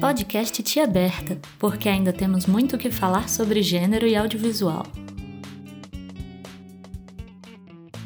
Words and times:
Podcast 0.00 0.62
Tia 0.62 0.84
Aberta, 0.84 1.40
porque 1.58 1.88
ainda 1.88 2.12
temos 2.12 2.46
muito 2.46 2.76
o 2.76 2.78
que 2.78 2.88
falar 2.88 3.28
sobre 3.28 3.62
gênero 3.62 4.06
e 4.06 4.14
audiovisual. 4.14 4.84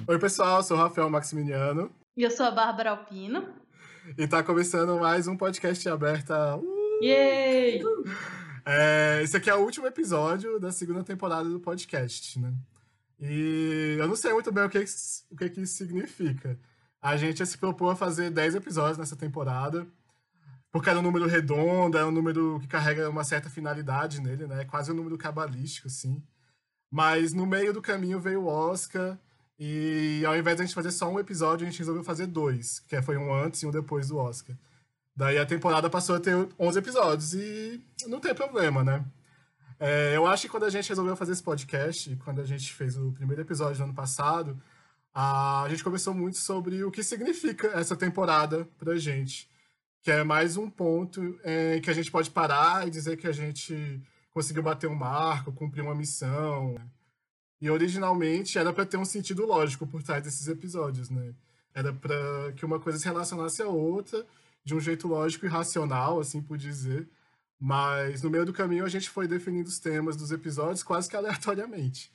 Oi, 0.09 0.19
pessoal, 0.19 0.63
sou 0.63 0.79
o 0.79 0.81
Rafael 0.81 1.11
Maximiliano. 1.11 1.91
E 2.17 2.23
eu 2.23 2.31
sou 2.31 2.47
a 2.47 2.51
Bárbara 2.51 2.93
Alpino. 2.93 3.47
E 4.17 4.27
tá 4.27 4.43
começando 4.43 4.99
mais 4.99 5.29
um 5.29 5.37
podcast 5.37 5.87
Aberta. 5.87 6.57
Uh! 6.57 7.05
Yay! 7.05 7.83
É, 8.65 9.21
esse 9.23 9.37
aqui 9.37 9.51
é 9.51 9.55
o 9.55 9.61
último 9.61 9.87
episódio 9.87 10.59
da 10.59 10.73
segunda 10.73 11.05
temporada 11.05 11.47
do 11.47 11.61
podcast, 11.61 12.39
né? 12.41 12.55
E 13.21 13.97
eu 13.99 14.09
não 14.09 14.17
sei 14.17 14.33
muito 14.33 14.51
bem 14.51 14.65
o 14.65 14.71
que, 14.71 14.83
o 15.31 15.37
que, 15.37 15.51
que 15.51 15.61
isso 15.61 15.75
significa. 15.75 16.59
A 17.03 17.19
gente 17.19 17.45
se 17.45 17.59
propôs 17.59 17.93
a 17.93 17.97
fazer 17.97 18.31
10 18.31 18.55
episódios 18.55 18.97
nessa 18.97 19.15
temporada, 19.15 19.87
porque 20.73 20.89
era 20.89 20.99
um 20.99 21.03
número 21.03 21.27
redondo, 21.27 21.99
é 21.99 22.05
um 22.05 22.11
número 22.11 22.59
que 22.61 22.67
carrega 22.67 23.11
uma 23.11 23.23
certa 23.23 23.51
finalidade 23.51 24.21
nele, 24.21 24.47
né? 24.47 24.65
Quase 24.65 24.91
um 24.91 24.95
número 24.95 25.19
cabalístico, 25.19 25.87
assim. 25.87 26.23
Mas 26.91 27.35
no 27.35 27.47
meio 27.47 27.73
do 27.75 27.83
caminho 27.83 28.19
veio 28.19 28.43
o 28.43 28.47
Oscar, 28.47 29.19
e 29.59 30.25
ao 30.27 30.37
invés 30.37 30.57
de 30.57 30.63
a 30.63 30.67
gente 30.67 30.75
fazer 30.75 30.91
só 30.91 31.09
um 31.11 31.21
episódio, 31.21 31.67
a 31.67 31.71
gente 31.71 31.79
resolveu 31.79 32.03
fazer 32.03 32.27
dois, 32.27 32.81
que 32.81 33.01
foi 33.03 33.19
um 33.19 33.33
antes 33.35 33.63
e 33.63 33.67
um 33.67 33.71
depois 33.71 34.09
do 34.09 34.17
Oscar. 34.17 34.57
Daí 35.15 35.39
a 35.39 35.45
temporada 35.45 35.91
passou 35.91 36.17
a 36.17 36.21
ter 36.21 36.35
11 36.59 36.79
episódios, 36.79 37.35
e 37.35 37.85
não 38.09 38.19
tem 38.19 38.35
problema, 38.35 38.83
né? 38.83 39.05
É, 39.79 40.17
eu 40.17 40.27
acho 40.27 40.43
que 40.45 40.49
quando 40.49 40.65
a 40.65 40.71
gente 40.71 40.89
resolveu 40.89 41.17
fazer 41.17 41.33
esse 41.33 41.43
podcast, 41.43 42.17
quando 42.25 42.41
a 42.41 42.45
gente 42.47 42.73
fez 42.73 42.97
o 42.97 43.13
primeiro 43.13 43.43
episódio 43.43 43.77
do 43.77 43.85
ano 43.85 43.95
passado, 43.95 44.59
a 45.15 45.67
gente 45.69 45.85
conversou 45.85 46.15
muito 46.15 46.39
sobre 46.39 46.83
o 46.83 46.91
que 46.91 47.03
significa 47.03 47.67
essa 47.79 47.95
temporada 47.95 48.67
pra 48.79 48.97
gente. 48.97 49.52
Que 50.03 50.11
é 50.11 50.25
mais 50.25 50.57
um 50.57 50.69
ponto 50.69 51.39
é, 51.45 51.79
que 51.81 51.89
a 51.89 51.93
gente 51.93 52.11
pode 52.11 52.29
parar 52.31 52.87
e 52.87 52.91
dizer 52.91 53.17
que 53.17 53.27
a 53.27 53.33
gente 53.33 54.01
conseguiu 54.33 54.63
bater 54.63 54.89
um 54.89 54.95
marco, 54.95 55.53
cumprir 55.53 55.83
uma 55.83 55.95
missão. 55.95 56.75
E 57.61 57.71
originalmente 57.71 58.59
era 58.59 58.73
para 58.73 58.85
ter 58.85 58.97
um 58.97 59.05
sentido 59.05 59.47
lógico 59.47 59.87
por 59.87 60.03
trás 60.03 60.25
desses 60.25 60.49
episódios, 60.49 61.09
né? 61.09 61.33
Era 61.73 61.93
para 61.93 62.53
que 62.57 62.65
uma 62.65 62.81
coisa 62.81 62.99
se 62.99 63.05
relacionasse 63.05 63.63
à 63.63 63.69
outra 63.69 64.27
de 64.65 64.75
um 64.75 64.81
jeito 64.81 65.07
lógico 65.07 65.47
e 65.47 65.49
racional, 65.49 66.19
assim 66.19 66.43
por 66.43 66.59
dizer. 66.59 67.09
Mas 67.61 68.23
no 68.23 68.31
meio 68.31 68.45
do 68.45 68.53
caminho 68.53 68.85
a 68.85 68.89
gente 68.89 69.09
foi 69.09 69.29
definindo 69.29 69.69
os 69.69 69.79
temas 69.79 70.17
dos 70.17 70.33
episódios 70.33 70.83
quase 70.83 71.09
que 71.09 71.15
aleatoriamente. 71.15 72.11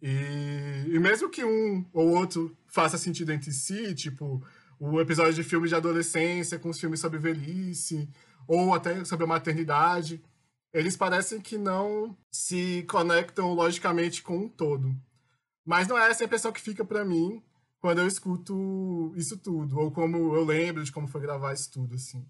E, 0.00 0.86
e 0.88 0.98
mesmo 0.98 1.28
que 1.28 1.44
um 1.44 1.84
ou 1.92 2.08
outro 2.08 2.56
faça 2.66 2.96
sentido 2.96 3.32
entre 3.32 3.52
si, 3.52 3.94
tipo 3.94 4.42
o 4.78 5.00
episódio 5.00 5.34
de 5.34 5.42
filmes 5.42 5.70
de 5.70 5.76
adolescência 5.76 6.58
com 6.58 6.68
os 6.68 6.78
filmes 6.78 7.00
sobre 7.00 7.18
velhice, 7.18 8.08
ou 8.46 8.74
até 8.74 9.04
sobre 9.04 9.24
a 9.24 9.28
maternidade, 9.28 10.22
eles 10.72 10.96
parecem 10.96 11.40
que 11.40 11.58
não 11.58 12.16
se 12.30 12.84
conectam 12.88 13.52
logicamente 13.54 14.22
com 14.22 14.38
um 14.38 14.48
todo. 14.48 14.94
Mas 15.64 15.86
não 15.86 15.98
é 15.98 16.10
essa 16.10 16.24
a 16.24 16.26
impressão 16.26 16.52
que 16.52 16.60
fica 16.60 16.84
para 16.84 17.04
mim 17.04 17.42
quando 17.80 17.98
eu 17.98 18.06
escuto 18.06 19.12
isso 19.16 19.36
tudo, 19.36 19.78
ou 19.78 19.90
como 19.90 20.34
eu 20.34 20.44
lembro 20.44 20.82
de 20.82 20.90
como 20.90 21.06
foi 21.06 21.20
gravar 21.20 21.52
isso 21.52 21.70
tudo, 21.70 21.94
assim. 21.94 22.26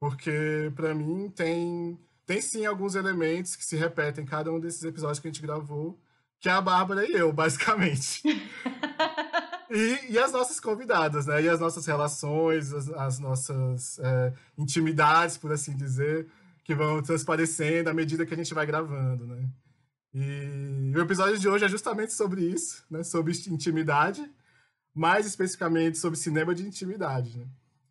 Porque, 0.00 0.72
para 0.74 0.94
mim, 0.94 1.28
tem, 1.30 1.98
tem 2.24 2.40
sim 2.40 2.64
alguns 2.64 2.94
elementos 2.94 3.56
que 3.56 3.64
se 3.64 3.76
repetem 3.76 4.24
em 4.24 4.26
cada 4.26 4.50
um 4.52 4.60
desses 4.60 4.82
episódios 4.84 5.18
que 5.18 5.28
a 5.28 5.30
gente 5.30 5.42
gravou, 5.42 6.00
que 6.40 6.48
é 6.48 6.52
a 6.52 6.60
Bárbara 6.60 7.04
e 7.04 7.12
eu, 7.12 7.32
basicamente. 7.32 8.22
e, 9.70 10.12
e 10.12 10.18
as 10.18 10.32
nossas 10.32 10.58
convidadas, 10.58 11.26
né? 11.26 11.42
E 11.42 11.48
as 11.48 11.60
nossas 11.60 11.86
relações, 11.86 12.72
as, 12.72 12.88
as 12.90 13.18
nossas 13.18 13.98
é, 13.98 14.32
intimidades, 14.56 15.36
por 15.36 15.52
assim 15.52 15.76
dizer, 15.76 16.26
que 16.64 16.74
vão 16.74 17.02
transparecendo 17.02 17.90
à 17.90 17.94
medida 17.94 18.24
que 18.26 18.34
a 18.34 18.36
gente 18.36 18.54
vai 18.54 18.66
gravando, 18.66 19.26
né? 19.26 19.48
E 20.14 20.92
o 20.96 21.00
episódio 21.00 21.38
de 21.38 21.48
hoje 21.48 21.64
é 21.64 21.68
justamente 21.68 22.12
sobre 22.14 22.42
isso, 22.42 22.84
né? 22.90 23.02
Sobre 23.02 23.32
intimidade, 23.48 24.28
mais 24.94 25.26
especificamente 25.26 25.98
sobre 25.98 26.18
cinema 26.18 26.54
de 26.54 26.66
intimidade, 26.66 27.38
né? 27.38 27.46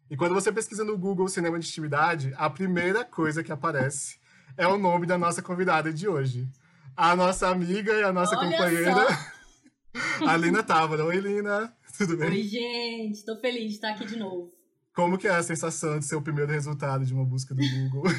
E 0.10 0.16
quando 0.16 0.34
você 0.34 0.52
pesquisa 0.52 0.84
no 0.84 0.98
Google 0.98 1.28
cinema 1.28 1.60
de 1.60 1.68
intimidade, 1.68 2.34
a 2.38 2.50
primeira 2.50 3.04
coisa 3.04 3.44
que 3.44 3.52
aparece 3.52 4.18
é 4.56 4.66
o 4.66 4.78
nome 4.78 5.06
da 5.06 5.18
nossa 5.18 5.42
convidada 5.42 5.92
de 5.92 6.08
hoje. 6.08 6.48
A 6.96 7.16
nossa 7.16 7.50
amiga 7.50 7.94
e 7.94 8.04
a 8.04 8.12
nossa 8.12 8.38
Olha 8.38 8.50
companheira, 8.50 9.08
só. 9.08 9.32
a 10.28 10.38
Lina 10.38 10.64
Távora. 10.64 11.06
Oi, 11.06 11.18
Lina. 11.18 11.76
Tudo 11.98 12.18
bem? 12.18 12.30
Oi, 12.30 12.44
gente. 12.44 13.26
Tô 13.26 13.40
feliz 13.40 13.70
de 13.70 13.76
estar 13.76 13.90
aqui 13.92 14.06
de 14.06 14.18
novo. 14.18 14.54
Como 14.96 15.18
que 15.18 15.28
é 15.28 15.32
a 15.32 15.44
sensação 15.44 16.00
de 16.00 16.06
ser 16.06 16.16
o 16.16 16.22
primeiro 16.22 16.52
resultado 16.52 17.06
de 17.06 17.14
uma 17.14 17.26
busca 17.26 17.54
do 17.54 17.62
Google? 17.62 18.12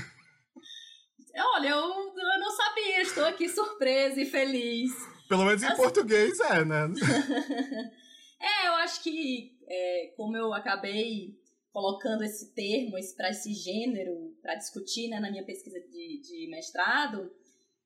Olha, 1.55 1.69
eu, 1.69 1.77
eu 1.79 2.41
não 2.41 2.51
sabia. 2.51 3.03
Estou 3.03 3.25
aqui 3.25 3.49
surpresa 3.49 4.21
e 4.21 4.27
feliz. 4.27 4.93
Pelo 5.29 5.45
menos 5.45 5.63
em 5.63 5.67
Assim- 5.67 5.77
português 5.77 6.39
é, 6.41 6.65
né? 6.65 6.89
É, 8.41 8.69
eu 8.69 8.75
acho 8.75 9.03
que 9.03 9.59
é, 9.69 10.15
como 10.17 10.37
eu 10.37 10.55
acabei 10.55 11.37
colocando 11.73 12.23
esse 12.23 12.55
termo 12.55 12.93
para 13.17 13.31
esse 13.31 13.53
gênero 13.53 14.33
para 14.41 14.55
discutir 14.55 15.09
né, 15.09 15.19
na 15.19 15.29
minha 15.29 15.45
pesquisa 15.45 15.81
de, 15.81 16.21
de 16.23 16.49
mestrado, 16.49 17.33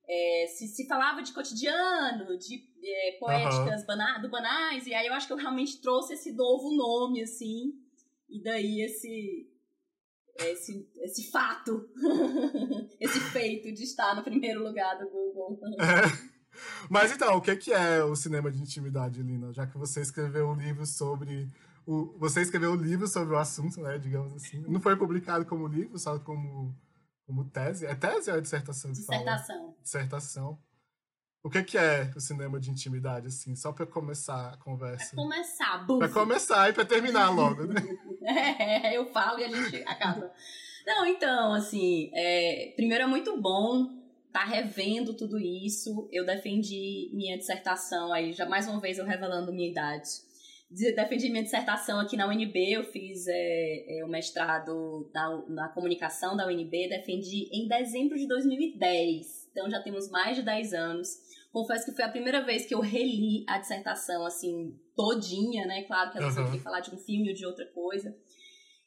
é, 0.08 0.46
se, 0.48 0.66
se 0.68 0.86
falava 0.86 1.22
de 1.22 1.32
cotidiano, 1.32 2.36
de 2.38 2.64
é, 2.84 3.12
poéticas 3.18 3.86
bana 3.86 4.18
do 4.18 4.28
banais, 4.28 4.86
e 4.86 4.94
aí 4.94 5.06
eu 5.06 5.14
acho 5.14 5.26
que 5.26 5.32
eu 5.32 5.38
realmente 5.38 5.80
trouxe 5.80 6.14
esse 6.14 6.32
novo 6.32 6.74
nome, 6.76 7.22
assim, 7.22 7.72
e 8.28 8.42
daí 8.42 8.80
esse, 8.82 9.48
esse, 10.38 10.88
esse 11.02 11.30
fato, 11.30 11.88
esse 13.00 13.20
feito 13.30 13.72
de 13.72 13.84
estar 13.84 14.14
no 14.16 14.22
primeiro 14.22 14.62
lugar 14.62 14.98
do 14.98 15.08
Google. 15.08 15.58
É. 15.78 16.32
Mas 16.90 17.10
então, 17.10 17.36
o 17.36 17.40
que 17.40 17.56
que 17.56 17.72
é 17.72 18.04
o 18.04 18.14
cinema 18.14 18.50
de 18.50 18.60
intimidade, 18.60 19.22
Lina? 19.22 19.52
Já 19.52 19.66
que 19.66 19.78
você 19.78 20.02
escreveu 20.02 20.48
um 20.48 20.54
livro 20.54 20.84
sobre 20.84 21.48
o, 21.86 22.14
você 22.18 22.42
escreveu 22.42 22.72
um 22.72 22.76
livro 22.76 23.08
sobre 23.08 23.34
o 23.34 23.38
assunto, 23.38 23.80
né, 23.80 23.98
digamos 23.98 24.32
assim. 24.34 24.62
Não 24.68 24.80
foi 24.80 24.96
publicado 24.96 25.44
como 25.44 25.66
livro, 25.66 25.98
só 25.98 26.18
como 26.18 26.74
como 27.26 27.44
tese. 27.48 27.86
É 27.86 27.94
tese 27.94 28.30
ou 28.30 28.36
é 28.36 28.40
dissertação? 28.40 28.92
Dissertação. 28.92 29.76
Dissertação. 29.82 30.58
O 31.44 31.50
que 31.50 31.62
que 31.64 31.76
é 31.76 32.10
o 32.14 32.20
cinema 32.20 32.60
de 32.60 32.70
intimidade, 32.70 33.26
assim? 33.26 33.56
Só 33.56 33.72
pra 33.72 33.84
começar 33.84 34.50
a 34.50 34.56
conversa. 34.58 35.16
Pra 35.16 35.24
começar, 35.24 35.78
bufo. 35.78 35.98
Pra 35.98 36.08
começar 36.08 36.70
e 36.70 36.72
pra 36.72 36.84
terminar 36.84 37.30
logo, 37.30 37.64
né? 37.64 37.74
É, 38.24 38.96
eu 38.96 39.10
falo 39.12 39.40
e 39.40 39.44
a 39.44 39.48
gente 39.48 39.82
acaba. 39.82 40.32
Não, 40.86 41.04
então, 41.04 41.52
assim, 41.52 42.08
é, 42.14 42.72
primeiro 42.76 43.02
é 43.02 43.06
muito 43.08 43.40
bom 43.40 43.88
estar 44.28 44.44
revendo 44.44 45.14
tudo 45.14 45.40
isso. 45.40 46.08
Eu 46.12 46.24
defendi 46.24 47.10
minha 47.12 47.36
dissertação 47.36 48.12
aí, 48.12 48.32
já 48.32 48.46
mais 48.46 48.68
uma 48.68 48.80
vez 48.80 48.98
eu 48.98 49.04
revelando 49.04 49.52
minha 49.52 49.68
idade. 49.68 50.08
De- 50.74 50.92
Defendi 50.92 51.28
minha 51.28 51.42
dissertação 51.42 52.00
aqui 52.00 52.16
na 52.16 52.26
UNB, 52.26 52.72
eu 52.72 52.84
fiz 52.84 53.26
é, 53.28 53.98
é, 53.98 54.04
o 54.04 54.08
mestrado 54.08 55.10
na, 55.12 55.44
na 55.48 55.68
comunicação 55.68 56.36
da 56.36 56.46
UNB, 56.46 56.88
defendi 56.88 57.48
em 57.52 57.68
dezembro 57.68 58.16
de 58.16 58.26
2010. 58.26 59.48
Então 59.50 59.68
já 59.70 59.82
temos 59.82 60.08
mais 60.10 60.36
de 60.36 60.42
10 60.42 60.72
anos. 60.72 61.08
Confesso 61.52 61.84
que 61.84 61.92
foi 61.92 62.04
a 62.04 62.08
primeira 62.08 62.42
vez 62.42 62.64
que 62.64 62.74
eu 62.74 62.80
reli 62.80 63.44
a 63.46 63.58
dissertação, 63.58 64.24
assim, 64.24 64.74
todinha, 64.96 65.66
né? 65.66 65.82
Claro 65.82 66.10
que 66.10 66.16
às 66.18 66.24
vezes 66.24 66.38
eu 66.38 66.42
Aham. 66.44 66.52
queria 66.52 66.64
falar 66.64 66.80
de 66.80 66.94
um 66.94 66.96
filme 66.96 67.28
ou 67.28 67.34
de 67.34 67.44
outra 67.44 67.66
coisa. 67.66 68.16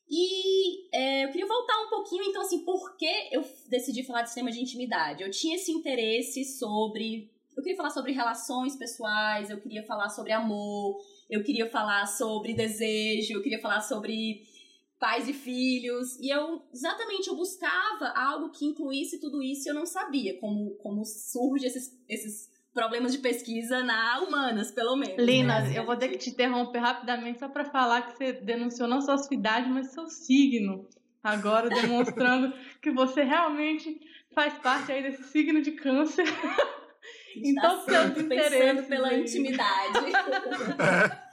E 0.09 0.87
é, 0.95 1.25
eu 1.25 1.31
queria 1.31 1.47
voltar 1.47 1.79
um 1.85 1.89
pouquinho, 1.89 2.23
então, 2.23 2.41
assim, 2.41 2.63
por 2.63 2.95
que 2.97 3.09
eu 3.31 3.43
decidi 3.69 4.03
falar 4.03 4.21
de 4.23 4.29
cinema 4.31 4.51
de 4.51 4.61
intimidade? 4.61 5.23
Eu 5.23 5.31
tinha 5.31 5.55
esse 5.55 5.71
interesse 5.71 6.43
sobre. 6.45 7.31
Eu 7.55 7.63
queria 7.63 7.77
falar 7.77 7.89
sobre 7.89 8.11
relações 8.11 8.75
pessoais, 8.75 9.49
eu 9.49 9.59
queria 9.61 9.83
falar 9.83 10.09
sobre 10.09 10.31
amor, 10.31 10.97
eu 11.29 11.43
queria 11.43 11.69
falar 11.69 12.05
sobre 12.05 12.53
desejo, 12.53 13.33
eu 13.33 13.41
queria 13.41 13.59
falar 13.59 13.81
sobre 13.81 14.43
pais 14.99 15.27
e 15.27 15.33
filhos. 15.33 16.17
E 16.19 16.29
eu, 16.29 16.63
exatamente, 16.73 17.27
eu 17.27 17.35
buscava 17.35 18.07
algo 18.15 18.49
que 18.49 18.65
incluísse 18.65 19.19
tudo 19.19 19.41
isso 19.41 19.67
e 19.67 19.69
eu 19.69 19.75
não 19.75 19.85
sabia 19.85 20.39
como, 20.39 20.71
como 20.75 21.03
surge 21.05 21.65
esses, 21.65 21.91
esses 22.07 22.49
problemas 22.73 23.11
de 23.13 23.19
pesquisa 23.19 23.83
na 23.83 24.19
humanas, 24.19 24.71
pelo 24.71 24.95
menos. 24.95 25.15
Lina, 25.17 25.61
né? 25.61 25.77
eu 25.77 25.85
vou 25.85 25.95
ter 25.95 26.09
que 26.09 26.17
te 26.17 26.29
interromper 26.29 26.79
rapidamente 26.79 27.39
só 27.39 27.47
para 27.47 27.65
falar 27.65 28.03
que 28.03 28.17
você 28.17 28.33
denunciou 28.33 28.87
não 28.87 29.01
só 29.01 29.17
sua 29.17 29.35
idade, 29.35 29.69
mas 29.69 29.87
seu 29.91 30.07
signo. 30.07 30.87
Agora 31.23 31.69
demonstrando 31.69 32.53
que 32.81 32.91
você 32.91 33.23
realmente 33.23 33.99
faz 34.33 34.53
parte 34.59 34.91
aí 34.91 35.01
desse 35.01 35.23
signo 35.23 35.61
de 35.61 35.71
câncer. 35.71 36.25
Então, 37.37 37.79
Está 37.79 38.03
seus 38.11 38.23
interesses 38.23 38.59
pensando 38.59 38.87
pela 38.87 39.07
aí. 39.09 39.21
intimidade. 39.21 39.99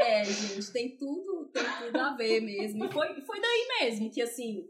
é, 0.00 0.24
gente, 0.24 0.72
tem 0.72 0.96
tudo, 0.96 1.50
tem 1.52 1.64
tudo 1.78 1.98
a 1.98 2.14
ver 2.16 2.40
mesmo. 2.40 2.84
E 2.84 2.92
foi, 2.92 3.20
foi 3.22 3.40
daí 3.40 3.68
mesmo 3.80 4.10
que, 4.10 4.22
assim... 4.22 4.68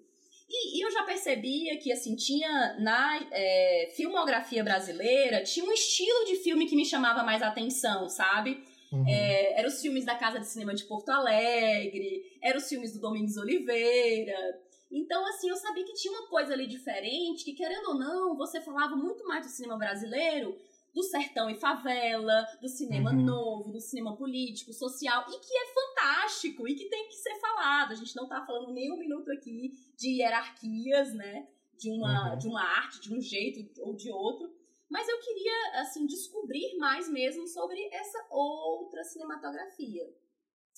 E, 0.53 0.79
e 0.79 0.85
eu 0.85 0.91
já 0.91 1.05
percebia 1.05 1.79
que, 1.79 1.93
assim, 1.93 2.17
tinha 2.17 2.77
na 2.81 3.25
é, 3.31 3.93
filmografia 3.95 4.65
brasileira, 4.65 5.45
tinha 5.45 5.65
um 5.65 5.73
estilo 5.73 6.25
de 6.25 6.37
filme 6.37 6.67
que 6.67 6.75
me 6.75 6.85
chamava 6.85 7.23
mais 7.23 7.41
atenção, 7.41 8.09
sabe? 8.09 8.65
Uhum. 8.93 9.09
É, 9.09 9.61
eram 9.61 9.69
os 9.69 9.81
filmes 9.81 10.05
da 10.05 10.17
Casa 10.17 10.41
de 10.41 10.49
Cinema 10.49 10.75
de 10.75 10.83
Porto 10.85 11.11
Alegre, 11.11 12.37
eram 12.43 12.59
os 12.59 12.69
filmes 12.69 12.93
do 12.93 13.01
Domingos 13.01 13.37
Oliveira. 13.37 14.61
Então, 14.91 15.25
assim, 15.29 15.49
eu 15.49 15.57
sabia 15.57 15.85
que 15.85 15.95
tinha 15.95 16.13
uma 16.13 16.27
coisa 16.27 16.53
ali 16.53 16.67
diferente, 16.67 17.45
que 17.45 17.53
querendo 17.53 17.91
ou 17.91 17.95
não, 17.95 18.37
você 18.37 18.61
falava 18.61 18.97
muito 18.97 19.25
mais 19.29 19.47
do 19.47 19.53
cinema 19.53 19.79
brasileiro, 19.79 20.59
do 20.95 21.03
sertão 21.03 21.49
e 21.49 21.55
favela, 21.55 22.47
do 22.61 22.69
cinema 22.69 23.11
uhum. 23.11 23.23
novo, 23.23 23.73
do 23.73 23.81
cinema 23.81 24.17
político, 24.17 24.73
social, 24.73 25.25
e 25.29 25.39
que 25.39 25.55
é 25.55 25.67
fantástico 25.73 26.69
e 26.69 26.75
que 26.75 26.89
tem 26.89 27.09
que 27.09 27.17
ser 27.17 27.35
falado. 27.41 27.93
A 27.93 27.97
gente 27.97 28.15
não 28.17 28.29
tá 28.29 28.45
falando 28.45 28.73
nem 28.73 28.93
um 28.93 28.99
minuto 28.99 29.31
aqui 29.31 29.73
de 29.97 30.21
hierarquias, 30.21 31.15
né? 31.15 31.49
De 31.79 31.91
uma, 31.91 32.33
uhum. 32.33 32.39
de 32.39 32.49
uma 32.49 32.63
arte, 32.63 33.01
de 33.01 33.15
um 33.15 33.21
jeito 33.21 33.81
ou 33.83 33.95
de 33.95 34.11
outro. 34.11 34.51
Mas 34.91 35.09
eu 35.09 35.19
queria, 35.21 35.81
assim, 35.81 36.05
descobrir 36.05 36.77
mais 36.77 37.09
mesmo 37.09 37.47
sobre 37.47 37.81
essa 37.93 38.27
outra 38.29 39.05
cinematografia. 39.05 40.03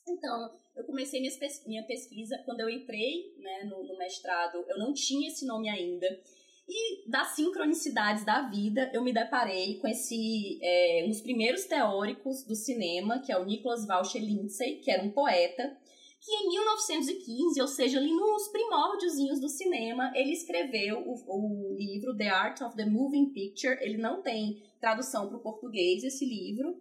Então, 0.06 0.58
eu 0.76 0.84
comecei 0.84 1.20
minha 1.66 1.86
pesquisa 1.86 2.38
quando 2.44 2.60
eu 2.60 2.68
entrei 2.68 3.34
né, 3.38 3.64
no, 3.64 3.84
no 3.84 3.96
mestrado, 3.96 4.64
eu 4.68 4.78
não 4.78 4.92
tinha 4.92 5.28
esse 5.28 5.46
nome 5.46 5.68
ainda. 5.68 6.06
E 6.74 7.06
das 7.06 7.34
sincronicidades 7.34 8.24
da 8.24 8.48
vida, 8.48 8.90
eu 8.94 9.04
me 9.04 9.12
deparei 9.12 9.78
com 9.78 9.86
esse 9.86 10.58
é, 10.62 11.02
um 11.04 11.10
dos 11.10 11.20
primeiros 11.20 11.66
teóricos 11.66 12.44
do 12.44 12.56
cinema, 12.56 13.18
que 13.18 13.30
é 13.30 13.36
o 13.36 13.44
Nicholas 13.44 13.86
Walsh 13.86 14.14
Lindsay, 14.14 14.76
que 14.76 14.90
era 14.90 15.02
um 15.02 15.10
poeta, 15.10 15.76
que 16.18 16.32
em 16.32 16.48
1915, 16.48 17.60
ou 17.60 17.68
seja, 17.68 17.98
ali 17.98 18.10
nos 18.10 18.48
primórdios 18.48 19.12
do 19.38 19.50
cinema, 19.50 20.10
ele 20.14 20.32
escreveu 20.32 21.00
o, 21.06 21.72
o 21.72 21.76
livro 21.76 22.16
The 22.16 22.28
Art 22.28 22.62
of 22.62 22.74
the 22.74 22.86
Moving 22.86 23.34
Picture. 23.34 23.76
Ele 23.82 23.98
não 23.98 24.22
tem 24.22 24.62
tradução 24.80 25.28
para 25.28 25.36
o 25.36 25.42
português, 25.42 26.02
esse 26.02 26.24
livro. 26.24 26.80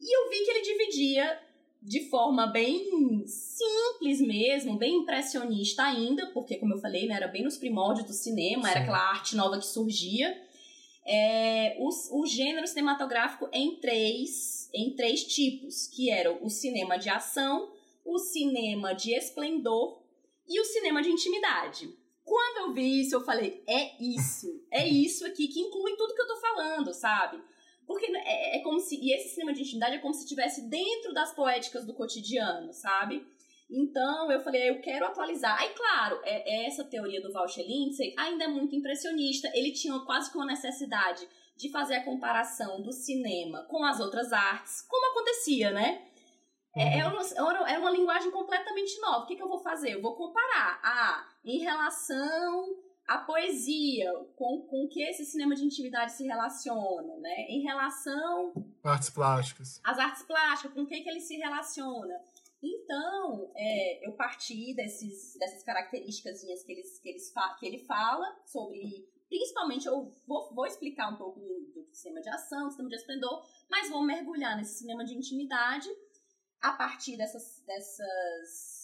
E 0.00 0.16
eu 0.16 0.30
vi 0.30 0.42
que 0.42 0.50
ele 0.50 0.62
dividia 0.62 1.38
de 1.80 2.08
forma 2.08 2.46
bem 2.46 3.24
simples 3.26 4.20
mesmo, 4.20 4.76
bem 4.76 4.96
impressionista 4.96 5.82
ainda, 5.84 6.26
porque, 6.32 6.56
como 6.56 6.74
eu 6.74 6.78
falei, 6.78 7.06
né, 7.06 7.14
era 7.14 7.28
bem 7.28 7.44
nos 7.44 7.56
primórdios 7.56 8.06
do 8.06 8.12
cinema, 8.12 8.64
Sim. 8.64 8.70
era 8.70 8.80
aquela 8.80 9.10
arte 9.10 9.36
nova 9.36 9.58
que 9.58 9.66
surgia. 9.66 10.36
É, 11.06 11.76
o, 11.78 11.88
o 12.20 12.26
gênero 12.26 12.66
cinematográfico 12.66 13.48
em 13.52 13.76
três, 13.76 14.68
em 14.74 14.94
três 14.94 15.24
tipos, 15.24 15.86
que 15.86 16.10
eram 16.10 16.38
o 16.42 16.50
cinema 16.50 16.98
de 16.98 17.08
ação, 17.08 17.72
o 18.04 18.18
cinema 18.18 18.92
de 18.92 19.14
esplendor 19.14 20.02
e 20.46 20.60
o 20.60 20.64
cinema 20.64 21.00
de 21.00 21.10
intimidade. 21.10 21.88
Quando 22.24 22.68
eu 22.68 22.74
vi 22.74 23.00
isso, 23.00 23.14
eu 23.14 23.22
falei, 23.22 23.62
é 23.66 24.02
isso, 24.02 24.62
é 24.70 24.86
isso 24.86 25.24
aqui 25.24 25.48
que 25.48 25.60
inclui 25.60 25.96
tudo 25.96 26.14
que 26.14 26.20
eu 26.20 26.26
tô 26.26 26.36
falando, 26.36 26.92
sabe? 26.92 27.40
Porque 27.88 28.06
é, 28.14 28.58
é 28.58 28.60
como 28.60 28.78
se. 28.78 28.96
E 28.96 29.14
esse 29.14 29.30
cinema 29.30 29.54
de 29.54 29.62
intimidade 29.62 29.96
é 29.96 29.98
como 29.98 30.12
se 30.12 30.24
estivesse 30.24 30.68
dentro 30.68 31.14
das 31.14 31.34
poéticas 31.34 31.86
do 31.86 31.94
cotidiano, 31.94 32.70
sabe? 32.70 33.26
Então 33.70 34.30
eu 34.30 34.40
falei, 34.40 34.68
eu 34.68 34.80
quero 34.82 35.06
atualizar. 35.06 35.58
Aí, 35.58 35.70
claro, 35.70 36.20
é, 36.22 36.64
é 36.64 36.66
essa 36.66 36.84
teoria 36.84 37.22
do 37.22 37.32
Walter 37.32 37.62
Lindsay 37.62 38.14
ainda 38.18 38.44
é 38.44 38.48
muito 38.48 38.76
impressionista. 38.76 39.50
Ele 39.54 39.72
tinha 39.72 39.98
quase 40.00 40.30
que 40.30 40.36
uma 40.36 40.46
necessidade 40.46 41.26
de 41.56 41.70
fazer 41.70 41.96
a 41.96 42.04
comparação 42.04 42.82
do 42.82 42.92
cinema 42.92 43.64
com 43.64 43.82
as 43.82 43.98
outras 44.00 44.32
artes, 44.32 44.82
como 44.82 45.10
acontecia, 45.10 45.70
né? 45.70 46.02
É, 46.76 47.00
é, 47.00 47.08
uhum. 47.08 47.14
uma, 47.14 47.70
é 47.70 47.78
uma 47.78 47.90
linguagem 47.90 48.30
completamente 48.30 49.00
nova. 49.00 49.24
O 49.24 49.26
que, 49.26 49.34
que 49.34 49.42
eu 49.42 49.48
vou 49.48 49.58
fazer? 49.58 49.94
Eu 49.94 50.02
vou 50.02 50.14
comparar 50.14 50.78
ah, 50.84 51.26
em 51.42 51.58
relação 51.58 52.76
a 53.08 53.16
poesia, 53.16 54.12
com, 54.36 54.66
com 54.68 54.86
que 54.86 55.02
esse 55.02 55.24
cinema 55.24 55.54
de 55.54 55.64
intimidade 55.64 56.12
se 56.12 56.24
relaciona, 56.24 57.16
né? 57.16 57.46
Em 57.48 57.62
relação... 57.62 58.52
Artes 58.84 59.08
plásticas. 59.08 59.80
As 59.82 59.98
artes 59.98 60.22
plásticas, 60.24 60.74
com 60.74 60.84
que, 60.84 61.00
que 61.00 61.08
ele 61.08 61.20
se 61.20 61.34
relaciona. 61.36 62.14
Então, 62.62 63.50
é, 63.56 64.06
eu 64.06 64.12
parti 64.12 64.74
desses, 64.74 65.34
dessas 65.38 65.62
características 65.62 66.42
que, 66.42 66.72
eles, 66.72 66.98
que, 66.98 67.08
eles 67.08 67.32
que 67.58 67.66
ele 67.66 67.78
fala 67.78 68.26
sobre... 68.44 69.08
Principalmente, 69.26 69.86
eu 69.86 70.14
vou, 70.26 70.54
vou 70.54 70.66
explicar 70.66 71.10
um 71.10 71.16
pouco 71.16 71.40
do, 71.40 71.72
do 71.74 71.88
cinema 71.92 72.20
de 72.20 72.28
ação, 72.28 72.66
do 72.66 72.72
cinema 72.72 72.90
de 72.90 72.96
esplendor, 72.96 73.42
mas 73.70 73.88
vou 73.88 74.02
mergulhar 74.02 74.54
nesse 74.54 74.78
cinema 74.78 75.02
de 75.04 75.14
intimidade 75.14 75.88
a 76.60 76.72
partir 76.72 77.16
dessas, 77.16 77.62
dessas 77.66 78.77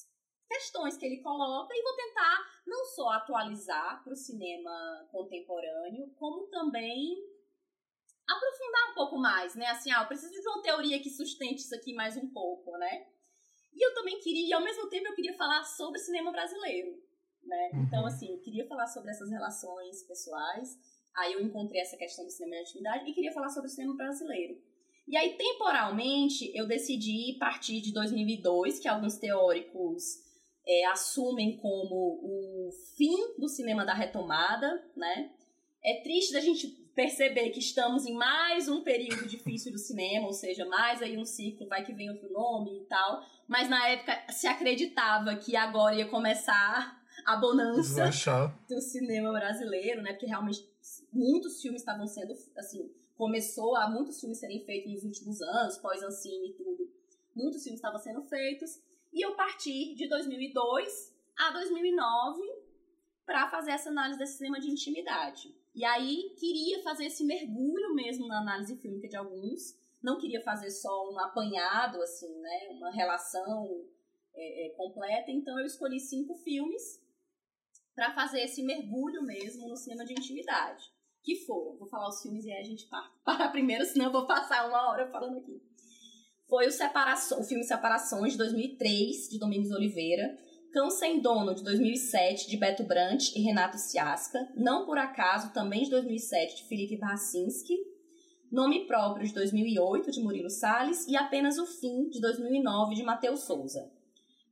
questões 0.48 0.96
que 0.96 1.06
ele 1.06 1.20
coloca 1.20 1.74
e 1.74 1.82
vou 1.82 1.96
tentar 1.96 2.62
não 2.66 2.84
só 2.86 3.10
atualizar 3.10 4.02
para 4.02 4.12
o 4.12 4.16
cinema 4.16 5.08
contemporâneo, 5.10 6.10
como 6.16 6.46
também 6.48 7.16
aprofundar 8.26 8.90
um 8.90 8.94
pouco 8.94 9.18
mais, 9.18 9.54
né? 9.54 9.66
Assim, 9.66 9.90
ah, 9.90 10.02
eu 10.02 10.06
preciso 10.06 10.32
de 10.32 10.48
uma 10.48 10.62
teoria 10.62 11.00
que 11.00 11.10
sustente 11.10 11.60
isso 11.60 11.74
aqui 11.74 11.92
mais 11.92 12.16
um 12.16 12.28
pouco, 12.28 12.76
né? 12.78 13.06
E 13.74 13.84
eu 13.84 13.94
também 13.94 14.18
queria, 14.20 14.48
e 14.48 14.52
ao 14.52 14.62
mesmo 14.62 14.88
tempo 14.88 15.08
eu 15.08 15.14
queria 15.14 15.36
falar 15.36 15.64
sobre 15.64 15.98
cinema 15.98 16.30
brasileiro, 16.30 17.02
né? 17.42 17.70
Uhum. 17.74 17.82
Então, 17.82 18.06
assim, 18.06 18.32
eu 18.32 18.40
queria 18.40 18.66
falar 18.66 18.86
sobre 18.86 19.10
essas 19.10 19.30
relações 19.30 20.02
pessoais, 20.04 20.78
aí 21.16 21.32
eu 21.32 21.42
encontrei 21.42 21.80
essa 21.80 21.96
questão 21.96 22.24
do 22.24 22.30
cinema 22.30 22.56
de 22.56 22.62
atividade 22.62 23.10
e 23.10 23.12
queria 23.12 23.32
falar 23.32 23.48
sobre 23.48 23.68
o 23.68 23.72
cinema 23.72 23.94
brasileiro. 23.94 24.60
E 25.06 25.16
aí, 25.16 25.36
temporalmente, 25.36 26.50
eu 26.54 26.66
decidi 26.66 27.36
partir 27.38 27.80
de 27.82 27.92
2002, 27.92 28.78
que 28.78 28.88
alguns 28.88 29.18
teóricos 29.18 30.23
é, 30.66 30.86
assumem 30.86 31.56
como 31.58 32.20
o 32.22 32.70
fim 32.96 33.34
do 33.38 33.48
cinema 33.48 33.84
da 33.84 33.94
retomada, 33.94 34.84
né? 34.96 35.30
É 35.82 36.00
triste 36.02 36.32
da 36.32 36.40
gente 36.40 36.68
perceber 36.94 37.50
que 37.50 37.58
estamos 37.58 38.06
em 38.06 38.14
mais 38.14 38.68
um 38.68 38.82
período 38.82 39.26
difícil 39.26 39.72
do 39.72 39.78
cinema, 39.78 40.26
ou 40.26 40.32
seja, 40.32 40.64
mais 40.64 41.02
aí 41.02 41.18
um 41.18 41.24
ciclo, 41.24 41.68
vai 41.68 41.84
que 41.84 41.92
vem 41.92 42.08
outro 42.08 42.32
nome 42.32 42.82
e 42.82 42.84
tal. 42.84 43.22
Mas 43.46 43.68
na 43.68 43.88
época 43.88 44.32
se 44.32 44.46
acreditava 44.46 45.34
que 45.36 45.56
agora 45.56 45.96
ia 45.96 46.08
começar 46.08 47.02
a 47.26 47.36
bonança 47.36 48.04
do 48.68 48.80
cinema 48.80 49.32
brasileiro, 49.32 50.02
né? 50.02 50.12
Porque 50.12 50.26
realmente 50.26 50.66
muitos 51.12 51.60
filmes 51.60 51.82
estavam 51.82 52.06
sendo, 52.06 52.32
assim, 52.56 52.90
começou 53.16 53.76
a 53.76 53.88
muitos 53.88 54.20
filmes 54.20 54.38
serem 54.38 54.64
feitos 54.64 54.92
nos 54.92 55.04
últimos 55.04 55.42
anos, 55.42 55.78
pós-ancine 55.78 56.50
e 56.50 56.52
tudo. 56.54 56.90
Muitos 57.34 57.62
filmes 57.62 57.78
estavam 57.78 57.98
sendo 57.98 58.22
feitos. 58.22 58.80
E 59.14 59.24
eu 59.24 59.36
parti 59.36 59.94
de 59.94 60.08
2002 60.08 61.14
a 61.36 61.52
2009 61.52 62.42
para 63.24 63.48
fazer 63.48 63.70
essa 63.70 63.88
análise 63.88 64.18
desse 64.18 64.38
cinema 64.38 64.58
de 64.58 64.68
intimidade. 64.68 65.54
E 65.72 65.84
aí 65.84 66.34
queria 66.36 66.82
fazer 66.82 67.06
esse 67.06 67.24
mergulho 67.24 67.94
mesmo 67.94 68.26
na 68.26 68.40
análise 68.40 68.76
fílmica 68.76 69.08
de 69.08 69.16
alguns. 69.16 69.78
Não 70.02 70.18
queria 70.18 70.42
fazer 70.42 70.68
só 70.68 71.12
um 71.12 71.18
apanhado, 71.20 72.02
assim, 72.02 72.40
né? 72.40 72.68
Uma 72.72 72.90
relação 72.90 73.86
é, 74.34 74.66
é, 74.66 74.70
completa. 74.70 75.30
Então 75.30 75.60
eu 75.60 75.64
escolhi 75.64 76.00
cinco 76.00 76.34
filmes 76.34 77.00
para 77.94 78.12
fazer 78.14 78.40
esse 78.40 78.64
mergulho 78.64 79.22
mesmo 79.22 79.68
no 79.68 79.76
cinema 79.76 80.04
de 80.04 80.12
intimidade. 80.12 80.92
Que 81.22 81.36
foram, 81.36 81.76
vou 81.76 81.86
falar 81.86 82.08
os 82.08 82.20
filmes 82.20 82.44
e 82.44 82.52
aí 82.52 82.60
a 82.60 82.64
gente 82.64 82.86
para, 82.90 83.08
para 83.24 83.48
primeiro, 83.48 83.84
senão 83.84 84.06
eu 84.06 84.12
vou 84.12 84.26
passar 84.26 84.68
uma 84.68 84.90
hora 84.90 85.08
falando 85.08 85.38
aqui 85.38 85.62
foi 86.48 86.66
o, 86.66 87.40
o 87.40 87.44
filme 87.44 87.64
Separações, 87.64 88.32
de 88.32 88.38
2003, 88.38 89.28
de 89.30 89.38
Domingos 89.38 89.70
Oliveira, 89.70 90.36
Cão 90.72 90.90
Sem 90.90 91.20
Dono, 91.20 91.54
de 91.54 91.62
2007, 91.62 92.48
de 92.48 92.56
Beto 92.56 92.82
Brant 92.82 93.34
e 93.34 93.40
Renato 93.40 93.78
Ciasca, 93.78 94.38
Não 94.56 94.84
Por 94.84 94.98
Acaso, 94.98 95.52
também 95.52 95.84
de 95.84 95.90
2007, 95.90 96.56
de 96.56 96.68
Felipe 96.68 96.96
Barcinski, 96.96 97.74
Nome 98.50 98.86
Próprio, 98.86 99.26
de 99.26 99.32
2008, 99.32 100.10
de 100.10 100.20
Murilo 100.20 100.50
Salles, 100.50 101.06
e 101.06 101.16
Apenas 101.16 101.58
o 101.58 101.66
Fim, 101.66 102.08
de 102.08 102.20
2009, 102.20 102.94
de 102.94 103.02
Matheus 103.02 103.44
Souza. 103.44 103.90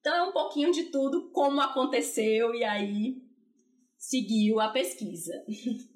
Então 0.01 0.15
é 0.15 0.23
um 0.23 0.33
pouquinho 0.33 0.73
de 0.73 0.85
tudo, 0.85 1.31
como 1.31 1.61
aconteceu, 1.61 2.55
e 2.55 2.65
aí 2.65 3.23
seguiu 3.99 4.61
a 4.61 4.69
pesquisa. 4.69 5.33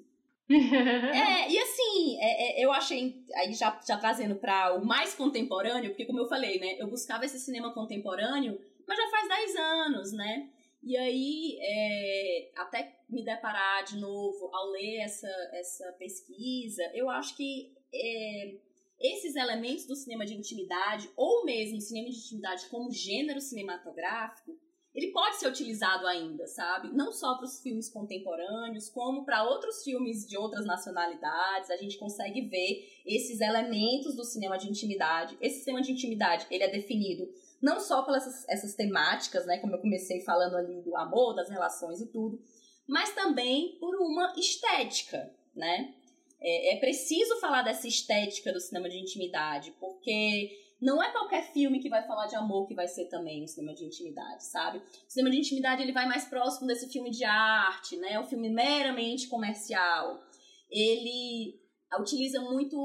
é, 0.49 1.49
e 1.51 1.59
assim, 1.59 2.17
é, 2.19 2.61
é, 2.61 2.65
eu 2.65 2.71
achei, 2.71 3.23
aí 3.35 3.53
já, 3.53 3.79
já 3.85 3.97
trazendo 3.97 4.35
para 4.35 4.75
o 4.75 4.85
mais 4.85 5.13
contemporâneo, 5.13 5.89
porque 5.89 6.05
como 6.05 6.19
eu 6.19 6.27
falei, 6.27 6.59
né, 6.59 6.77
eu 6.79 6.87
buscava 6.87 7.25
esse 7.25 7.39
cinema 7.39 7.73
contemporâneo, 7.73 8.59
mas 8.87 8.97
já 8.97 9.09
faz 9.09 9.27
10 9.27 9.55
anos, 9.55 10.11
né? 10.13 10.49
E 10.81 10.95
aí, 10.95 11.57
é, 11.59 12.51
até 12.55 12.99
me 13.09 13.23
deparar 13.23 13.83
de 13.83 13.97
novo 13.97 14.49
ao 14.53 14.71
ler 14.71 14.99
essa, 15.01 15.27
essa 15.53 15.91
pesquisa, 15.93 16.83
eu 16.93 17.09
acho 17.09 17.35
que 17.35 17.73
é, 17.93 18.55
esses 18.99 19.35
elementos 19.35 19.85
do 19.85 19.95
cinema 19.95 20.25
de 20.25 20.33
intimidade, 20.33 21.09
ou 21.15 21.43
mesmo 21.45 21.81
cinema 21.81 22.09
de 22.09 22.17
intimidade 22.17 22.67
como 22.67 22.91
gênero 22.91 23.41
cinematográfico, 23.41 24.57
ele 24.97 25.11
pode 25.11 25.35
ser 25.35 25.47
utilizado 25.47 26.07
ainda, 26.07 26.47
sabe? 26.47 26.91
Não 26.91 27.11
só 27.11 27.35
para 27.35 27.45
os 27.45 27.61
filmes 27.61 27.87
contemporâneos, 27.87 28.89
como 28.89 29.23
para 29.23 29.43
outros 29.43 29.83
filmes 29.83 30.27
de 30.27 30.35
outras 30.35 30.65
nacionalidades. 30.65 31.69
A 31.69 31.77
gente 31.77 31.99
consegue 31.99 32.41
ver 32.41 32.89
esses 33.05 33.39
elementos 33.39 34.15
do 34.15 34.23
cinema 34.23 34.57
de 34.57 34.67
intimidade. 34.67 35.37
Esse 35.39 35.59
cinema 35.59 35.83
de 35.83 35.91
intimidade, 35.91 36.47
ele 36.49 36.63
é 36.63 36.71
definido 36.71 37.31
não 37.61 37.79
só 37.79 38.01
pelas 38.01 38.43
essas, 38.49 38.73
temáticas, 38.73 39.45
né, 39.45 39.59
como 39.59 39.75
eu 39.75 39.81
comecei 39.81 40.21
falando 40.21 40.57
ali 40.57 40.81
do 40.81 40.95
amor, 40.95 41.35
das 41.35 41.49
relações 41.49 42.01
e 42.01 42.07
tudo, 42.07 42.39
mas 42.87 43.13
também 43.13 43.77
por 43.79 43.95
uma 43.95 44.33
estética, 44.35 45.31
né? 45.55 45.93
É, 46.39 46.75
é 46.75 46.79
preciso 46.79 47.39
falar 47.39 47.63
dessa 47.63 47.87
estética 47.87 48.53
do 48.53 48.59
cinema 48.59 48.89
de 48.89 48.97
intimidade, 48.97 49.73
porque 49.79 50.66
não 50.81 51.01
é 51.01 51.11
qualquer 51.11 51.51
filme 51.51 51.79
que 51.79 51.89
vai 51.89 52.05
falar 52.05 52.27
de 52.27 52.35
amor 52.35 52.67
que 52.67 52.75
vai 52.75 52.87
ser 52.87 53.05
também 53.05 53.43
um 53.43 53.47
cinema 53.47 53.73
de 53.73 53.85
intimidade, 53.85 54.45
sabe? 54.45 54.77
O 54.77 54.83
cinema 55.07 55.31
de 55.31 55.39
intimidade 55.39 55.81
ele 55.81 55.91
vai 55.91 56.07
mais 56.07 56.25
próximo 56.25 56.67
desse 56.67 56.87
filme 56.91 57.09
de 57.09 57.23
arte, 57.23 57.97
né? 57.97 58.19
O 58.19 58.25
filme 58.25 58.49
meramente 58.49 59.27
comercial. 59.27 60.21
Ele 60.69 61.59
utiliza 61.95 62.41
muito 62.41 62.77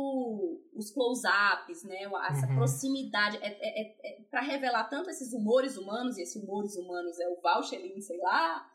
os 0.75 0.91
close-ups, 0.91 1.83
né? 1.85 2.05
Essa 2.31 2.47
uhum. 2.47 2.55
proximidade. 2.55 3.37
É, 3.39 3.49
é, 3.49 3.83
é, 3.83 4.13
é 4.13 4.23
para 4.31 4.41
revelar 4.41 4.85
tanto 4.85 5.11
esses 5.11 5.33
humores 5.33 5.77
humanos, 5.77 6.17
e 6.17 6.23
esses 6.23 6.43
humores 6.43 6.77
humanos 6.77 7.19
é 7.19 7.29
o 7.29 7.41
Val 7.41 7.63
sei 7.63 8.19
lá, 8.19 8.71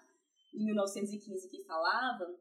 em 0.53 0.65
1915 0.65 1.49
que 1.49 1.63
falava, 1.63 2.35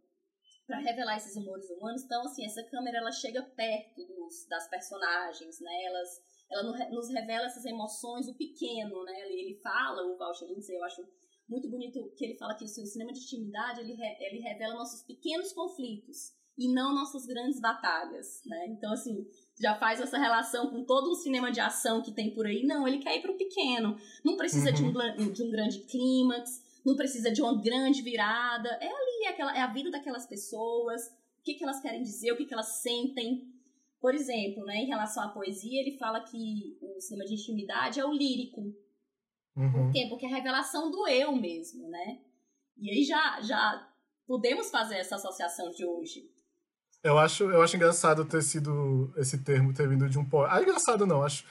para 0.67 0.79
revelar 0.79 1.17
esses 1.17 1.37
humores 1.37 1.71
humanos. 1.71 2.03
Então, 2.03 2.23
assim, 2.23 2.45
essa 2.45 2.63
câmera 2.65 2.99
ela 2.99 3.13
chega 3.13 3.43
perto 3.43 4.05
dos, 4.05 4.47
das 4.49 4.69
personagens, 4.69 5.61
né? 5.61 5.85
Elas, 5.85 6.21
ela 6.51 6.63
nos 6.91 7.09
revela 7.09 7.47
essas 7.47 7.65
emoções, 7.65 8.29
o 8.29 8.37
pequeno, 8.37 9.03
né? 9.05 9.21
Ele, 9.29 9.59
fala, 9.63 10.03
o 10.07 10.17
Val 10.17 10.33
eu 10.41 10.85
acho 10.85 11.03
muito 11.49 11.69
bonito 11.71 12.13
que 12.17 12.25
ele 12.25 12.37
fala 12.37 12.55
que 12.55 12.65
o 12.65 12.69
cinema 12.69 13.13
de 13.13 13.21
intimidade 13.21 13.81
ele, 13.81 13.97
ele 14.21 14.41
revela 14.41 14.75
nossos 14.75 15.03
pequenos 15.03 15.53
conflitos 15.53 16.35
e 16.59 16.73
não 16.73 16.95
nossas 16.95 17.27
grandes 17.27 17.61
batalhas, 17.61 18.41
né? 18.47 18.67
Então, 18.69 18.93
assim, 18.93 19.27
já 19.61 19.75
faz 19.75 20.01
essa 20.01 20.19
relação 20.19 20.71
com 20.71 20.85
todo 20.85 21.11
um 21.11 21.15
cinema 21.15 21.53
de 21.53 21.61
ação 21.61 22.03
que 22.03 22.13
tem 22.13 22.35
por 22.35 22.47
aí. 22.47 22.65
Não, 22.65 22.89
ele 22.89 22.99
quer 22.99 23.17
ir 23.17 23.23
para 23.23 23.33
o 23.33 23.37
pequeno. 23.37 23.97
Não 24.25 24.37
precisa 24.37 24.71
uhum. 24.71 24.75
de, 24.75 25.23
um, 25.23 25.33
de 25.33 25.43
um 25.43 25.51
grande 25.51 25.81
clímax, 25.81 26.63
não 26.85 26.97
precisa 26.97 27.31
de 27.31 27.43
uma 27.43 27.61
grande 27.61 28.01
virada. 28.01 28.69
É 28.81 28.89
ali, 28.89 29.25
é, 29.27 29.29
aquela, 29.29 29.57
é 29.57 29.61
a 29.61 29.73
vida 29.73 29.91
daquelas 29.91 30.27
pessoas, 30.27 31.03
o 31.39 31.43
que, 31.45 31.55
que 31.55 31.65
elas 31.65 31.81
querem 31.81 32.03
dizer, 32.03 32.33
o 32.33 32.37
que, 32.37 32.47
que 32.47 32.55
elas 32.55 32.81
sentem. 32.81 33.43
Por 34.07 34.15
exemplo, 34.15 34.65
né, 34.65 34.77
em 34.77 34.87
relação 34.87 35.21
à 35.21 35.29
poesia, 35.31 35.81
ele 35.81 35.99
fala 35.99 36.21
que 36.21 36.79
o 36.81 37.01
cinema 37.01 37.25
de 37.25 37.35
intimidade 37.35 37.99
é 37.99 38.07
o 38.07 38.13
lírico. 38.13 38.73
Uhum. 39.57 39.73
Por 39.73 39.93
quê? 39.93 40.07
Porque 40.09 40.25
é 40.27 40.29
a 40.31 40.37
revelação 40.37 40.93
do 40.93 41.09
eu 41.09 41.35
mesmo, 41.35 41.91
né? 41.91 42.21
E 42.77 42.89
aí 42.89 43.03
já, 43.03 43.41
já 43.43 43.89
podemos 44.25 44.71
fazer 44.71 44.99
essa 44.99 45.17
associação 45.17 45.73
de 45.73 45.85
hoje. 45.85 46.31
Eu 47.03 47.19
acho, 47.19 47.51
eu 47.51 47.61
acho 47.61 47.75
engraçado 47.75 48.25
ter 48.25 48.43
sido 48.43 49.13
esse 49.17 49.43
termo 49.43 49.75
ter 49.75 49.89
vindo 49.89 50.09
de 50.09 50.21
um 50.21 50.25
poeta. 50.25 50.55
Ah, 50.55 50.63
engraçado 50.63 51.05
não, 51.05 51.25
acho 51.25 51.45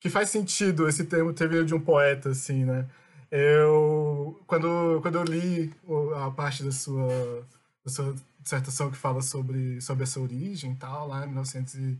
que 0.00 0.08
faz 0.08 0.30
sentido 0.30 0.88
esse 0.88 1.04
termo 1.04 1.34
ter 1.34 1.50
vindo 1.50 1.66
de 1.66 1.74
um 1.74 1.80
poeta, 1.82 2.30
assim, 2.30 2.64
né? 2.64 2.88
Eu, 3.30 4.42
quando, 4.46 5.02
quando 5.02 5.16
eu 5.16 5.24
li 5.24 5.70
a 6.16 6.30
parte 6.30 6.64
da 6.64 6.72
sua, 6.72 7.46
da 7.84 7.92
sua 7.92 8.14
dissertação 8.40 8.90
que 8.90 8.96
fala 8.96 9.22
sobre, 9.22 9.80
sobre 9.80 10.04
essa 10.04 10.20
origem 10.20 10.72
e 10.72 10.76
tal, 10.76 11.08
lá 11.08 11.24
em 11.24 11.28
1900 11.28 11.74
e, 11.74 11.98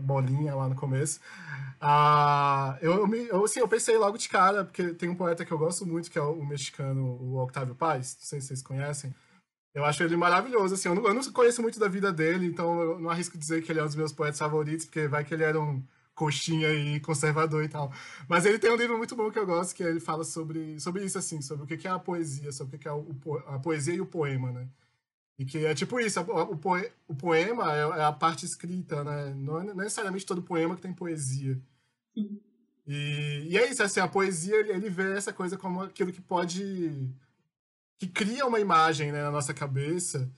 bolinha 0.00 0.54
lá 0.54 0.68
no 0.68 0.74
começo, 0.74 1.20
ah, 1.80 2.78
eu, 2.80 3.06
eu, 3.14 3.44
assim, 3.44 3.60
eu 3.60 3.68
pensei 3.68 3.98
logo 3.98 4.16
de 4.16 4.28
cara, 4.28 4.64
porque 4.64 4.94
tem 4.94 5.08
um 5.08 5.14
poeta 5.14 5.44
que 5.44 5.52
eu 5.52 5.58
gosto 5.58 5.84
muito, 5.84 6.10
que 6.10 6.18
é 6.18 6.22
o, 6.22 6.44
mexicano, 6.44 7.04
o 7.04 7.42
Octavio 7.42 7.74
Paz, 7.74 8.16
não 8.18 8.26
sei 8.26 8.40
se 8.40 8.48
vocês 8.48 8.62
conhecem, 8.62 9.14
eu 9.74 9.84
acho 9.84 10.02
ele 10.02 10.16
maravilhoso, 10.16 10.74
assim, 10.74 10.88
eu 10.88 10.94
não, 10.94 11.06
eu 11.06 11.14
não, 11.14 11.22
conheço 11.32 11.62
muito 11.62 11.78
da 11.78 11.88
vida 11.88 12.12
dele, 12.12 12.46
então 12.46 12.80
eu 12.80 12.98
não 12.98 13.10
arrisco 13.10 13.36
dizer 13.36 13.62
que 13.62 13.70
ele 13.70 13.80
é 13.80 13.82
um 13.82 13.86
dos 13.86 13.94
meus 13.94 14.12
poetas 14.12 14.38
favoritos, 14.38 14.86
porque 14.86 15.06
vai 15.06 15.24
que 15.24 15.34
ele 15.34 15.44
era 15.44 15.60
um 15.60 15.82
coxinha 16.14 16.68
e 16.72 16.98
conservador 16.98 17.62
e 17.62 17.68
tal. 17.68 17.92
Mas 18.28 18.44
ele 18.44 18.58
tem 18.58 18.72
um 18.72 18.76
livro 18.76 18.98
muito 18.98 19.14
bom 19.14 19.30
que 19.30 19.38
eu 19.38 19.46
gosto, 19.46 19.74
que 19.74 19.82
ele 19.84 20.00
fala 20.00 20.24
sobre, 20.24 20.80
sobre 20.80 21.04
isso, 21.04 21.16
assim, 21.16 21.40
sobre 21.40 21.64
o 21.64 21.78
que 21.78 21.86
é 21.86 21.90
a 21.90 21.98
poesia, 21.98 22.50
sobre 22.50 22.76
o 22.76 22.78
que 22.78 22.88
é 22.88 22.90
a 23.46 23.58
poesia 23.60 23.94
e 23.94 24.00
o 24.00 24.06
poema, 24.06 24.50
né? 24.50 24.68
E 25.38 25.44
que 25.44 25.64
é 25.64 25.74
tipo 25.74 26.00
isso, 26.00 26.20
o, 26.20 26.56
poe, 26.56 26.90
o 27.06 27.14
poema 27.14 27.72
é, 27.72 28.00
é, 28.00 28.04
a 28.04 28.12
parte 28.12 28.44
escrita, 28.44 29.04
né? 29.04 29.32
Não 29.34 29.60
é 29.60 29.74
necessariamente 29.74 30.26
todo 30.26 30.42
poema 30.42 30.74
que 30.74 30.82
tem 30.82 30.92
poesia. 30.92 31.60
E, 32.86 33.46
e 33.50 33.56
é 33.56 33.70
isso, 33.70 33.82
assim, 33.82 34.00
a 34.00 34.08
poesia, 34.08 34.56
ele, 34.56 34.72
ele 34.72 34.90
vê 34.90 35.12
essa 35.12 35.32
coisa 35.32 35.56
como 35.56 35.82
aquilo 35.82 36.12
que 36.12 36.20
pode 36.20 37.08
que 37.98 38.06
cria 38.06 38.46
uma 38.46 38.60
imagem 38.60 39.10
né, 39.12 39.22
na 39.22 39.30
nossa 39.30 39.52
cabeça 39.52 40.30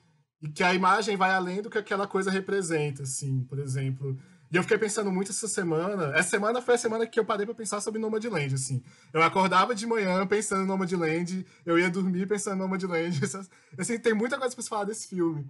e 0.42 0.48
que 0.48 0.62
a 0.62 0.74
imagem 0.74 1.16
vai 1.16 1.30
além 1.30 1.60
do 1.60 1.68
que 1.68 1.76
aquela 1.76 2.06
coisa 2.06 2.30
representa, 2.30 3.02
assim, 3.02 3.44
por 3.44 3.58
exemplo. 3.58 4.18
E 4.50 4.56
eu 4.56 4.62
fiquei 4.62 4.78
pensando 4.78 5.12
muito 5.12 5.30
essa 5.30 5.46
semana. 5.46 6.12
Essa 6.16 6.30
semana 6.30 6.60
foi 6.60 6.74
a 6.74 6.78
semana 6.78 7.06
que 7.06 7.20
eu 7.20 7.24
parei 7.24 7.46
para 7.46 7.54
pensar 7.54 7.80
sobre 7.80 8.00
Nomadland, 8.00 8.54
assim. 8.54 8.82
Eu 9.12 9.22
acordava 9.22 9.74
de 9.74 9.86
manhã 9.86 10.26
pensando 10.26 10.64
em 10.64 10.66
Nomadland, 10.66 11.46
eu 11.64 11.78
ia 11.78 11.88
dormir 11.88 12.26
pensando 12.26 12.56
em 12.56 12.58
Nomadland. 12.58 13.20
Assim, 13.78 13.98
tem 13.98 14.12
muita 14.12 14.36
coisa 14.38 14.54
para 14.54 14.62
se 14.62 14.68
falar 14.68 14.84
desse 14.84 15.06
filme. 15.06 15.48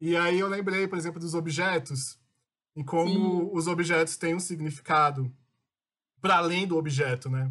E 0.00 0.16
aí 0.16 0.38
eu 0.38 0.48
lembrei, 0.48 0.86
por 0.86 0.98
exemplo, 0.98 1.18
dos 1.18 1.34
objetos 1.34 2.18
e 2.76 2.84
como 2.84 3.08
Sim. 3.08 3.50
os 3.52 3.66
objetos 3.66 4.16
têm 4.16 4.34
um 4.34 4.40
significado 4.40 5.32
para 6.20 6.36
além 6.36 6.66
do 6.66 6.76
objeto, 6.76 7.30
né? 7.30 7.50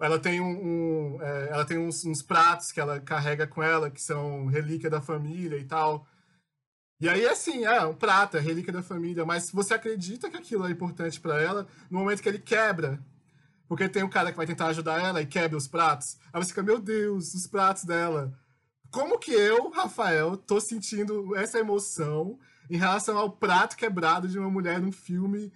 Ela 0.00 0.18
tem, 0.18 0.40
um, 0.40 1.16
um 1.16 1.22
é, 1.22 1.48
ela 1.50 1.64
tem 1.64 1.78
uns, 1.78 2.04
uns, 2.04 2.22
pratos 2.22 2.72
que 2.72 2.80
ela 2.80 2.98
carrega 3.00 3.46
com 3.46 3.62
ela, 3.62 3.88
que 3.88 4.02
são 4.02 4.46
relíquia 4.46 4.90
da 4.90 5.00
família 5.00 5.56
e 5.56 5.64
tal. 5.64 6.06
E 7.02 7.08
aí, 7.08 7.26
assim, 7.26 7.64
é 7.64 7.84
um 7.84 7.96
prato, 7.96 8.36
é 8.36 8.40
relíquia 8.40 8.72
da 8.72 8.80
família, 8.80 9.26
mas 9.26 9.50
você 9.50 9.74
acredita 9.74 10.30
que 10.30 10.36
aquilo 10.36 10.64
é 10.64 10.70
importante 10.70 11.20
para 11.20 11.42
ela 11.42 11.66
no 11.90 11.98
momento 11.98 12.22
que 12.22 12.28
ele 12.28 12.38
quebra. 12.38 13.04
Porque 13.66 13.88
tem 13.88 14.04
um 14.04 14.08
cara 14.08 14.30
que 14.30 14.36
vai 14.36 14.46
tentar 14.46 14.68
ajudar 14.68 15.02
ela 15.02 15.20
e 15.20 15.26
quebra 15.26 15.58
os 15.58 15.66
pratos. 15.66 16.16
Aí 16.32 16.40
você 16.40 16.50
fica, 16.50 16.62
meu 16.62 16.78
Deus, 16.78 17.34
os 17.34 17.44
pratos 17.48 17.82
dela. 17.82 18.32
Como 18.88 19.18
que 19.18 19.32
eu, 19.32 19.68
Rafael, 19.70 20.36
tô 20.36 20.60
sentindo 20.60 21.34
essa 21.34 21.58
emoção 21.58 22.38
em 22.70 22.76
relação 22.76 23.18
ao 23.18 23.32
prato 23.32 23.76
quebrado 23.76 24.28
de 24.28 24.38
uma 24.38 24.48
mulher 24.48 24.80
num 24.80 24.92
filme 24.92 25.52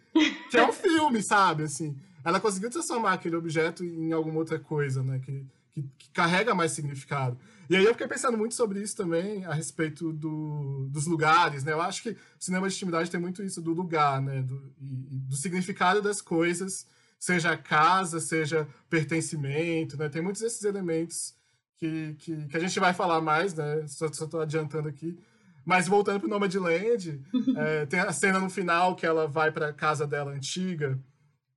que 0.50 0.58
é 0.58 0.66
um 0.66 0.72
filme, 0.74 1.22
sabe? 1.22 1.62
Assim, 1.62 1.96
ela 2.24 2.40
conseguiu 2.40 2.70
transformar 2.70 3.12
aquele 3.12 3.36
objeto 3.36 3.84
em 3.84 4.12
alguma 4.12 4.38
outra 4.38 4.58
coisa, 4.58 5.00
né? 5.00 5.20
Que, 5.20 5.46
que, 5.76 5.82
que, 5.98 6.10
carrega 6.10 6.54
mais 6.54 6.72
significado. 6.72 7.38
E 7.68 7.76
aí 7.76 7.84
eu 7.84 7.92
fiquei 7.92 8.08
pensando 8.08 8.38
muito 8.38 8.54
sobre 8.54 8.80
isso 8.80 8.96
também, 8.96 9.44
a 9.44 9.52
respeito 9.52 10.12
do, 10.12 10.88
dos 10.88 11.06
lugares, 11.06 11.64
né? 11.64 11.72
Eu 11.72 11.82
acho 11.82 12.02
que 12.02 12.10
o 12.10 12.16
cinema 12.38 12.66
de 12.68 12.74
intimidade 12.74 13.10
tem 13.10 13.20
muito 13.20 13.42
isso 13.42 13.60
do 13.60 13.72
lugar, 13.72 14.22
né? 14.22 14.40
Do, 14.40 14.72
e, 14.80 15.18
do 15.18 15.36
significado 15.36 16.00
das 16.00 16.22
coisas, 16.22 16.86
seja 17.18 17.56
casa, 17.56 18.20
seja 18.20 18.66
pertencimento, 18.88 19.98
né? 19.98 20.08
Tem 20.08 20.22
muitos 20.22 20.40
desses 20.40 20.64
elementos 20.64 21.34
que, 21.76 22.14
que, 22.18 22.46
que 22.46 22.56
a 22.56 22.60
gente 22.60 22.80
vai 22.80 22.94
falar 22.94 23.20
mais, 23.20 23.52
né? 23.52 23.86
Só 23.86 24.06
estou 24.06 24.40
adiantando 24.40 24.88
aqui. 24.88 25.18
Mas 25.64 25.88
voltando 25.88 26.20
para 26.20 26.26
o 26.28 26.30
Nomadland, 26.30 27.20
é, 27.56 27.84
tem 27.86 28.00
a 28.00 28.12
cena 28.12 28.38
no 28.38 28.48
final 28.48 28.94
que 28.94 29.04
ela 29.04 29.26
vai 29.26 29.50
para 29.50 29.68
a 29.68 29.72
casa 29.72 30.06
dela 30.06 30.30
antiga, 30.30 30.98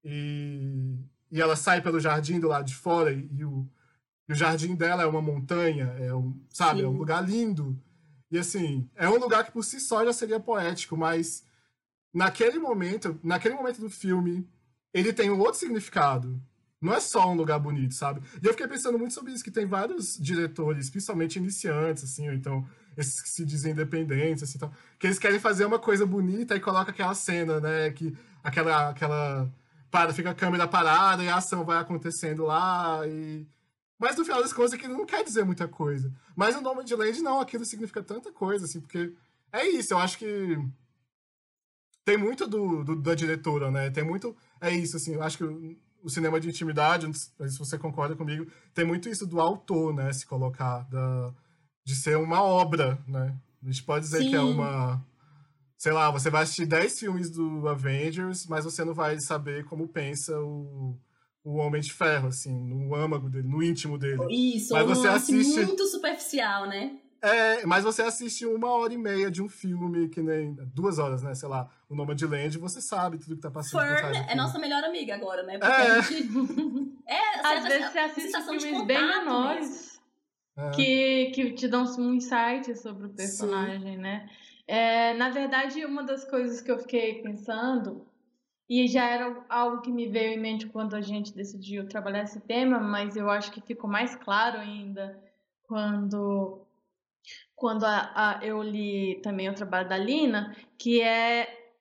e, 0.04 0.98
e 1.32 1.40
ela 1.40 1.56
sai 1.56 1.82
pelo 1.82 2.00
jardim 2.00 2.40
do 2.40 2.48
lado 2.48 2.66
de 2.66 2.76
fora 2.76 3.14
e, 3.14 3.30
e 3.32 3.46
o, 3.46 3.70
e 4.30 4.32
o 4.32 4.36
jardim 4.36 4.76
dela 4.76 5.02
é 5.02 5.08
uma 5.08 5.24
montanha, 5.24 5.86
é 6.00 6.14
um, 6.14 6.40
sabe, 6.52 6.82
Sim. 6.82 6.86
é 6.86 6.88
um 6.88 6.96
lugar 6.96 7.28
lindo. 7.28 7.76
E 8.30 8.38
assim, 8.38 8.88
é 8.96 9.10
um 9.10 9.18
lugar 9.18 9.44
que 9.44 9.52
por 9.52 9.66
si 9.66 9.80
só 9.80 10.06
já 10.06 10.14
seria 10.14 10.40
poético, 10.40 10.96
mas 10.96 11.44
naquele 12.14 12.60
momento, 12.60 13.20
naquele 13.24 13.56
momento 13.56 13.82
do 13.82 13.90
filme, 13.90 14.48
ele 14.94 15.12
tem 15.12 15.32
um 15.32 15.40
outro 15.40 15.60
significado. 15.60 16.40
Não 16.80 16.94
é 16.94 17.00
só 17.00 17.30
um 17.30 17.34
lugar 17.34 17.60
bonito, 17.60 17.96
sabe? 17.96 18.22
E 18.42 18.46
eu 18.46 18.52
fiquei 18.52 18.68
pensando 18.68 19.00
muito 19.00 19.16
sobre 19.16 19.34
isso, 19.34 19.44
que 19.44 19.52
tem 19.52 19.66
vários 19.66 20.16
diretores, 20.18 20.92
principalmente 20.92 21.38
iniciantes, 21.38 22.04
assim, 22.04 22.30
ou 22.30 22.34
então 22.34 22.66
esses 22.96 23.20
que 23.22 23.30
se 23.30 23.44
dizem 23.44 23.72
independentes, 23.72 24.44
assim, 24.44 24.58
então, 24.58 24.72
que 25.00 25.08
eles 25.08 25.18
querem 25.18 25.40
fazer 25.40 25.66
uma 25.66 25.80
coisa 25.80 26.06
bonita 26.06 26.56
e 26.56 26.60
coloca 26.60 26.92
aquela 26.92 27.16
cena, 27.16 27.60
né, 27.60 27.90
que 27.92 28.16
aquela 28.44 28.90
aquela 28.90 29.52
para, 29.90 30.14
fica 30.14 30.30
a 30.30 30.36
câmera 30.36 30.68
parada 30.68 31.24
e 31.24 31.30
a 31.30 31.38
ação 31.38 31.66
vai 31.66 31.80
acontecendo 31.80 32.46
lá. 32.46 33.02
E... 33.08 33.48
Mas 34.00 34.16
no 34.16 34.24
final 34.24 34.42
das 34.42 34.54
contas 34.54 34.74
aquilo 34.74 34.98
não 34.98 35.06
quer 35.06 35.24
dizer 35.24 35.44
muita 35.44 35.68
coisa. 35.68 36.12
Mas 36.36 36.56
o 36.56 36.62
nome 36.62 36.86
de 36.86 36.96
Land 36.96 37.22
não, 37.22 37.42
aquilo 37.42 37.66
significa 37.66 38.02
tanta 38.02 38.32
coisa, 38.32 38.66
assim, 38.66 38.80
porque 38.80 39.14
é 39.52 39.68
isso, 39.68 39.94
eu 39.94 40.00
acho 40.00 40.18
que 40.18 40.58
tem 42.06 42.18
muito 42.18 42.48
do, 42.48 42.84
do, 42.84 42.96
da 42.96 43.14
diretora, 43.14 43.70
né? 43.70 43.90
Tem 43.90 44.04
muito. 44.04 44.36
É 44.62 44.72
isso, 44.72 44.98
assim, 44.98 45.16
eu 45.16 45.22
acho 45.22 45.38
que 45.38 45.44
o, 45.44 45.78
o 46.02 46.10
cinema 46.10 46.40
de 46.40 46.48
intimidade, 46.48 47.12
se 47.14 47.60
você 47.60 47.78
concorda 47.78 48.16
comigo, 48.16 48.50
tem 48.74 48.86
muito 48.86 49.10
isso 49.10 49.28
do 49.28 49.40
autor, 49.40 49.94
né? 49.94 50.12
Se 50.14 50.26
colocar, 50.26 50.80
da, 50.90 51.34
de 51.84 51.94
ser 51.96 52.18
uma 52.18 52.42
obra, 52.42 52.98
né? 53.08 53.38
A 53.62 53.66
gente 53.66 53.84
pode 53.84 54.06
dizer 54.06 54.24
Sim. 54.24 54.30
que 54.30 54.36
é 54.36 54.42
uma 54.42 55.04
sei 55.80 55.94
lá, 55.94 56.12
você 56.12 56.30
vai 56.30 56.44
assistir 56.44 56.66
10 56.66 57.00
filmes 57.00 57.30
do 57.30 57.66
Avengers, 57.68 58.46
mas 58.48 58.66
você 58.66 58.84
não 58.84 58.94
vai 58.94 59.18
saber 59.22 59.64
como 59.64 59.88
pensa 59.88 60.38
o, 60.38 61.00
o 61.50 61.56
Homem 61.56 61.82
de 61.82 61.92
Ferro, 61.92 62.28
assim, 62.28 62.54
no 62.54 62.94
âmago 62.94 63.28
dele, 63.28 63.48
no 63.48 63.64
íntimo 63.64 63.98
dele. 63.98 64.22
Isso, 64.30 64.72
mas 64.72 64.86
você 64.86 65.08
assiste 65.08 65.66
muito 65.66 65.88
superficial, 65.88 66.68
né? 66.68 66.98
É, 67.22 67.66
mas 67.66 67.84
você 67.84 68.04
assiste 68.04 68.46
uma 68.46 68.70
hora 68.70 68.94
e 68.94 68.98
meia 68.98 69.32
de 69.32 69.42
um 69.42 69.50
filme 69.50 70.08
que 70.10 70.22
nem 70.22 70.54
duas 70.74 71.00
horas, 71.00 71.24
né? 71.24 71.34
Sei 71.34 71.50
lá, 71.50 71.68
o 71.90 71.96
nome 71.96 72.14
de 72.14 72.26
Land, 72.28 72.58
você 72.60 72.80
sabe 72.80 73.18
tudo 73.18 73.36
que 73.36 73.42
tá 73.42 73.50
passando. 73.50 73.82
Fern 73.82 74.26
é 74.30 74.36
nossa 74.36 74.60
melhor 74.60 74.84
amiga 74.84 75.16
agora, 75.16 75.42
né? 75.42 75.58
Porque 75.58 75.74
é. 75.74 75.92
a 75.92 76.02
gente. 76.02 76.30
é, 77.08 77.40
Às 77.44 77.64
vezes 77.64 77.92
você 77.92 78.00
assiste 78.00 78.42
filmes 78.44 78.86
bem 78.86 79.08
menores 79.08 80.00
é. 80.56 80.70
que, 80.70 81.32
que 81.34 81.54
te 81.54 81.68
dão 81.68 81.84
um 81.98 82.14
insight 82.14 82.78
sobre 82.78 83.08
o 83.08 83.10
personagem, 83.10 83.96
Sim. 83.96 84.02
né? 84.02 84.30
É, 84.68 85.16
na 85.16 85.32
verdade, 85.32 85.84
uma 85.84 86.04
das 86.04 86.24
coisas 86.24 86.62
que 86.62 86.72
eu 86.72 86.78
fiquei 86.78 87.24
pensando 87.24 88.08
e 88.70 88.88
já 88.88 89.06
era 89.06 89.44
algo 89.50 89.82
que 89.82 89.92
me 89.92 90.08
veio 90.08 90.34
em 90.34 90.40
mente 90.40 90.68
quando 90.68 90.96
a 90.96 91.02
gente 91.02 91.34
decidiu 91.34 91.88
trabalhar 91.88 92.24
esse 92.24 92.40
tema, 92.40 92.80
mas 92.80 93.16
eu 93.16 93.30
acho 93.30 93.52
que 93.52 93.60
ficou 93.62 93.90
mais 93.90 94.16
claro 94.16 94.60
ainda 94.60 95.20
quando 95.64 96.62
quando 97.56 97.84
a, 97.84 98.12
a, 98.16 98.46
eu 98.46 98.62
li 98.62 99.20
também 99.22 99.50
o 99.50 99.54
trabalho 99.54 99.90
da 99.90 99.98
Lina, 99.98 100.56
que 100.78 101.02
é 101.02 101.74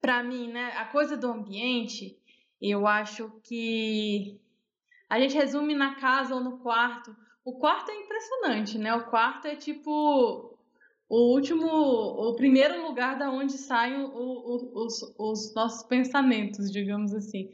para 0.00 0.22
mim, 0.22 0.48
né, 0.48 0.72
a 0.76 0.84
coisa 0.86 1.16
do 1.16 1.28
ambiente, 1.28 2.18
eu 2.60 2.88
acho 2.88 3.30
que 3.44 4.40
a 5.08 5.20
gente 5.20 5.36
resume 5.36 5.74
na 5.74 5.94
casa 5.94 6.34
ou 6.34 6.40
no 6.40 6.58
quarto. 6.58 7.14
O 7.44 7.52
quarto 7.58 7.90
é 7.90 7.94
impressionante, 7.94 8.78
né? 8.78 8.94
O 8.94 9.04
quarto 9.04 9.46
é 9.46 9.54
tipo 9.54 10.51
o 11.12 11.34
último, 11.34 11.66
o 11.66 12.34
primeiro 12.34 12.86
lugar 12.86 13.18
da 13.18 13.30
onde 13.30 13.52
saem 13.52 14.02
o, 14.02 14.08
o, 14.14 14.82
os, 14.82 15.14
os 15.18 15.54
nossos 15.54 15.82
pensamentos, 15.86 16.72
digamos 16.72 17.12
assim. 17.12 17.50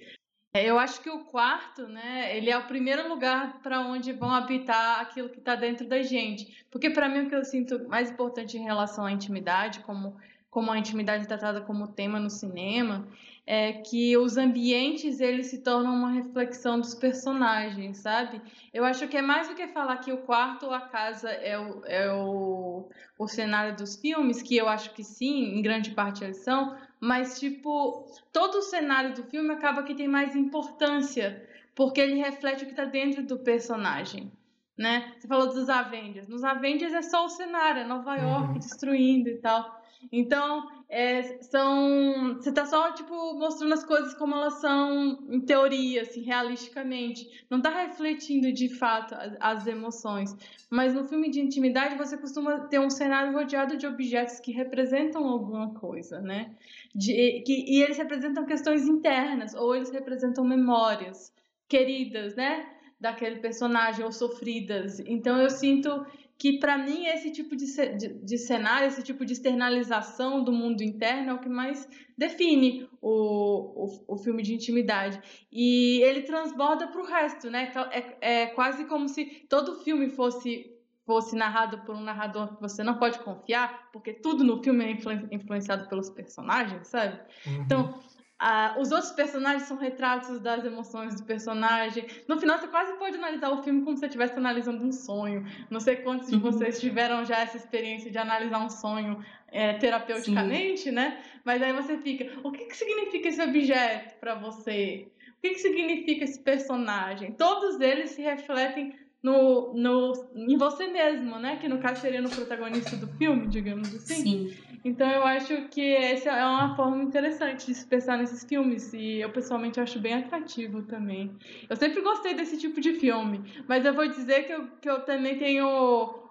É, 0.55 0.65
eu 0.65 0.79
acho 0.79 1.03
que 1.03 1.11
o 1.11 1.25
quarto, 1.25 1.88
né, 1.88 2.37
ele 2.37 2.50
é 2.50 2.57
o 2.57 2.69
primeiro 2.69 3.09
lugar 3.09 3.61
para 3.61 3.81
onde 3.81 4.12
vão 4.12 4.31
habitar 4.31 5.00
aquilo 5.00 5.29
que 5.29 5.41
está 5.41 5.57
dentro 5.57 5.88
da 5.88 6.00
gente. 6.03 6.65
Porque 6.71 6.88
para 6.88 7.09
mim 7.09 7.27
o 7.27 7.29
que 7.29 7.35
eu 7.35 7.45
sinto 7.45 7.88
mais 7.88 8.12
importante 8.12 8.57
em 8.57 8.62
relação 8.62 9.05
à 9.05 9.11
intimidade, 9.11 9.81
como 9.81 10.17
como 10.50 10.73
a 10.73 10.79
intimidade 10.79 11.25
é 11.25 11.27
tratada 11.27 11.61
como 11.61 11.88
tema 11.88 12.19
no 12.19 12.31
cinema, 12.31 13.07
é 13.50 13.73
que 13.73 14.14
os 14.19 14.37
ambientes 14.37 15.21
eles 15.21 15.47
se 15.47 15.62
tornam 15.62 15.95
uma 15.95 16.11
reflexão 16.11 16.78
dos 16.78 16.95
personagens, 16.95 17.97
sabe? 17.97 18.43
Eu 18.75 18.85
acho 18.85 19.09
que 19.09 19.17
é 19.17 19.23
mais 19.23 19.49
do 19.49 19.55
que 19.55 19.67
falar 19.69 19.97
que 19.97 20.12
o 20.12 20.19
quarto 20.19 20.67
ou 20.67 20.75
a 20.75 20.83
casa 20.83 21.31
é 21.31 21.59
o, 21.59 21.83
é 21.87 22.12
o, 22.12 22.90
o 23.19 23.26
cenário 23.26 23.75
dos 23.75 23.97
filmes, 23.97 24.43
que 24.43 24.55
eu 24.55 24.69
acho 24.69 24.93
que 24.93 25.02
sim, 25.02 25.57
em 25.57 25.62
grande 25.62 25.93
parte 25.93 26.23
eles 26.23 26.45
são, 26.45 26.76
mas 27.00 27.40
tipo, 27.40 28.07
todo 28.35 28.57
o 28.59 28.62
cenário 28.62 29.14
do 29.14 29.23
filme 29.23 29.50
acaba 29.50 29.83
que 29.83 29.95
tem 29.95 30.07
mais 30.07 30.37
importância, 30.37 31.43
porque 31.75 32.02
ele 32.02 32.17
reflete 32.17 32.64
o 32.64 32.67
que 32.67 32.73
está 32.73 32.85
dentro 32.85 33.23
do 33.23 33.38
personagem. 33.38 34.31
Né? 34.76 35.14
Você 35.19 35.26
falou 35.26 35.47
dos 35.47 35.71
Avengers. 35.71 36.28
Nos 36.28 36.45
Avengers 36.45 36.93
é 36.93 37.00
só 37.00 37.25
o 37.25 37.31
cenário, 37.31 37.81
é 37.81 37.85
Nova 37.87 38.14
York 38.14 38.49
uhum. 38.49 38.59
destruindo 38.59 39.31
e 39.31 39.38
tal. 39.38 39.78
Então, 40.12 40.69
é, 40.88 41.42
são. 41.42 42.37
Você 42.37 42.50
tá 42.50 42.64
só, 42.64 42.92
tipo, 42.92 43.35
mostrando 43.35 43.75
as 43.75 43.85
coisas 43.85 44.14
como 44.14 44.35
elas 44.35 44.54
são 44.54 45.18
em 45.28 45.40
teoria, 45.40 46.02
assim, 46.02 46.23
realisticamente. 46.23 47.45
Não 47.50 47.61
tá 47.61 47.68
refletindo 47.68 48.50
de 48.50 48.71
fato 48.71 49.14
as, 49.38 49.66
emoções. 49.66 50.35
Mas 50.71 50.95
no 50.95 51.07
filme 51.07 51.30
de 51.30 51.40
intimidade, 51.40 51.99
você 51.99 52.16
costuma 52.16 52.61
ter 52.68 52.80
um 52.80 52.88
cenário 52.88 53.35
rodeado 53.35 53.76
de 53.76 53.87
objetos 53.87 54.40
que 54.40 54.50
representam 54.50 55.26
alguma 55.26 55.75
coisa, 55.75 56.21
né? 56.21 56.52
De, 56.95 57.42
que, 57.45 57.66
e 57.68 57.83
eles 57.83 57.99
representam 57.99 58.47
questões 58.47 58.88
internas, 58.88 59.54
ou 59.54 59.76
eles 59.76 59.90
representam 59.90 60.42
memórias 60.42 61.30
queridas, 61.68 62.35
né? 62.35 62.66
Daquele 62.99 63.40
personagem, 63.40 64.02
ou 64.04 64.11
sofridas. 64.11 65.00
Então 65.00 65.38
eu 65.38 65.50
sinto 65.50 66.07
que 66.38 66.59
para 66.61 66.78
mim 66.78 67.07
esse 67.07 67.33
tipo 67.33 67.57
de, 67.57 67.66
de, 67.97 68.09
de, 68.14 68.38
cenário, 68.38 68.87
esse 68.87 69.02
tipo 69.02 69.26
de 69.26 69.33
externalização 69.33 70.45
do 70.45 70.52
mundo 70.52 70.83
interno 70.83 71.30
é 71.30 71.35
o 71.35 71.40
que 71.40 71.49
mais 71.49 71.88
define 72.16 72.88
o, 73.02 73.85
o, 73.85 74.14
o 74.14 74.16
filme 74.16 74.40
de 74.42 74.54
intimidade. 74.54 75.21
E 75.50 76.00
ele 76.02 76.23
transborda 76.23 76.87
para 76.87 77.00
o 77.00 77.04
resto, 77.04 77.50
né? 77.50 77.73
É, 77.90 78.42
é 78.42 78.47
quase 78.47 78.85
como 78.85 79.09
se 79.09 79.25
todo 79.49 79.83
filme 79.83 80.11
fosse 80.11 80.73
fosse 81.04 81.35
narrado 81.35 81.78
por 81.87 81.95
um 81.95 82.02
narrador 82.02 82.54
que 82.54 82.61
você 82.61 82.85
não 82.85 82.99
pode 82.99 83.18
confiar, 83.21 83.90
porque 83.90 84.12
tudo 84.12 84.45
no 84.45 84.62
filme 84.62 84.85
é 84.85 85.35
influenciado 85.35 85.88
pelos 85.88 86.11
personagens, 86.11 86.87
sabe? 86.87 87.18
Uhum. 87.47 87.62
Então, 87.62 87.99
ah, 88.38 88.76
os 88.78 88.92
outros 88.92 89.11
personagens 89.11 89.64
são 89.64 89.76
retratos 89.76 90.38
das 90.38 90.64
emoções 90.64 91.16
do 91.16 91.25
personagem. 91.25 92.07
No 92.28 92.38
final, 92.38 92.59
você 92.59 92.68
quase 92.68 92.92
pode 92.97 93.16
analisar 93.16 93.50
o 93.50 93.62
filme 93.64 93.83
como 93.83 93.97
se 93.97 94.00
você 94.00 94.07
estivesse 94.07 94.35
analisando 94.35 94.85
um 94.85 94.92
sonho. 94.92 95.45
Não 95.68 95.80
sei 95.80 95.97
quantos 95.97 96.28
de 96.28 96.37
uhum. 96.37 96.40
vocês 96.40 96.79
tiveram 96.79 97.24
já 97.24 97.40
essa 97.40 97.57
experiência 97.57 98.11
de 98.11 98.18
analisar 98.18 98.61
um 98.61 98.70
sonho 98.70 99.24
é, 99.48 99.74
terapeuticamente, 99.74 100.83
Sim. 100.83 100.90
né? 100.92 101.20
Mas 101.44 101.61
aí 101.61 101.72
você 101.72 101.98
fica: 101.98 102.31
o 102.44 102.53
que, 102.53 102.66
que 102.66 102.77
significa 102.77 103.29
esse 103.29 103.42
objeto 103.42 104.14
para 104.20 104.37
você? 104.37 105.09
O 105.38 105.40
que, 105.40 105.51
que 105.51 105.59
significa 105.61 106.24
esse 106.24 106.38
personagem? 106.38 107.33
Todos 107.33 107.81
eles 107.81 108.11
se 108.11 108.22
refletem 108.22 108.94
no, 109.22 109.74
no, 109.74 110.12
em 110.35 110.57
você 110.57 110.87
mesmo, 110.87 111.38
né? 111.38 111.57
Que 111.57 111.68
no 111.68 111.78
caso 111.78 112.00
seria 112.00 112.20
no 112.20 112.31
protagonista 112.31 112.96
do 112.96 113.09
filme, 113.16 113.48
digamos 113.48 113.94
assim. 113.94 114.22
Sim. 114.22 114.57
Então 114.85 115.11
eu 115.11 115.24
acho 115.24 115.68
que 115.68 115.94
essa 115.96 116.31
é 116.31 116.44
uma 116.44 116.76
forma 116.76 117.02
interessante 117.02 117.66
de 117.66 117.74
se 117.74 117.87
pensar 117.87 118.16
nesses 118.16 118.44
filmes 118.44 118.92
e 118.92 119.20
eu 119.20 119.31
pessoalmente 119.31 119.81
acho 119.81 119.98
bem 119.98 120.14
atrativo 120.14 120.83
também. 120.85 121.37
Eu 121.68 121.76
sempre 121.76 122.00
gostei 122.00 122.35
desse 122.35 122.57
tipo 122.59 122.81
de 122.81 122.94
filme, 122.94 123.64
mas 123.66 123.85
eu 123.85 123.92
vou 123.92 124.07
dizer 124.09 124.44
que 124.44 124.52
eu, 124.52 124.68
que 124.81 124.88
eu 124.88 125.00
também 125.04 125.37
tenho 125.37 125.66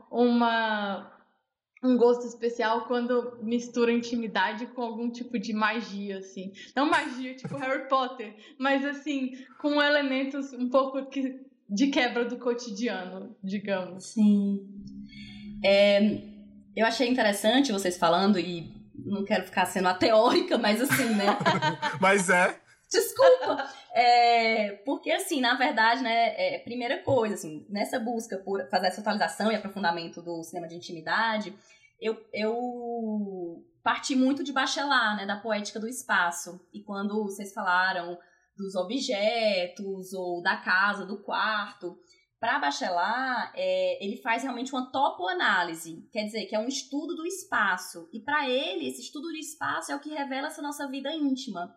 uma 0.09 1.13
um 1.83 1.95
gosto 1.95 2.25
especial 2.25 2.85
quando 2.85 3.37
mistura 3.41 3.91
intimidade 3.91 4.65
com 4.67 4.81
algum 4.81 5.11
tipo 5.11 5.37
de 5.37 5.53
magia, 5.53 6.17
assim. 6.17 6.51
Não 6.75 6.89
magia 6.89 7.35
tipo 7.35 7.55
Harry 7.57 7.87
Potter, 7.87 8.35
mas 8.57 8.83
assim, 8.83 9.37
com 9.59 9.81
elementos 9.81 10.53
um 10.53 10.69
pouco 10.69 11.05
que 11.05 11.46
de 11.69 11.87
quebra 11.87 12.25
do 12.25 12.37
cotidiano, 12.37 13.35
digamos. 13.43 14.05
Sim. 14.05 14.65
É, 15.63 16.21
eu 16.75 16.85
achei 16.85 17.07
interessante 17.07 17.71
vocês 17.71 17.97
falando, 17.97 18.39
e 18.39 18.71
não 18.93 19.23
quero 19.25 19.43
ficar 19.43 19.65
sendo 19.65 19.87
a 19.87 19.93
teórica, 19.93 20.57
mas 20.57 20.81
assim, 20.81 21.15
né? 21.15 21.25
mas 21.99 22.29
é. 22.29 22.59
Desculpa. 22.89 23.69
É, 23.93 24.73
porque, 24.85 25.11
assim, 25.11 25.41
na 25.41 25.55
verdade, 25.55 26.01
né, 26.01 26.33
é, 26.37 26.59
primeira 26.59 26.99
coisa, 26.99 27.35
assim, 27.35 27.65
nessa 27.69 27.99
busca 27.99 28.37
por 28.37 28.65
fazer 28.69 28.87
essa 28.87 29.01
atualização 29.01 29.51
e 29.51 29.55
aprofundamento 29.55 30.21
do 30.21 30.43
cinema 30.43 30.67
de 30.67 30.75
intimidade, 30.75 31.53
eu, 31.99 32.17
eu 32.31 33.65
parti 33.83 34.15
muito 34.15 34.43
de 34.43 34.53
Bachelard, 34.53 35.17
né, 35.17 35.25
da 35.25 35.37
poética 35.37 35.79
do 35.79 35.87
espaço. 35.87 36.61
E 36.73 36.81
quando 36.81 37.23
vocês 37.23 37.53
falaram 37.53 38.17
dos 38.57 38.75
objetos 38.75 40.13
ou 40.13 40.41
da 40.41 40.57
casa, 40.57 41.05
do 41.05 41.21
quarto. 41.21 41.97
Para 42.39 42.59
Bachelard, 42.59 43.51
é, 43.55 44.03
ele 44.03 44.17
faz 44.17 44.43
realmente 44.43 44.71
uma 44.71 44.91
topoanálise, 44.91 46.07
quer 46.11 46.23
dizer, 46.25 46.45
que 46.45 46.55
é 46.55 46.59
um 46.59 46.67
estudo 46.67 47.15
do 47.15 47.25
espaço. 47.25 48.07
E 48.13 48.19
para 48.19 48.47
ele, 48.47 48.87
esse 48.87 49.01
estudo 49.01 49.27
do 49.27 49.35
espaço 49.35 49.91
é 49.91 49.95
o 49.95 49.99
que 49.99 50.09
revela 50.09 50.47
essa 50.47 50.61
nossa 50.61 50.87
vida 50.87 51.11
íntima. 51.13 51.73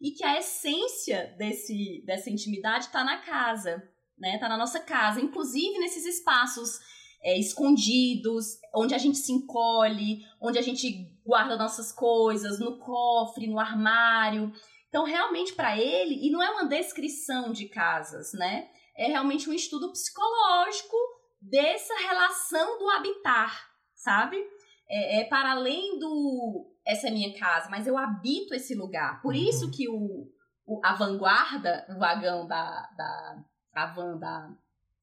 E 0.00 0.10
que 0.10 0.24
a 0.24 0.38
essência 0.38 1.34
desse, 1.38 2.02
dessa 2.04 2.28
intimidade 2.28 2.86
está 2.86 3.04
na 3.04 3.18
casa, 3.18 3.82
né? 4.18 4.34
Está 4.34 4.48
na 4.48 4.58
nossa 4.58 4.80
casa, 4.80 5.20
inclusive 5.20 5.78
nesses 5.78 6.04
espaços 6.04 6.78
é, 7.22 7.38
escondidos, 7.38 8.58
onde 8.74 8.94
a 8.94 8.98
gente 8.98 9.16
se 9.16 9.32
encolhe, 9.32 10.26
onde 10.40 10.58
a 10.58 10.62
gente 10.62 11.10
guarda 11.24 11.56
nossas 11.56 11.92
coisas, 11.92 12.58
no 12.58 12.78
cofre, 12.78 13.46
no 13.46 13.58
armário. 13.58 14.52
Então, 14.92 15.04
realmente, 15.04 15.54
para 15.54 15.74
ele, 15.78 16.26
e 16.26 16.30
não 16.30 16.42
é 16.42 16.50
uma 16.50 16.66
descrição 16.66 17.50
de 17.50 17.66
casas, 17.66 18.34
né? 18.34 18.68
É 18.94 19.06
realmente 19.06 19.48
um 19.48 19.52
estudo 19.54 19.90
psicológico 19.90 20.94
dessa 21.40 21.94
relação 21.94 22.78
do 22.78 22.90
habitar, 22.90 23.70
sabe? 23.94 24.36
É, 24.86 25.20
é 25.20 25.24
para 25.24 25.52
além 25.52 25.98
do 25.98 26.70
essa 26.84 27.08
é 27.08 27.10
minha 27.10 27.32
casa, 27.38 27.70
mas 27.70 27.86
eu 27.86 27.96
habito 27.96 28.54
esse 28.54 28.74
lugar. 28.74 29.22
Por 29.22 29.32
uhum. 29.32 29.40
isso 29.40 29.70
que 29.70 29.88
o, 29.88 30.30
o, 30.66 30.78
a 30.84 30.92
vanguarda, 30.92 31.86
o 31.88 31.98
vagão 31.98 32.46
da, 32.46 32.86
da 32.94 33.44
a 33.72 33.86
van 33.86 34.18
da, 34.18 34.54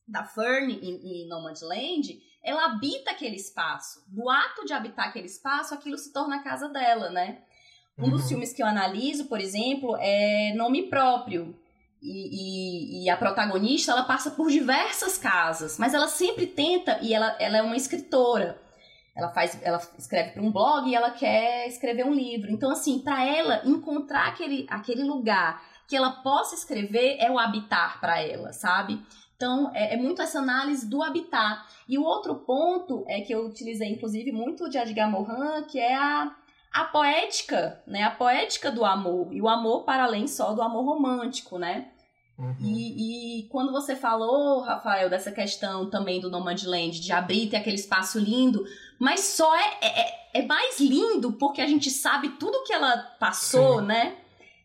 da 0.08 0.24
Fern 0.24 0.72
em, 0.72 1.24
em 1.24 1.28
Nomadland, 1.28 2.22
ela 2.44 2.66
habita 2.66 3.10
aquele 3.10 3.38
espaço. 3.38 4.06
Do 4.08 4.30
ato 4.30 4.66
de 4.66 4.74
habitar 4.74 5.08
aquele 5.08 5.26
espaço, 5.26 5.74
aquilo 5.74 5.98
se 5.98 6.14
torna 6.14 6.36
a 6.36 6.44
casa 6.44 6.70
dela, 6.70 7.10
né? 7.10 7.44
Um 8.00 8.10
dos 8.10 8.24
uhum. 8.24 8.28
filmes 8.30 8.54
que 8.54 8.62
eu 8.62 8.68
analiso, 8.68 9.26
por 9.26 9.40
exemplo, 9.40 9.96
é 10.00 10.54
Nome 10.56 10.84
Próprio. 10.84 11.56
E, 12.02 13.02
e, 13.02 13.04
e, 13.04 13.10
a 13.10 13.18
protagonista, 13.18 13.92
ela 13.92 14.04
passa 14.04 14.32
por 14.32 14.50
diversas 14.50 15.18
casas, 15.18 15.78
mas 15.78 15.94
ela 15.94 16.08
sempre 16.08 16.48
tenta, 16.48 16.98
e 17.02 17.14
ela, 17.14 17.36
ela 17.40 17.58
é 17.58 17.62
uma 17.62 17.76
escritora. 17.76 18.58
Ela 19.14 19.30
faz, 19.34 19.60
ela 19.62 19.82
escreve 19.98 20.32
para 20.32 20.42
um 20.42 20.50
blog 20.50 20.90
e 20.90 20.96
ela 20.96 21.12
quer 21.12 21.68
escrever 21.68 22.06
um 22.06 22.14
livro. 22.14 22.50
Então, 22.50 22.72
assim, 22.72 23.00
para 23.00 23.26
ela 23.26 23.62
encontrar 23.66 24.30
aquele, 24.30 24.66
aquele 24.70 25.04
lugar 25.04 25.62
que 25.90 25.96
ela 25.96 26.12
possa 26.12 26.56
escrever 26.56 27.18
é 27.20 27.30
o 27.30 27.38
habitar 27.38 28.00
para 28.00 28.22
ela, 28.22 28.54
sabe? 28.54 29.04
Então, 29.36 29.72
é, 29.74 29.96
é, 29.96 29.98
muito 29.98 30.22
essa 30.22 30.40
análise 30.40 30.88
do 30.88 31.02
habitar. 31.02 31.68
E 31.88 31.98
o 31.98 32.04
outro 32.04 32.36
ponto 32.36 33.04
é 33.08 33.22
que 33.22 33.34
eu 33.34 33.46
utilizei, 33.46 33.90
inclusive, 33.90 34.32
muito 34.32 34.70
de 34.70 34.78
Edgar 34.78 35.10
Morin, 35.10 35.64
que 35.64 35.80
é 35.80 35.96
a 35.96 36.36
a 36.72 36.86
poética, 36.86 37.82
né? 37.86 38.04
A 38.04 38.12
poética 38.12 38.72
do 38.72 38.86
amor. 38.86 39.34
E 39.34 39.42
o 39.42 39.48
amor 39.48 39.84
para 39.84 40.04
além 40.04 40.28
só 40.28 40.54
do 40.54 40.62
amor 40.62 40.84
romântico, 40.84 41.58
né? 41.58 41.90
Uhum. 42.38 42.56
E, 42.62 43.42
e, 43.42 43.50
quando 43.50 43.72
você 43.72 43.96
falou, 43.96 44.62
Rafael, 44.62 45.10
dessa 45.10 45.32
questão 45.32 45.90
também 45.90 46.22
do 46.22 46.30
Nomadland, 46.30 47.00
de 47.00 47.12
abrir 47.12 47.50
ter 47.50 47.58
aquele 47.58 47.76
espaço 47.76 48.18
lindo, 48.18 48.64
mas 48.98 49.20
só 49.20 49.54
é, 49.58 49.78
é, 49.82 50.00
é, 50.00 50.30
é 50.36 50.46
mais 50.46 50.80
lindo 50.80 51.34
porque 51.34 51.62
a 51.62 51.68
gente 51.68 51.92
sabe 51.92 52.30
tudo 52.40 52.64
que 52.64 52.72
ela 52.72 52.98
passou, 53.20 53.82
Sim. 53.82 53.88
né? 53.88 54.18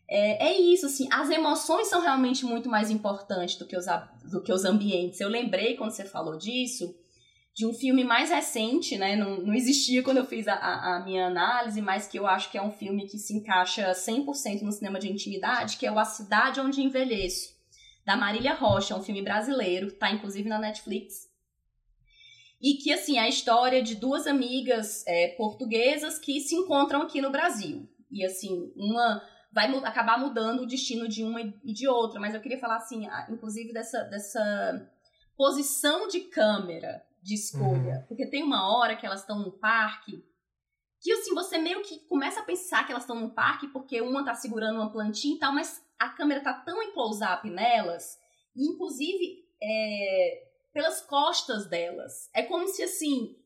é, 0.09 0.49
é, 0.49 0.61
isso, 0.61 0.87
assim, 0.87 1.09
as 1.11 1.31
emoções 1.31 1.89
são 1.89 2.01
realmente 2.01 2.45
muito 2.45 2.69
mais 2.69 2.91
importantes 2.91 3.57
do 3.57 3.67
que, 3.67 3.77
os, 3.77 3.87
do 4.31 4.41
que 4.43 4.53
os 4.53 4.65
ambientes. 4.65 5.21
Eu 5.21 5.29
lembrei, 5.29 5.77
quando 5.77 5.93
você 5.93 6.05
falou 6.05 6.37
disso, 6.37 6.95
de 7.55 7.65
um 7.65 7.73
filme 7.73 8.03
mais 8.03 8.31
recente, 8.31 8.99
né? 8.99 9.15
Não, 9.15 9.39
não 9.39 9.55
existia 9.55 10.03
quando 10.03 10.17
eu 10.17 10.27
fiz 10.27 10.49
a, 10.49 10.55
a, 10.55 11.05
minha 11.05 11.27
análise, 11.27 11.81
mas 11.81 12.07
que 12.07 12.19
eu 12.19 12.27
acho 12.27 12.51
que 12.51 12.59
é 12.59 12.63
um 12.63 12.73
filme 12.73 13.07
que 13.07 13.17
se 13.17 13.33
encaixa 13.33 13.93
100% 13.93 14.63
no 14.63 14.73
cinema 14.73 14.99
de 14.99 15.11
intimidade, 15.11 15.77
que 15.77 15.87
é 15.87 15.93
o 15.93 15.99
A 15.99 16.05
Cidade 16.05 16.61
Onde 16.61 16.83
Envelheço, 16.83 17.55
da 18.05 18.17
Marília 18.17 18.55
Rocha, 18.55 18.97
um 18.97 19.03
filme 19.03 19.23
brasileiro, 19.23 19.93
tá 19.93 20.11
inclusive 20.11 20.49
na 20.49 20.59
Netflix. 20.59 21.33
E 22.61 22.75
que, 22.75 22.93
assim, 22.93 23.19
é 23.19 23.21
a 23.21 23.29
história 23.29 23.81
de 23.83 23.95
duas 23.95 24.27
amigas 24.27 25.07
é, 25.07 25.29
portuguesas 25.37 26.19
que 26.19 26.41
se 26.41 26.57
encontram 26.57 27.03
aqui 27.03 27.21
no 27.21 27.31
Brasil. 27.31 27.89
E, 28.11 28.25
assim, 28.25 28.73
uma 28.75 29.23
vai 29.53 29.73
acabar 29.85 30.19
mudando 30.19 30.63
o 30.63 30.67
destino 30.67 31.07
de 31.07 31.23
uma 31.23 31.41
e 31.41 31.73
de 31.73 31.87
outra. 31.87 32.19
Mas 32.19 32.35
eu 32.35 32.41
queria 32.41 32.59
falar, 32.59 32.79
assim, 32.79 33.07
inclusive 33.31 33.73
dessa, 33.73 34.03
dessa 34.05 34.91
posição 35.37 36.09
de 36.09 36.21
câmera 36.21 37.05
de 37.25 37.35
escolha. 37.35 37.97
Uhum. 37.97 38.07
Porque 38.07 38.27
tem 38.27 38.43
uma 38.43 38.77
hora 38.77 38.95
que 38.95 39.07
elas 39.07 39.21
estão 39.21 39.39
no 39.39 39.51
parque 39.51 40.23
que, 41.01 41.13
assim, 41.13 41.35
você 41.35 41.59
meio 41.59 41.83
que 41.83 41.99
começa 42.07 42.41
a 42.41 42.45
pensar 42.45 42.87
que 42.87 42.93
elas 42.93 43.03
estão 43.03 43.21
no 43.21 43.35
parque 43.35 43.69
porque 43.69 44.01
uma 44.01 44.25
tá 44.25 44.35
segurando 44.35 44.77
uma 44.77 44.91
plantinha 44.91 45.37
e 45.37 45.39
tal, 45.39 45.53
mas 45.53 45.85
a 45.99 46.09
câmera 46.09 46.43
tá 46.43 46.55
tão 46.55 46.83
em 46.83 46.93
close-up 46.93 47.49
nelas, 47.51 48.19
e 48.57 48.67
inclusive 48.67 49.45
é, 49.63 50.49
pelas 50.73 51.03
costas 51.03 51.67
delas. 51.67 52.31
É 52.35 52.43
como 52.43 52.67
se, 52.69 52.83
assim, 52.83 53.37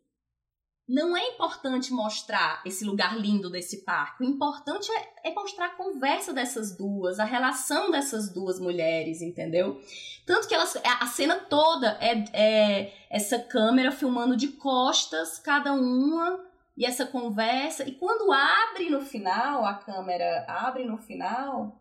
não 0.88 1.14
é 1.14 1.22
importante 1.28 1.92
mostrar 1.92 2.62
esse 2.64 2.82
lugar 2.82 3.14
lindo 3.18 3.50
desse 3.50 3.84
parque. 3.84 4.24
O 4.24 4.26
importante 4.26 4.90
é, 4.90 5.28
é, 5.28 5.34
mostrar 5.34 5.66
a 5.66 5.76
conversa 5.76 6.32
dessas 6.32 6.74
duas, 6.74 7.20
a 7.20 7.24
relação 7.24 7.90
dessas 7.90 8.32
duas 8.32 8.58
mulheres, 8.58 9.20
entendeu? 9.20 9.78
Tanto 10.24 10.48
que 10.48 10.54
elas, 10.54 10.76
a 10.82 11.06
cena 11.06 11.36
toda 11.36 11.98
é, 12.00 12.24
é 12.32 12.92
essa 13.10 13.38
câmera 13.38 13.92
filmando 13.92 14.34
de 14.34 14.48
costas 14.48 15.38
cada 15.38 15.74
uma 15.74 16.42
e 16.74 16.86
essa 16.86 17.04
conversa. 17.04 17.86
E 17.86 17.92
quando 17.92 18.32
abre 18.32 18.88
no 18.88 19.02
final, 19.02 19.66
a 19.66 19.74
câmera 19.74 20.46
abre 20.48 20.86
no 20.86 20.96
final, 20.96 21.78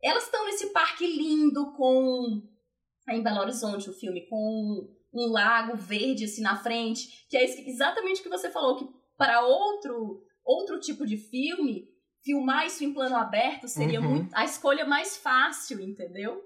elas 0.00 0.24
estão 0.24 0.46
nesse 0.46 0.68
parque 0.68 1.04
lindo 1.04 1.72
com. 1.72 2.42
Em 3.08 3.22
Belo 3.22 3.40
Horizonte, 3.40 3.88
o 3.88 3.92
filme, 3.92 4.22
com 4.22 4.88
um 5.16 5.32
lago 5.32 5.76
verde 5.76 6.24
assim 6.24 6.42
na 6.42 6.56
frente, 6.56 7.26
que 7.28 7.36
é 7.36 7.44
exatamente 7.44 8.20
o 8.20 8.22
que 8.22 8.28
você 8.28 8.50
falou, 8.50 8.76
que 8.76 8.88
para 9.16 9.40
outro 9.40 10.22
outro 10.44 10.78
tipo 10.78 11.04
de 11.04 11.16
filme, 11.16 11.88
filmar 12.22 12.66
isso 12.66 12.84
em 12.84 12.94
plano 12.94 13.16
aberto 13.16 13.66
seria 13.66 14.00
uhum. 14.00 14.08
muito, 14.08 14.34
a 14.34 14.44
escolha 14.44 14.84
mais 14.84 15.16
fácil, 15.16 15.80
entendeu? 15.80 16.40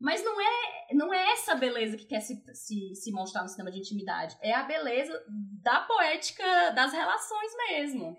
Mas 0.00 0.24
não 0.24 0.40
é, 0.40 0.94
não 0.94 1.14
é 1.14 1.32
essa 1.32 1.54
beleza 1.54 1.96
que 1.96 2.04
quer 2.04 2.20
se, 2.20 2.42
se, 2.52 2.94
se 2.96 3.12
mostrar 3.12 3.42
no 3.42 3.48
cinema 3.48 3.70
de 3.70 3.78
intimidade. 3.78 4.36
É 4.42 4.52
a 4.52 4.64
beleza 4.64 5.18
da 5.62 5.80
poética 5.82 6.42
das 6.74 6.92
relações 6.92 7.52
mesmo. 7.68 8.16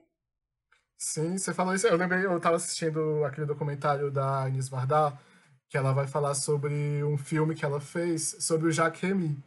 Sim, 0.97 1.37
você 1.37 1.53
falou 1.53 1.75
isso. 1.75 1.85
Eu 1.85 1.97
lembrei, 1.97 2.25
eu 2.25 2.37
estava 2.37 2.55
assistindo 2.55 3.23
aquele 3.25 3.45
documentário 3.45 4.09
da 4.09 4.47
Inês 4.47 4.69
Vardar, 4.69 5.21
que 5.69 5.77
ela 5.77 5.91
vai 5.91 6.07
falar 6.07 6.33
sobre 6.33 7.03
um 7.03 7.17
filme 7.17 7.53
que 7.53 7.65
ela 7.65 7.81
fez 7.81 8.37
sobre 8.39 8.69
o 8.69 8.71
Jacques 8.71 9.01
Remy 9.01 9.37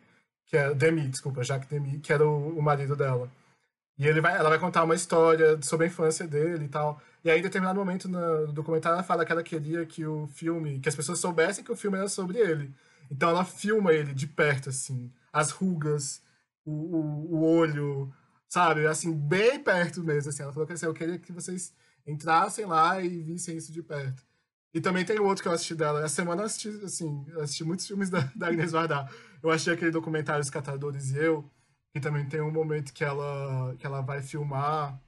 que 0.49 0.57
é 0.57 0.75
Demi, 0.75 1.09
desculpa, 1.09 1.45
Jacques 1.45 1.69
Demi, 1.69 2.01
que 2.01 2.13
era 2.13 2.27
o, 2.27 2.59
o 2.59 2.63
marido 2.63 2.97
dela. 2.97 3.31
E 3.99 4.07
ele 4.07 4.21
vai, 4.21 4.37
ela 4.37 4.49
vai 4.49 4.59
contar 4.59 4.85
uma 4.85 4.95
história 4.95 5.61
sobre 5.63 5.87
a 5.87 5.89
infância 5.89 6.27
dele 6.27 6.65
e 6.65 6.69
tal. 6.69 7.01
E 7.25 7.31
aí, 7.31 7.41
em 7.41 7.43
determinado 7.43 7.79
momento 7.79 8.09
no 8.09 8.53
documentário, 8.53 8.95
ela 8.97 9.03
fala 9.03 9.25
que 9.25 9.33
ela 9.33 9.43
queria 9.43 9.85
que 9.85 10.07
o 10.07 10.27
filme, 10.29 10.81
que 10.81 10.89
as 10.89 10.97
pessoas 10.97 11.19
soubessem 11.19 11.65
que 11.65 11.73
o 11.73 11.77
filme 11.77 11.99
era 11.99 12.09
sobre 12.09 12.39
ele. 12.39 12.73
Então 13.11 13.29
ela 13.31 13.45
filma 13.45 13.93
ele 13.93 14.15
de 14.15 14.27
perto, 14.27 14.69
assim, 14.71 15.13
as 15.33 15.51
rugas, 15.51 16.23
o, 16.65 16.73
o, 16.73 17.35
o 17.37 17.45
olho, 17.45 18.13
sabe? 18.49 18.87
Assim, 18.87 19.13
bem 19.13 19.63
perto 19.63 20.03
mesmo, 20.03 20.31
assim. 20.31 20.43
Ela 20.43 20.53
falou 20.53 20.67
que 20.67 20.75
assim, 20.75 20.87
eu 20.87 20.95
queria 20.95 21.19
que 21.19 21.33
vocês 21.33 21.75
entrassem 22.07 22.65
lá 22.67 23.03
e 23.03 23.09
vissem 23.23 23.57
isso 23.57 23.73
de 23.73 23.83
perto. 23.83 24.23
E 24.73 24.81
também 24.81 25.05
tem 25.05 25.19
outro 25.19 25.43
que 25.43 25.49
eu 25.49 25.53
assisti 25.53 25.75
dela. 25.75 26.01
Essa 26.01 26.17
semana 26.17 26.43
eu 26.43 26.47
assisti, 26.47 26.69
assim, 26.85 27.25
eu 27.29 27.41
assisti 27.41 27.65
muitos 27.65 27.87
filmes 27.87 28.11
da, 28.11 28.31
da 28.35 28.53
Inês 28.53 28.73
Vardar. 28.73 29.11
Eu 29.43 29.51
achei 29.51 29.73
aquele 29.73 29.91
documentário 29.91 30.43
Os 30.43 30.51
Catadores 30.51 31.11
e 31.11 31.19
Eu, 31.19 31.51
que 31.93 32.01
também 32.01 32.27
tem 32.27 32.41
um 32.41 32.51
momento 32.51 32.93
que 32.93 33.03
ela, 33.05 33.75
que 33.79 33.87
ela 33.87 34.01
vai 34.01 34.23
filmar. 34.23 35.01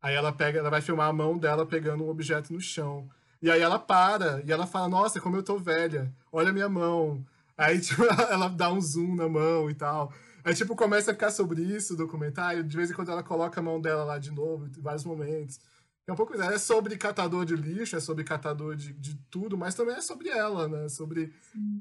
Aí 0.00 0.14
ela 0.14 0.32
pega, 0.32 0.58
ela 0.58 0.70
vai 0.70 0.80
filmar 0.80 1.08
a 1.08 1.12
mão 1.12 1.38
dela 1.38 1.66
pegando 1.66 2.04
um 2.04 2.08
objeto 2.08 2.52
no 2.52 2.60
chão. 2.60 3.08
E 3.40 3.50
aí 3.50 3.60
ela 3.60 3.78
para 3.78 4.42
e 4.44 4.52
ela 4.52 4.66
fala: 4.66 4.88
Nossa, 4.88 5.20
como 5.20 5.36
eu 5.36 5.42
tô 5.42 5.58
velha, 5.58 6.12
olha 6.32 6.50
a 6.50 6.52
minha 6.52 6.68
mão. 6.68 7.24
Aí, 7.56 7.80
tipo, 7.80 8.04
ela 8.04 8.48
dá 8.48 8.72
um 8.72 8.80
zoom 8.80 9.14
na 9.14 9.28
mão 9.28 9.70
e 9.70 9.74
tal. 9.74 10.12
Aí, 10.44 10.54
tipo, 10.54 10.76
começa 10.76 11.10
a 11.10 11.14
ficar 11.14 11.30
sobre 11.30 11.62
isso 11.62 11.94
o 11.94 11.96
documentário. 11.96 12.62
De 12.64 12.76
vez 12.76 12.90
em 12.90 12.94
quando 12.94 13.10
ela 13.10 13.22
coloca 13.22 13.60
a 13.60 13.62
mão 13.62 13.80
dela 13.80 14.04
lá 14.04 14.18
de 14.18 14.30
novo, 14.30 14.66
em 14.66 14.80
vários 14.80 15.04
momentos. 15.04 15.60
É 16.08 16.12
um 16.12 16.16
pouco 16.16 16.34
é 16.40 16.56
sobre 16.56 16.96
catador 16.96 17.44
de 17.44 17.54
lixo, 17.54 17.94
é 17.94 18.00
sobre 18.00 18.24
catador 18.24 18.74
de, 18.74 18.94
de 18.94 19.14
tudo, 19.30 19.58
mas 19.58 19.74
também 19.74 19.94
é 19.94 20.00
sobre 20.00 20.30
ela, 20.30 20.66
né? 20.66 20.88
Sobre, 20.88 21.30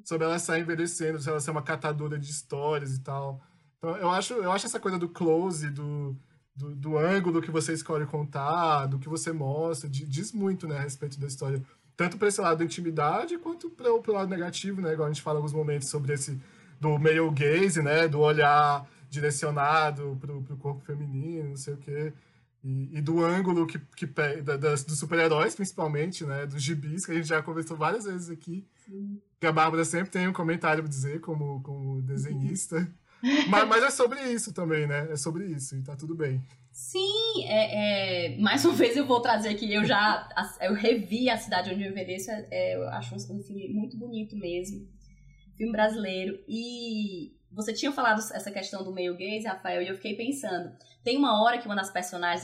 sobre 0.03 0.25
ela 0.25 0.35
estar 0.35 0.59
envelhecendo, 0.59 1.17
ela 1.25 1.39
ser 1.39 1.51
uma 1.51 1.61
catadora 1.61 2.19
de 2.19 2.29
histórias 2.29 2.93
e 2.93 2.99
tal. 2.99 3.41
Então, 3.77 3.95
eu 3.95 4.09
acho, 4.09 4.33
eu 4.33 4.51
acho 4.51 4.65
essa 4.65 4.81
coisa 4.81 4.99
do 4.99 5.07
close, 5.07 5.69
do, 5.69 6.13
do, 6.53 6.75
do 6.75 6.97
ângulo 6.97 7.41
que 7.41 7.49
você 7.49 7.71
escolhe 7.71 8.05
contar, 8.05 8.87
do 8.87 8.99
que 8.99 9.07
você 9.07 9.31
mostra, 9.31 9.89
diz 9.89 10.33
muito, 10.33 10.67
né, 10.67 10.77
a 10.77 10.81
respeito 10.81 11.17
da 11.17 11.27
história. 11.27 11.63
Tanto 11.95 12.17
para 12.17 12.27
esse 12.27 12.41
lado 12.41 12.57
da 12.57 12.65
intimidade, 12.65 13.37
quanto 13.37 13.69
para 13.69 13.89
o 13.93 14.11
lado 14.11 14.29
negativo, 14.29 14.81
né? 14.81 14.91
Igual 14.91 15.07
a 15.07 15.11
gente 15.13 15.23
fala 15.23 15.37
alguns 15.37 15.53
momentos 15.53 15.87
sobre 15.87 16.11
esse 16.11 16.37
do 16.81 16.99
male 16.99 17.31
gaze, 17.31 17.81
né? 17.81 18.09
Do 18.09 18.19
olhar 18.19 18.85
direcionado 19.09 20.17
para 20.19 20.33
o 20.33 20.57
corpo 20.57 20.81
feminino, 20.81 21.51
não 21.51 21.55
sei 21.55 21.75
o 21.75 21.77
quê. 21.77 22.13
E, 22.63 22.97
e, 22.97 23.01
do 23.01 23.23
ângulo 23.23 23.67
que, 23.67 23.79
que 23.95 24.05
da, 24.05 24.57
das, 24.57 24.83
dos 24.83 24.99
super-heróis, 24.99 25.55
principalmente, 25.55 26.25
né? 26.25 26.45
Dos 26.45 26.61
gibis, 26.61 27.05
que 27.05 27.11
a 27.11 27.15
gente 27.15 27.27
já 27.27 27.41
conversou 27.41 27.77
várias 27.77 28.05
vezes 28.05 28.29
aqui. 28.29 28.67
Sim. 28.85 29.21
Que 29.39 29.47
a 29.47 29.51
Bárbara 29.51 29.85
sempre 29.85 30.09
tem 30.09 30.27
um 30.27 30.33
comentário 30.33 30.83
pra 30.83 30.89
dizer 30.89 31.21
como, 31.21 31.61
como 31.61 32.01
desenhista. 32.01 32.91
mas, 33.47 33.67
mas 33.67 33.83
é 33.83 33.91
sobre 33.91 34.21
isso 34.31 34.53
também, 34.53 34.87
né? 34.87 35.11
É 35.11 35.15
sobre 35.15 35.45
isso, 35.45 35.75
e 35.75 35.83
tá 35.83 35.95
tudo 35.95 36.15
bem. 36.15 36.41
Sim, 36.71 37.43
é, 37.45 38.35
é, 38.35 38.37
mais 38.37 38.63
uma 38.63 38.73
vez 38.75 38.95
eu 38.95 39.05
vou 39.05 39.19
trazer 39.19 39.49
aqui, 39.49 39.73
eu 39.73 39.83
já 39.83 40.29
eu 40.61 40.73
revi 40.73 41.27
A 41.27 41.37
Cidade 41.37 41.71
Onde 41.71 41.83
Eu 41.83 41.91
Envelheço, 41.91 42.29
é, 42.29 42.75
eu 42.75 42.87
acho 42.89 43.15
um 43.15 43.41
filme 43.41 43.67
muito 43.69 43.97
bonito 43.97 44.35
mesmo, 44.35 44.87
filme 45.57 45.71
brasileiro, 45.71 46.37
e 46.47 47.36
você 47.51 47.73
tinha 47.73 47.91
falado 47.91 48.19
essa 48.19 48.51
questão 48.51 48.83
do 48.83 48.93
meio 48.93 49.17
gaze, 49.17 49.47
Rafael, 49.47 49.81
e 49.81 49.87
eu 49.87 49.95
fiquei 49.95 50.15
pensando, 50.15 50.75
tem 51.03 51.17
uma 51.17 51.43
hora 51.43 51.57
que 51.57 51.65
uma 51.65 51.75
das 51.75 51.91
personagens, 51.91 52.43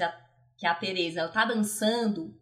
que 0.57 0.65
é 0.65 0.69
a 0.69 0.75
Teresa, 0.75 1.21
ela 1.21 1.29
tá 1.29 1.45
dançando. 1.45 2.33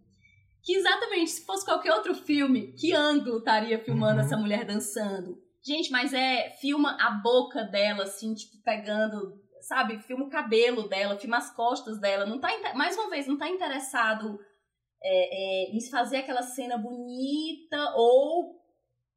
Que 0.63 0.75
exatamente, 0.75 1.31
se 1.31 1.45
fosse 1.45 1.65
qualquer 1.65 1.91
outro 1.93 2.13
filme, 2.13 2.73
que 2.73 2.93
ângulo 2.93 3.39
estaria 3.39 3.83
filmando 3.83 4.19
uhum. 4.19 4.25
essa 4.25 4.37
mulher 4.37 4.63
dançando? 4.63 5.41
Gente, 5.63 5.91
mas 5.91 6.13
é. 6.13 6.49
Filma 6.59 6.97
a 6.99 7.11
boca 7.11 7.63
dela, 7.63 8.03
assim, 8.03 8.33
tipo, 8.33 8.61
pegando. 8.63 9.39
Sabe? 9.61 9.99
Filma 9.99 10.25
o 10.25 10.29
cabelo 10.29 10.87
dela, 10.87 11.17
filma 11.17 11.37
as 11.37 11.53
costas 11.55 11.99
dela. 11.99 12.25
Não 12.25 12.39
tá. 12.39 12.49
Mais 12.75 12.95
uma 12.95 13.09
vez, 13.09 13.27
não 13.27 13.37
tá 13.37 13.47
interessado 13.47 14.39
é, 15.03 15.71
é, 15.71 15.75
em 15.75 15.81
fazer 15.89 16.17
aquela 16.17 16.41
cena 16.41 16.77
bonita 16.77 17.93
ou 17.95 18.60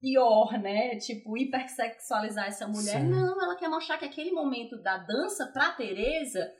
pior, 0.04 0.52
né? 0.60 0.96
Tipo, 0.96 1.38
hipersexualizar 1.38 2.46
essa 2.46 2.68
mulher. 2.68 3.00
Sim. 3.00 3.08
Não, 3.08 3.42
ela 3.42 3.56
quer 3.56 3.68
mostrar 3.68 3.96
que 3.96 4.04
aquele 4.04 4.30
momento 4.30 4.76
da 4.76 4.98
dança 4.98 5.46
pra 5.46 5.70
Teresa 5.70 6.52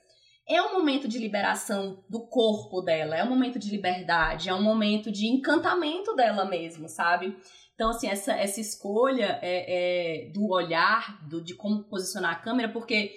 é 0.49 0.63
um 0.63 0.73
momento 0.73 1.07
de 1.07 1.19
liberação 1.19 2.03
do 2.09 2.27
corpo 2.27 2.81
dela, 2.81 3.17
é 3.17 3.23
um 3.23 3.29
momento 3.29 3.59
de 3.59 3.71
liberdade, 3.71 4.49
é 4.49 4.55
um 4.55 4.63
momento 4.63 5.13
de 5.13 5.27
encantamento 5.27 6.15
dela 6.15 6.47
mesmo, 6.47 6.89
sabe? 6.89 7.37
Então, 7.75 7.91
assim, 7.91 8.09
essa, 8.09 8.33
essa 8.33 8.61
escolha 8.61 9.39
é, 9.43 10.29
é 10.29 10.31
do 10.31 10.49
olhar, 10.51 11.23
do, 11.29 11.43
de 11.43 11.55
como 11.55 11.85
posicionar 11.85 12.33
a 12.33 12.39
câmera, 12.41 12.71
porque 12.71 13.15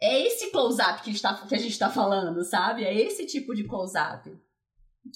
é 0.00 0.26
esse 0.26 0.50
close-up 0.50 1.02
que, 1.02 1.20
tá, 1.20 1.34
que 1.46 1.54
a 1.54 1.58
gente 1.58 1.72
está 1.72 1.88
falando, 1.88 2.42
sabe? 2.42 2.84
É 2.84 2.94
esse 2.94 3.26
tipo 3.26 3.54
de 3.54 3.64
close-up. 3.64 4.28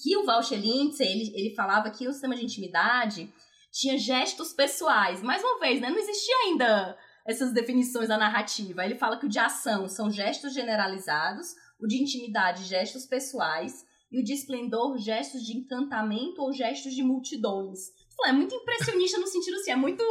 Que 0.01 0.17
o 0.17 0.25
Walter 0.25 0.57
Lindsay, 0.57 1.07
ele, 1.07 1.33
ele 1.35 1.55
falava 1.55 1.89
que 1.89 2.07
o 2.07 2.13
sistema 2.13 2.35
de 2.35 2.43
intimidade 2.43 3.29
tinha 3.75 3.97
gestos 3.97 4.53
pessoais. 4.53 5.21
Mais 5.21 5.43
uma 5.43 5.59
vez, 5.59 5.81
né? 5.81 5.89
Não 5.89 5.97
existia 5.97 6.35
ainda 6.45 6.97
essas 7.27 7.51
definições 7.51 8.07
da 8.07 8.17
narrativa. 8.17 8.85
Ele 8.85 8.95
fala 8.95 9.19
que 9.19 9.25
o 9.25 9.29
de 9.29 9.37
ação 9.37 9.89
são 9.89 10.09
gestos 10.09 10.53
generalizados, 10.53 11.53
o 11.77 11.85
de 11.85 12.01
intimidade, 12.01 12.63
gestos 12.63 13.05
pessoais, 13.05 13.85
e 14.09 14.17
o 14.17 14.23
de 14.23 14.31
esplendor, 14.31 14.97
gestos 14.97 15.45
de 15.45 15.57
encantamento 15.57 16.41
ou 16.41 16.53
gestos 16.53 16.93
de 16.93 17.03
multidões. 17.03 17.91
É 18.25 18.31
muito 18.31 18.55
impressionista 18.55 19.19
no 19.19 19.27
sentido 19.27 19.55
assim, 19.55 19.71
é 19.71 19.75
muito 19.75 20.01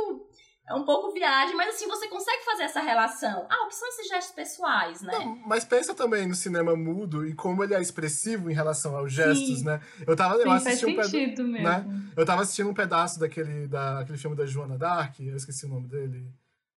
é 0.67 0.75
um 0.75 0.85
pouco 0.85 1.13
viagem, 1.13 1.55
mas 1.55 1.75
assim, 1.75 1.87
você 1.87 2.09
consegue 2.09 2.43
fazer 2.45 2.63
essa 2.63 2.81
relação. 2.81 3.47
Ah, 3.51 3.65
o 3.65 3.69
que 3.69 3.75
são 3.75 3.87
esses 3.89 4.09
gestos 4.09 4.35
pessoais, 4.35 5.03
né? 5.03 5.13
Não, 5.13 5.37
mas 5.47 5.65
pensa 5.65 5.95
também 5.95 6.27
no 6.27 6.35
cinema 6.35 6.75
mudo 6.75 7.27
e 7.27 7.35
como 7.35 7.63
ele 7.63 7.75
é 7.75 7.83
expressivo 7.83 8.51
em 8.51 8.55
relação 8.55 8.97
aos 8.97 9.13
gestos, 9.13 9.59
Sim. 9.59 9.65
né? 9.65 9.81
Eu 10.07 10.17
tava 10.17 10.37
eu 10.37 10.51
assisti 10.51 10.87
um 10.87 10.97
pedaço, 10.97 11.43
né? 11.45 11.85
Eu 12.17 12.25
tava 12.25 12.43
assistindo 12.43 12.71
um 12.71 12.75
pedaço 12.75 13.21
daquele 13.21 13.67
da, 13.67 14.01
aquele 14.01 14.17
filme 14.17 14.37
da 14.37 14.47
Joana 14.47 14.79
Dark, 14.79 15.21
eu 15.21 15.37
esqueci 15.37 15.67
o 15.67 15.69
nome 15.69 15.87
dele. 15.87 16.27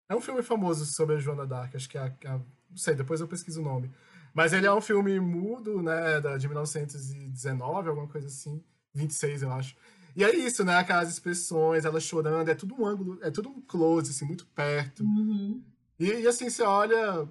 É 0.10 0.16
um 0.16 0.22
filme 0.22 0.42
famoso 0.44 0.86
sobre 0.86 1.16
a 1.16 1.20
Joana 1.20 1.46
Dark, 1.46 1.74
acho 1.76 1.90
que 1.90 1.98
é 1.98 2.02
a, 2.02 2.34
a 2.34 2.40
não 2.70 2.78
sei, 2.78 2.94
depois 2.94 3.22
eu 3.22 3.28
pesquiso 3.28 3.62
o 3.62 3.64
nome. 3.64 3.90
Mas 4.34 4.54
ele 4.54 4.68
é 4.68 4.74
um 4.74 4.82
filme 4.82 5.20
mudo, 5.20 5.82
né, 5.82 6.20
de 6.38 6.48
1919, 6.48 7.90
alguma 7.90 8.08
coisa 8.08 8.28
assim, 8.28 8.62
26, 8.94 9.44
eu 9.44 9.52
acho. 9.52 9.76
E 10.18 10.24
é 10.24 10.36
isso, 10.36 10.66
né? 10.66 10.76
Aquelas 10.76 11.10
expressões, 11.10 11.86
ela 11.86 12.00
chorando, 12.00 12.50
é 12.50 12.56
tudo 12.56 12.74
um 12.74 12.88
ângulo, 12.88 13.20
é 13.22 13.30
tudo 13.30 13.50
um 13.50 13.62
close, 13.62 14.10
assim, 14.10 14.26
muito 14.26 14.48
perto. 14.48 15.04
Uhum. 15.04 15.62
E, 16.00 16.06
e, 16.06 16.28
assim, 16.28 16.50
você 16.50 16.64
olha. 16.64 17.30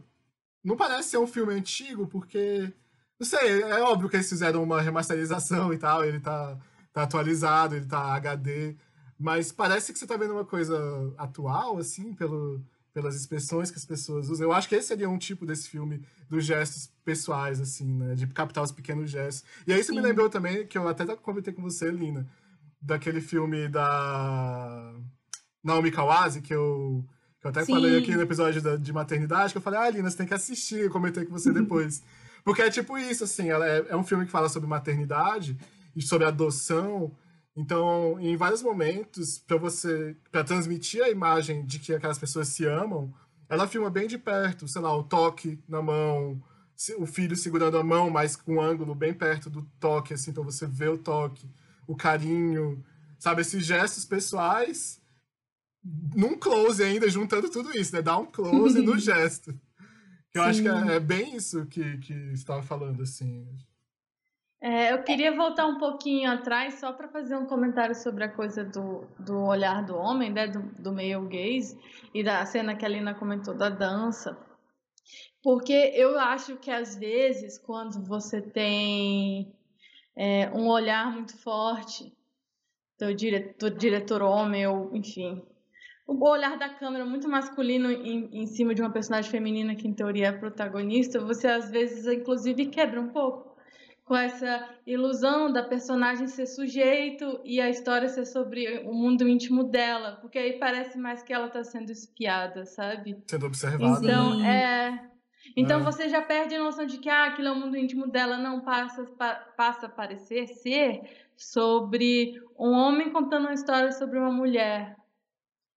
Não 0.63 0.77
parece 0.77 1.11
ser 1.11 1.19
um 1.19 1.27
filme 1.27 1.53
antigo, 1.53 2.07
porque. 2.07 2.73
Não 3.19 3.27
sei, 3.27 3.63
é 3.63 3.81
óbvio 3.81 4.09
que 4.09 4.15
eles 4.15 4.29
fizeram 4.29 4.63
uma 4.63 4.81
remasterização 4.81 5.73
e 5.73 5.79
tal, 5.79 6.05
ele 6.05 6.21
tá, 6.21 6.57
tá 6.93 7.03
atualizado, 7.03 7.75
ele 7.75 7.87
tá 7.87 8.15
HD. 8.15 8.77
Mas 9.19 9.51
parece 9.51 9.93
que 9.93 9.99
você 9.99 10.07
tá 10.07 10.17
vendo 10.17 10.35
uma 10.35 10.45
coisa 10.45 10.79
atual, 11.19 11.79
assim, 11.79 12.15
pelo, 12.15 12.63
pelas 12.93 13.17
expressões 13.17 13.69
que 13.69 13.79
as 13.79 13.85
pessoas 13.85 14.29
usam. 14.29 14.47
Eu 14.47 14.53
acho 14.53 14.69
que 14.69 14.77
esse 14.77 14.89
seria 14.89 15.11
um 15.11 15.19
tipo 15.19 15.45
desse 15.45 15.69
filme 15.69 16.03
dos 16.29 16.45
gestos 16.45 16.93
pessoais, 17.05 17.61
assim, 17.61 17.87
né? 17.87 18.15
De 18.15 18.29
captar 18.29 18.63
os 18.63 18.71
pequenos 18.71 19.11
gestos. 19.11 19.45
E 19.67 19.73
aí 19.73 19.81
isso 19.81 19.91
Sim. 19.91 19.97
me 19.97 20.07
lembrou 20.07 20.31
também, 20.31 20.65
que 20.67 20.79
eu 20.79 20.87
até 20.87 21.05
comentei 21.17 21.53
com 21.53 21.63
você, 21.63 21.91
Lina, 21.91 22.29
daquele 22.81 23.21
filme 23.21 23.69
da 23.69 24.95
Naomi 25.63 25.91
Kawase, 25.91 26.41
que 26.41 26.55
eu, 26.55 27.05
que 27.41 27.47
eu 27.47 27.51
até 27.51 27.65
Sim. 27.65 27.73
falei 27.75 27.99
aqui 27.99 28.15
no 28.15 28.23
episódio 28.23 28.63
da, 28.63 28.77
de 28.77 28.93
maternidade, 28.93 29.53
que 29.53 29.59
eu 29.59 29.63
falei, 29.63 29.81
ah, 29.81 29.91
Lina, 29.91 30.11
você 30.11 30.17
tem 30.17 30.27
que 30.27 30.35
assistir, 30.35 30.81
eu 30.81 30.91
comentei 30.91 31.25
com 31.25 31.33
você 31.33 31.53
depois. 31.53 32.03
Porque 32.45 32.63
é 32.63 32.71
tipo 32.71 32.97
isso, 32.97 33.25
assim, 33.25 33.49
ela 33.49 33.67
é, 33.69 33.87
é 33.89 33.97
um 33.97 34.05
filme 34.05 34.25
que 34.25 34.31
fala 34.31 34.49
sobre 34.49 34.69
maternidade 34.69 35.59
e 35.97 36.01
sobre 36.01 36.27
adoção. 36.27 37.11
Então, 37.57 38.21
em 38.21 38.37
vários 38.37 38.63
momentos, 38.63 39.39
para 39.39 39.57
você, 39.57 40.17
para 40.31 40.45
transmitir 40.45 41.03
a 41.03 41.11
imagem 41.11 41.67
de 41.67 41.81
que 41.81 41.93
aquelas 41.93 42.19
pessoas 42.19 42.49
se 42.49 42.65
amam, 42.65 43.13
ela 43.49 43.67
filma 43.67 43.91
bem 43.91 44.07
de 44.07 44.19
perto, 44.19 44.69
sei 44.69 44.81
lá, 44.81 44.97
o 44.97 45.03
toque 45.03 45.59
na 45.69 45.83
mão, 45.83 46.41
o 46.99 47.07
filho 47.07 47.35
segurando 47.35 47.79
a 47.79 47.83
mão, 47.83 48.11
mas 48.11 48.37
com 48.37 48.57
um 48.57 48.61
ângulo 48.61 48.95
bem 48.95 49.15
perto 49.15 49.51
do 49.51 49.63
toque, 49.81 50.15
assim, 50.15 50.31
então 50.31 50.45
você 50.45 50.67
vê 50.67 50.89
o 50.89 50.99
toque 50.99 51.49
o 51.87 51.97
carinho, 51.97 52.85
sabe? 53.19 53.43
Esses 53.43 53.65
gestos 53.65 54.05
pessoais 54.05 55.01
num 56.15 56.37
close 56.37 56.83
ainda, 56.83 57.09
juntando 57.09 57.51
tudo 57.51 57.77
isso, 57.79 57.95
né? 57.95 58.03
Dar 58.03 58.19
um 58.19 58.27
close 58.27 58.83
no 58.83 58.99
gesto. 58.99 59.53
Que 60.33 60.39
eu 60.39 60.43
Sim. 60.43 60.49
acho 60.49 60.63
que 60.63 60.69
é, 60.69 60.97
é, 60.97 61.01
bem 61.01 61.37
isso 61.37 61.65
que, 61.67 61.99
que 61.99 62.13
estava 62.33 62.63
falando, 62.63 63.03
assim. 63.03 63.47
É, 64.61 64.93
eu 64.93 65.03
queria 65.03 65.35
voltar 65.37 65.67
um 65.67 65.79
pouquinho 65.79 66.31
atrás 66.31 66.75
só 66.75 66.93
para 66.93 67.09
fazer 67.09 67.37
um 67.37 67.47
comentário 67.47 67.95
sobre 67.95 68.25
a 68.25 68.29
coisa 68.29 68.65
do, 68.65 69.07
do 69.19 69.39
olhar 69.45 69.85
do 69.85 69.97
homem, 69.97 70.33
né, 70.33 70.49
do, 70.49 70.61
do 70.61 70.93
male 70.93 71.29
gaze, 71.29 71.79
e 72.13 72.25
da 72.25 72.45
cena 72.47 72.75
que 72.75 72.85
a 72.85 72.89
Lina 72.89 73.15
comentou 73.15 73.55
da 73.55 73.69
dança. 73.69 74.37
Porque 75.43 75.93
eu 75.95 76.19
acho 76.19 76.57
que 76.57 76.71
às 76.71 76.97
vezes, 76.97 77.59
quando 77.59 78.03
você 78.03 78.41
tem 78.41 79.56
é, 80.17 80.51
um 80.55 80.69
olhar 80.69 81.13
muito 81.13 81.37
forte 81.37 82.13
do 82.99 83.15
diretor, 83.15 83.71
diretor 83.71 84.23
homem, 84.23 84.67
ou 84.67 84.95
enfim. 84.95 85.43
O 86.07 86.29
olhar 86.29 86.57
da 86.57 86.69
câmera 86.69 87.05
muito 87.05 87.29
masculino 87.29 87.91
em, 87.91 88.29
em 88.33 88.47
cima 88.47 88.75
de 88.75 88.81
uma 88.81 88.91
personagem 88.91 89.31
feminina 89.31 89.75
que, 89.75 89.89
em 89.89 89.93
teoria, 89.93 90.29
é 90.29 90.33
protagonista, 90.33 91.21
você 91.21 91.49
às 91.49 91.71
vezes, 91.71 92.07
inclusive, 92.07 92.67
quebra 92.67 93.01
um 93.01 93.09
pouco 93.09 93.57
com 94.05 94.17
essa 94.17 94.71
ilusão 94.87 95.53
da 95.53 95.65
personagem 95.65 96.29
ser 96.29 96.47
sujeito 96.47 97.41
e 97.45 97.61
a 97.61 97.69
história 97.69 98.09
ser 98.09 98.25
sobre 98.25 98.85
o 98.87 98.95
mundo 98.95 99.29
íntimo 99.29 99.65
dela, 99.65 100.13
porque 100.21 100.39
aí 100.39 100.61
parece 100.61 100.97
mais 100.97 101.25
que 101.25 101.33
ela 101.33 101.49
está 101.49 101.65
sendo 101.65 101.91
espiada, 101.91 102.65
sabe? 102.65 103.21
Sendo 103.27 103.47
observada. 103.47 104.07
Então, 104.07 104.39
né? 104.39 105.03
é 105.03 105.16
então 105.57 105.81
é. 105.81 105.83
você 105.83 106.09
já 106.09 106.21
perde 106.21 106.55
a 106.55 106.63
noção 106.63 106.85
de 106.85 106.99
que 106.99 107.09
ah, 107.09 107.25
aquilo 107.25 107.49
é 107.49 107.53
o 107.53 107.57
mundo 107.57 107.77
íntimo 107.77 108.07
dela, 108.07 108.37
não 108.37 108.61
passa, 108.61 109.05
pa, 109.19 109.35
passa 109.57 109.87
a 109.87 109.89
parecer 109.89 110.47
ser 110.49 111.03
sobre 111.35 112.41
um 112.59 112.73
homem 112.73 113.11
contando 113.11 113.47
uma 113.47 113.55
história 113.55 113.91
sobre 113.93 114.19
uma 114.19 114.31
mulher. 114.31 114.97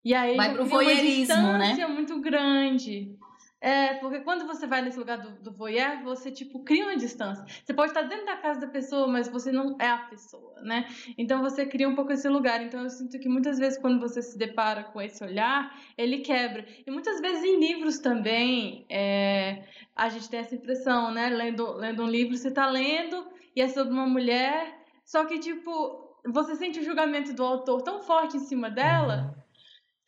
E 0.03 0.13
aí 0.13 0.35
Vai 0.35 0.53
pro 0.53 0.65
voyeurismo, 0.65 1.35
uma 1.35 1.57
né? 1.57 1.67
distância 1.67 1.87
né? 1.87 1.93
muito 1.93 2.19
grande. 2.19 3.17
É, 3.61 3.95
porque 3.95 4.21
quando 4.21 4.47
você 4.47 4.65
vai 4.65 4.81
nesse 4.81 4.97
lugar 4.97 5.17
do, 5.17 5.31
do 5.41 5.51
voyeur, 5.51 6.01
você, 6.03 6.31
tipo, 6.31 6.63
cria 6.63 6.85
uma 6.85 6.95
distância. 6.95 7.43
Você 7.63 7.73
pode 7.73 7.91
estar 7.91 8.03
dentro 8.03 8.25
da 8.25 8.37
casa 8.37 8.61
da 8.61 8.67
pessoa, 8.67 9.05
mas 9.05 9.27
você 9.27 9.51
não 9.51 9.75
é 9.79 9.89
a 9.89 9.97
pessoa, 9.97 10.61
né? 10.61 10.87
Então 11.17 11.41
você 11.41 11.65
cria 11.65 11.89
um 11.89 11.95
pouco 11.95 12.13
esse 12.13 12.27
lugar. 12.29 12.61
Então 12.61 12.83
eu 12.83 12.89
sinto 12.89 13.19
que 13.19 13.27
muitas 13.27 13.59
vezes 13.59 13.77
quando 13.77 13.99
você 13.99 14.21
se 14.21 14.37
depara 14.37 14.83
com 14.83 15.01
esse 15.01 15.21
olhar, 15.23 15.77
ele 15.97 16.19
quebra. 16.19 16.65
E 16.87 16.89
muitas 16.89 17.19
vezes 17.19 17.43
em 17.43 17.59
livros 17.59 17.99
também, 17.99 18.85
é, 18.89 19.65
a 19.93 20.07
gente 20.07 20.29
tem 20.29 20.39
essa 20.39 20.55
impressão, 20.55 21.11
né? 21.11 21.27
Lendo, 21.29 21.73
lendo 21.73 22.03
um 22.03 22.07
livro, 22.07 22.37
você 22.37 22.47
está 22.47 22.65
lendo 22.69 23.27
e 23.55 23.61
é 23.61 23.67
sobre 23.67 23.91
uma 23.91 24.07
mulher, 24.07 24.79
só 25.03 25.25
que, 25.25 25.37
tipo, 25.37 26.15
você 26.25 26.55
sente 26.55 26.79
o 26.79 26.83
julgamento 26.83 27.33
do 27.33 27.43
autor 27.43 27.81
tão 27.81 28.01
forte 28.01 28.37
em 28.37 28.41
cima 28.41 28.69
dela 28.69 29.33
uhum. 29.35 29.43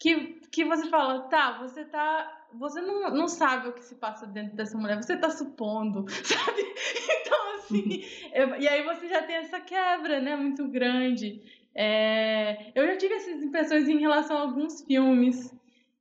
Que, 0.02 0.42
que 0.50 0.66
você 0.66 0.90
fala, 0.90 1.20
tá, 1.30 1.60
você 1.60 1.86
tá 1.86 2.40
você 2.54 2.82
não, 2.82 3.10
não 3.12 3.28
sabe 3.30 3.70
o 3.70 3.74
que 3.74 3.84
se 3.84 3.96
passa 3.96 4.26
dentro 4.26 4.58
dessa 4.58 4.78
mulher, 4.78 4.98
você 4.98 5.16
tá 5.16 5.30
supondo, 5.30 6.06
sabe? 6.26 6.62
Então, 7.22 7.56
assim, 7.56 8.04
eu, 8.34 8.60
e 8.60 8.68
aí 8.68 8.84
você 8.84 9.08
já 9.08 9.22
tem 9.22 9.36
essa 9.36 9.60
quebra, 9.62 10.20
né, 10.20 10.36
muito 10.36 10.68
grande. 10.68 11.42
É, 11.74 12.72
eu 12.76 12.86
já 12.88 12.98
tive 12.98 13.14
essas 13.14 13.42
impressões 13.44 13.88
em 13.88 14.00
relação 14.00 14.38
a 14.38 14.42
alguns 14.42 14.82
filmes. 14.82 15.56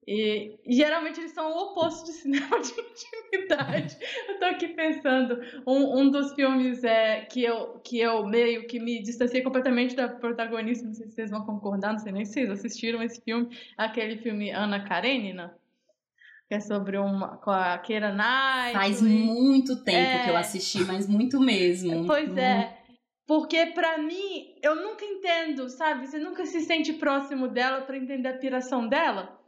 E, 0.06 0.58
e, 0.66 0.74
geralmente 0.74 1.20
eles 1.20 1.32
são 1.32 1.52
o 1.52 1.70
oposto 1.70 2.06
de 2.06 2.12
cinema 2.12 2.58
de 2.60 2.72
intimidade. 2.80 3.96
Eu 4.28 4.38
tô 4.38 4.44
aqui 4.46 4.68
pensando, 4.68 5.38
um, 5.66 6.00
um 6.00 6.10
dos 6.10 6.32
filmes 6.34 6.82
é, 6.82 7.20
que, 7.26 7.44
eu, 7.44 7.78
que 7.84 7.98
eu 7.98 8.26
meio 8.26 8.66
que 8.66 8.80
me 8.80 9.02
distanciei 9.02 9.42
completamente 9.42 9.94
da 9.94 10.08
protagonista, 10.08 10.86
não 10.86 10.94
sei 10.94 11.06
se 11.06 11.14
vocês 11.14 11.30
vão 11.30 11.44
concordar, 11.44 11.92
não 11.92 11.98
sei 11.98 12.12
nem 12.12 12.24
se 12.24 12.32
vocês 12.32 12.50
assistiram 12.50 13.02
esse 13.02 13.20
filme, 13.20 13.56
aquele 13.76 14.16
filme 14.16 14.50
Ana 14.50 14.82
Karenina 14.84 15.54
que 16.48 16.54
é 16.54 16.60
sobre 16.60 16.98
uma 16.98 17.36
com 17.36 17.52
a 17.52 17.78
Keira 17.78 18.10
Knight. 18.10 18.72
Faz 18.72 19.00
muito 19.00 19.84
tempo 19.84 19.96
é... 19.96 20.24
que 20.24 20.30
eu 20.30 20.36
assisti, 20.36 20.84
mas 20.84 21.06
muito 21.06 21.38
mesmo. 21.38 22.04
Pois 22.10 22.28
hum. 22.28 22.38
é. 22.38 22.76
Porque 23.24 23.66
para 23.66 23.98
mim, 23.98 24.56
eu 24.60 24.74
nunca 24.74 25.04
entendo, 25.04 25.68
sabe? 25.68 26.08
Você 26.08 26.18
nunca 26.18 26.44
se 26.44 26.60
sente 26.62 26.92
próximo 26.94 27.46
dela 27.46 27.82
para 27.82 27.96
entender 27.96 28.28
a 28.28 28.36
piração 28.36 28.88
dela. 28.88 29.39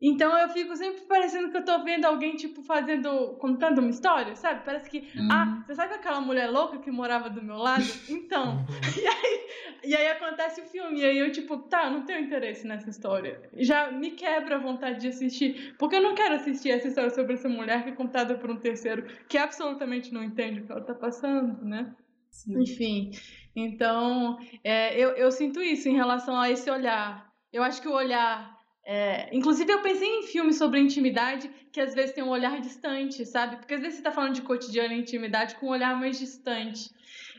Então 0.00 0.36
eu 0.38 0.48
fico 0.50 0.76
sempre 0.76 1.02
parecendo 1.02 1.50
que 1.50 1.56
eu 1.56 1.64
tô 1.64 1.82
vendo 1.82 2.04
alguém, 2.04 2.36
tipo, 2.36 2.62
fazendo. 2.62 3.36
contando 3.40 3.80
uma 3.80 3.90
história, 3.90 4.36
sabe? 4.36 4.64
Parece 4.64 4.88
que. 4.88 4.98
Uhum. 5.18 5.28
Ah, 5.30 5.64
você 5.66 5.74
sabe 5.74 5.94
aquela 5.94 6.20
mulher 6.20 6.48
louca 6.48 6.78
que 6.78 6.90
morava 6.90 7.28
do 7.28 7.42
meu 7.42 7.56
lado? 7.56 7.82
Então. 8.08 8.64
e, 8.96 9.06
aí, 9.06 9.46
e 9.84 9.96
aí 9.96 10.08
acontece 10.08 10.60
o 10.60 10.64
filme. 10.64 11.00
E 11.00 11.04
aí 11.04 11.18
eu, 11.18 11.32
tipo, 11.32 11.58
tá, 11.58 11.86
eu 11.86 11.90
não 11.90 12.04
tenho 12.04 12.20
interesse 12.20 12.66
nessa 12.66 12.88
história. 12.88 13.42
Já 13.54 13.90
me 13.90 14.12
quebra 14.12 14.56
a 14.56 14.60
vontade 14.60 15.00
de 15.00 15.08
assistir. 15.08 15.74
Porque 15.78 15.96
eu 15.96 16.02
não 16.02 16.14
quero 16.14 16.34
assistir 16.34 16.70
essa 16.70 16.86
história 16.86 17.10
sobre 17.10 17.34
essa 17.34 17.48
mulher 17.48 17.82
que 17.82 17.90
é 17.90 17.92
contada 17.92 18.36
por 18.36 18.50
um 18.50 18.56
terceiro 18.56 19.04
que 19.28 19.36
absolutamente 19.36 20.12
não 20.12 20.22
entende 20.22 20.60
o 20.60 20.66
que 20.66 20.72
ela 20.72 20.84
tá 20.84 20.94
passando, 20.94 21.64
né? 21.64 21.92
Sim. 22.30 22.60
Enfim. 22.60 23.10
Então, 23.56 24.38
é, 24.62 24.96
eu, 24.96 25.10
eu 25.10 25.32
sinto 25.32 25.60
isso 25.60 25.88
em 25.88 25.96
relação 25.96 26.38
a 26.38 26.50
esse 26.50 26.70
olhar. 26.70 27.28
Eu 27.52 27.62
acho 27.62 27.80
que 27.82 27.88
o 27.88 27.92
olhar 27.92 28.57
é, 28.90 29.28
inclusive, 29.36 29.70
eu 29.70 29.82
pensei 29.82 30.08
em 30.08 30.22
filmes 30.22 30.56
sobre 30.56 30.80
intimidade 30.80 31.46
que 31.70 31.78
às 31.78 31.94
vezes 31.94 32.14
tem 32.14 32.24
um 32.24 32.30
olhar 32.30 32.58
distante, 32.58 33.26
sabe? 33.26 33.58
Porque 33.58 33.74
às 33.74 33.80
vezes 33.80 33.96
você 33.96 34.00
está 34.00 34.10
falando 34.10 34.32
de 34.32 34.40
cotidiano 34.40 34.94
e 34.94 34.98
intimidade 34.98 35.56
com 35.56 35.66
um 35.66 35.72
olhar 35.72 35.94
mais 36.00 36.18
distante. 36.18 36.90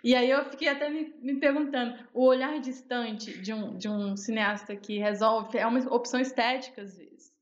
E 0.04 0.14
aí 0.14 0.30
eu 0.30 0.46
fiquei 0.46 0.68
até 0.68 0.92
me, 0.92 1.12
me 1.20 1.40
perguntando: 1.40 1.98
o 2.14 2.24
olhar 2.24 2.60
distante 2.60 3.36
de 3.42 3.52
um, 3.52 3.76
de 3.76 3.90
um 3.90 4.16
cineasta 4.16 4.76
que 4.76 5.00
resolve, 5.00 5.58
é 5.58 5.66
uma 5.66 5.80
opção 5.92 6.20
estética 6.20 6.84
às 6.84 6.96
vezes, 6.96 7.34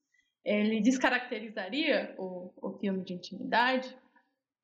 ele 0.46 0.80
descaracterizaria 0.80 2.16
o, 2.18 2.50
o 2.62 2.72
filme 2.80 3.04
de 3.04 3.14
intimidade? 3.14 3.94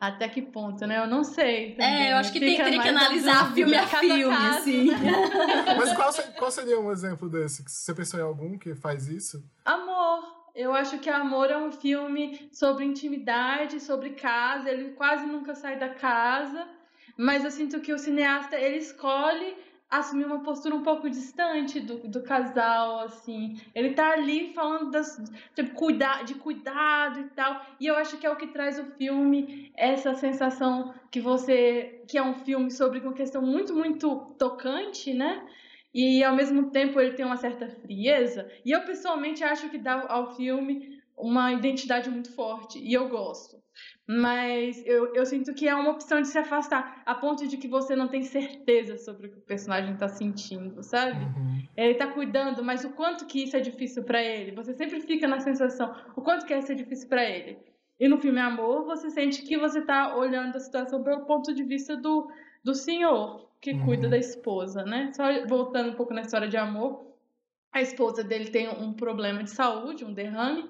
Até 0.03 0.27
que 0.27 0.41
ponto, 0.41 0.85
né? 0.85 0.99
Eu 0.99 1.07
não 1.07 1.23
sei. 1.23 1.75
Também. 1.75 2.07
É, 2.07 2.11
eu 2.11 2.17
acho 2.17 2.33
que 2.33 2.39
tem, 2.41 2.57
teria 2.57 2.81
que 2.81 2.89
analisar 2.89 3.53
filme 3.53 3.73
a 3.73 3.87
filme, 3.87 4.35
assim. 4.35 4.89
Mas 5.77 5.93
qual, 5.93 6.13
qual 6.37 6.51
seria 6.51 6.77
um 6.77 6.91
exemplo 6.91 7.29
desse? 7.29 7.63
Você 7.65 7.93
pensou 7.93 8.19
em 8.19 8.23
algum 8.23 8.57
que 8.57 8.75
faz 8.75 9.07
isso? 9.07 9.41
Amor. 9.63 10.43
Eu 10.53 10.75
acho 10.75 10.99
que 10.99 11.09
Amor 11.09 11.49
é 11.49 11.57
um 11.57 11.71
filme 11.71 12.49
sobre 12.51 12.83
intimidade, 12.83 13.79
sobre 13.79 14.09
casa. 14.09 14.69
Ele 14.69 14.89
quase 14.89 15.25
nunca 15.25 15.55
sai 15.55 15.79
da 15.79 15.87
casa. 15.87 16.67
Mas 17.15 17.45
eu 17.45 17.51
sinto 17.51 17.79
que 17.79 17.93
o 17.93 17.97
cineasta, 17.97 18.57
ele 18.57 18.79
escolhe 18.79 19.55
assumir 19.99 20.25
uma 20.25 20.41
postura 20.41 20.75
um 20.75 20.83
pouco 20.83 21.09
distante 21.09 21.79
do, 21.79 22.07
do 22.07 22.23
casal, 22.23 22.99
assim. 22.99 23.57
Ele 23.75 23.93
tá 23.93 24.11
ali 24.11 24.53
falando 24.53 24.91
das, 24.91 25.21
tipo, 25.55 25.73
cuidar, 25.75 26.23
de 26.23 26.35
cuidado 26.35 27.19
e 27.19 27.29
tal. 27.29 27.61
E 27.79 27.87
eu 27.87 27.95
acho 27.95 28.17
que 28.17 28.25
é 28.25 28.29
o 28.29 28.35
que 28.35 28.47
traz 28.47 28.79
o 28.79 28.85
filme, 28.97 29.71
essa 29.75 30.13
sensação 30.15 30.93
que 31.11 31.19
você. 31.19 32.03
que 32.07 32.17
é 32.17 32.23
um 32.23 32.33
filme 32.33 32.71
sobre 32.71 32.99
uma 32.99 33.13
questão 33.13 33.41
muito, 33.41 33.73
muito 33.73 34.35
tocante, 34.37 35.13
né? 35.13 35.47
E 35.93 36.23
ao 36.23 36.35
mesmo 36.35 36.71
tempo 36.71 36.99
ele 36.99 37.13
tem 37.13 37.25
uma 37.25 37.37
certa 37.37 37.69
frieza. 37.69 38.51
E 38.65 38.71
eu 38.71 38.81
pessoalmente 38.81 39.43
acho 39.43 39.69
que 39.69 39.77
dá 39.77 40.05
ao 40.09 40.35
filme 40.35 41.01
uma 41.15 41.53
identidade 41.53 42.09
muito 42.09 42.33
forte. 42.33 42.79
E 42.79 42.93
eu 42.93 43.07
gosto. 43.09 43.62
Mas 44.07 44.85
eu, 44.85 45.13
eu 45.15 45.25
sinto 45.25 45.53
que 45.53 45.67
é 45.67 45.73
uma 45.73 45.91
opção 45.91 46.21
de 46.21 46.27
se 46.27 46.37
afastar, 46.37 47.01
a 47.05 47.15
ponto 47.15 47.47
de 47.47 47.57
que 47.57 47.67
você 47.67 47.95
não 47.95 48.07
tem 48.07 48.23
certeza 48.23 48.97
sobre 48.97 49.27
o 49.27 49.31
que 49.31 49.37
o 49.37 49.41
personagem 49.41 49.95
tá 49.95 50.07
sentindo, 50.07 50.83
sabe? 50.83 51.25
Uhum. 51.25 51.63
Ele 51.75 51.95
tá 51.95 52.07
cuidando, 52.07 52.63
mas 52.63 52.83
o 52.83 52.91
quanto 52.91 53.25
que 53.25 53.43
isso 53.43 53.55
é 53.55 53.59
difícil 53.59 54.03
para 54.03 54.21
ele. 54.21 54.51
Você 54.51 54.73
sempre 54.73 54.99
fica 55.01 55.27
na 55.27 55.39
sensação, 55.39 55.95
o 56.15 56.21
quanto 56.21 56.45
que 56.45 56.53
isso 56.53 56.71
é 56.71 56.75
difícil 56.75 57.07
para 57.07 57.23
ele. 57.23 57.57
E 57.99 58.07
no 58.07 58.17
filme 58.17 58.39
Amor, 58.39 58.83
você 58.85 59.09
sente 59.09 59.43
que 59.43 59.57
você 59.57 59.81
tá 59.81 60.15
olhando 60.15 60.55
a 60.55 60.59
situação 60.59 61.03
pelo 61.03 61.25
ponto 61.25 61.53
de 61.53 61.63
vista 61.63 61.95
do, 61.95 62.27
do 62.63 62.73
senhor 62.73 63.49
que 63.61 63.71
Uhum. 63.71 63.85
cuida 63.85 64.09
da 64.09 64.17
esposa, 64.17 64.83
né? 64.83 65.11
Só 65.13 65.23
voltando 65.47 65.91
um 65.91 65.95
pouco 65.95 66.13
na 66.13 66.21
história 66.21 66.49
de 66.49 66.57
amor, 66.57 67.13
a 67.71 67.81
esposa 67.81 68.21
dele 68.21 68.49
tem 68.49 68.67
um 68.67 68.93
problema 68.93 69.41
de 69.41 69.51
saúde, 69.51 70.03
um 70.03 70.13
derrame, 70.13 70.69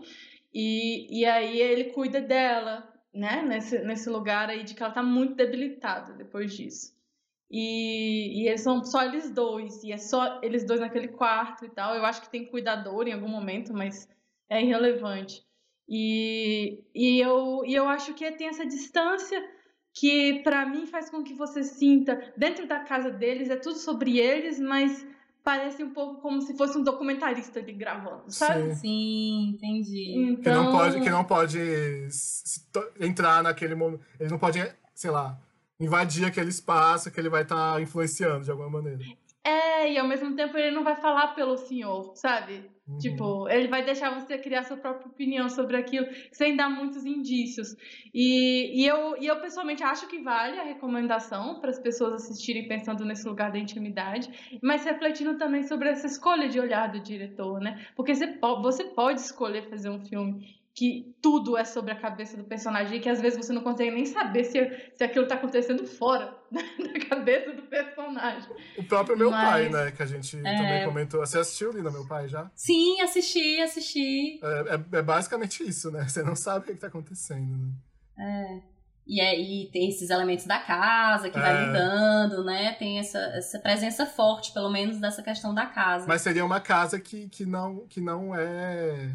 e, 0.53 1.21
e 1.21 1.25
aí 1.25 1.59
ele 1.59 1.85
cuida 1.85 2.21
dela, 2.21 2.92
né? 3.13 3.41
Nesse, 3.41 3.79
nesse 3.79 4.09
lugar 4.09 4.49
aí 4.49 4.63
de 4.63 4.73
que 4.73 4.81
ela 4.81 4.91
tá 4.91 5.03
muito 5.03 5.35
debilitada 5.35 6.13
depois 6.13 6.55
disso. 6.55 6.93
E, 7.49 8.41
e 8.41 8.47
eles 8.47 8.61
são 8.61 8.83
só 8.83 9.03
eles 9.03 9.29
dois, 9.29 9.83
e 9.83 9.91
é 9.91 9.97
só 9.97 10.41
eles 10.41 10.65
dois 10.65 10.79
naquele 10.79 11.09
quarto 11.09 11.65
e 11.65 11.69
tal. 11.69 11.95
Eu 11.95 12.03
acho 12.05 12.21
que 12.21 12.29
tem 12.31 12.45
cuidador 12.45 13.07
em 13.07 13.13
algum 13.13 13.27
momento, 13.27 13.73
mas 13.73 14.09
é 14.49 14.61
irrelevante. 14.61 15.45
E, 15.87 16.83
e, 16.95 17.19
eu, 17.19 17.63
e 17.65 17.75
eu 17.75 17.87
acho 17.87 18.13
que 18.13 18.31
tem 18.31 18.47
essa 18.47 18.65
distância 18.65 19.39
que 19.93 20.41
para 20.43 20.65
mim 20.65 20.87
faz 20.87 21.09
com 21.09 21.23
que 21.23 21.35
você 21.35 21.61
sinta 21.61 22.33
dentro 22.35 22.67
da 22.67 22.79
casa 22.79 23.11
deles 23.11 23.49
é 23.49 23.55
tudo 23.55 23.75
sobre 23.75 24.17
eles, 24.17 24.59
mas 24.59 25.05
parece 25.43 25.83
um 25.83 25.93
pouco 25.93 26.21
como 26.21 26.41
se 26.41 26.55
fosse 26.55 26.77
um 26.77 26.83
documentarista 26.83 27.59
ali 27.59 27.73
gravando, 27.73 28.23
sabe? 28.27 28.73
Sim. 28.73 28.75
Sim, 28.75 29.49
entendi. 29.55 30.37
Que 30.41 30.49
Então, 30.49 30.63
não 30.63 30.71
pode, 30.71 31.01
que 31.01 31.09
não 31.09 31.23
pode 31.23 31.59
entrar 32.99 33.43
naquele 33.43 33.75
momento. 33.75 34.03
Ele 34.19 34.29
não 34.29 34.39
pode, 34.39 34.59
sei 34.95 35.11
lá, 35.11 35.37
invadir 35.79 36.25
aquele 36.25 36.49
espaço 36.49 37.11
que 37.11 37.19
ele 37.19 37.29
vai 37.29 37.43
estar 37.43 37.81
influenciando 37.81 38.45
de 38.45 38.51
alguma 38.51 38.69
maneira. 38.69 39.03
É, 39.43 39.91
e 39.91 39.97
ao 39.97 40.07
mesmo 40.07 40.35
tempo 40.35 40.57
ele 40.57 40.71
não 40.71 40.83
vai 40.83 40.95
falar 40.95 41.35
pelo 41.35 41.57
senhor, 41.57 42.13
sabe? 42.15 42.71
Uhum. 42.87 42.97
Tipo, 42.97 43.47
ele 43.49 43.67
vai 43.67 43.83
deixar 43.83 44.09
você 44.17 44.37
criar 44.37 44.63
sua 44.63 44.77
própria 44.77 45.07
opinião 45.07 45.49
sobre 45.49 45.77
aquilo 45.77 46.05
sem 46.31 46.55
dar 46.55 46.69
muitos 46.69 47.05
indícios. 47.05 47.75
E, 48.13 48.81
e, 48.81 48.85
eu, 48.85 49.17
e 49.21 49.25
eu 49.27 49.39
pessoalmente 49.39 49.83
acho 49.83 50.07
que 50.07 50.19
vale 50.19 50.59
a 50.59 50.63
recomendação 50.63 51.59
para 51.59 51.69
as 51.69 51.79
pessoas 51.79 52.13
assistirem 52.13 52.67
pensando 52.67 53.05
nesse 53.05 53.27
lugar 53.27 53.51
da 53.51 53.59
intimidade, 53.59 54.59
mas 54.61 54.83
refletindo 54.85 55.37
também 55.37 55.63
sobre 55.63 55.89
essa 55.89 56.07
escolha 56.07 56.47
de 56.47 56.59
olhar 56.59 56.91
do 56.91 56.99
diretor, 56.99 57.59
né? 57.59 57.85
Porque 57.95 58.13
você, 58.15 58.27
po- 58.27 58.61
você 58.61 58.85
pode 58.85 59.21
escolher 59.21 59.69
fazer 59.69 59.89
um 59.89 59.99
filme 59.99 60.62
que 60.75 61.15
tudo 61.21 61.55
é 61.55 61.63
sobre 61.63 61.91
a 61.91 61.95
cabeça 61.95 62.35
do 62.35 62.43
personagem 62.43 62.97
e 62.97 62.99
que 62.99 63.07
às 63.07 63.21
vezes 63.21 63.37
você 63.45 63.53
não 63.53 63.61
consegue 63.61 63.91
nem 63.91 64.05
saber 64.07 64.43
se, 64.43 64.91
se 64.95 65.03
aquilo 65.03 65.27
tá 65.27 65.35
acontecendo 65.35 65.85
fora 65.85 66.35
da 66.51 67.05
cabeça 67.07 67.51
do 67.53 67.61
personagem. 67.63 68.49
O 68.77 68.83
próprio 68.83 69.15
meu 69.15 69.29
Mas- 69.29 69.49
pai, 69.49 69.69
né? 69.69 69.91
Que 69.91 70.01
a 70.01 70.05
gente 70.07 70.35
É. 70.37 70.41
também 70.41 70.85
comentou. 70.85 71.19
Você 71.19 71.37
assistiu, 71.37 71.71
Lina, 71.71 71.91
meu 71.91 72.07
pai, 72.07 72.27
já? 72.27 72.49
Sim, 72.55 72.99
assisti, 73.01 73.61
assisti. 73.61 74.39
É, 74.43 74.75
é- 74.75 74.97
é 74.97 75.01
basicamente 75.03 75.61
isso, 75.63 75.91
né? 75.91 76.07
Você 76.07 76.23
não 76.23 76.35
sabe 76.35 76.59
o 76.59 76.67
que, 76.67 76.73
que 76.73 76.79
tá 76.79 76.87
acontecendo, 76.87 77.55
né? 78.17 78.63
E 79.05 79.19
aí 79.19 79.69
tem 79.71 79.89
esses 79.89 80.09
elementos 80.09 80.45
da 80.45 80.57
casa 80.59 81.29
que 81.29 81.37
vai 81.37 81.55
É. 81.61 81.67
mudando, 81.67 82.43
né? 82.45 82.71
Tem 82.79 82.97
essa, 82.99 83.19
essa 83.35 83.59
presença 83.59 84.05
forte, 84.05 84.53
pelo 84.53 84.69
menos, 84.71 84.97
dessa 84.97 85.21
questão 85.21 85.53
da 85.53 85.65
casa. 85.65 86.07
Mas 86.07 86.21
seria 86.21 86.43
uma 86.45 86.61
casa 86.61 86.99
que, 86.99 87.27
que, 87.29 87.45
não, 87.45 87.85
que 87.87 87.99
não 88.01 88.33
é. 88.33 89.13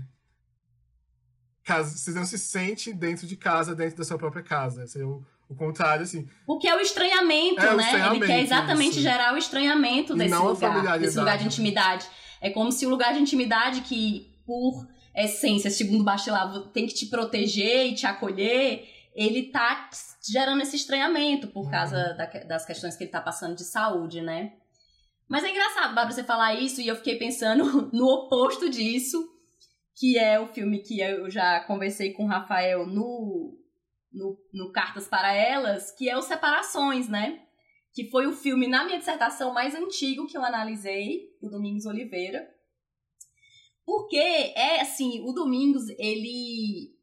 Você 1.82 2.10
não 2.12 2.24
se 2.24 2.38
sente 2.38 2.92
dentro 2.92 3.26
de 3.26 3.36
casa, 3.36 3.74
dentro 3.74 3.98
da 3.98 4.04
sua 4.04 4.18
própria 4.18 4.42
casa. 4.42 4.86
Seria 4.86 5.06
o, 5.08 5.24
o 5.48 5.54
contrário, 5.54 6.02
assim. 6.02 6.28
Porque 6.46 6.66
é 6.68 6.74
o 6.76 6.80
estranhamento, 6.80 7.60
É 7.60 7.72
o 7.72 7.76
né? 7.76 7.84
estranhamento, 7.84 8.24
Ele 8.24 8.32
quer 8.32 8.40
exatamente 8.42 8.92
isso. 8.92 9.00
gerar 9.00 9.34
o 9.34 9.36
estranhamento 9.38 10.14
desse 10.14 10.34
lugar, 10.34 10.98
desse 10.98 11.18
lugar 11.18 11.38
de 11.38 11.46
intimidade. 11.46 12.06
É 12.40 12.50
como 12.50 12.70
se 12.72 12.86
o 12.86 12.88
lugar 12.90 13.12
de 13.14 13.20
intimidade 13.20 13.80
que, 13.82 14.32
por 14.46 14.86
essência, 15.14 15.70
segundo 15.70 16.04
Bachelard, 16.04 16.68
tem 16.72 16.86
que 16.86 16.94
te 16.94 17.06
proteger 17.06 17.86
e 17.88 17.94
te 17.94 18.06
acolher, 18.06 18.88
ele 19.14 19.44
tá 19.50 19.90
gerando 20.30 20.62
esse 20.62 20.76
estranhamento 20.76 21.48
por 21.48 21.64
Uhum. 21.64 21.70
causa 21.70 22.14
da- 22.14 22.26
das 22.46 22.64
questões 22.64 22.94
que 22.94 23.02
ele 23.04 23.10
tá 23.10 23.20
passando 23.20 23.56
de 23.56 23.64
saúde, 23.64 24.20
né? 24.20 24.52
Mas 25.28 25.42
é 25.44 25.50
engraçado, 25.50 25.94
Bárbara, 25.94 26.12
você 26.12 26.22
falar 26.22 26.54
isso 26.54 26.80
e 26.80 26.86
eu 26.88 26.94
fiquei 26.96 27.16
pensando 27.16 27.64
no 27.92 28.06
oposto 28.06 28.70
disso, 28.70 29.28
que 29.98 30.16
é 30.16 30.38
o 30.38 30.46
filme 30.46 30.78
que 30.80 31.00
eu 31.00 31.28
já 31.28 31.60
conversei 31.60 32.12
com 32.12 32.24
o 32.24 32.28
Rafael 32.28 32.86
no, 32.86 33.58
no, 34.12 34.38
no 34.52 34.70
Cartas 34.72 35.08
para 35.08 35.32
Elas, 35.34 35.90
que 35.90 36.08
é 36.08 36.16
o 36.16 36.22
Separações, 36.22 37.08
né? 37.08 37.42
Que 37.92 38.08
foi 38.08 38.26
o 38.26 38.32
filme, 38.32 38.68
na 38.68 38.84
minha 38.84 38.98
dissertação, 38.98 39.52
mais 39.52 39.74
antigo 39.74 40.26
que 40.28 40.36
eu 40.36 40.44
analisei, 40.44 41.30
o 41.42 41.48
Domingos 41.48 41.84
Oliveira. 41.84 42.48
Porque 43.84 44.16
é 44.16 44.80
assim, 44.82 45.20
o 45.26 45.32
Domingos, 45.32 45.88
ele. 45.98 46.94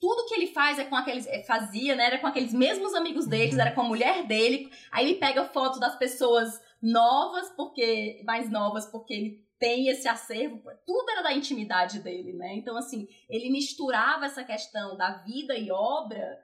tudo 0.00 0.26
que 0.26 0.34
ele 0.34 0.48
faz 0.48 0.78
é 0.78 0.84
com 0.84 0.96
aqueles. 0.96 1.26
é, 1.28 1.44
fazia, 1.44 1.94
né? 1.94 2.06
Era 2.06 2.18
com 2.18 2.26
aqueles 2.26 2.52
mesmos 2.52 2.94
amigos 2.94 3.26
deles, 3.28 3.54
Uhum. 3.54 3.60
era 3.60 3.72
com 3.72 3.82
a 3.82 3.88
mulher 3.88 4.26
dele. 4.26 4.68
Aí 4.90 5.06
ele 5.06 5.20
pega 5.20 5.44
fotos 5.44 5.78
das 5.78 5.96
pessoas 5.96 6.60
novas, 6.82 7.50
porque. 7.54 8.22
mais 8.24 8.50
novas, 8.50 8.86
porque 8.86 9.14
ele 9.14 9.45
tem 9.58 9.88
esse 9.88 10.06
acervo, 10.06 10.62
tudo 10.84 11.10
era 11.10 11.22
da 11.22 11.32
intimidade 11.32 12.00
dele, 12.00 12.32
né? 12.32 12.54
Então, 12.54 12.76
assim, 12.76 13.08
ele 13.28 13.50
misturava 13.50 14.26
essa 14.26 14.44
questão 14.44 14.96
da 14.96 15.18
vida 15.22 15.56
e 15.56 15.70
obra 15.70 16.38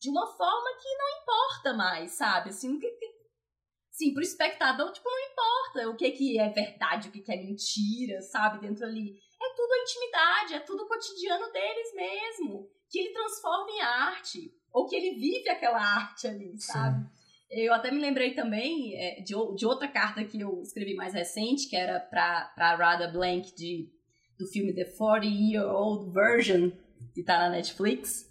de 0.00 0.08
uma 0.10 0.26
forma 0.26 0.70
que 0.80 0.96
não 0.96 1.22
importa 1.22 1.74
mais, 1.74 2.12
sabe? 2.12 2.50
Assim, 2.50 2.78
que, 2.78 2.88
que, 2.88 3.06
assim 3.90 4.12
pro 4.12 4.22
espectador, 4.22 4.92
tipo, 4.92 5.08
não 5.08 5.32
importa 5.32 5.90
o 5.90 5.96
que, 5.96 6.10
que 6.12 6.38
é 6.38 6.48
verdade, 6.48 7.08
o 7.08 7.12
que, 7.12 7.20
que 7.20 7.32
é 7.32 7.36
mentira, 7.36 8.20
sabe? 8.22 8.60
Dentro 8.60 8.84
ali. 8.84 9.18
É 9.42 9.54
tudo 9.54 9.72
a 9.72 9.82
intimidade, 9.82 10.54
é 10.54 10.60
tudo 10.60 10.84
o 10.84 10.88
cotidiano 10.88 11.52
deles 11.52 11.94
mesmo. 11.94 12.70
Que 12.88 13.00
ele 13.00 13.12
transforma 13.12 13.70
em 13.70 13.80
arte. 13.80 14.54
Ou 14.72 14.86
que 14.86 14.94
ele 14.94 15.18
vive 15.18 15.48
aquela 15.48 15.80
arte 15.80 16.26
ali, 16.26 16.58
sabe? 16.60 17.04
Eu 17.50 17.72
até 17.72 17.90
me 17.90 18.00
lembrei 18.00 18.34
também 18.34 18.94
é, 18.96 19.20
de, 19.20 19.34
de 19.56 19.66
outra 19.66 19.86
carta 19.86 20.24
que 20.24 20.40
eu 20.40 20.60
escrevi 20.62 20.94
mais 20.94 21.14
recente, 21.14 21.68
que 21.68 21.76
era 21.76 22.00
pra 22.00 22.52
Rada 22.56 23.08
Blank, 23.08 23.54
de, 23.54 23.88
do 24.38 24.46
filme 24.46 24.74
The 24.74 24.84
40 24.84 25.26
Year 25.26 25.64
Old 25.64 26.12
Version, 26.12 26.70
que 27.14 27.22
tá 27.22 27.38
na 27.38 27.50
Netflix. 27.50 28.26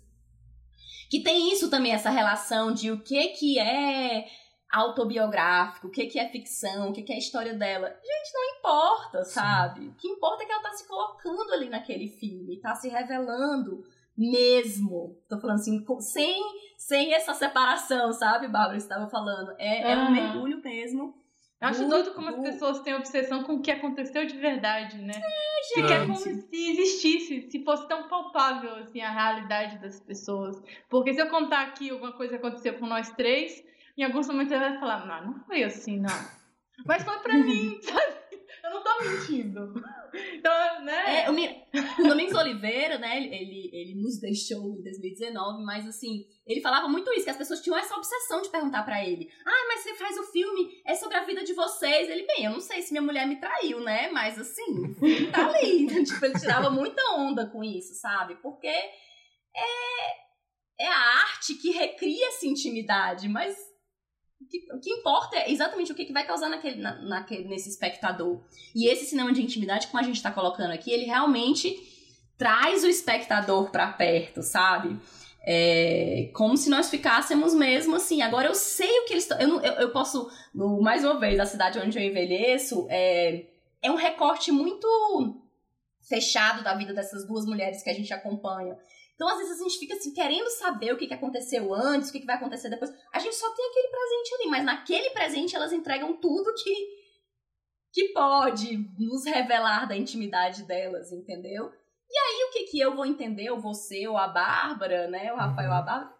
Que 1.10 1.22
tem 1.22 1.52
isso 1.52 1.70
também, 1.70 1.94
essa 1.94 2.10
relação 2.10 2.74
de 2.74 2.92
o 2.92 3.02
que 3.02 3.30
que 3.30 3.60
é 3.60 4.26
autobiográfico, 4.72 5.88
o 5.88 5.92
que 5.92 6.08
que 6.08 6.20
é 6.20 6.28
ficção, 6.30 6.90
o 6.90 6.94
que 6.94 7.04
que 7.04 7.14
é 7.14 7.16
a 7.16 7.20
história 7.20 7.54
dela. 7.54 7.88
Gente, 7.88 8.34
não 8.34 8.58
importa, 8.58 9.24
sabe? 9.24 9.88
O 9.88 9.96
que 9.96 10.08
importa 10.08 10.44
é 10.44 10.46
que 10.46 10.52
ela 10.52 10.64
tá 10.64 10.74
se 10.74 10.88
colocando 10.88 11.54
ali 11.54 11.70
naquele 11.70 12.10
filme, 12.10 12.60
tá 12.60 12.76
se 12.76 12.90
revelando 12.90 13.84
mesmo. 14.18 15.18
Tô 15.30 15.40
falando 15.40 15.56
assim, 15.58 15.84
com- 15.84 16.00
sem, 16.00 16.42
sem 16.78 17.14
essa 17.14 17.34
separação, 17.34 18.12
sabe, 18.14 18.48
Bárbara, 18.48 18.78
estava 18.78 19.08
falando. 19.10 19.54
É, 19.58 19.92
é 19.92 19.98
um 19.98 20.12
mergulho 20.12 20.62
mesmo. 20.64 21.14
Eu 21.62 21.70
acho 21.70 21.84
Do- 21.84 21.90
doido 21.90 22.14
como 22.14 22.30
as 22.30 22.36
pessoas 22.42 22.80
têm 22.82 22.94
obsessão 22.96 23.44
com 23.44 23.54
o 23.56 23.62
que 23.62 23.72
aconteceu 23.72 24.26
de 24.26 24.38
verdade, 24.38 24.98
né? 25.02 25.14
Se 25.14 25.80
gente. 25.80 25.88
quer 25.88 26.02
como 26.06 26.16
se 26.18 26.30
existisse, 26.52 27.50
se 27.50 27.64
fosse 27.64 27.88
tão 27.88 28.08
palpável 28.08 28.76
assim 28.76 29.02
a 29.02 29.10
realidade 29.12 29.80
das 29.80 30.00
pessoas. 30.00 30.62
Porque 30.90 31.14
se 31.14 31.22
eu 31.22 31.30
contar 31.30 31.62
aqui 31.64 31.90
alguma 31.90 32.12
coisa 32.12 32.38
que 32.38 32.46
aconteceu 32.46 32.74
com 32.78 32.86
nós 32.86 33.10
três, 33.12 33.64
em 33.98 34.04
alguns 34.04 34.28
momentos 34.28 34.50
você 34.50 34.60
vai 34.60 34.78
falar, 34.80 35.06
não, 35.08 35.32
não 35.32 35.40
foi 35.46 35.64
assim, 35.64 35.98
não. 36.00 36.36
Mas 36.86 37.04
foi 37.04 37.18
pra 37.20 37.34
mim, 37.36 37.80
sabe? 37.82 38.15
Eu 38.66 38.72
não 38.72 38.84
tô 38.84 39.04
mentindo. 39.04 39.74
Então, 40.34 40.82
né? 40.86 41.26
É, 41.26 41.30
o, 41.30 41.34
Mi- 41.34 41.62
o 42.00 42.08
Domingos 42.08 42.36
Oliveira, 42.36 42.98
né, 42.98 43.18
ele- 43.18 43.36
ele, 43.36 43.70
ele 43.74 43.96
nos 43.96 44.18
deixou 44.18 44.78
em 44.80 44.82
2019, 44.82 45.62
mas 45.66 45.86
assim, 45.86 46.26
ele 46.48 46.62
falava 46.62 46.88
muito 46.88 47.12
isso, 47.12 47.26
que 47.26 47.32
as 47.32 47.36
pessoas 47.36 47.60
tinham 47.60 47.78
essa 47.78 47.94
obsessão 47.98 48.42
de 48.42 48.48
perguntar 48.48 48.84
pra 48.84 49.06
ele: 49.06 49.30
Ah, 49.46 49.66
mas 49.68 49.82
você 49.82 49.94
faz 49.96 50.18
o 50.18 50.24
filme, 50.32 50.82
é 50.86 50.96
sobre 50.96 51.18
a 51.18 51.26
vida 51.26 51.44
de 51.44 51.52
vocês. 51.52 52.10
Ele, 52.10 52.26
bem, 52.26 52.46
eu 52.46 52.52
não 52.52 52.62
sei 52.62 52.82
se 52.82 52.94
minha 52.94 53.02
mulher 53.02 53.28
me 53.28 53.42
traiu, 53.42 53.82
né? 53.82 54.10
Mas 54.10 54.40
assim, 54.40 54.94
filme 54.94 55.30
tá 55.32 55.48
ali. 55.50 55.86
tipo, 56.06 56.24
ele 56.24 56.40
tirava 56.40 56.70
muita 56.70 57.02
onda 57.18 57.48
com 57.48 57.62
isso, 57.62 57.94
sabe? 57.96 58.36
Porque 58.36 58.68
é, 58.68 60.10
é 60.80 60.88
a 60.88 60.98
arte 61.24 61.56
que 61.56 61.72
recria 61.72 62.28
essa 62.30 62.48
intimidade, 62.48 63.28
mas 63.28 63.54
O 64.42 64.80
que, 64.80 64.90
importa 64.90 65.38
é 65.38 65.52
exatamente 65.52 65.92
o 65.92 65.96
que, 65.96 66.06
que 66.06 66.14
vai 66.14 66.26
causar 66.26 66.50
naquele, 66.50 66.82
na, 66.82 67.02
naquele, 67.02 67.48
nesse 67.48 67.70
espectador. 67.70 68.44
E 68.76 68.88
esse 68.88 69.06
cinema 69.06 69.32
de 69.32 69.42
intimidade, 69.42 69.88
como 69.88 70.00
a 70.00 70.04
gente 70.04 70.18
está 70.18 70.32
colocando 70.32 70.72
aqui, 70.72 70.92
ele 70.92 71.06
realmente 71.06 71.76
traz 72.38 72.84
o 72.84 72.88
espectador 72.88 73.72
para 73.72 73.94
perto, 73.94 74.42
sabe? 74.42 75.00
É, 75.48 76.32
como 76.34 76.58
se 76.58 76.70
nós 76.70 76.90
ficássemos 76.90 77.54
mesmo 77.54 77.96
assim. 77.96 78.22
Agora 78.22 78.48
eu 78.48 78.56
sei 78.56 79.00
o 79.00 79.06
que 79.06 79.14
eles 79.14 79.24
estão. 79.24 79.40
Eu, 79.40 79.62
eu, 79.62 79.74
eu, 79.74 79.92
posso, 79.92 80.30
mais 80.54 81.04
uma 81.04 81.20
vez, 81.20 81.40
a 81.40 81.46
cidade 81.46 81.80
onde 81.80 81.98
eu 81.98 82.04
envelheço 82.04 82.88
é, 82.90 83.46
é 83.82 83.92
um 83.92 83.96
recorte 83.96 84.52
muito 84.52 84.88
fechado 86.08 86.64
da 86.64 86.76
vida 86.76 86.94
dessas 86.94 87.26
duas 87.28 87.46
mulheres 87.46 87.84
que 87.84 87.90
a 87.90 87.94
gente 87.94 88.14
acompanha. 88.14 88.78
Então, 89.16 89.30
às 89.30 89.38
vezes, 89.38 89.60
a 89.60 89.64
gente 89.64 89.80
fica 89.80 89.96
assim, 89.96 90.14
querendo 90.14 90.50
saber 90.50 90.94
o 90.94 90.98
que, 90.98 91.08
que 91.08 91.14
aconteceu 91.14 91.74
antes, 91.74 92.10
o 92.10 92.12
que, 92.12 92.20
que 92.20 92.26
vai 92.26 92.36
acontecer 92.36 92.70
depois. 92.70 92.94
A 93.14 93.20
gente 93.20 93.36
só 93.36 93.50
tem 93.56 93.66
aquele 93.66 93.88
presente 93.88 94.36
ali, 94.36 94.50
mas 94.50 94.66
naquele 94.66 95.10
presente 95.12 95.56
elas 95.56 95.72
entregam 95.72 96.14
tudo 96.20 96.54
que, 96.54 96.76
que 97.94 98.10
pode 98.10 98.78
nos 99.00 99.26
revelar 99.26 99.88
da 99.88 99.96
intimidade 99.96 100.64
delas, 100.64 101.14
entendeu? 101.14 101.72
E 102.10 102.18
aí, 102.18 102.48
o 102.48 102.52
que 102.52 102.64
que 102.66 102.80
eu 102.80 102.94
vou 102.94 103.06
entender, 103.06 103.50
ou 103.50 103.60
você, 103.60 104.06
ou 104.06 104.18
a 104.18 104.28
Bárbara, 104.28 105.08
né? 105.08 105.32
O 105.34 105.38
Rafael, 105.38 105.70
ou 105.70 105.76
a 105.76 105.80
uhum. 105.80 105.86
Bárbara, 105.86 106.16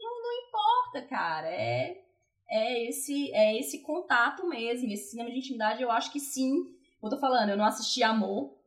não, 0.00 0.22
não 0.22 0.32
importa, 0.32 1.02
cara. 1.08 1.48
É, 1.48 2.02
é, 2.50 2.88
esse, 2.88 3.30
é 3.32 3.58
esse 3.58 3.82
contato 3.82 4.46
mesmo. 4.48 4.90
Esse 4.90 5.10
cinema 5.10 5.30
de 5.30 5.38
intimidade, 5.38 5.82
eu 5.82 5.90
acho 5.90 6.10
que 6.10 6.18
sim. 6.18 6.54
Eu 7.02 7.10
tô 7.10 7.18
falando, 7.18 7.50
eu 7.50 7.56
não 7.56 7.66
assisti 7.66 8.02
Amor, 8.02 8.57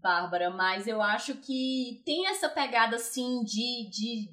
Bárbara, 0.00 0.50
mas 0.50 0.86
eu 0.86 1.00
acho 1.02 1.34
que 1.36 2.02
tem 2.04 2.26
essa 2.26 2.48
pegada, 2.48 2.96
assim, 2.96 3.42
de, 3.44 3.90
de 3.90 4.28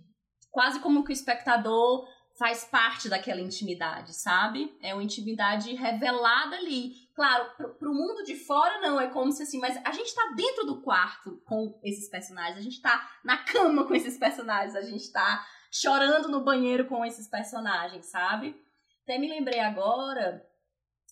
quase 0.51 0.80
como 0.80 1.03
que 1.03 1.11
o 1.11 1.13
espectador 1.13 2.07
faz 2.38 2.63
parte 2.65 3.09
daquela 3.09 3.41
intimidade, 3.41 4.13
sabe? 4.13 4.78
É 4.82 4.93
uma 4.93 5.03
intimidade 5.03 5.74
revelada 5.74 6.55
ali. 6.55 6.93
Claro, 7.15 7.51
pro, 7.57 7.74
pro 7.76 7.93
mundo 7.93 8.24
de 8.24 8.36
fora 8.36 8.80
não, 8.80 9.01
é 9.01 9.07
como 9.07 9.32
se 9.32 9.43
assim, 9.43 9.59
mas 9.59 9.80
a 9.84 9.91
gente 9.91 10.13
tá 10.13 10.34
dentro 10.36 10.65
do 10.65 10.82
quarto 10.82 11.41
com 11.45 11.80
esses 11.84 12.07
personagens, 12.09 12.57
a 12.57 12.61
gente 12.61 12.82
tá 12.82 13.09
na 13.24 13.38
cama 13.43 13.86
com 13.86 13.95
esses 13.95 14.18
personagens, 14.18 14.76
a 14.76 14.82
gente 14.82 15.11
tá 15.11 15.45
chorando 15.72 16.30
no 16.30 16.43
banheiro 16.43 16.86
com 16.86 17.03
esses 17.03 17.28
personagens, 17.28 18.05
sabe? 18.05 18.55
Até 19.03 19.18
me 19.18 19.28
lembrei 19.28 19.59
agora 19.59 20.45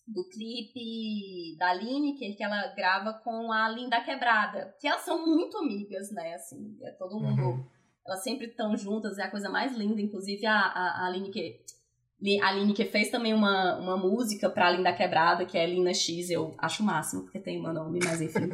do 0.08 0.28
clipe 0.30 1.56
da 1.58 1.74
Lineker 1.74 2.36
que 2.36 2.44
ela 2.44 2.68
grava 2.76 3.14
com 3.14 3.52
a 3.52 3.68
Linda 3.70 4.02
Quebrada, 4.02 4.76
que 4.80 4.88
elas 4.88 5.02
são 5.02 5.26
muito 5.26 5.58
amigas, 5.58 6.12
né? 6.12 6.36
Assim, 6.36 6.78
é 6.84 6.92
todo 6.92 7.20
mundo 7.20 7.42
uhum 7.42 7.76
elas 8.06 8.24
sempre 8.24 8.48
estão 8.48 8.78
juntas, 8.78 9.18
é 9.18 9.24
a 9.24 9.32
coisa 9.32 9.50
mais 9.50 9.76
linda. 9.76 10.00
Inclusive, 10.00 10.46
a, 10.46 10.60
a, 10.60 11.04
a 11.04 11.08
Aline 11.08 11.32
que. 11.32 11.60
A 12.42 12.48
Aline 12.48 12.74
que 12.74 12.86
fez 12.86 13.10
também 13.10 13.34
uma, 13.34 13.78
uma 13.78 13.98
música 13.98 14.50
pra 14.50 14.72
Linda 14.72 14.94
Quebrada, 14.94 15.46
que 15.46 15.58
é 15.58 15.66
Lina 15.66 15.94
X, 15.94 16.30
eu 16.30 16.56
acho 16.58 16.82
o 16.82 16.86
máximo, 16.86 17.24
porque 17.24 17.40
tem 17.40 17.62
meu 17.62 17.74
nome, 17.74 18.00
mas 18.04 18.22
enfim. 18.22 18.50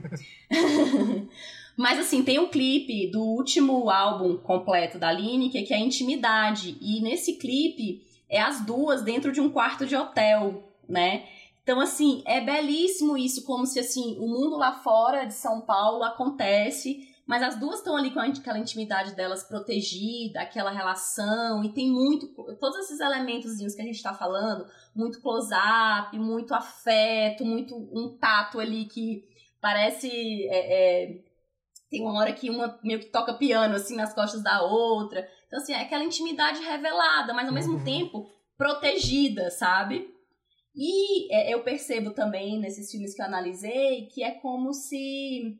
mas 1.77 1.99
assim, 1.99 2.23
tem 2.23 2.39
um 2.39 2.49
clipe 2.49 3.09
do 3.11 3.21
último 3.21 3.89
álbum 3.89 4.35
completo 4.35 4.97
da 4.97 5.09
Aline, 5.09 5.49
que 5.49 5.73
é 5.73 5.79
Intimidade. 5.79 6.75
E 6.81 7.01
nesse 7.01 7.37
clipe 7.37 8.03
é 8.27 8.41
as 8.41 8.65
duas 8.65 9.03
dentro 9.03 9.31
de 9.31 9.39
um 9.39 9.49
quarto 9.49 9.85
de 9.85 9.95
hotel, 9.95 10.67
né? 10.89 11.25
Então, 11.63 11.79
assim, 11.79 12.23
é 12.25 12.41
belíssimo 12.41 13.17
isso, 13.17 13.43
como 13.45 13.65
se 13.65 13.79
assim, 13.79 14.17
o 14.19 14.27
mundo 14.27 14.57
lá 14.57 14.73
fora 14.73 15.25
de 15.25 15.33
São 15.33 15.61
Paulo 15.61 16.03
acontece 16.03 17.11
mas 17.31 17.43
as 17.43 17.57
duas 17.57 17.77
estão 17.77 17.95
ali 17.95 18.11
com 18.11 18.19
aquela 18.19 18.59
intimidade 18.59 19.15
delas 19.15 19.43
protegida, 19.45 20.41
aquela 20.41 20.69
relação, 20.69 21.63
e 21.63 21.73
tem 21.73 21.89
muito. 21.89 22.27
Todos 22.59 22.79
esses 22.79 22.99
elementos 22.99 23.55
que 23.73 23.81
a 23.81 23.85
gente 23.85 23.95
está 23.95 24.13
falando, 24.13 24.65
muito 24.93 25.21
close-up, 25.21 26.19
muito 26.19 26.53
afeto, 26.53 27.45
muito 27.45 27.73
um 27.73 28.17
tato 28.19 28.59
ali 28.59 28.83
que 28.83 29.23
parece. 29.61 30.09
É, 30.49 31.05
é, 31.05 31.23
tem 31.89 32.01
uma 32.01 32.19
hora 32.19 32.33
que 32.33 32.49
uma 32.49 32.77
meio 32.83 32.99
que 32.99 33.05
toca 33.05 33.33
piano 33.35 33.75
assim 33.75 33.95
nas 33.95 34.13
costas 34.13 34.43
da 34.43 34.61
outra. 34.63 35.25
Então, 35.47 35.57
assim, 35.57 35.71
é 35.71 35.83
aquela 35.83 36.03
intimidade 36.03 36.61
revelada, 36.61 37.33
mas 37.33 37.47
ao 37.47 37.53
mesmo 37.53 37.77
uhum. 37.77 37.83
tempo 37.85 38.29
protegida, 38.57 39.49
sabe? 39.51 40.13
E 40.75 41.33
é, 41.33 41.53
eu 41.53 41.63
percebo 41.63 42.11
também 42.11 42.59
nesses 42.59 42.89
filmes 42.89 43.13
que 43.13 43.21
eu 43.21 43.25
analisei 43.25 44.07
que 44.07 44.23
é 44.23 44.31
como 44.31 44.73
se 44.73 45.59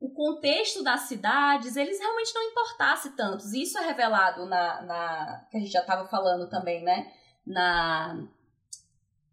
o 0.00 0.08
contexto 0.10 0.82
das 0.82 1.02
cidades, 1.02 1.76
eles 1.76 1.98
realmente 1.98 2.34
não 2.34 2.42
importasse 2.42 3.14
tanto. 3.16 3.44
Isso 3.54 3.76
é 3.76 3.86
revelado 3.86 4.46
na, 4.46 4.82
na 4.82 5.46
que 5.50 5.58
a 5.58 5.60
gente 5.60 5.70
já 5.72 5.80
estava 5.80 6.08
falando 6.08 6.48
também, 6.48 6.82
né? 6.82 7.12
Na, 7.46 8.26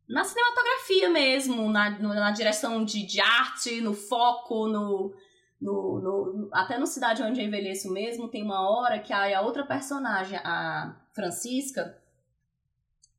na 0.09 0.23
cinematografia 0.25 1.09
mesmo, 1.09 1.69
na, 1.69 1.91
na 1.99 2.31
direção 2.31 2.83
de, 2.83 3.05
de 3.05 3.21
arte, 3.21 3.79
no 3.79 3.93
foco, 3.93 4.67
no, 4.67 5.15
no, 5.61 6.01
no, 6.01 6.49
até 6.51 6.77
no 6.77 6.85
Cidade 6.85 7.23
Onde 7.23 7.39
Eu 7.39 7.47
Envelheço 7.47 7.91
mesmo, 7.91 8.27
tem 8.27 8.43
uma 8.43 8.69
hora 8.69 8.99
que 8.99 9.13
a, 9.13 9.39
a 9.39 9.41
outra 9.41 9.65
personagem, 9.65 10.37
a 10.43 10.99
Francisca, 11.13 11.97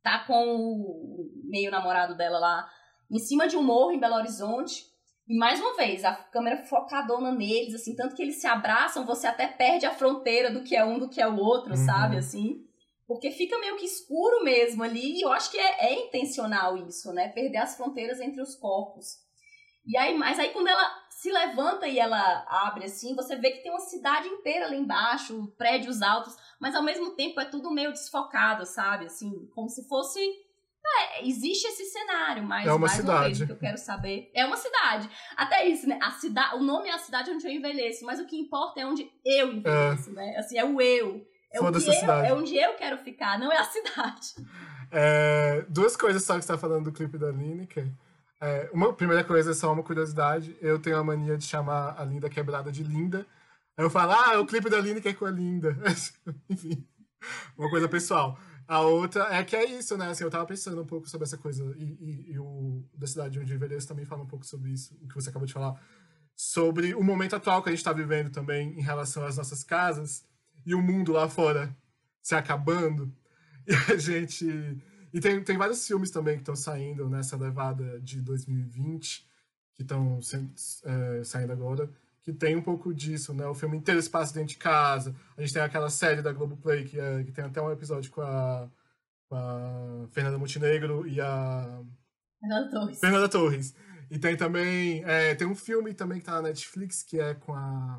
tá 0.03 0.19
com 0.27 0.45
o 0.55 1.31
meio 1.49 1.71
namorado 1.71 2.17
dela 2.17 2.39
lá 2.39 2.69
em 3.11 3.19
cima 3.19 3.49
de 3.49 3.57
um 3.57 3.63
morro 3.63 3.93
em 3.93 3.99
Belo 3.99 4.17
Horizonte 4.17 4.85
e 5.29 5.37
mais 5.37 5.61
uma 5.61 5.77
vez, 5.77 6.07
a 6.07 6.15
câmera 6.15 6.65
focadona 6.65 7.31
neles, 7.31 7.75
assim, 7.75 7.95
tanto 7.95 8.15
que 8.15 8.23
eles 8.23 8.41
se 8.41 8.47
abraçam, 8.47 9.05
você 9.05 9.27
até 9.27 9.47
perde 9.47 9.85
a 9.85 9.93
fronteira 9.93 10.51
do 10.51 10.65
que 10.65 10.75
é 10.75 10.83
um 10.83 10.99
do 10.99 11.11
que 11.11 11.21
é 11.21 11.29
o 11.29 11.37
outro, 11.37 11.73
uhum. 11.73 11.85
sabe? 11.85 12.17
Assim. 12.17 12.65
Porque 13.07 13.31
fica 13.31 13.59
meio 13.59 13.77
que 13.77 13.85
escuro 13.85 14.43
mesmo 14.43 14.83
ali, 14.83 15.19
e 15.19 15.23
eu 15.23 15.31
acho 15.31 15.51
que 15.51 15.59
é, 15.59 15.93
é 15.93 16.07
intencional 16.07 16.79
isso, 16.79 17.13
né? 17.13 17.29
Perder 17.29 17.59
as 17.59 17.77
fronteiras 17.77 18.21
entre 18.21 18.41
os 18.41 18.55
corpos. 18.55 19.19
E 19.87 19.99
aí, 19.99 20.17
mas 20.17 20.39
aí 20.39 20.51
quando 20.51 20.69
ela 20.69 20.91
se 21.11 21.31
levanta 21.31 21.87
e 21.87 21.99
ela 21.99 22.47
abre 22.49 22.85
assim, 22.85 23.15
você 23.15 23.37
vê 23.37 23.51
que 23.51 23.63
tem 23.63 23.71
uma 23.71 23.81
cidade 23.81 24.29
inteira 24.29 24.67
ali 24.67 24.77
embaixo, 24.77 25.53
prédios 25.59 26.01
altos, 26.01 26.37
mas 26.61 26.75
ao 26.75 26.83
mesmo 26.83 27.15
tempo 27.17 27.41
é 27.41 27.45
tudo 27.45 27.71
meio 27.71 27.93
desfocado, 27.93 28.65
sabe? 28.65 29.07
Assim, 29.07 29.47
como 29.55 29.69
se 29.69 29.87
fosse 29.89 30.21
é, 30.97 31.27
existe 31.27 31.67
esse 31.67 31.85
cenário, 31.87 32.43
mas 32.43 32.67
é 32.67 32.71
uma 32.71 32.79
mais 32.81 32.93
cidade. 32.93 33.43
uma 33.43 33.47
que 33.47 33.53
eu 33.53 33.59
quero 33.59 33.79
saber 33.79 34.31
é 34.35 34.45
uma 34.45 34.57
cidade. 34.57 35.09
Até 35.37 35.67
isso, 35.67 35.89
né? 35.89 35.99
A 36.03 36.11
cidade, 36.13 36.57
o 36.57 36.63
nome 36.63 36.89
é 36.89 36.95
a 36.95 36.99
cidade 36.99 37.31
onde 37.31 37.47
eu 37.47 37.53
envelheço, 37.53 38.05
mas 38.05 38.21
o 38.21 38.27
que 38.27 38.37
importa 38.37 38.81
é 38.81 38.87
onde 38.87 39.11
eu 39.25 39.53
envelheço, 39.53 40.11
é. 40.11 40.13
né? 40.13 40.37
Assim, 40.37 40.59
é 40.59 40.65
o 40.65 40.81
eu. 40.81 41.27
É, 41.51 41.61
o 41.61 41.73
que 41.73 41.89
eu, 41.89 42.13
é 42.13 42.33
onde 42.35 42.57
eu 42.57 42.75
quero 42.75 42.99
ficar, 42.99 43.39
não 43.39 43.51
é 43.51 43.57
a 43.57 43.65
cidade. 43.65 44.35
É, 44.91 45.65
duas 45.69 45.97
coisas 45.97 46.25
só 46.25 46.35
que 46.37 46.43
você 46.43 46.53
tá 46.53 46.59
falando 46.59 46.85
do 46.85 46.93
clipe 46.93 47.19
da 47.19 47.31
Lineker. 47.31 47.91
É, 48.41 48.71
uma 48.73 48.93
primeira 48.93 49.25
coisa, 49.25 49.53
só 49.55 49.73
uma 49.73 49.83
curiosidade. 49.83 50.57
Eu 50.61 50.79
tenho 50.79 50.97
a 50.97 51.05
mania 51.05 51.37
de 51.37 51.45
chamar 51.45 51.99
a 51.99 52.05
Linda 52.05 52.31
Quebrada 52.31 52.71
de 52.71 52.83
Linda. 52.83 53.27
Aí 53.77 53.85
eu 53.85 53.91
falo, 53.91 54.13
ah, 54.13 54.35
é 54.35 54.39
o 54.39 54.47
clipe 54.47 54.71
da 54.71 54.81
Lineker 54.81 55.17
com 55.17 55.25
a 55.25 55.31
Linda. 55.31 55.77
Enfim, 56.49 56.87
uma 57.57 57.71
coisa 57.71 57.89
pessoal. 57.89 58.39
A 58.69 58.83
outra 58.83 59.35
é 59.35 59.43
que 59.43 59.57
é 59.57 59.65
isso, 59.65 59.97
né? 59.97 60.11
Assim, 60.11 60.25
eu 60.25 60.31
tava 60.31 60.45
pensando 60.45 60.83
um 60.83 60.87
pouco 60.87 61.09
sobre 61.09 61.25
essa 61.25 61.39
coisa, 61.39 61.65
e, 61.79 61.85
e, 61.85 62.33
e 62.33 62.39
o 62.39 62.85
da 62.95 63.07
cidade 63.07 63.41
onde 63.41 63.55
envelheço 63.55 63.89
também 63.89 64.05
fala 64.05 64.23
um 64.23 64.27
pouco 64.27 64.45
sobre 64.45 64.71
isso, 64.71 64.95
o 65.03 65.09
que 65.09 65.15
você 65.15 65.31
acabou 65.31 65.47
de 65.47 65.55
falar, 65.55 65.81
sobre 66.37 66.95
o 66.95 67.03
momento 67.03 67.35
atual 67.35 67.63
que 67.63 67.71
a 67.71 67.73
gente 67.73 67.83
tá 67.83 67.95
vivendo 67.95 68.31
também 68.31 68.79
em 68.79 68.83
relação 68.83 69.25
às 69.25 69.39
nossas 69.39 69.65
casas 69.65 70.23
e 70.67 70.75
o 70.75 70.83
mundo 70.83 71.13
lá 71.13 71.29
fora 71.29 71.75
se 72.23 72.35
acabando. 72.35 73.13
E 73.69 73.93
a 73.93 73.99
gente. 73.99 74.47
E 75.13 75.21
tem, 75.21 75.45
tem 75.45 75.59
vários 75.59 75.87
filmes 75.87 76.11
também 76.11 76.37
que 76.37 76.41
estão 76.41 76.57
saindo 76.57 77.07
nessa 77.07 77.37
levada 77.37 78.01
de 78.01 78.23
2020, 78.23 79.27
que 79.75 79.83
estão 79.83 80.19
é, 80.85 81.23
saindo 81.23 81.53
agora, 81.53 81.91
que 82.29 82.33
tem 82.35 82.55
um 82.55 82.61
pouco 82.61 82.93
disso, 82.93 83.33
né? 83.33 83.47
O 83.47 83.55
filme 83.55 83.79
inteiro 83.79 84.03
se 84.03 84.11
passa 84.11 84.35
dentro 84.35 84.51
de 84.51 84.59
casa. 84.59 85.17
A 85.35 85.41
gente 85.41 85.55
tem 85.55 85.63
aquela 85.63 85.89
série 85.89 86.21
da 86.21 86.31
Globoplay 86.31 86.85
que, 86.85 87.01
é, 87.01 87.25
que 87.25 87.33
tem 87.33 87.43
até 87.43 87.59
um 87.59 87.73
episódio 87.73 88.11
com 88.11 88.21
a, 88.21 88.69
com 89.31 89.35
a 89.35 90.09
Fernanda 90.11 90.37
Montenegro 90.37 91.09
e 91.09 91.23
a... 91.23 91.83
Fernanda 92.39 92.71
Torres. 92.71 93.01
Fernanda 93.01 93.29
Torres. 93.31 93.75
E 94.11 94.19
tem 94.19 94.37
também... 94.37 95.03
É, 95.07 95.35
tem 95.35 95.49
um 95.49 95.55
filme 95.55 95.95
também 95.95 96.19
que 96.19 96.27
tá 96.27 96.33
na 96.33 96.43
Netflix 96.43 97.03
que 97.03 97.19
é 97.19 97.35
com 97.35 97.55
a... 97.55 97.99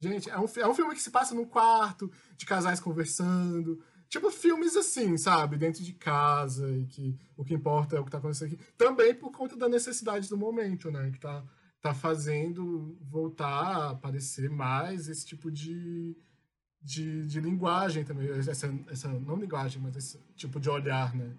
Gente, 0.00 0.30
é 0.30 0.38
um, 0.38 0.46
é 0.56 0.66
um 0.66 0.74
filme 0.74 0.94
que 0.94 1.02
se 1.02 1.10
passa 1.10 1.34
num 1.34 1.44
quarto, 1.44 2.10
de 2.38 2.46
casais 2.46 2.80
conversando. 2.80 3.84
Tipo, 4.08 4.30
filmes 4.30 4.76
assim, 4.76 5.18
sabe? 5.18 5.58
Dentro 5.58 5.84
de 5.84 5.92
casa 5.92 6.70
e 6.70 6.86
que 6.86 7.18
o 7.36 7.44
que 7.44 7.52
importa 7.52 7.96
é 7.96 8.00
o 8.00 8.04
que 8.04 8.10
tá 8.10 8.16
acontecendo 8.16 8.54
aqui. 8.54 8.64
Também 8.78 9.14
por 9.14 9.30
conta 9.30 9.54
da 9.58 9.68
necessidade 9.68 10.26
do 10.26 10.38
momento, 10.38 10.90
né? 10.90 11.10
Que 11.10 11.20
tá 11.20 11.44
tá 11.80 11.94
fazendo 11.94 12.96
voltar 13.10 13.76
a 13.76 13.90
aparecer 13.90 14.50
mais 14.50 15.08
esse 15.08 15.24
tipo 15.24 15.50
de, 15.50 16.16
de, 16.82 17.26
de 17.26 17.40
linguagem 17.40 18.04
também. 18.04 18.28
Essa, 18.30 18.72
essa, 18.90 19.08
não 19.08 19.36
linguagem, 19.36 19.80
mas 19.80 19.96
esse 19.96 20.18
tipo 20.34 20.58
de 20.58 20.68
olhar, 20.68 21.14
né? 21.14 21.36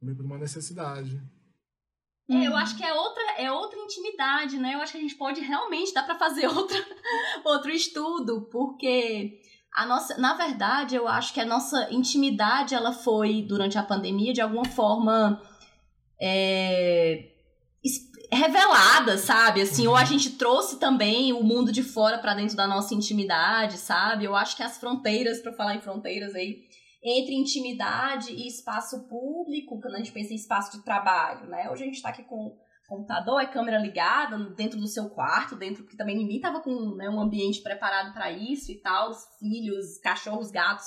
Também 0.00 0.14
por 0.14 0.24
uma 0.24 0.38
necessidade. 0.38 1.22
É, 2.30 2.46
eu 2.46 2.56
acho 2.56 2.76
que 2.76 2.84
é 2.84 2.94
outra, 2.94 3.22
é 3.38 3.50
outra 3.50 3.78
intimidade, 3.78 4.56
né? 4.58 4.74
Eu 4.74 4.80
acho 4.80 4.92
que 4.92 4.98
a 4.98 5.02
gente 5.02 5.16
pode 5.16 5.40
realmente, 5.40 5.92
dá 5.92 6.02
para 6.02 6.18
fazer 6.18 6.46
outra, 6.48 6.78
outro 7.44 7.70
estudo, 7.70 8.48
porque 8.50 9.40
a 9.74 9.86
nossa, 9.86 10.16
na 10.18 10.34
verdade, 10.34 10.94
eu 10.94 11.08
acho 11.08 11.32
que 11.32 11.40
a 11.40 11.46
nossa 11.46 11.90
intimidade 11.90 12.74
ela 12.74 12.92
foi 12.92 13.42
durante 13.42 13.78
a 13.78 13.82
pandemia 13.82 14.32
de 14.32 14.40
alguma 14.40 14.64
forma 14.64 15.42
é, 16.20 17.31
revelada, 18.36 19.18
sabe? 19.18 19.60
Assim, 19.60 19.86
ou 19.86 19.94
a 19.94 20.04
gente 20.04 20.36
trouxe 20.36 20.78
também 20.78 21.32
o 21.32 21.42
mundo 21.42 21.70
de 21.70 21.82
fora 21.82 22.18
para 22.18 22.34
dentro 22.34 22.56
da 22.56 22.66
nossa 22.66 22.94
intimidade, 22.94 23.76
sabe? 23.76 24.24
Eu 24.24 24.34
acho 24.34 24.56
que 24.56 24.62
as 24.62 24.78
fronteiras, 24.78 25.40
para 25.40 25.52
falar 25.52 25.74
em 25.74 25.80
fronteiras 25.80 26.34
aí, 26.34 26.62
entre 27.04 27.34
intimidade 27.34 28.32
e 28.32 28.46
espaço 28.46 29.06
público, 29.08 29.80
quando 29.80 29.94
a 29.94 29.98
gente 29.98 30.12
pensa 30.12 30.32
em 30.32 30.36
espaço 30.36 30.76
de 30.76 30.84
trabalho, 30.84 31.46
né? 31.48 31.68
Hoje 31.70 31.82
a 31.82 31.86
gente 31.86 31.96
está 31.96 32.08
aqui 32.08 32.22
com 32.22 32.56
computador, 32.88 33.40
é 33.40 33.46
câmera 33.46 33.78
ligada 33.78 34.38
dentro 34.50 34.78
do 34.78 34.86
seu 34.86 35.08
quarto, 35.10 35.56
dentro 35.56 35.82
porque 35.82 35.96
também 35.96 36.16
ninguém 36.16 36.40
tava 36.40 36.60
com 36.60 36.94
né, 36.94 37.08
um 37.08 37.20
ambiente 37.20 37.62
preparado 37.62 38.12
para 38.12 38.30
isso 38.30 38.70
e 38.70 38.80
tal, 38.80 39.10
os 39.10 39.24
filhos, 39.38 39.98
cachorros, 39.98 40.50
gatos. 40.50 40.86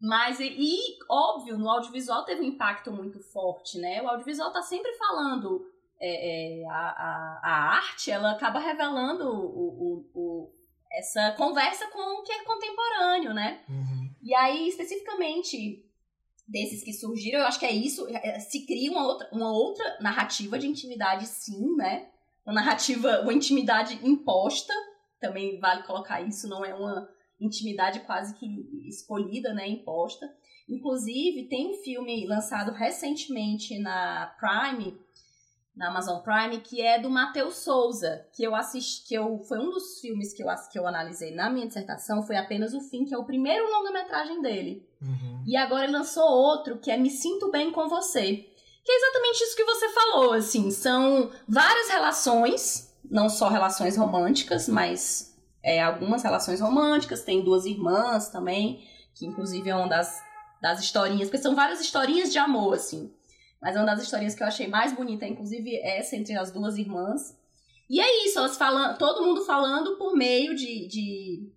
Mas, 0.00 0.40
e, 0.40 0.44
e, 0.44 0.78
óbvio, 1.10 1.58
no 1.58 1.68
audiovisual 1.68 2.24
teve 2.24 2.42
um 2.42 2.44
impacto 2.44 2.92
muito 2.92 3.18
forte, 3.32 3.78
né? 3.78 4.02
O 4.02 4.08
audiovisual 4.08 4.52
tá 4.52 4.62
sempre 4.62 4.92
falando, 4.94 5.64
é, 6.00 6.62
é, 6.62 6.68
a, 6.68 6.74
a, 6.74 7.40
a, 7.42 7.76
arte, 7.76 8.10
ela 8.10 8.32
acaba 8.32 8.58
revelando 8.58 9.24
o, 9.24 9.34
o, 9.34 10.10
o, 10.14 10.52
essa 10.92 11.32
conversa 11.32 11.86
com 11.88 12.20
o 12.20 12.22
que 12.22 12.32
é 12.32 12.44
contemporâneo, 12.44 13.32
né? 13.32 13.60
Uhum. 13.68 14.10
E 14.22 14.34
aí, 14.34 14.68
especificamente, 14.68 15.84
desses 16.46 16.84
que 16.84 16.92
surgiram, 16.92 17.40
eu 17.40 17.46
acho 17.46 17.58
que 17.58 17.66
é 17.66 17.72
isso, 17.72 18.06
é, 18.08 18.38
se 18.38 18.66
cria 18.66 18.90
uma 18.90 19.06
outra, 19.06 19.28
uma 19.32 19.50
outra 19.50 19.98
narrativa 20.00 20.58
de 20.58 20.66
intimidade, 20.66 21.26
sim, 21.26 21.74
né? 21.76 22.08
Uma 22.44 22.54
narrativa, 22.54 23.22
uma 23.22 23.32
intimidade 23.32 23.98
imposta, 24.06 24.72
também 25.18 25.58
vale 25.58 25.82
colocar 25.82 26.20
isso, 26.20 26.46
não 26.48 26.64
é 26.64 26.74
uma 26.74 27.08
intimidade 27.40 28.00
quase 28.00 28.34
que 28.34 28.46
escolhida, 28.88 29.52
né, 29.52 29.68
imposta. 29.68 30.30
Inclusive, 30.68 31.48
tem 31.48 31.70
um 31.70 31.74
filme 31.74 32.26
lançado 32.26 32.72
recentemente 32.72 33.78
na 33.78 34.34
Prime, 34.38 34.98
na 35.76 35.88
Amazon 35.88 36.20
Prime, 36.20 36.58
que 36.60 36.80
é 36.80 36.98
do 36.98 37.10
Matheus 37.10 37.56
Souza, 37.56 38.26
que 38.32 38.42
eu 38.42 38.54
assisti, 38.54 39.06
que 39.06 39.14
eu 39.14 39.38
foi 39.40 39.58
um 39.58 39.70
dos 39.70 40.00
filmes 40.00 40.32
que 40.32 40.42
eu 40.42 40.46
que 40.72 40.78
eu 40.78 40.86
analisei 40.86 41.34
na 41.34 41.50
minha 41.50 41.66
dissertação, 41.66 42.22
foi 42.22 42.36
apenas 42.36 42.72
o 42.72 42.80
fim, 42.80 43.04
que 43.04 43.14
é 43.14 43.18
o 43.18 43.24
primeiro 43.24 43.70
longa-metragem 43.70 44.40
dele. 44.40 44.88
Uhum. 45.02 45.44
E 45.46 45.54
agora 45.54 45.84
ele 45.84 45.92
lançou 45.92 46.24
outro, 46.24 46.78
que 46.78 46.90
é 46.90 46.96
Me 46.96 47.10
Sinto 47.10 47.50
Bem 47.50 47.70
com 47.70 47.88
Você. 47.88 48.46
Que 48.82 48.92
é 48.92 48.96
exatamente 48.96 49.42
isso 49.42 49.56
que 49.56 49.64
você 49.64 49.88
falou, 49.90 50.32
assim, 50.32 50.70
são 50.70 51.30
várias 51.46 51.88
relações, 51.90 52.96
não 53.10 53.28
só 53.28 53.48
relações 53.48 53.96
românticas, 53.96 54.68
mas 54.68 55.36
é, 55.62 55.82
algumas 55.82 56.22
relações 56.22 56.60
românticas, 56.60 57.24
tem 57.24 57.42
duas 57.42 57.66
irmãs 57.66 58.30
também, 58.30 58.88
que 59.14 59.26
inclusive 59.26 59.68
é 59.68 59.74
uma 59.74 59.88
das, 59.88 60.22
das 60.62 60.80
historinhas, 60.80 61.28
porque 61.28 61.42
são 61.42 61.54
várias 61.54 61.80
historinhas 61.80 62.32
de 62.32 62.38
amor, 62.38 62.74
assim. 62.74 63.12
Mas 63.60 63.76
uma 63.76 63.86
das 63.86 64.02
historinhas 64.02 64.34
que 64.34 64.42
eu 64.42 64.46
achei 64.46 64.68
mais 64.68 64.92
bonita, 64.92 65.26
inclusive, 65.26 65.74
é 65.76 65.98
essa 65.98 66.16
entre 66.16 66.36
as 66.36 66.52
duas 66.52 66.76
irmãs. 66.76 67.36
E 67.88 68.00
é 68.00 68.24
isso, 68.24 68.38
elas 68.38 68.56
falando, 68.56 68.98
todo 68.98 69.24
mundo 69.24 69.44
falando 69.44 69.96
por 69.96 70.14
meio 70.14 70.54
de, 70.54 70.88
de 70.88 71.52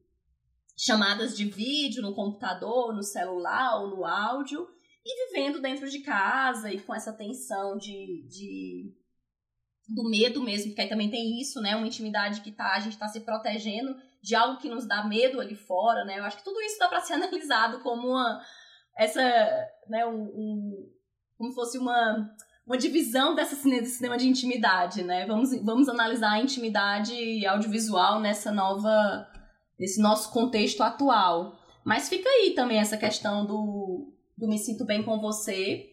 chamadas 0.78 1.36
de 1.36 1.46
vídeo 1.46 2.02
no 2.02 2.14
computador, 2.14 2.94
no 2.94 3.04
celular 3.04 3.82
ou 3.82 3.90
no 3.90 4.06
áudio, 4.06 4.68
e 5.06 5.28
vivendo 5.28 5.62
dentro 5.62 5.90
de 5.90 6.00
casa 6.00 6.72
e 6.72 6.80
com 6.80 6.94
essa 6.94 7.12
tensão 7.12 7.78
de, 7.78 8.26
de 8.28 8.94
do 9.88 10.08
medo 10.08 10.42
mesmo, 10.42 10.68
porque 10.68 10.82
aí 10.82 10.90
também 10.90 11.10
tem 11.10 11.42
isso, 11.42 11.60
né? 11.62 11.76
Uma 11.76 11.88
intimidade 11.88 12.42
que 12.42 12.52
tá, 12.52 12.76
a 12.76 12.80
gente 12.80 12.98
tá 12.98 13.08
se 13.08 13.22
protegendo 13.22 13.96
de 14.22 14.36
algo 14.36 14.60
que 14.60 14.70
nos 14.70 14.86
dá 14.86 15.04
medo 15.04 15.42
ali 15.42 15.56
fora, 15.56 16.06
né? 16.06 16.20
Eu 16.20 16.24
acho 16.24 16.38
que 16.38 16.44
tudo 16.44 16.62
isso 16.62 16.78
dá 16.78 16.88
para 16.88 17.02
ser 17.02 17.14
analisado 17.14 17.80
como 17.80 18.10
uma 18.10 18.40
essa, 18.98 19.22
né, 19.88 20.06
um, 20.06 20.24
um 20.24 20.99
como 21.40 21.54
fosse 21.54 21.78
uma, 21.78 22.30
uma 22.68 22.78
divisão 22.78 23.34
dessa 23.34 23.56
cine, 23.56 23.80
desse 23.80 23.96
cinema 23.96 24.18
de 24.18 24.28
intimidade, 24.28 25.02
né? 25.04 25.26
Vamos, 25.26 25.56
vamos 25.64 25.88
analisar 25.88 26.34
a 26.34 26.42
intimidade 26.42 27.46
audiovisual 27.48 28.20
nessa 28.20 28.52
nova, 28.52 29.26
nesse 29.80 30.02
nosso 30.02 30.34
contexto 30.34 30.84
atual. 30.84 31.58
Mas 31.86 32.10
fica 32.10 32.30
aí 32.30 32.52
também 32.52 32.78
essa 32.78 32.98
questão 32.98 33.46
do, 33.46 34.14
do 34.38 34.50
Me 34.50 34.60
Sinto 34.60 34.86
Bem 34.86 35.02
com 35.02 35.18
Você. 35.22 35.90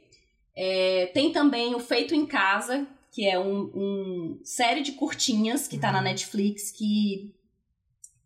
É, 0.56 1.06
tem 1.14 1.30
também 1.30 1.76
o 1.76 1.78
Feito 1.78 2.12
em 2.12 2.26
Casa, 2.26 2.84
que 3.12 3.24
é 3.24 3.38
um, 3.38 3.70
um 3.72 4.40
série 4.42 4.82
de 4.82 4.92
curtinhas 4.92 5.68
que 5.68 5.78
tá 5.78 5.92
na 5.92 5.98
uhum. 5.98 6.04
Netflix, 6.04 6.72
que 6.72 7.32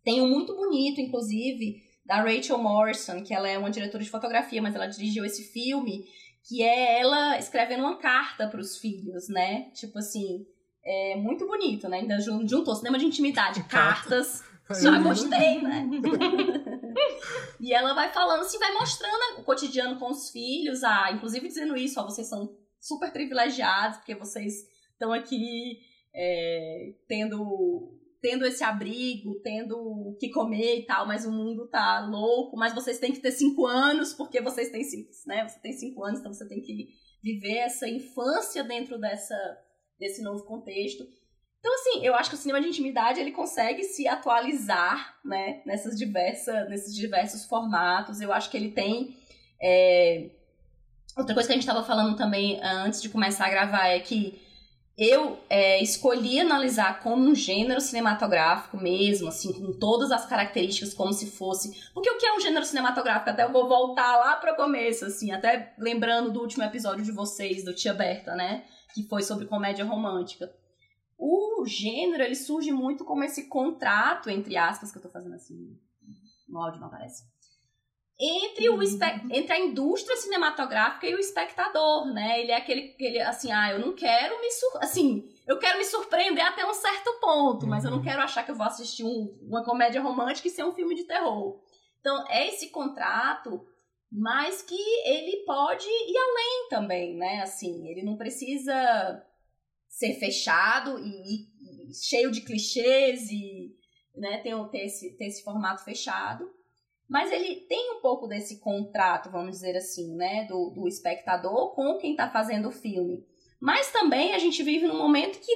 tem 0.03 0.21
um 0.21 0.27
muito 0.27 0.55
bonito, 0.55 0.99
inclusive, 0.99 1.83
da 2.03 2.15
Rachel 2.23 2.57
Morrison, 2.57 3.21
que 3.21 3.31
ela 3.31 3.47
é 3.47 3.59
uma 3.59 3.69
diretora 3.69 4.03
de 4.03 4.09
fotografia, 4.09 4.59
mas 4.59 4.73
ela 4.73 4.87
dirigiu 4.87 5.23
esse 5.23 5.43
filme 5.53 6.03
que 6.47 6.63
é 6.63 6.99
ela 6.99 7.37
escrevendo 7.37 7.81
uma 7.81 7.97
carta 7.97 8.47
para 8.47 8.59
os 8.59 8.77
filhos, 8.77 9.29
né? 9.29 9.69
Tipo 9.73 9.99
assim, 9.99 10.45
é 10.83 11.15
muito 11.15 11.45
bonito, 11.45 11.87
né? 11.87 11.99
Ainda 11.99 12.19
juntou 12.19 12.75
cinema 12.75 12.97
de 12.97 13.05
intimidade, 13.05 13.63
cartas. 13.63 14.43
Já 14.81 14.97
gostei, 14.99 15.61
né? 15.61 15.85
e 17.59 17.73
ela 17.73 17.93
vai 17.93 18.11
falando 18.11 18.41
assim, 18.41 18.57
vai 18.57 18.71
mostrando 18.73 19.39
o 19.39 19.43
cotidiano 19.43 19.99
com 19.99 20.09
os 20.09 20.29
filhos, 20.29 20.83
ah, 20.83 21.11
inclusive 21.11 21.47
dizendo 21.47 21.75
isso, 21.75 21.99
ó, 21.99 22.03
vocês 22.03 22.27
são 22.27 22.55
super 22.79 23.11
privilegiados, 23.11 23.97
porque 23.97 24.15
vocês 24.15 24.65
estão 24.93 25.11
aqui 25.11 25.79
é, 26.13 26.93
tendo 27.07 28.00
tendo 28.21 28.45
esse 28.45 28.63
abrigo, 28.63 29.41
tendo 29.41 29.75
o 29.75 30.15
que 30.19 30.29
comer 30.29 30.79
e 30.79 30.85
tal, 30.85 31.07
mas 31.07 31.25
o 31.25 31.31
mundo 31.31 31.67
tá 31.67 32.05
louco, 32.07 32.55
mas 32.55 32.73
vocês 32.73 32.99
têm 32.99 33.11
que 33.11 33.19
ter 33.19 33.31
cinco 33.31 33.65
anos, 33.65 34.13
porque 34.13 34.39
vocês 34.39 34.69
têm 34.69 34.83
cinco, 34.83 35.09
né? 35.25 35.47
Você 35.47 35.59
tem 35.59 35.73
cinco 35.73 36.03
anos, 36.03 36.19
então 36.19 36.31
você 36.31 36.47
tem 36.47 36.61
que 36.61 36.89
viver 37.23 37.57
essa 37.57 37.89
infância 37.89 38.63
dentro 38.63 38.99
dessa, 38.99 39.35
desse 39.99 40.21
novo 40.21 40.43
contexto. 40.43 41.03
Então, 41.59 41.73
assim, 41.75 42.05
eu 42.05 42.15
acho 42.15 42.29
que 42.29 42.35
o 42.35 42.39
cinema 42.39 42.61
de 42.61 42.67
intimidade 42.67 43.19
ele 43.19 43.31
consegue 43.31 43.83
se 43.83 44.07
atualizar, 44.07 45.19
né, 45.25 45.61
nessas 45.65 45.97
diversas, 45.97 46.69
nesses 46.69 46.95
diversos 46.95 47.45
formatos. 47.45 48.21
Eu 48.21 48.31
acho 48.31 48.49
que 48.49 48.57
ele 48.57 48.71
tem. 48.71 49.15
É... 49.61 50.29
Outra 51.17 51.33
coisa 51.33 51.47
que 51.47 51.53
a 51.53 51.55
gente 51.55 51.67
estava 51.67 51.83
falando 51.83 52.15
também 52.15 52.59
antes 52.63 53.01
de 53.01 53.09
começar 53.09 53.45
a 53.45 53.49
gravar 53.49 53.87
é 53.87 53.99
que 53.99 54.41
eu 54.97 55.39
é, 55.49 55.81
escolhi 55.81 56.39
analisar 56.39 57.01
como 57.01 57.23
um 57.23 57.33
gênero 57.33 57.79
cinematográfico 57.79 58.77
mesmo, 58.77 59.29
assim, 59.29 59.53
com 59.53 59.71
todas 59.77 60.11
as 60.11 60.25
características, 60.25 60.93
como 60.93 61.13
se 61.13 61.31
fosse. 61.31 61.89
Porque 61.93 62.09
o 62.09 62.17
que 62.17 62.25
é 62.25 62.35
um 62.35 62.39
gênero 62.39 62.65
cinematográfico? 62.65 63.29
Até 63.29 63.43
eu 63.43 63.51
vou 63.51 63.67
voltar 63.67 64.17
lá 64.17 64.35
para 64.35 64.53
o 64.53 64.55
começo, 64.55 65.05
assim, 65.05 65.31
até 65.31 65.73
lembrando 65.77 66.31
do 66.31 66.41
último 66.41 66.63
episódio 66.63 67.03
de 67.03 67.11
vocês, 67.11 67.63
do 67.63 67.73
Tia 67.73 67.93
Berta, 67.93 68.35
né? 68.35 68.65
Que 68.93 69.07
foi 69.07 69.23
sobre 69.23 69.45
comédia 69.45 69.85
romântica. 69.85 70.53
O 71.17 71.65
gênero, 71.65 72.23
ele 72.23 72.35
surge 72.35 72.71
muito 72.71 73.05
como 73.05 73.23
esse 73.23 73.47
contrato, 73.47 74.29
entre 74.29 74.57
aspas, 74.57 74.91
que 74.91 74.97
eu 74.97 75.01
tô 75.01 75.09
fazendo 75.09 75.35
assim, 75.35 75.77
no 76.49 76.59
áudio 76.59 76.79
não 76.79 76.87
aparece 76.87 77.30
entre 78.21 78.69
o 78.69 78.79
entre 79.31 79.53
a 79.53 79.59
indústria 79.59 80.15
cinematográfica 80.15 81.07
e 81.07 81.15
o 81.15 81.19
espectador, 81.19 82.05
né? 82.13 82.39
Ele 82.39 82.51
é 82.51 82.55
aquele, 82.55 82.91
aquele 82.91 83.19
assim, 83.19 83.51
ah, 83.51 83.71
eu 83.71 83.79
não 83.79 83.95
quero 83.95 84.39
me 84.39 84.51
sur 84.51 84.77
assim, 84.77 85.27
eu 85.47 85.57
quero 85.57 85.79
me 85.79 85.85
surpreender 85.85 86.45
até 86.45 86.63
um 86.63 86.73
certo 86.73 87.19
ponto, 87.19 87.65
mas 87.65 87.83
eu 87.83 87.89
não 87.89 87.97
uhum. 87.97 88.03
quero 88.03 88.21
achar 88.21 88.43
que 88.43 88.51
eu 88.51 88.55
vou 88.55 88.67
assistir 88.67 89.03
um, 89.03 89.35
uma 89.41 89.63
comédia 89.63 90.01
romântica 90.01 90.47
e 90.47 90.51
ser 90.51 90.63
um 90.63 90.71
filme 90.71 90.93
de 90.93 91.05
terror. 91.05 91.59
Então, 91.99 92.23
é 92.29 92.47
esse 92.47 92.69
contrato, 92.69 93.65
mas 94.11 94.61
que 94.61 94.75
ele 95.05 95.43
pode 95.43 95.87
ir 95.87 96.17
além 96.17 96.69
também, 96.69 97.17
né? 97.17 97.41
Assim, 97.41 97.87
ele 97.87 98.03
não 98.03 98.17
precisa 98.17 99.25
ser 99.87 100.13
fechado 100.19 100.99
e, 100.99 101.89
e 101.89 101.93
cheio 101.93 102.29
de 102.29 102.41
clichês 102.41 103.31
e 103.31 103.75
né, 104.15 104.37
ter, 104.43 104.55
ter, 104.69 104.85
esse, 104.85 105.17
ter 105.17 105.25
esse 105.25 105.43
formato 105.43 105.83
fechado 105.83 106.60
mas 107.11 107.29
ele 107.29 107.57
tem 107.67 107.97
um 107.97 107.99
pouco 107.99 108.25
desse 108.25 108.61
contrato, 108.61 109.29
vamos 109.29 109.51
dizer 109.51 109.75
assim, 109.75 110.15
né, 110.15 110.45
do, 110.45 110.69
do 110.69 110.87
espectador 110.87 111.75
com 111.75 111.97
quem 111.97 112.11
está 112.11 112.29
fazendo 112.29 112.69
o 112.69 112.71
filme. 112.71 113.21
Mas 113.59 113.91
também 113.91 114.33
a 114.33 114.39
gente 114.39 114.63
vive 114.63 114.87
num 114.87 114.97
momento 114.97 115.37
que 115.37 115.51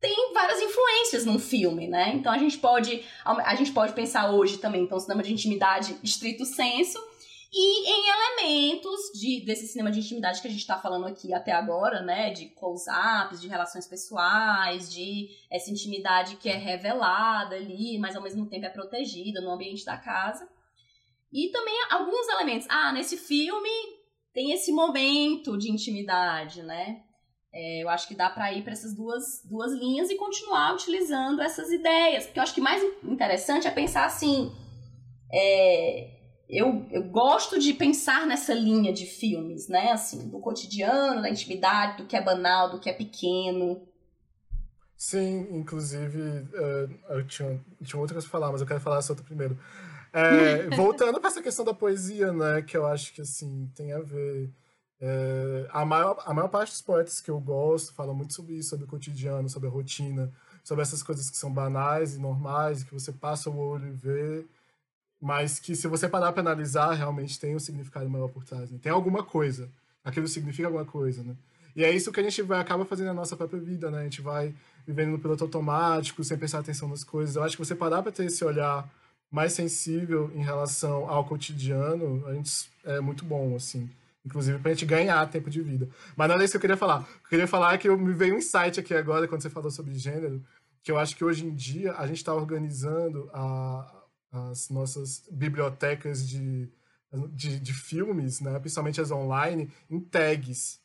tem 0.00 0.32
várias 0.32 0.62
influências 0.62 1.24
num 1.24 1.36
filme, 1.36 1.88
né? 1.88 2.12
Então 2.14 2.32
a 2.32 2.38
gente 2.38 2.58
pode 2.58 3.04
a 3.24 3.56
gente 3.56 3.72
pode 3.72 3.92
pensar 3.92 4.30
hoje 4.30 4.58
também, 4.58 4.84
então 4.84 5.00
cinema 5.00 5.20
de 5.20 5.32
intimidade 5.32 5.98
estrito 6.00 6.44
senso 6.44 6.96
e 7.52 7.90
em 7.90 8.08
elementos 8.08 9.00
de 9.18 9.44
desse 9.44 9.66
cinema 9.66 9.90
de 9.90 9.98
intimidade 9.98 10.40
que 10.40 10.46
a 10.46 10.50
gente 10.50 10.60
está 10.60 10.78
falando 10.78 11.06
aqui 11.06 11.34
até 11.34 11.50
agora, 11.50 12.02
né? 12.02 12.30
De 12.30 12.46
close-ups, 12.50 13.40
de 13.40 13.48
relações 13.48 13.88
pessoais, 13.88 14.92
de 14.92 15.28
essa 15.50 15.72
intimidade 15.72 16.36
que 16.36 16.48
é 16.48 16.56
revelada 16.56 17.56
ali, 17.56 17.98
mas 17.98 18.14
ao 18.14 18.22
mesmo 18.22 18.46
tempo 18.46 18.64
é 18.64 18.70
protegida 18.70 19.40
no 19.40 19.50
ambiente 19.50 19.84
da 19.84 19.96
casa. 19.96 20.48
E 21.32 21.50
também 21.50 21.74
alguns 21.90 22.28
elementos. 22.28 22.66
Ah, 22.70 22.92
nesse 22.92 23.16
filme 23.16 23.68
tem 24.32 24.52
esse 24.52 24.72
momento 24.72 25.56
de 25.58 25.70
intimidade, 25.70 26.62
né? 26.62 27.02
É, 27.52 27.82
eu 27.82 27.88
acho 27.88 28.06
que 28.06 28.14
dá 28.14 28.28
para 28.28 28.52
ir 28.52 28.62
para 28.62 28.72
essas 28.72 28.94
duas, 28.94 29.42
duas 29.44 29.72
linhas 29.72 30.10
e 30.10 30.16
continuar 30.16 30.74
utilizando 30.74 31.40
essas 31.40 31.70
ideias. 31.70 32.26
Porque 32.26 32.38
eu 32.38 32.42
acho 32.42 32.54
que 32.54 32.60
mais 32.60 32.82
interessante 33.02 33.66
é 33.66 33.70
pensar 33.70 34.04
assim: 34.04 34.52
é, 35.32 36.18
eu, 36.48 36.86
eu 36.90 37.02
gosto 37.04 37.58
de 37.58 37.74
pensar 37.74 38.26
nessa 38.26 38.54
linha 38.54 38.92
de 38.92 39.06
filmes, 39.06 39.68
né? 39.68 39.92
Assim, 39.92 40.28
do 40.28 40.40
cotidiano, 40.40 41.22
da 41.22 41.30
intimidade, 41.30 41.98
do 41.98 42.06
que 42.06 42.16
é 42.16 42.22
banal, 42.22 42.70
do 42.70 42.80
que 42.80 42.88
é 42.88 42.92
pequeno. 42.92 43.86
Sim, 44.96 45.46
inclusive, 45.52 46.20
uh, 46.20 46.98
eu 47.10 47.26
tinha, 47.26 47.60
tinha 47.84 48.00
outra 48.00 48.14
coisa 48.14 48.28
pra 48.28 48.40
falar, 48.40 48.50
mas 48.50 48.60
eu 48.60 48.66
quero 48.66 48.80
falar 48.80 48.98
essa 48.98 49.12
outra 49.12 49.24
primeiro. 49.24 49.58
É, 50.12 50.68
voltando 50.76 51.20
para 51.20 51.28
essa 51.28 51.42
questão 51.42 51.64
da 51.64 51.74
poesia, 51.74 52.32
né, 52.32 52.62
que 52.62 52.76
eu 52.76 52.86
acho 52.86 53.12
que, 53.12 53.20
assim, 53.20 53.70
tem 53.74 53.92
a 53.92 54.00
ver... 54.00 54.50
É, 55.00 55.68
a, 55.70 55.84
maior, 55.84 56.20
a 56.26 56.34
maior 56.34 56.48
parte 56.48 56.70
dos 56.70 56.82
poetas 56.82 57.20
que 57.20 57.30
eu 57.30 57.38
gosto 57.38 57.94
falam 57.94 58.14
muito 58.14 58.34
sobre 58.34 58.54
isso, 58.54 58.70
sobre 58.70 58.84
o 58.84 58.88
cotidiano, 58.88 59.48
sobre 59.48 59.68
a 59.68 59.70
rotina, 59.70 60.32
sobre 60.64 60.82
essas 60.82 61.02
coisas 61.02 61.30
que 61.30 61.36
são 61.36 61.52
banais 61.52 62.14
e 62.14 62.18
normais, 62.18 62.82
que 62.82 62.92
você 62.92 63.12
passa 63.12 63.48
o 63.48 63.56
olho 63.56 63.88
e 63.88 63.92
vê, 63.92 64.44
mas 65.20 65.58
que 65.58 65.74
se 65.74 65.88
você 65.88 66.08
parar 66.08 66.32
para 66.32 66.40
analisar, 66.40 66.92
realmente 66.92 67.38
tem 67.38 67.56
um 67.56 67.58
significado 67.58 68.08
maior 68.08 68.28
por 68.28 68.44
trás. 68.44 68.70
Né? 68.70 68.78
Tem 68.80 68.92
alguma 68.92 69.22
coisa. 69.22 69.70
Aquilo 70.04 70.28
significa 70.28 70.68
alguma 70.68 70.84
coisa, 70.84 71.22
né? 71.22 71.36
E 71.74 71.84
é 71.84 71.90
isso 71.90 72.10
que 72.10 72.20
a 72.20 72.22
gente 72.22 72.42
vai, 72.42 72.60
acaba 72.60 72.84
fazendo 72.84 73.08
na 73.08 73.14
nossa 73.14 73.36
própria 73.36 73.60
vida, 73.60 73.90
né? 73.90 74.00
A 74.00 74.04
gente 74.04 74.20
vai 74.20 74.54
vivendo 74.86 75.10
no 75.10 75.18
piloto 75.18 75.44
automático, 75.44 76.24
sem 76.24 76.36
prestar 76.36 76.60
atenção 76.60 76.88
nas 76.88 77.04
coisas. 77.04 77.36
Eu 77.36 77.42
acho 77.42 77.56
que 77.56 77.64
você 77.64 77.74
parar 77.74 78.02
para 78.02 78.10
ter 78.10 78.24
esse 78.24 78.44
olhar 78.44 78.88
mais 79.30 79.52
sensível 79.52 80.30
em 80.34 80.42
relação 80.42 81.08
ao 81.08 81.24
cotidiano, 81.24 82.26
a 82.26 82.34
gente 82.34 82.70
é 82.84 83.00
muito 83.00 83.24
bom, 83.24 83.54
assim. 83.54 83.88
Inclusive 84.24 84.58
pra 84.58 84.72
gente 84.72 84.84
ganhar 84.84 85.26
tempo 85.30 85.48
de 85.48 85.62
vida. 85.62 85.88
Mas 86.16 86.28
não 86.28 86.38
é 86.38 86.44
isso 86.44 86.52
que 86.52 86.56
eu 86.56 86.60
queria 86.60 86.76
falar. 86.76 87.00
Eu 87.00 87.28
queria 87.28 87.46
falar 87.46 87.74
é 87.74 87.78
que 87.78 87.88
me 87.88 88.12
veio 88.12 88.34
um 88.34 88.38
insight 88.38 88.80
aqui 88.80 88.94
agora, 88.94 89.28
quando 89.28 89.42
você 89.42 89.50
falou 89.50 89.70
sobre 89.70 89.94
gênero, 89.94 90.44
que 90.82 90.90
eu 90.90 90.98
acho 90.98 91.16
que 91.16 91.24
hoje 91.24 91.46
em 91.46 91.54
dia 91.54 91.92
a 91.94 92.06
gente 92.06 92.18
está 92.18 92.34
organizando 92.34 93.30
a, 93.32 94.04
as 94.30 94.68
nossas 94.70 95.24
bibliotecas 95.30 96.26
de, 96.26 96.68
de, 97.32 97.58
de, 97.58 97.74
filmes, 97.74 98.40
né? 98.40 98.58
principalmente 98.58 99.00
as 99.00 99.10
online, 99.10 99.70
em 99.90 100.00
tags, 100.00 100.80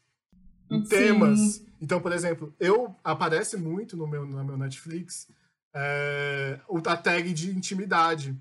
em 0.69 0.83
Sim. 0.83 0.89
temas. 0.89 1.65
Então, 1.81 1.99
por 1.99 2.11
exemplo, 2.11 2.53
eu 2.59 2.95
aparece 3.03 3.57
muito 3.57 3.97
no 3.97 4.07
meu, 4.07 4.25
no 4.25 4.43
meu 4.43 4.57
Netflix 4.57 5.27
é, 5.73 6.59
a 6.85 6.97
tag 6.97 7.33
de 7.33 7.51
intimidade. 7.51 8.37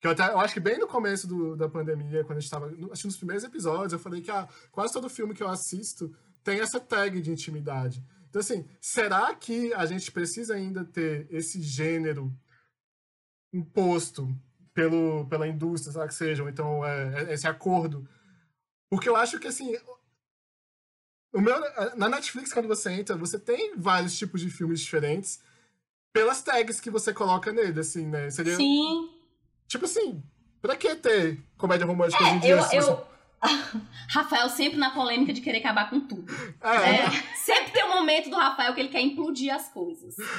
Que 0.00 0.06
eu, 0.08 0.12
até, 0.12 0.28
eu 0.28 0.40
acho 0.40 0.54
que 0.54 0.60
bem 0.60 0.78
no 0.78 0.88
começo 0.88 1.28
do, 1.28 1.56
da 1.56 1.68
pandemia, 1.68 2.24
quando 2.24 2.38
a 2.38 2.40
gente 2.40 2.44
estava. 2.44 2.66
Acho 2.90 3.02
que 3.02 3.06
nos 3.06 3.16
primeiros 3.16 3.44
episódios, 3.44 3.92
eu 3.92 3.98
falei 3.98 4.20
que 4.20 4.30
ah, 4.30 4.48
quase 4.70 4.92
todo 4.92 5.08
filme 5.08 5.34
que 5.34 5.42
eu 5.42 5.48
assisto 5.48 6.14
tem 6.42 6.60
essa 6.60 6.80
tag 6.80 7.20
de 7.20 7.30
intimidade. 7.30 8.04
Então, 8.28 8.40
assim, 8.40 8.66
será 8.80 9.34
que 9.34 9.72
a 9.74 9.84
gente 9.86 10.10
precisa 10.10 10.54
ainda 10.54 10.84
ter 10.84 11.26
esse 11.30 11.60
gênero 11.60 12.34
imposto 13.52 14.34
pelo, 14.72 15.26
pela 15.28 15.46
indústria, 15.46 15.92
sabe 15.92 16.08
que 16.08 16.14
seja, 16.14 16.42
então 16.48 16.84
é, 16.84 17.24
é, 17.24 17.34
esse 17.34 17.46
acordo? 17.46 18.08
Porque 18.90 19.08
eu 19.08 19.16
acho 19.16 19.38
que, 19.38 19.46
assim, 19.46 19.76
o 21.32 21.40
meu, 21.40 21.60
na 21.94 22.08
Netflix, 22.08 22.52
quando 22.52 22.68
você 22.68 22.90
entra, 22.90 23.16
você 23.16 23.38
tem 23.38 23.76
vários 23.76 24.16
tipos 24.16 24.40
de 24.40 24.50
filmes 24.50 24.80
diferentes 24.80 25.40
pelas 26.12 26.42
tags 26.42 26.80
que 26.80 26.90
você 26.90 27.12
coloca 27.12 27.52
nele, 27.52 27.80
assim, 27.80 28.06
né? 28.06 28.30
Seria, 28.30 28.56
Sim. 28.56 29.10
Tipo 29.66 29.86
assim, 29.86 30.22
pra 30.60 30.76
que 30.76 30.94
ter 30.96 31.42
comédia 31.56 31.86
romântica 31.86 32.22
é, 32.22 32.26
hoje 32.26 32.36
em 32.36 32.40
dia? 32.40 32.50
Eu, 32.50 32.58
eu... 32.58 32.82
Você... 32.82 33.12
Rafael 34.08 34.48
sempre 34.48 34.78
na 34.78 34.90
polêmica 34.90 35.32
de 35.32 35.40
querer 35.40 35.58
acabar 35.58 35.90
com 35.90 36.00
tudo. 36.00 36.32
É. 36.62 37.06
É, 37.06 37.10
sempre 37.34 37.72
tem 37.72 37.84
um 37.84 37.94
momento 37.94 38.30
do 38.30 38.36
Rafael 38.36 38.72
que 38.74 38.80
ele 38.80 38.88
quer 38.88 39.00
implodir 39.00 39.52
as 39.52 39.68
coisas. 39.68 40.14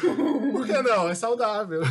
Por 0.51 0.65
que 0.65 0.81
não? 0.81 1.09
É 1.09 1.15
saudável. 1.15 1.81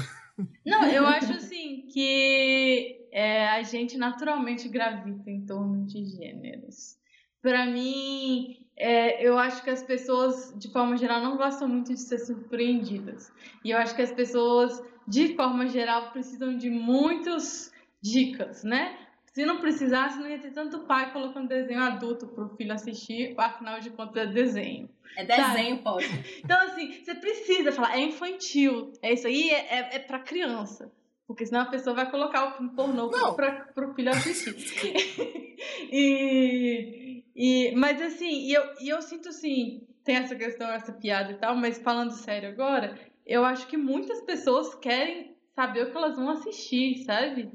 Não, 0.65 0.87
eu 0.87 1.07
acho 1.07 1.33
assim 1.33 1.87
que 1.93 3.09
é, 3.13 3.49
a 3.49 3.63
gente 3.63 3.99
naturalmente 3.99 4.69
gravita 4.69 5.31
em 5.31 5.45
torno 5.45 5.85
de 5.85 6.05
gêneros. 6.07 6.97
Para 7.43 7.67
mim, 7.67 8.62
é, 8.77 9.27
eu 9.27 9.39
acho 9.39 9.63
que 9.63 9.71
as 9.71 9.83
pessoas, 9.83 10.53
de 10.57 10.71
forma 10.71 10.97
geral, 10.97 11.21
não 11.21 11.37
gostam 11.37 11.69
muito 11.69 11.93
de 11.93 12.01
ser 12.01 12.19
surpreendidas. 12.19 13.33
E 13.65 13.71
eu 13.71 13.79
acho 13.79 13.95
que 13.95 14.03
as 14.03 14.13
pessoas, 14.13 14.83
de 15.07 15.35
forma 15.35 15.67
geral, 15.69 16.11
precisam 16.11 16.57
de 16.57 16.71
muitas 16.71 17.73
dicas, 18.01 18.65
né? 18.65 18.99
Se 19.33 19.47
não 19.47 19.61
precisasse, 19.61 20.19
não 20.19 20.29
ia 20.29 20.39
ter 20.39 20.51
tanto 20.51 20.81
pai 20.81 21.11
colocando 21.11 21.49
desenho 21.49 21.81
adulto 21.81 22.27
para 22.27 22.45
o 22.45 22.49
filho 22.51 22.73
assistir, 22.73 23.35
afinal 23.39 23.81
de 23.81 23.89
contas 23.91 24.17
é 24.17 24.27
desenho. 24.27 24.91
É 25.17 25.25
desenho, 25.25 25.77
sabe? 25.77 25.83
pode. 25.83 26.07
Então, 26.45 26.61
assim, 26.61 26.93
você 26.93 27.15
precisa 27.15 27.73
falar, 27.73 27.97
é 27.97 28.01
infantil, 28.01 28.93
é 29.01 29.13
isso 29.13 29.27
aí, 29.27 29.51
é, 29.51 29.75
é, 29.75 29.97
é 29.97 29.99
para 29.99 30.19
criança. 30.19 30.93
Porque 31.27 31.47
senão 31.47 31.63
a 31.63 31.67
pessoa 31.67 31.95
vai 31.95 32.11
colocar 32.11 32.49
o 32.49 32.53
filme 32.53 32.75
pornô 32.75 33.09
para 33.09 33.89
o 33.89 33.95
filho 33.95 34.11
assistir. 34.11 34.55
e, 35.91 37.25
e, 37.35 37.73
mas 37.77 38.01
assim, 38.01 38.47
e 38.47 38.53
eu, 38.53 38.63
e 38.81 38.89
eu 38.89 39.01
sinto 39.03 39.29
assim, 39.29 39.87
tem 40.05 40.17
essa 40.17 40.35
questão, 40.37 40.71
essa 40.71 40.93
piada 40.93 41.33
e 41.33 41.37
tal, 41.37 41.55
mas 41.57 41.79
falando 41.79 42.13
sério 42.13 42.49
agora, 42.49 42.99
eu 43.27 43.45
acho 43.45 43.67
que 43.67 43.77
muitas 43.77 44.21
pessoas 44.23 44.75
querem 44.75 45.37
saber 45.55 45.85
o 45.85 45.91
que 45.91 45.97
elas 45.97 46.17
vão 46.17 46.31
assistir, 46.31 47.05
sabe? 47.05 47.53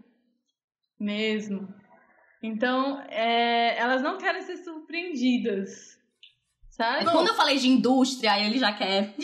Mesmo. 0.99 1.67
Então, 2.41 3.01
é, 3.09 3.77
elas 3.77 4.01
não 4.01 4.17
querem 4.17 4.41
ser 4.41 4.57
surpreendidas. 4.57 5.96
Sabe? 6.77 7.05
Quando 7.05 7.29
eu 7.29 7.33
falei 7.33 7.57
de 7.57 7.67
indústria, 7.67 8.33
aí 8.33 8.45
ele 8.45 8.59
já 8.59 8.71
quer. 8.71 9.15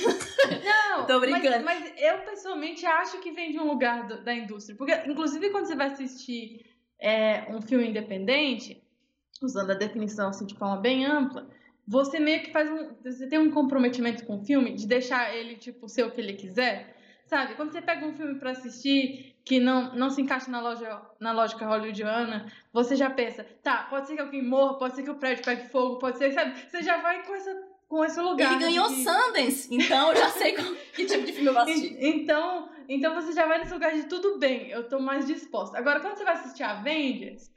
Não, 0.65 1.05
tô 1.05 1.19
brincando. 1.19 1.63
Mas, 1.63 1.81
mas, 1.81 1.93
eu 2.01 2.17
pessoalmente 2.19 2.83
acho 2.83 3.19
que 3.19 3.31
vem 3.31 3.51
de 3.51 3.59
um 3.59 3.67
lugar 3.67 4.07
do, 4.07 4.23
da 4.23 4.33
indústria. 4.33 4.75
Porque, 4.75 4.91
inclusive, 5.07 5.51
quando 5.51 5.67
você 5.67 5.75
vai 5.75 5.87
assistir 5.87 6.65
é, 6.99 7.45
um 7.49 7.61
filme 7.61 7.87
independente, 7.87 8.81
usando 9.39 9.69
a 9.69 9.75
definição 9.75 10.29
assim, 10.29 10.47
de 10.47 10.55
forma 10.55 10.77
bem 10.77 11.05
ampla, 11.05 11.47
você 11.87 12.19
meio 12.19 12.41
que 12.41 12.51
faz 12.51 12.71
um. 12.71 12.95
Você 13.03 13.27
tem 13.27 13.37
um 13.37 13.51
comprometimento 13.51 14.25
com 14.25 14.37
o 14.37 14.43
filme 14.43 14.73
de 14.73 14.87
deixar 14.87 15.31
ele, 15.35 15.55
tipo, 15.55 15.87
ser 15.87 16.03
o 16.05 16.11
que 16.11 16.19
ele 16.19 16.33
quiser. 16.33 16.97
Sabe? 17.27 17.53
Quando 17.53 17.71
você 17.71 17.83
pega 17.83 18.03
um 18.03 18.13
filme 18.13 18.39
para 18.39 18.49
assistir 18.49 19.32
que 19.45 19.59
não, 19.59 19.93
não 19.93 20.09
se 20.09 20.21
encaixa 20.21 20.49
na, 20.49 20.61
loja, 20.61 21.01
na 21.19 21.31
lógica 21.31 21.65
hollywoodiana, 21.65 22.51
você 22.71 22.95
já 22.95 23.09
pensa, 23.09 23.45
tá, 23.61 23.87
pode 23.89 24.07
ser 24.07 24.15
que 24.15 24.21
alguém 24.21 24.41
morra, 24.41 24.77
pode 24.77 24.95
ser 24.95 25.03
que 25.03 25.09
o 25.09 25.15
prédio 25.15 25.43
pegue 25.43 25.69
fogo, 25.69 25.99
pode 25.99 26.17
ser, 26.17 26.31
sabe? 26.31 26.57
Você 26.69 26.81
já 26.81 26.97
vai 26.97 27.23
com 27.25 27.35
essa 27.35 27.73
com 27.93 28.03
esse 28.03 28.19
lugar. 28.19 28.53
Ele 28.53 28.63
ganhou 28.63 28.87
de... 28.87 29.03
Sundance, 29.03 29.67
então 29.69 30.09
eu 30.09 30.15
já 30.15 30.29
sei 30.29 30.53
que 30.95 31.05
tipo 31.05 31.25
de 31.25 31.31
filme 31.31 31.47
eu 31.47 31.53
vou 31.53 31.61
assistir. 31.61 31.95
Então, 31.99 32.69
então 32.89 33.13
você 33.13 33.33
já 33.33 33.45
vai 33.45 33.59
nesse 33.59 33.73
lugar 33.73 33.93
de 33.93 34.03
tudo 34.07 34.39
bem, 34.39 34.69
eu 34.69 34.87
tô 34.89 34.99
mais 34.99 35.27
disposta. 35.27 35.77
Agora, 35.77 35.99
quando 35.99 36.17
você 36.17 36.23
vai 36.23 36.33
assistir 36.33 36.63
Avengers, 36.63 37.51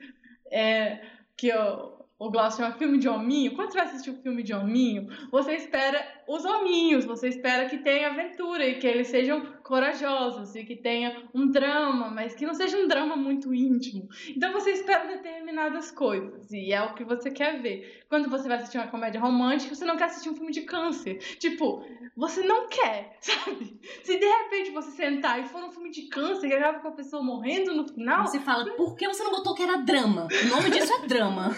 é, 0.50 1.00
que 1.34 1.48
eu, 1.48 2.04
o 2.18 2.30
Glaucio 2.30 2.62
chama 2.62 2.76
filme 2.76 2.98
de 2.98 3.08
hominho, 3.08 3.54
quando 3.54 3.70
você 3.70 3.78
vai 3.78 3.86
assistir 3.86 4.10
um 4.10 4.20
filme 4.20 4.42
de 4.42 4.52
hominho, 4.52 5.08
você 5.30 5.54
espera 5.54 6.06
os 6.28 6.44
hominhos, 6.44 7.06
você 7.06 7.28
espera 7.28 7.66
que 7.68 7.78
tenha 7.78 8.08
aventura 8.08 8.66
e 8.66 8.78
que 8.78 8.86
eles 8.86 9.08
sejam 9.08 9.55
corajosos 9.66 10.54
e 10.54 10.64
que 10.64 10.76
tenha 10.76 11.24
um 11.34 11.50
drama, 11.50 12.08
mas 12.08 12.34
que 12.34 12.46
não 12.46 12.54
seja 12.54 12.78
um 12.78 12.86
drama 12.86 13.16
muito 13.16 13.52
íntimo. 13.52 14.08
Então 14.28 14.52
você 14.52 14.70
espera 14.70 15.08
determinadas 15.08 15.90
coisas 15.90 16.50
e 16.52 16.72
é 16.72 16.82
o 16.82 16.94
que 16.94 17.02
você 17.02 17.30
quer 17.30 17.60
ver. 17.60 18.04
Quando 18.08 18.30
você 18.30 18.46
vai 18.46 18.58
assistir 18.58 18.78
uma 18.78 18.86
comédia 18.86 19.20
romântica, 19.20 19.74
você 19.74 19.84
não 19.84 19.96
quer 19.96 20.04
assistir 20.04 20.30
um 20.30 20.36
filme 20.36 20.52
de 20.52 20.62
câncer. 20.62 21.18
Tipo, 21.38 21.84
você 22.16 22.42
não 22.44 22.68
quer, 22.68 23.16
sabe? 23.20 23.80
Se 24.04 24.16
de 24.16 24.24
repente 24.24 24.70
você 24.70 24.92
sentar 24.92 25.40
e 25.40 25.48
for 25.48 25.62
um 25.64 25.72
filme 25.72 25.90
de 25.90 26.02
câncer 26.02 26.46
e 26.48 26.54
acaba 26.54 26.78
com 26.78 26.88
a 26.88 26.92
pessoa 26.92 27.22
morrendo 27.22 27.74
no 27.74 27.88
final. 27.88 28.24
Você 28.24 28.38
fala, 28.38 28.64
por 28.76 28.94
que 28.94 29.08
você 29.08 29.24
não 29.24 29.32
botou 29.32 29.54
que 29.54 29.62
era 29.62 29.78
drama? 29.78 30.28
O 30.44 30.48
nome 30.48 30.70
disso 30.70 30.92
é 30.92 31.06
drama. 31.08 31.50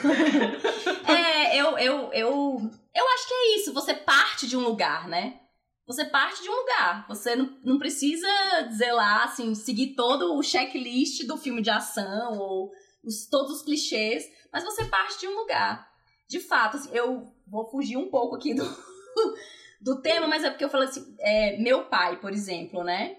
é, 1.07 1.61
eu, 1.61 1.77
eu, 1.77 2.11
eu, 2.15 2.71
eu 2.95 3.09
acho 3.15 3.29
que 3.29 3.35
é 3.35 3.57
isso. 3.57 3.75
Você 3.75 3.93
parte 3.93 4.47
de 4.47 4.57
um 4.57 4.61
lugar, 4.61 5.07
né? 5.09 5.41
Você 5.89 6.05
parte 6.05 6.43
de 6.43 6.51
um 6.51 6.55
lugar. 6.55 7.07
Você 7.09 7.35
não, 7.35 7.59
não 7.65 7.79
precisa 7.79 8.29
dizer 8.69 8.93
lá, 8.93 9.25
assim, 9.25 9.55
seguir 9.55 9.95
todo 9.95 10.37
o 10.37 10.43
checklist 10.43 11.27
do 11.27 11.39
filme 11.39 11.63
de 11.63 11.71
ação 11.71 12.39
ou 12.39 12.71
os, 13.03 13.27
todos 13.27 13.57
os 13.57 13.63
clichês, 13.63 14.25
mas 14.53 14.63
você 14.63 14.85
parte 14.85 15.19
de 15.19 15.27
um 15.27 15.35
lugar. 15.35 15.89
De 16.29 16.41
fato, 16.41 16.77
assim, 16.77 16.91
eu 16.93 17.33
vou 17.47 17.71
fugir 17.71 17.97
um 17.97 18.11
pouco 18.11 18.37
aqui 18.37 18.53
do, 18.53 18.65
do 19.81 20.03
tema, 20.03 20.27
mas 20.29 20.45
é 20.45 20.51
porque 20.51 20.65
eu 20.65 20.69
falo 20.69 20.85
assim, 20.85 21.17
é, 21.21 21.57
meu 21.57 21.87
pai, 21.87 22.21
por 22.21 22.33
exemplo, 22.33 22.85
né? 22.85 23.17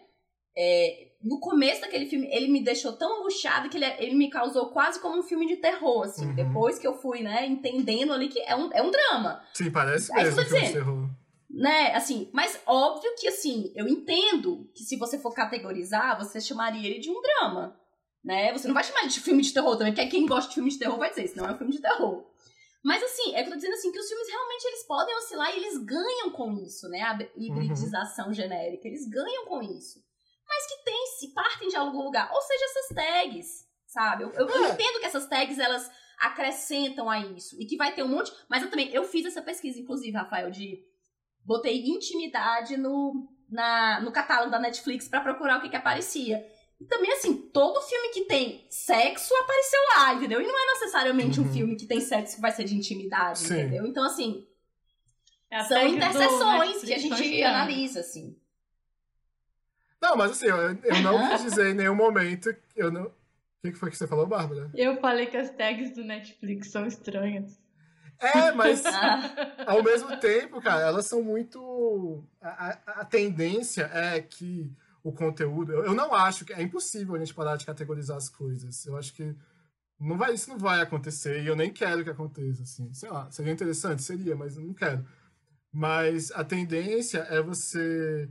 É, 0.56 1.08
no 1.24 1.40
começo 1.40 1.82
daquele 1.82 2.06
filme, 2.06 2.30
ele 2.32 2.50
me 2.50 2.64
deixou 2.64 2.94
tão 2.94 3.20
angustiada 3.20 3.68
que 3.68 3.78
ele, 3.78 3.86
ele 3.98 4.16
me 4.16 4.30
causou 4.30 4.70
quase 4.70 5.00
como 5.00 5.20
um 5.20 5.24
filme 5.24 5.48
de 5.48 5.58
terror, 5.58 6.04
assim. 6.04 6.28
Uhum. 6.28 6.36
Depois 6.36 6.78
que 6.78 6.86
eu 6.86 6.94
fui, 6.94 7.22
né, 7.22 7.48
entendendo 7.48 8.14
ali 8.14 8.28
que 8.28 8.40
é 8.42 8.56
um, 8.56 8.70
é 8.72 8.82
um 8.84 8.92
drama. 8.92 9.42
Sim, 9.56 9.72
parece 9.72 10.12
é 10.14 10.24
mesmo 10.24 10.42
um 10.42 10.46
filme 10.46 10.68
de 10.68 10.74
terror. 10.74 11.09
Né, 11.50 11.96
assim, 11.96 12.30
mas 12.32 12.62
óbvio 12.66 13.16
que, 13.16 13.28
assim, 13.28 13.74
eu 13.76 13.88
entendo 13.88 14.70
que 14.76 14.84
se 14.84 14.98
você 14.98 15.18
for 15.18 15.34
categorizar, 15.34 16.18
você 16.18 16.40
chamaria 16.40 16.88
ele 16.88 17.00
de 17.00 17.10
um 17.10 17.20
drama, 17.20 17.80
né? 18.24 18.54
Você 18.54 18.68
não 18.68 18.76
vai 18.76 18.84
chamar 18.84 19.02
ele 19.02 19.10
de 19.10 19.20
filme 19.20 19.42
de 19.42 19.52
terror 19.52 19.76
também, 19.76 19.94
porque 19.94 20.10
quem 20.10 20.28
gosta 20.28 20.50
de 20.50 20.56
filme 20.56 20.70
de 20.70 20.78
terror 20.78 21.00
vai 21.00 21.10
dizer, 21.10 21.26
isso 21.26 21.38
não 21.38 21.48
é 21.48 21.52
um 21.52 21.58
filme 21.58 21.74
de 21.74 21.82
terror. 21.82 22.24
Mas 22.84 23.02
assim, 23.02 23.34
é 23.34 23.42
que 23.42 23.50
eu 23.50 23.54
tô 23.54 23.56
dizendo 23.56 23.74
assim, 23.74 23.92
que 23.92 24.00
os 24.00 24.08
filmes 24.08 24.30
realmente 24.30 24.66
eles 24.66 24.84
podem 24.86 25.16
oscilar 25.18 25.52
e 25.52 25.58
eles 25.58 25.78
ganham 25.84 26.30
com 26.30 26.54
isso, 26.54 26.88
né? 26.88 27.02
A 27.02 27.18
hibridização 27.36 28.28
uhum. 28.28 28.34
genérica, 28.34 28.88
eles 28.88 29.10
ganham 29.10 29.46
com 29.46 29.62
isso 29.64 30.08
mas 30.50 30.66
que 30.66 30.84
tem, 30.84 31.08
se 31.20 31.28
partem 31.34 31.70
de 31.70 31.76
algum 31.76 32.02
lugar. 32.02 32.32
Ou 32.34 32.42
seja, 32.42 32.66
essas 32.66 32.96
tags, 32.96 33.68
sabe? 33.86 34.24
Eu, 34.24 34.32
eu, 34.32 34.50
eu 34.50 34.74
entendo 34.74 35.00
que 35.00 35.06
essas 35.06 35.28
tags, 35.28 35.60
elas 35.60 35.90
acrescentam 36.18 37.08
a 37.08 37.20
isso. 37.20 37.56
E 37.62 37.66
que 37.66 37.78
vai 37.78 37.94
ter 37.94 38.04
um 38.04 38.08
monte. 38.08 38.34
Mas 38.50 38.64
eu 38.64 38.70
também, 38.70 38.90
eu 38.92 39.04
fiz 39.04 39.26
essa 39.26 39.44
pesquisa, 39.44 39.80
inclusive, 39.80 40.18
Rafael, 40.18 40.50
de. 40.50 40.84
Botei 41.50 41.84
intimidade 41.88 42.78
no, 42.78 43.28
na, 43.50 44.00
no 44.02 44.12
catálogo 44.12 44.52
da 44.52 44.60
Netflix 44.60 45.08
para 45.08 45.20
procurar 45.20 45.58
o 45.58 45.62
que, 45.64 45.70
que 45.70 45.76
aparecia. 45.76 46.46
E 46.80 46.86
também, 46.86 47.12
assim, 47.12 47.36
todo 47.52 47.82
filme 47.82 48.10
que 48.10 48.26
tem 48.26 48.68
sexo 48.70 49.34
apareceu 49.34 49.80
lá, 49.96 50.14
entendeu? 50.14 50.40
E 50.42 50.46
não 50.46 50.56
é 50.58 50.74
necessariamente 50.74 51.40
Uhum. 51.40 51.48
um 51.48 51.52
filme 51.52 51.76
que 51.76 51.88
tem 51.88 52.00
sexo 52.00 52.36
que 52.36 52.42
vai 52.42 52.52
ser 52.52 52.66
de 52.66 52.76
intimidade, 52.78 53.40
Sim. 53.40 53.62
entendeu? 53.62 53.88
Então, 53.88 54.04
assim, 54.04 54.48
É 55.50 55.64
são 55.64 55.88
interseções 55.88 56.84
que 56.84 56.94
a 56.94 57.00
gente 57.00 57.42
analisa, 57.42 58.02
assim. 58.02 58.38
Não, 60.00 60.16
mas 60.16 60.32
assim, 60.34 60.46
eu, 60.46 60.56
eu 60.84 61.02
não 61.02 61.30
quis 61.32 61.42
dizer 61.42 61.72
em 61.72 61.74
nenhum 61.74 61.96
momento. 61.96 62.56
Eu 62.76 62.92
não... 62.92 63.06
O 63.06 63.12
que 63.64 63.72
que 63.72 63.78
foi 63.80 63.90
que 63.90 63.98
você 63.98 64.06
falou, 64.06 64.28
Bárbara? 64.28 64.70
Eu 64.76 65.02
falei 65.02 65.26
que 65.26 65.36
as 65.36 65.50
tags 65.50 65.96
do 65.96 66.04
Netflix 66.04 66.68
são 66.70 66.86
estranhas. 66.86 67.60
É, 68.20 68.52
mas 68.52 68.84
Ah, 68.86 69.66
ao 69.68 69.84
mesmo 69.84 70.16
tempo, 70.20 70.62
cara, 70.62 70.82
elas 70.82 71.06
são 71.06 71.24
muito. 71.24 72.24
A, 72.42 72.70
a- 72.70 72.80
a 73.02 73.06
tendência 73.06 73.90
é 73.94 74.22
que 74.22 74.72
o 75.04 75.12
conteúdo. 75.12 75.72
Eu, 75.72 75.86
eu 75.86 75.94
não 75.94 76.14
acho 76.14 76.46
que. 76.46 76.54
É 76.54 76.62
impossível 76.62 77.16
a 77.16 77.20
gente 77.20 77.34
parar 77.34 77.56
de 77.56 77.66
categorizar 77.66 78.18
as 78.18 78.30
coisas. 78.30 78.86
Eu 78.86 78.98
acho 78.98 79.14
que 79.14 79.36
não 80.00 80.18
vai, 80.18 80.34
isso 80.34 80.50
não 80.50 80.58
vai 80.58 80.82
acontecer 80.82 81.42
e 81.44 81.48
eu 81.48 81.56
nem 81.56 81.72
quero 81.72 82.04
que 82.04 82.10
aconteça. 82.10 82.64
Assim. 82.64 82.94
Sei 82.94 83.10
lá, 83.10 83.30
seria 83.32 83.54
interessante? 83.54 84.04
Seria, 84.04 84.36
mas 84.36 84.58
eu 84.58 84.64
não 84.64 84.74
quero. 84.74 85.06
Mas 85.72 86.32
a 86.32 86.44
tendência 86.44 87.20
é 87.30 87.42
você 87.42 88.30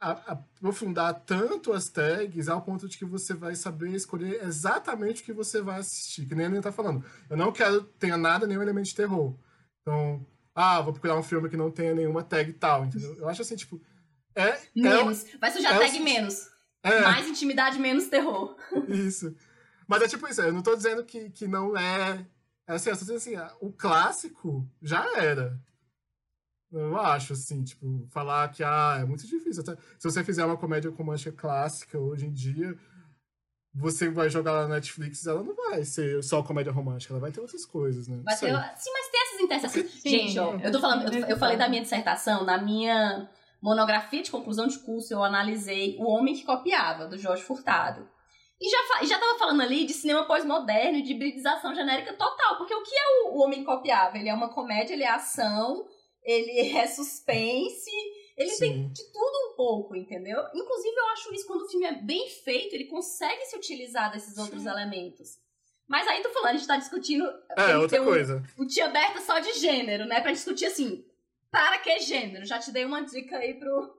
aprofundar 0.00 1.14
tanto 1.26 1.72
as 1.72 1.88
tags 1.88 2.48
ao 2.48 2.62
ponto 2.62 2.88
de 2.88 2.98
que 2.98 3.04
você 3.04 3.34
vai 3.34 3.54
saber 3.54 3.90
escolher 3.90 4.42
exatamente 4.44 5.22
o 5.22 5.24
que 5.24 5.32
você 5.32 5.60
vai 5.60 5.80
assistir. 5.80 6.26
Que 6.26 6.34
nem 6.34 6.46
Aninha 6.46 6.62
tá 6.62 6.72
falando. 6.72 7.04
Eu 7.30 7.36
não 7.36 7.52
quero 7.52 7.84
que 7.84 7.94
tenha 7.98 8.16
nada, 8.16 8.46
nenhum 8.46 8.62
elemento 8.62 8.86
de 8.86 8.94
terror. 8.94 9.34
Então, 9.80 10.26
ah, 10.54 10.80
vou 10.80 10.92
procurar 10.92 11.16
um 11.16 11.22
filme 11.22 11.48
que 11.48 11.56
não 11.56 11.70
tenha 11.70 11.94
nenhuma 11.94 12.22
tag 12.22 12.52
tal, 12.54 12.84
entendeu? 12.84 13.14
Eu 13.18 13.28
acho 13.28 13.42
assim, 13.42 13.56
tipo. 13.56 13.80
É, 14.34 14.48
é, 14.48 14.60
menos. 14.74 15.24
Vai 15.40 15.50
sujar 15.50 15.74
é 15.74 15.78
tag 15.78 15.98
menos. 16.00 16.48
é, 16.82 17.00
Mais 17.00 17.28
intimidade, 17.28 17.78
menos 17.78 18.08
terror. 18.08 18.56
isso. 18.88 19.34
Mas 19.86 20.02
é 20.02 20.08
tipo 20.08 20.26
isso, 20.28 20.42
eu 20.42 20.52
não 20.52 20.62
tô 20.62 20.74
dizendo 20.74 21.04
que, 21.04 21.30
que 21.30 21.46
não 21.46 21.76
é. 21.76 22.26
é 22.66 22.74
assim, 22.74 22.90
eu 22.90 22.96
tô 22.96 23.04
dizendo 23.04 23.16
assim, 23.16 23.54
o 23.60 23.72
clássico 23.72 24.68
já 24.82 25.06
era. 25.16 25.58
Eu 26.72 26.98
acho, 26.98 27.32
assim, 27.32 27.62
tipo, 27.62 28.06
falar 28.10 28.48
que 28.48 28.62
ah, 28.64 28.98
é 29.00 29.04
muito 29.04 29.26
difícil. 29.26 29.62
Até, 29.62 29.76
se 29.98 30.10
você 30.10 30.24
fizer 30.24 30.44
uma 30.44 30.56
comédia 30.56 30.90
romântica 30.90 31.32
clássica 31.32 31.98
hoje 31.98 32.26
em 32.26 32.32
dia, 32.32 32.76
você 33.74 34.08
vai 34.08 34.28
jogar 34.30 34.52
lá 34.52 34.62
na 34.62 34.76
Netflix, 34.76 35.26
ela 35.26 35.42
não 35.42 35.54
vai 35.54 35.84
ser 35.84 36.22
só 36.22 36.42
comédia 36.42 36.72
romântica, 36.72 37.12
ela 37.12 37.20
vai 37.20 37.30
ter 37.30 37.40
outras 37.40 37.64
coisas, 37.64 38.08
né? 38.08 38.20
Vai 38.24 38.36
ter, 38.36 38.46
sim, 38.76 38.90
mas 38.92 39.08
tem 39.10 39.22
essas 39.22 39.40
interseções. 39.40 39.90
Sim, 39.92 40.10
Gente, 40.10 40.38
ó, 40.38 40.54
eu 40.56 40.72
tô 40.72 40.80
falando, 40.80 41.12
eu, 41.12 41.26
eu 41.26 41.36
falei 41.36 41.56
da 41.56 41.68
minha 41.68 41.82
dissertação, 41.82 42.44
na 42.44 42.58
minha 42.58 43.28
monografia 43.62 44.22
de 44.22 44.30
conclusão 44.30 44.66
de 44.66 44.78
curso, 44.78 45.12
eu 45.12 45.22
analisei 45.22 45.96
O 45.98 46.08
Homem 46.08 46.34
que 46.34 46.44
Copiava, 46.44 47.06
do 47.06 47.18
Jorge 47.18 47.42
Furtado. 47.42 48.08
E 48.58 48.70
já, 48.70 49.04
já 49.04 49.18
tava 49.18 49.38
falando 49.38 49.60
ali 49.60 49.84
de 49.84 49.92
cinema 49.92 50.24
pós-moderno 50.24 50.98
e 50.98 51.02
de 51.02 51.12
hibridização 51.12 51.74
genérica 51.74 52.14
total, 52.14 52.56
porque 52.56 52.74
o 52.74 52.82
que 52.82 52.94
é 52.94 53.28
o, 53.28 53.34
o 53.34 53.42
Homem 53.42 53.60
que 53.60 53.66
Copiava? 53.66 54.16
Ele 54.16 54.30
é 54.30 54.34
uma 54.34 54.48
comédia, 54.48 54.94
ele 54.94 55.02
é 55.04 55.10
ação, 55.10 55.86
ele 56.26 56.50
é 56.76 56.86
suspense, 56.86 57.90
ele 58.36 58.50
tem 58.56 58.72
Sim. 58.72 58.88
de 58.88 59.04
tudo 59.12 59.52
um 59.52 59.56
pouco, 59.56 59.96
entendeu? 59.96 60.38
Inclusive, 60.54 60.94
eu 60.96 61.06
acho 61.08 61.34
isso, 61.34 61.46
quando 61.46 61.62
o 61.62 61.68
filme 61.68 61.86
é 61.86 61.94
bem 61.94 62.28
feito, 62.28 62.74
ele 62.74 62.84
consegue 62.86 63.46
se 63.46 63.56
utilizar 63.56 64.12
desses 64.12 64.36
outros 64.36 64.66
elementos. 64.66 65.38
Mas 65.88 66.06
aí, 66.08 66.20
tô 66.22 66.30
falando, 66.30 66.50
a 66.50 66.52
gente 66.58 66.66
tá 66.66 66.76
discutindo... 66.76 67.24
É, 67.50 67.54
tem- 67.66 67.74
outra 67.76 67.88
tem 67.96 68.00
um- 68.00 68.04
coisa. 68.04 68.42
o 68.58 68.66
Tia 68.66 68.88
Berta 68.88 69.20
só 69.20 69.38
de 69.38 69.52
gênero, 69.54 70.04
né? 70.04 70.20
Pra 70.20 70.32
discutir 70.32 70.66
assim, 70.66 71.04
para 71.50 71.78
que 71.78 72.00
gênero? 72.00 72.44
Já 72.44 72.58
te 72.58 72.72
dei 72.72 72.84
uma 72.84 73.02
dica 73.02 73.38
aí 73.38 73.54
pro, 73.54 73.95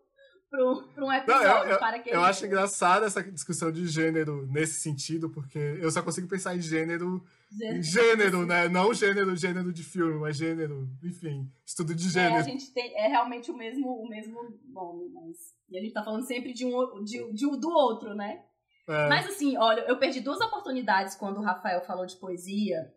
pro 0.50 1.06
um 1.06 1.12
episódio, 1.14 1.78
para 1.80 2.00
que 2.00 2.10
Eu 2.10 2.14
gênero. 2.14 2.30
acho 2.30 2.46
engraçada 2.46 3.06
essa 3.06 3.24
discussão 3.24 3.72
de 3.72 3.86
gênero 3.88 4.48
nesse 4.48 4.80
sentido, 4.80 5.30
porque 5.30 5.58
eu 5.82 5.92
só 5.92 6.02
consigo 6.02 6.28
pensar 6.28 6.56
em 6.56 6.62
gênero 6.62 7.24
em 7.62 7.82
gênero, 7.82 8.46
né? 8.46 8.68
Não 8.68 8.94
gênero, 8.94 9.36
gênero 9.36 9.72
de 9.72 9.84
filme, 9.84 10.20
mas 10.20 10.36
gênero, 10.38 10.90
enfim, 11.04 11.50
estudo 11.66 11.94
de 11.96 12.06
É, 12.06 12.26
a 12.26 12.30
gênero. 12.30 12.44
gente 12.44 12.74
tem, 12.74 12.94
é 12.98 13.08
realmente 13.08 13.50
o 13.52 13.56
mesmo, 13.58 13.88
o 13.88 14.08
mesmo 14.10 14.40
nome, 14.70 15.10
mas... 15.14 15.38
E 15.70 15.78
a 15.78 15.82
gente 15.82 15.94
tá 15.94 16.04
falando 16.04 16.26
sempre 16.26 16.54
de 16.54 16.66
um, 16.66 17.04
de, 17.04 17.34
de 17.34 17.46
um 17.46 17.58
do 17.60 17.70
outro, 17.70 18.14
né? 18.16 18.42
É, 18.88 19.08
Mas 19.10 19.28
assim, 19.28 19.58
olha, 19.58 19.82
eu 19.82 19.98
perdi 20.00 20.22
duas 20.22 20.40
oportunidades 20.40 21.16
quando 21.16 21.38
o 21.40 21.44
Rafael 21.44 21.82
falou 21.86 22.06
de 22.06 22.16
poesia, 22.18 22.90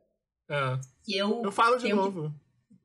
é. 0.48 0.78
eu... 1.08 1.42
Eu 1.44 1.50
falo 1.52 1.76
de 1.76 1.82
Tenho 1.84 1.96
que- 1.96 2.02
novo. 2.16 2.34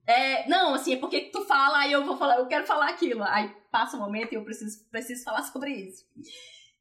É, 0.07 0.47
não, 0.47 0.73
assim, 0.75 0.93
é 0.93 0.97
porque 0.97 1.21
tu 1.31 1.43
fala, 1.45 1.79
aí 1.79 1.91
eu 1.91 2.05
vou 2.05 2.15
falar, 2.17 2.37
eu 2.37 2.47
quero 2.47 2.65
falar 2.65 2.89
aquilo. 2.89 3.23
Aí 3.23 3.49
passa 3.71 3.97
um 3.97 3.99
momento 3.99 4.31
e 4.31 4.35
eu 4.35 4.43
preciso, 4.43 4.87
preciso 4.89 5.23
falar 5.23 5.41
sobre 5.43 5.71
isso. 5.71 6.05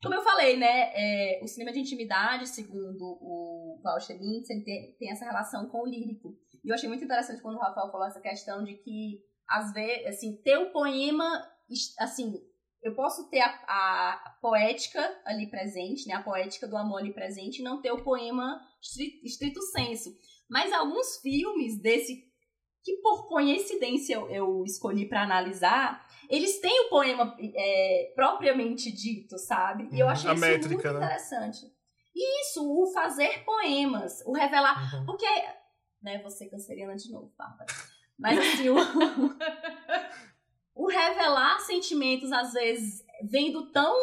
Como 0.03 0.15
eu 0.15 0.23
falei, 0.23 0.57
né, 0.59 0.91
é, 0.95 1.41
o 1.43 1.49
cinema 1.49 1.73
de 1.73 1.81
intimidade, 1.81 2.47
segundo 2.49 3.03
o 3.23 3.81
Walter 3.83 4.19
Lindsay, 4.21 4.63
tem, 4.63 4.93
tem 4.99 5.11
essa 5.11 5.25
relação 5.25 5.67
com 5.71 5.81
o 5.83 5.87
lírico. 5.87 6.37
E 6.63 6.69
eu 6.69 6.75
achei 6.75 6.89
muito 6.89 7.05
interessante 7.05 7.41
quando 7.41 7.57
o 7.57 7.61
Rafael 7.61 7.91
falou 7.91 8.07
essa 8.07 8.21
questão 8.21 8.63
de 8.63 8.75
que, 8.75 9.23
às 9.49 9.73
vezes, 9.73 10.07
assim, 10.07 10.37
ter 10.43 10.59
o 10.59 10.71
poema, 10.73 11.25
es- 11.71 11.95
assim, 11.99 12.35
eu 12.83 12.95
posso 12.95 13.31
ter 13.31 13.41
a, 13.41 13.49
a 13.67 14.39
poética 14.43 15.01
ali 15.25 15.47
presente, 15.47 16.07
né, 16.07 16.15
a 16.15 16.23
poética 16.23 16.69
do 16.69 16.77
amor 16.77 16.99
ali 16.99 17.15
presente, 17.15 17.61
e 17.61 17.65
não 17.65 17.81
ter 17.81 17.93
o 17.93 18.05
poema 18.05 18.61
estri- 18.83 19.23
estrito 19.25 19.63
senso. 19.63 20.15
Mas 20.51 20.71
alguns 20.71 21.17
filmes 21.23 21.81
desse 21.81 22.31
que 22.85 22.99
por 22.99 23.27
coincidência 23.27 24.15
eu, 24.15 24.29
eu 24.29 24.65
escolhi 24.65 25.09
pra 25.09 25.23
analisar, 25.23 26.07
eles 26.29 26.61
têm 26.61 26.83
o 26.87 26.89
poema 26.91 27.35
é, 27.41 28.13
propriamente 28.15 28.93
dito, 28.93 29.39
sabe? 29.39 29.89
E 29.91 29.99
eu 29.99 30.07
Uhum, 30.07 30.13
achei 30.13 30.31
a 30.31 30.35
isso 30.35 30.41
métrica, 30.43 30.93
muito 30.93 31.01
né? 31.01 31.07
interessante. 31.07 31.73
Isso, 32.15 32.63
o 32.63 32.87
fazer 32.93 33.43
poemas, 33.45 34.23
o 34.27 34.33
revelar. 34.33 34.95
Uhum. 34.95 35.07
Porque, 35.07 35.27
né, 36.03 36.23
você 36.23 36.47
canceriana 36.47 36.95
de 36.95 37.11
novo, 37.11 37.33
Bárbara. 37.37 37.67
Mas 38.19 38.39
assim, 38.39 38.69
o, 38.69 38.77
o 40.75 40.87
revelar 40.89 41.59
sentimentos, 41.61 42.31
às 42.33 42.53
vezes, 42.53 43.05
vem 43.23 43.51
do 43.51 43.71
tão, 43.73 43.97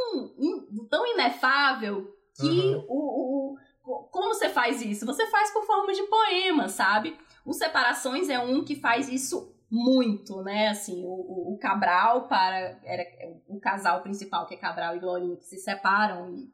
do 0.72 0.88
tão 0.90 1.06
inefável 1.06 2.14
que 2.40 2.48
Uhum. 2.48 2.86
o, 2.88 3.54
o- 3.54 3.58
o- 3.84 4.04
Como 4.10 4.30
você 4.30 4.50
faz 4.50 4.82
isso? 4.82 5.06
Você 5.06 5.28
faz 5.28 5.52
por 5.52 5.66
forma 5.66 5.94
de 5.94 6.04
poema, 6.04 6.68
sabe? 6.70 7.18
O 7.46 7.54
Separações 7.54 8.30
é 8.30 8.40
um 8.40 8.64
que 8.64 8.76
faz 8.76 9.10
isso 9.10 9.56
muito, 9.70 10.42
né? 10.44 10.68
Assim, 10.68 11.04
o, 11.06 11.10
o- 11.10 11.54
o 11.54 11.58
Cabral 11.60 12.28
para. 12.28 12.80
Era 12.84 13.04
o 13.48 13.60
casal 13.60 14.02
principal, 14.02 14.46
que 14.46 14.54
é 14.54 14.58
Cabral 14.58 14.96
e 14.96 15.00
Glorinha, 15.00 15.38
que 15.38 15.46
se 15.46 15.58
separam, 15.58 16.30
e, 16.36 16.50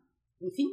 enfim. 0.47 0.65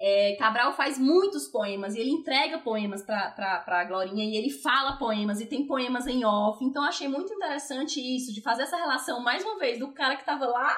É, 0.00 0.36
Cabral 0.38 0.72
faz 0.74 0.96
muitos 0.96 1.48
poemas 1.48 1.94
e 1.96 1.98
ele 2.00 2.10
entrega 2.10 2.58
poemas 2.58 3.02
pra, 3.02 3.32
pra 3.32 3.84
Glorinha 3.84 4.24
e 4.24 4.36
ele 4.36 4.48
fala 4.48 4.96
poemas 4.96 5.40
e 5.40 5.46
tem 5.46 5.66
poemas 5.66 6.06
em 6.06 6.24
off. 6.24 6.64
Então 6.64 6.84
achei 6.84 7.08
muito 7.08 7.32
interessante 7.34 7.98
isso, 8.00 8.32
de 8.32 8.40
fazer 8.40 8.62
essa 8.62 8.76
relação, 8.76 9.20
mais 9.22 9.44
uma 9.44 9.58
vez, 9.58 9.78
do 9.78 9.92
cara 9.92 10.16
que 10.16 10.24
tava 10.24 10.46
lá 10.46 10.72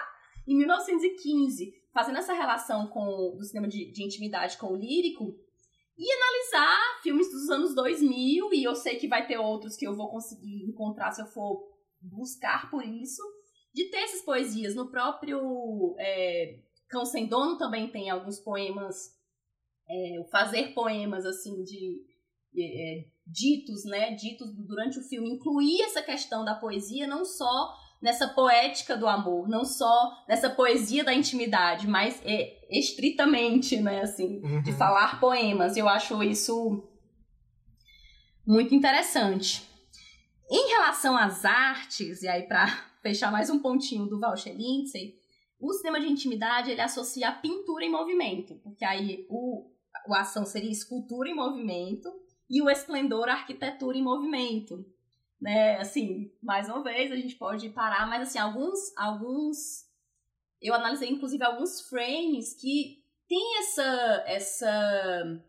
em 0.48 0.56
1915, 0.56 1.70
fazendo 1.92 2.16
essa 2.18 2.32
relação 2.32 2.86
com 2.88 3.36
do 3.36 3.44
cinema 3.44 3.68
de, 3.68 3.92
de 3.92 4.02
intimidade 4.02 4.56
com 4.56 4.68
o 4.68 4.76
lírico 4.76 5.34
e 6.00 6.12
analisar 6.12 7.02
filmes 7.02 7.30
dos 7.30 7.50
anos 7.50 7.74
2000 7.74 8.54
e 8.54 8.64
eu 8.64 8.74
sei 8.74 8.96
que 8.96 9.06
vai 9.06 9.26
ter 9.26 9.36
outros 9.36 9.76
que 9.76 9.86
eu 9.86 9.94
vou 9.94 10.08
conseguir 10.08 10.64
encontrar 10.64 11.12
se 11.12 11.20
eu 11.20 11.26
for 11.26 11.62
buscar 12.00 12.70
por 12.70 12.82
isso 12.82 13.22
de 13.74 13.90
ter 13.90 13.98
essas 13.98 14.22
poesias. 14.22 14.74
No 14.74 14.90
próprio 14.90 15.94
é, 15.98 16.58
Cão 16.88 17.04
Sem 17.04 17.28
Dono 17.28 17.58
também 17.58 17.92
tem 17.92 18.08
alguns 18.08 18.40
poemas 18.40 18.96
é, 19.86 20.24
fazer 20.30 20.72
poemas 20.72 21.26
assim 21.26 21.62
de 21.62 22.02
é, 22.56 23.04
ditos 23.26 23.84
né? 23.84 24.14
Ditos 24.14 24.56
durante 24.56 24.98
o 24.98 25.02
filme. 25.02 25.34
Incluir 25.34 25.82
essa 25.82 26.02
questão 26.02 26.46
da 26.46 26.54
poesia 26.54 27.06
não 27.06 27.26
só 27.26 27.76
nessa 28.00 28.28
poética 28.28 28.96
do 28.96 29.06
amor, 29.06 29.48
não 29.48 29.64
só 29.64 30.24
nessa 30.28 30.48
poesia 30.48 31.04
da 31.04 31.12
intimidade, 31.12 31.86
mas 31.86 32.20
é, 32.24 32.58
estritamente, 32.70 33.76
né, 33.80 34.00
assim, 34.02 34.40
de 34.62 34.70
Uhum. 34.70 34.76
falar 34.76 35.20
poemas. 35.20 35.76
Eu 35.76 35.88
acho 35.88 36.22
isso 36.22 36.82
muito 38.46 38.74
interessante. 38.74 39.68
Em 40.50 40.68
relação 40.70 41.16
às 41.16 41.44
artes, 41.44 42.22
e 42.22 42.28
aí 42.28 42.42
para 42.42 42.66
fechar 43.02 43.30
mais 43.30 43.50
um 43.50 43.58
pontinho 43.58 44.06
do 44.06 44.18
Walter 44.18 44.52
Lindsay, 44.54 45.14
o 45.60 45.72
cinema 45.74 46.00
de 46.00 46.06
intimidade 46.08 46.70
ele 46.70 46.80
associa 46.80 47.28
a 47.28 47.32
pintura 47.32 47.84
em 47.84 47.90
movimento, 47.90 48.54
porque 48.62 48.84
aí 48.84 49.26
o, 49.28 49.70
o 50.08 50.14
ação 50.14 50.46
seria 50.46 50.70
escultura 50.70 51.28
em 51.28 51.34
movimento 51.34 52.10
e 52.48 52.62
o 52.62 52.70
esplendor 52.70 53.28
a 53.28 53.34
arquitetura 53.34 53.96
em 53.96 54.02
movimento 54.02 54.84
né, 55.40 55.78
assim, 55.78 56.30
mais 56.42 56.68
uma 56.68 56.82
vez 56.82 57.10
a 57.10 57.16
gente 57.16 57.36
pode 57.36 57.68
parar, 57.70 58.06
mas 58.06 58.28
assim, 58.28 58.38
alguns, 58.38 58.78
alguns, 58.96 59.86
eu 60.60 60.74
analisei 60.74 61.08
inclusive 61.08 61.42
alguns 61.42 61.80
frames 61.88 62.54
que 62.54 63.00
tem 63.26 63.58
essa 63.58 64.24
essa 64.26 65.42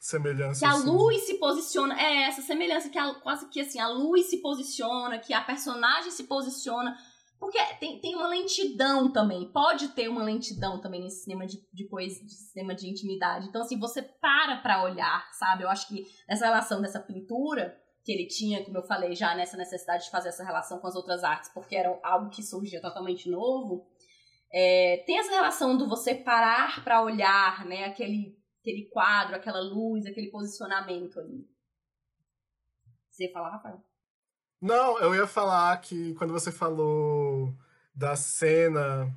semelhança. 0.00 0.60
Que 0.60 0.66
a 0.66 0.76
assim. 0.76 0.86
luz 0.86 1.22
se 1.26 1.34
posiciona. 1.34 2.00
É, 2.00 2.24
essa 2.24 2.42
semelhança 2.42 2.88
que 2.88 2.98
a, 2.98 3.14
quase 3.14 3.48
que 3.48 3.60
assim, 3.60 3.80
a 3.80 3.88
luz 3.88 4.26
se 4.26 4.40
posiciona, 4.40 5.18
que 5.18 5.34
a 5.34 5.40
personagem 5.40 6.10
se 6.10 6.24
posiciona. 6.24 6.96
Porque 7.38 7.58
tem, 7.78 8.00
tem 8.00 8.14
uma 8.14 8.28
lentidão 8.28 9.12
também. 9.12 9.50
Pode 9.52 9.88
ter 9.88 10.08
uma 10.08 10.22
lentidão 10.22 10.80
também 10.80 11.02
nesse 11.02 11.24
cinema 11.24 11.46
de, 11.46 11.58
de 11.72 11.84
poesia, 11.88 12.24
de 12.24 12.32
cinema 12.32 12.74
de 12.74 12.88
intimidade. 12.88 13.48
Então, 13.48 13.60
assim, 13.60 13.78
você 13.78 14.00
para 14.00 14.56
pra 14.58 14.84
olhar, 14.84 15.28
sabe? 15.32 15.64
Eu 15.64 15.68
acho 15.68 15.88
que 15.88 16.06
nessa 16.28 16.46
relação 16.46 16.80
dessa 16.80 17.00
pintura 17.00 17.76
que 18.04 18.12
ele 18.12 18.26
tinha, 18.26 18.62
como 18.64 18.78
eu 18.78 18.82
falei 18.82 19.14
já, 19.14 19.34
nessa 19.34 19.56
necessidade 19.56 20.04
de 20.04 20.10
fazer 20.10 20.28
essa 20.28 20.44
relação 20.44 20.78
com 20.78 20.86
as 20.86 20.94
outras 20.94 21.24
artes, 21.24 21.50
porque 21.54 21.74
era 21.74 21.98
algo 22.02 22.28
que 22.28 22.42
surgia 22.42 22.80
totalmente 22.80 23.30
novo. 23.30 23.86
É, 24.52 25.02
tem 25.06 25.18
essa 25.18 25.32
relação 25.32 25.76
do 25.76 25.88
você 25.88 26.14
parar 26.14 26.84
para 26.84 27.02
olhar, 27.02 27.64
né? 27.64 27.84
Aquele 27.84 28.36
aquele 28.60 28.88
quadro, 28.88 29.36
aquela 29.36 29.60
luz, 29.60 30.06
aquele 30.06 30.30
posicionamento 30.30 31.20
ali. 31.20 31.46
Você 33.10 33.24
ia 33.24 33.32
falar, 33.32 33.50
Rafael? 33.50 33.84
Não, 34.60 34.98
eu 34.98 35.14
ia 35.14 35.26
falar 35.26 35.76
que 35.82 36.14
quando 36.14 36.32
você 36.32 36.50
falou 36.50 37.54
da 37.94 38.16
cena 38.16 39.14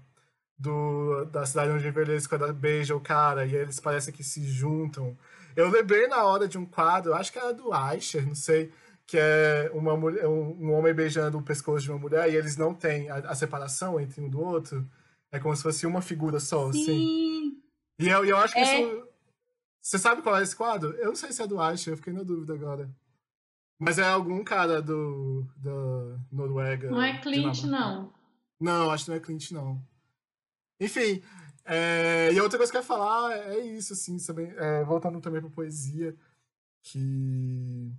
do, 0.60 1.24
da 1.26 1.46
cidade 1.46 1.72
onde 1.72 1.88
envelhece, 1.88 2.28
quando 2.28 2.44
ela 2.44 2.54
beija 2.54 2.96
o 2.96 3.02
cara 3.02 3.46
e 3.46 3.56
eles 3.56 3.80
parecem 3.80 4.14
que 4.14 4.24
se 4.24 4.46
juntam. 4.46 5.18
Eu 5.58 5.70
lembrei 5.70 6.06
na 6.08 6.24
hora 6.24 6.48
de 6.48 6.56
um 6.56 6.66
quadro, 6.68 7.16
acho 7.16 7.34
que 7.34 7.40
era 7.40 7.52
do 7.52 7.74
Aisher, 7.74 8.24
não 8.28 8.36
sei, 8.36 8.72
que 9.08 9.18
é 9.18 9.72
uma 9.74 9.98
mulher, 9.98 10.28
um, 10.28 10.72
homem 10.72 10.94
beijando 10.94 11.36
o 11.36 11.42
pescoço 11.42 11.82
de 11.84 11.90
uma 11.92 11.98
mulher 11.98 12.32
e 12.32 12.36
eles 12.36 12.56
não 12.56 12.76
têm 12.76 13.10
a, 13.10 13.16
a 13.16 13.34
separação 13.34 14.00
entre 14.00 14.22
um 14.22 14.30
do 14.30 14.40
outro. 14.40 14.88
É 15.32 15.40
como 15.40 15.56
se 15.56 15.64
fosse 15.64 15.88
uma 15.88 16.00
figura 16.00 16.40
só, 16.40 16.72
Sim. 16.72 16.82
assim. 16.84 17.62
E 17.98 18.08
eu, 18.08 18.24
eu 18.24 18.38
acho 18.38 18.54
que 18.54 18.60
É. 18.60 18.82
isso. 18.82 19.08
Você 19.82 19.98
sabe 19.98 20.22
qual 20.22 20.38
é 20.38 20.44
esse 20.44 20.56
quadro? 20.56 20.92
Eu 20.98 21.08
não 21.08 21.16
sei 21.16 21.32
se 21.32 21.42
é 21.42 21.48
do 21.48 21.60
Aisher, 21.60 21.94
eu 21.94 21.98
fiquei 21.98 22.14
na 22.14 22.22
dúvida 22.22 22.54
agora. 22.54 22.88
Mas 23.80 23.98
é 23.98 24.08
algum 24.08 24.44
cara 24.44 24.80
do. 24.80 25.44
da 25.58 26.20
Noruega. 26.32 26.92
Não 26.92 27.02
é 27.02 27.20
Clint, 27.20 27.64
não. 27.64 28.14
Não, 28.60 28.92
acho 28.92 29.06
que 29.06 29.10
não 29.12 29.18
é 29.18 29.20
Clint, 29.20 29.52
não. 29.52 29.82
Enfim, 30.80 31.24
é, 31.68 32.32
e 32.32 32.40
a 32.40 32.44
outra 32.44 32.58
coisa 32.58 32.72
que 32.72 32.78
eu 32.78 32.82
ia 32.82 32.88
falar 32.88 33.38
é 33.50 33.60
isso, 33.60 33.92
assim, 33.94 34.18
também, 34.18 34.54
é, 34.56 34.84
voltando 34.86 35.20
também 35.20 35.42
pra 35.42 35.50
poesia, 35.50 36.16
que 36.82 37.92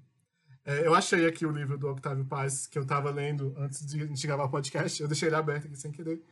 é, 0.65 0.87
eu 0.87 0.95
achei 0.95 1.27
aqui 1.27 1.45
o 1.45 1.51
livro 1.51 1.77
do 1.77 1.89
Octávio 1.89 2.25
Paz, 2.25 2.67
que 2.67 2.79
eu 2.79 2.87
tava 2.87 3.11
lendo 3.11 3.55
antes 3.59 3.85
de 3.87 4.03
a 4.03 4.07
gente 4.07 4.27
gravar 4.27 4.45
o 4.45 4.49
podcast, 4.49 5.03
eu 5.03 5.09
deixei 5.09 5.29
ele 5.29 5.37
aberto 5.37 5.67
aqui 5.67 5.77
sem 5.77 5.93
querer. 5.93 6.23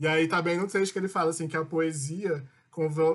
E 0.00 0.06
aí 0.06 0.26
tá 0.26 0.42
bem 0.42 0.56
no 0.56 0.66
trecho 0.66 0.92
que 0.92 0.98
ele 0.98 1.08
fala, 1.08 1.30
assim, 1.30 1.46
que 1.46 1.56
a 1.56 1.64
poesia 1.64 2.44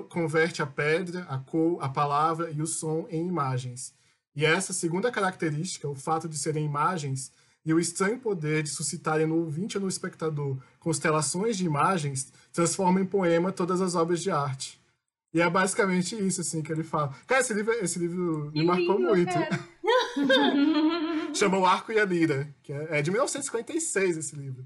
converte 0.08 0.62
a 0.62 0.66
pedra, 0.66 1.22
a 1.28 1.38
cor, 1.38 1.82
a 1.82 1.88
palavra 1.88 2.50
e 2.50 2.62
o 2.62 2.66
som 2.66 3.06
em 3.10 3.26
imagens. 3.26 3.94
E 4.34 4.44
essa 4.44 4.72
segunda 4.72 5.10
característica, 5.10 5.88
o 5.88 5.94
fato 5.94 6.28
de 6.28 6.38
serem 6.38 6.64
imagens, 6.64 7.32
e 7.66 7.74
o 7.74 7.80
estranho 7.80 8.18
poder 8.20 8.62
de 8.62 8.70
suscitarem 8.70 9.26
no 9.26 9.36
ouvinte 9.40 9.76
ou 9.76 9.82
no 9.82 9.88
espectador 9.88 10.56
constelações 10.78 11.56
de 11.58 11.66
imagens, 11.66 12.32
transforma 12.52 13.00
em 13.00 13.04
poema 13.04 13.50
todas 13.52 13.80
as 13.80 13.96
obras 13.96 14.22
de 14.22 14.30
arte. 14.30 14.80
E 15.34 15.40
é 15.42 15.50
basicamente 15.50 16.14
isso, 16.16 16.40
assim, 16.40 16.62
que 16.62 16.72
ele 16.72 16.84
fala. 16.84 17.12
Cara, 17.26 17.40
esse 17.42 17.52
livro, 17.52 17.72
esse 17.74 17.98
livro 17.98 18.46
me 18.54 18.60
Que 18.60 18.64
marcou 18.64 18.96
lindo, 18.96 19.08
muito. 19.08 19.34
Chama 21.34 21.58
O 21.58 21.66
Arco 21.66 21.92
e 21.92 21.98
a 21.98 22.04
Lira, 22.04 22.48
que 22.62 22.72
é, 22.72 22.98
é 22.98 23.02
de 23.02 23.10
1956 23.10 24.16
esse 24.16 24.36
livro, 24.36 24.64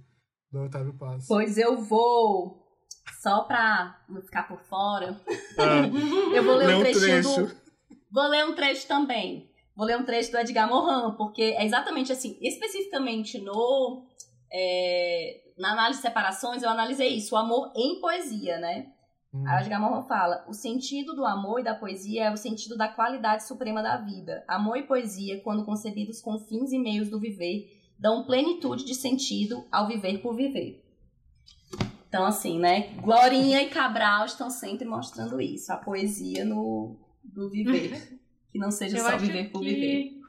do 0.52 0.60
Otávio 0.62 0.92
Paz. 0.94 1.24
Pois 1.26 1.58
eu 1.58 1.80
vou, 1.82 2.64
só 3.20 3.42
pra 3.42 3.98
não 4.08 4.22
ficar 4.22 4.44
por 4.44 4.60
fora, 4.60 5.20
É, 5.56 5.86
eu 6.38 6.44
vou 6.44 6.56
ler 6.56 6.74
um 6.74 6.78
um 6.78 6.82
trechinho 6.82 7.22
trecho. 7.22 7.46
do. 7.46 7.56
Vou 8.12 8.28
ler 8.28 8.44
um 8.44 8.54
trecho 8.54 8.86
também. 8.86 9.49
Vou 9.80 9.86
ler 9.86 9.96
um 9.96 10.04
trecho 10.04 10.30
do 10.30 10.36
Edgar 10.36 10.68
Morin, 10.68 11.16
porque 11.16 11.40
é 11.40 11.64
exatamente 11.64 12.12
assim, 12.12 12.36
especificamente 12.42 13.38
no. 13.38 14.04
é, 14.52 15.40
na 15.56 15.72
análise 15.72 16.00
de 16.00 16.06
separações, 16.06 16.62
eu 16.62 16.68
analisei 16.68 17.16
isso, 17.16 17.34
o 17.34 17.38
amor 17.38 17.72
em 17.74 17.98
poesia, 17.98 18.58
né? 18.58 18.92
Hum. 19.32 19.42
A 19.48 19.62
Edgar 19.62 19.80
Morin 19.80 20.06
fala: 20.06 20.44
o 20.46 20.52
sentido 20.52 21.14
do 21.14 21.24
amor 21.24 21.60
e 21.60 21.64
da 21.64 21.74
poesia 21.74 22.24
é 22.24 22.30
o 22.30 22.36
sentido 22.36 22.76
da 22.76 22.88
qualidade 22.88 23.48
suprema 23.48 23.82
da 23.82 23.96
vida. 23.96 24.44
Amor 24.46 24.76
e 24.76 24.82
poesia, 24.82 25.40
quando 25.40 25.64
concebidos 25.64 26.20
com 26.20 26.38
fins 26.38 26.72
e 26.72 26.78
meios 26.78 27.08
do 27.08 27.18
viver, 27.18 27.80
dão 27.98 28.26
plenitude 28.26 28.84
de 28.84 28.94
sentido 28.94 29.66
ao 29.72 29.88
viver 29.88 30.18
por 30.18 30.36
viver. 30.36 30.84
Então, 32.06 32.26
assim, 32.26 32.58
né? 32.58 32.88
Glorinha 33.00 33.62
e 33.62 33.70
Cabral 33.70 34.26
estão 34.26 34.50
sempre 34.50 34.86
mostrando 34.86 35.40
isso, 35.40 35.72
a 35.72 35.78
poesia 35.78 36.44
no 36.44 36.98
do 37.24 37.48
viver. 37.48 38.16
Que 38.50 38.58
não 38.58 38.70
seja 38.70 38.98
Eu 38.98 39.04
só 39.04 39.16
viver 39.16 39.50
por 39.50 39.62
viver. 39.62 39.80
que... 39.80 40.20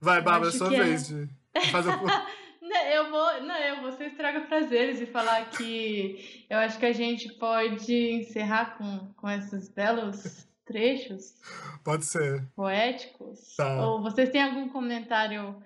Vai, 0.00 0.18
eu 0.20 0.24
Bárbara, 0.24 0.50
sua 0.50 0.74
é- 0.74 0.82
vez 0.84 1.08
de 1.08 1.28
fazer 1.70 1.90
eu 2.92 3.10
vou, 3.10 3.42
não, 3.42 3.56
eu 3.56 3.82
vou 3.82 3.92
ser 3.92 4.06
estraga 4.08 4.42
prazeres 4.42 5.00
e 5.00 5.06
falar 5.06 5.48
que 5.50 6.44
eu 6.48 6.58
acho 6.58 6.78
que 6.78 6.86
a 6.86 6.92
gente 6.92 7.32
pode 7.34 7.92
encerrar 7.92 8.76
com, 8.76 9.12
com 9.14 9.28
esses 9.30 9.68
belos 9.68 10.46
trechos 10.64 11.34
Pode 11.82 12.04
ser. 12.04 12.46
poéticos. 12.54 13.56
Tá. 13.56 13.86
Ou 13.86 14.02
vocês 14.02 14.28
têm 14.28 14.42
algum 14.42 14.68
comentário 14.68 15.56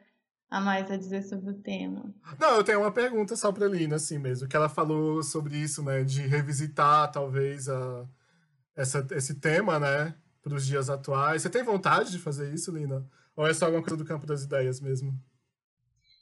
a 0.49 0.61
mais 0.61 0.91
a 0.91 0.97
dizer 0.97 1.23
sobre 1.23 1.51
o 1.51 1.55
tema? 1.55 2.15
Não, 2.39 2.57
eu 2.57 2.65
tenho 2.65 2.81
uma 2.81 2.93
pergunta 2.93 3.35
só 3.35 3.51
pra 3.51 3.67
Lina, 3.67 3.97
assim 3.97 4.19
mesmo, 4.19 4.47
que 4.47 4.55
ela 4.55 4.69
falou 4.69 5.23
sobre 5.23 5.57
isso, 5.57 5.83
né, 5.83 6.05
de 6.05 6.21
revisitar, 6.23 7.11
talvez, 7.11 7.69
a, 7.69 8.07
essa, 8.77 9.05
esse 9.13 9.41
tema, 9.41 9.81
né, 9.81 10.15
pros 10.43 10.67
dias 10.67 10.91
atuais. 10.91 11.43
Você 11.43 11.49
tem 11.51 11.63
vontade 11.63 12.11
de 12.11 12.19
fazer 12.19 12.53
isso, 12.53 12.73
Lina? 12.73 13.07
Ou 13.37 13.47
é 13.47 13.55
só 13.55 13.67
alguma 13.67 13.83
coisa 13.83 13.97
do 13.97 14.05
campo 14.05 14.27
das 14.27 14.43
ideias 14.43 14.81
mesmo? 14.81 15.13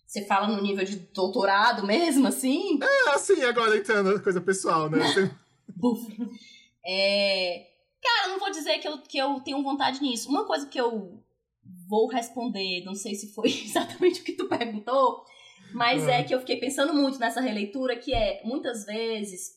Você 0.06 0.24
fala 0.26 0.48
no 0.48 0.60
nível 0.62 0.84
de 0.84 0.96
doutorado 0.96 1.86
mesmo, 1.86 2.26
assim? 2.26 2.78
É, 2.82 3.10
assim, 3.10 3.42
agora 3.42 3.76
entrando 3.76 4.12
na 4.12 4.20
coisa 4.20 4.40
pessoal, 4.40 4.88
né? 4.90 4.98
É... 6.84 7.66
Cara, 8.02 8.28
não 8.28 8.38
vou 8.38 8.50
dizer 8.50 8.78
que 8.78 8.88
eu, 8.88 8.98
que 9.02 9.18
eu 9.18 9.40
tenho 9.40 9.62
vontade 9.62 10.00
nisso. 10.00 10.28
Uma 10.28 10.46
coisa 10.46 10.66
que 10.66 10.80
eu 10.80 11.22
vou 11.88 12.08
responder, 12.08 12.82
não 12.84 12.94
sei 12.94 13.14
se 13.14 13.32
foi 13.34 13.48
exatamente 13.64 14.20
o 14.20 14.24
que 14.24 14.32
tu 14.32 14.48
perguntou, 14.48 15.22
mas 15.74 16.08
Ah. 16.08 16.12
é 16.12 16.22
que 16.24 16.34
eu 16.34 16.40
fiquei 16.40 16.56
pensando 16.56 16.94
muito 16.94 17.18
nessa 17.18 17.40
releitura, 17.40 17.96
que 17.96 18.14
é, 18.14 18.40
muitas 18.44 18.84
vezes, 18.86 19.50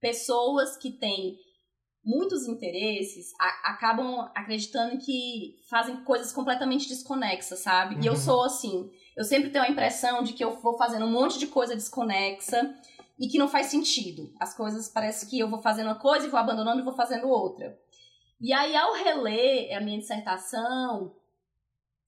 pessoas 0.00 0.76
que 0.76 0.92
têm 0.92 1.36
muitos 2.04 2.46
interesses 2.48 3.32
a- 3.40 3.70
acabam 3.72 4.28
acreditando 4.34 4.98
que 4.98 5.56
fazem 5.70 6.02
coisas 6.04 6.32
completamente 6.32 6.88
desconexas, 6.88 7.60
sabe? 7.60 7.96
E 8.02 8.06
eu 8.06 8.12
Uhum. 8.14 8.18
sou 8.18 8.44
assim. 8.44 8.90
Eu 9.16 9.24
sempre 9.24 9.50
tenho 9.50 9.64
a 9.64 9.68
impressão 9.68 10.22
de 10.22 10.32
que 10.32 10.42
eu 10.44 10.58
vou 10.60 10.76
fazendo 10.76 11.04
um 11.04 11.10
monte 11.12 11.38
de 11.38 11.46
coisa 11.46 11.76
desconexa 11.76 12.74
e 13.18 13.28
que 13.28 13.38
não 13.38 13.46
faz 13.48 13.66
sentido. 13.66 14.32
As 14.40 14.54
coisas 14.56 14.88
parece 14.88 15.28
que 15.28 15.38
eu 15.38 15.48
vou 15.48 15.60
fazendo 15.62 15.86
uma 15.86 15.98
coisa 15.98 16.26
e 16.26 16.30
vou 16.30 16.40
abandonando 16.40 16.80
e 16.80 16.84
vou 16.84 16.94
fazendo 16.94 17.28
outra. 17.28 17.78
E 18.40 18.52
aí, 18.52 18.74
ao 18.74 18.94
reler 18.94 19.76
a 19.76 19.80
minha 19.80 19.98
dissertação, 19.98 21.14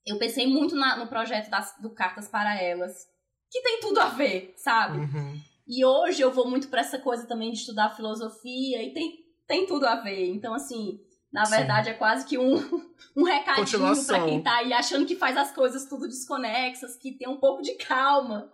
eu 0.07 0.19
pensei 0.19 0.47
muito 0.47 0.75
na- 0.75 0.97
no 0.97 1.07
projeto 1.07 1.49
das, 1.49 1.75
do 1.81 1.91
Cartas 1.91 2.27
para 2.29 2.61
Elas, 2.61 3.07
que 3.51 3.63
tem 3.63 3.81
tudo 3.81 4.01
a 4.01 4.09
ver, 4.09 4.53
sabe? 4.57 4.99
Uhum. 4.99 5.41
E 5.67 5.85
hoje 5.85 6.21
eu 6.21 6.33
vou 6.33 6.49
muito 6.51 6.69
pra 6.69 6.81
essa 6.81 6.99
coisa 6.99 7.27
também 7.27 7.53
de 7.53 7.59
estudar 7.59 7.95
filosofia 7.97 8.83
e 8.83 8.93
tem, 8.93 9.24
tem 9.47 9.67
tudo 9.67 9.87
a 9.87 9.97
ver. 9.97 10.29
Então, 10.31 10.55
assim, 10.55 11.01
na 11.33 11.45
Sim. 11.45 11.57
verdade 11.57 11.91
é 11.91 11.95
quase 11.95 12.27
que 12.27 12.39
um, 12.39 12.55
um 13.17 13.25
recadinho 13.25 14.07
pra 14.07 14.25
quem 14.25 14.43
tá 14.43 14.57
aí 14.57 14.73
achando 14.73 15.07
que 15.07 15.17
faz 15.17 15.37
as 15.37 15.53
coisas 15.53 15.89
tudo 15.89 16.07
desconexas, 16.07 16.97
que 16.97 17.13
tem 17.13 17.29
um 17.29 17.39
pouco 17.39 17.63
de 17.63 17.75
calma, 17.75 18.53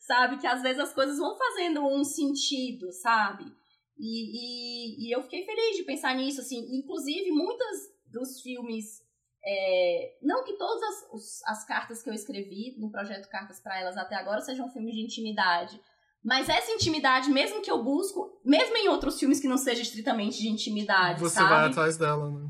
sabe? 0.00 0.38
Que 0.38 0.46
às 0.46 0.62
vezes 0.62 0.80
as 0.80 0.92
coisas 0.92 1.18
vão 1.18 1.36
fazendo 1.36 1.86
um 1.86 2.02
sentido, 2.02 2.90
sabe? 2.92 3.44
E, 3.98 5.06
e, 5.06 5.08
e 5.08 5.14
eu 5.14 5.22
fiquei 5.22 5.44
feliz 5.44 5.76
de 5.76 5.84
pensar 5.84 6.14
nisso, 6.14 6.40
assim. 6.40 6.78
Inclusive, 6.78 7.30
muitas 7.30 7.94
dos 8.06 8.40
filmes. 8.40 9.02
é, 9.44 10.16
não 10.22 10.44
que 10.44 10.54
todas 10.54 10.82
as, 10.82 11.42
as 11.46 11.66
cartas 11.66 12.02
que 12.02 12.08
eu 12.08 12.14
escrevi 12.14 12.74
no 12.78 12.90
projeto 12.90 13.28
Cartas 13.28 13.60
para 13.60 13.78
Elas 13.78 13.96
até 13.96 14.14
agora 14.16 14.40
sejam 14.40 14.70
filmes 14.70 14.94
de 14.94 15.02
intimidade. 15.02 15.78
Mas 16.24 16.48
essa 16.48 16.72
intimidade, 16.72 17.28
mesmo 17.30 17.60
que 17.60 17.70
eu 17.70 17.82
busco, 17.84 18.38
mesmo 18.44 18.74
em 18.76 18.88
outros 18.88 19.18
filmes 19.18 19.38
que 19.40 19.46
não 19.48 19.58
seja 19.58 19.82
estritamente 19.82 20.40
de 20.40 20.48
intimidade, 20.48 21.20
Você 21.20 21.34
sabe? 21.36 21.50
vai 21.50 21.66
atrás 21.68 21.96
dela, 21.98 22.30
né? 22.30 22.48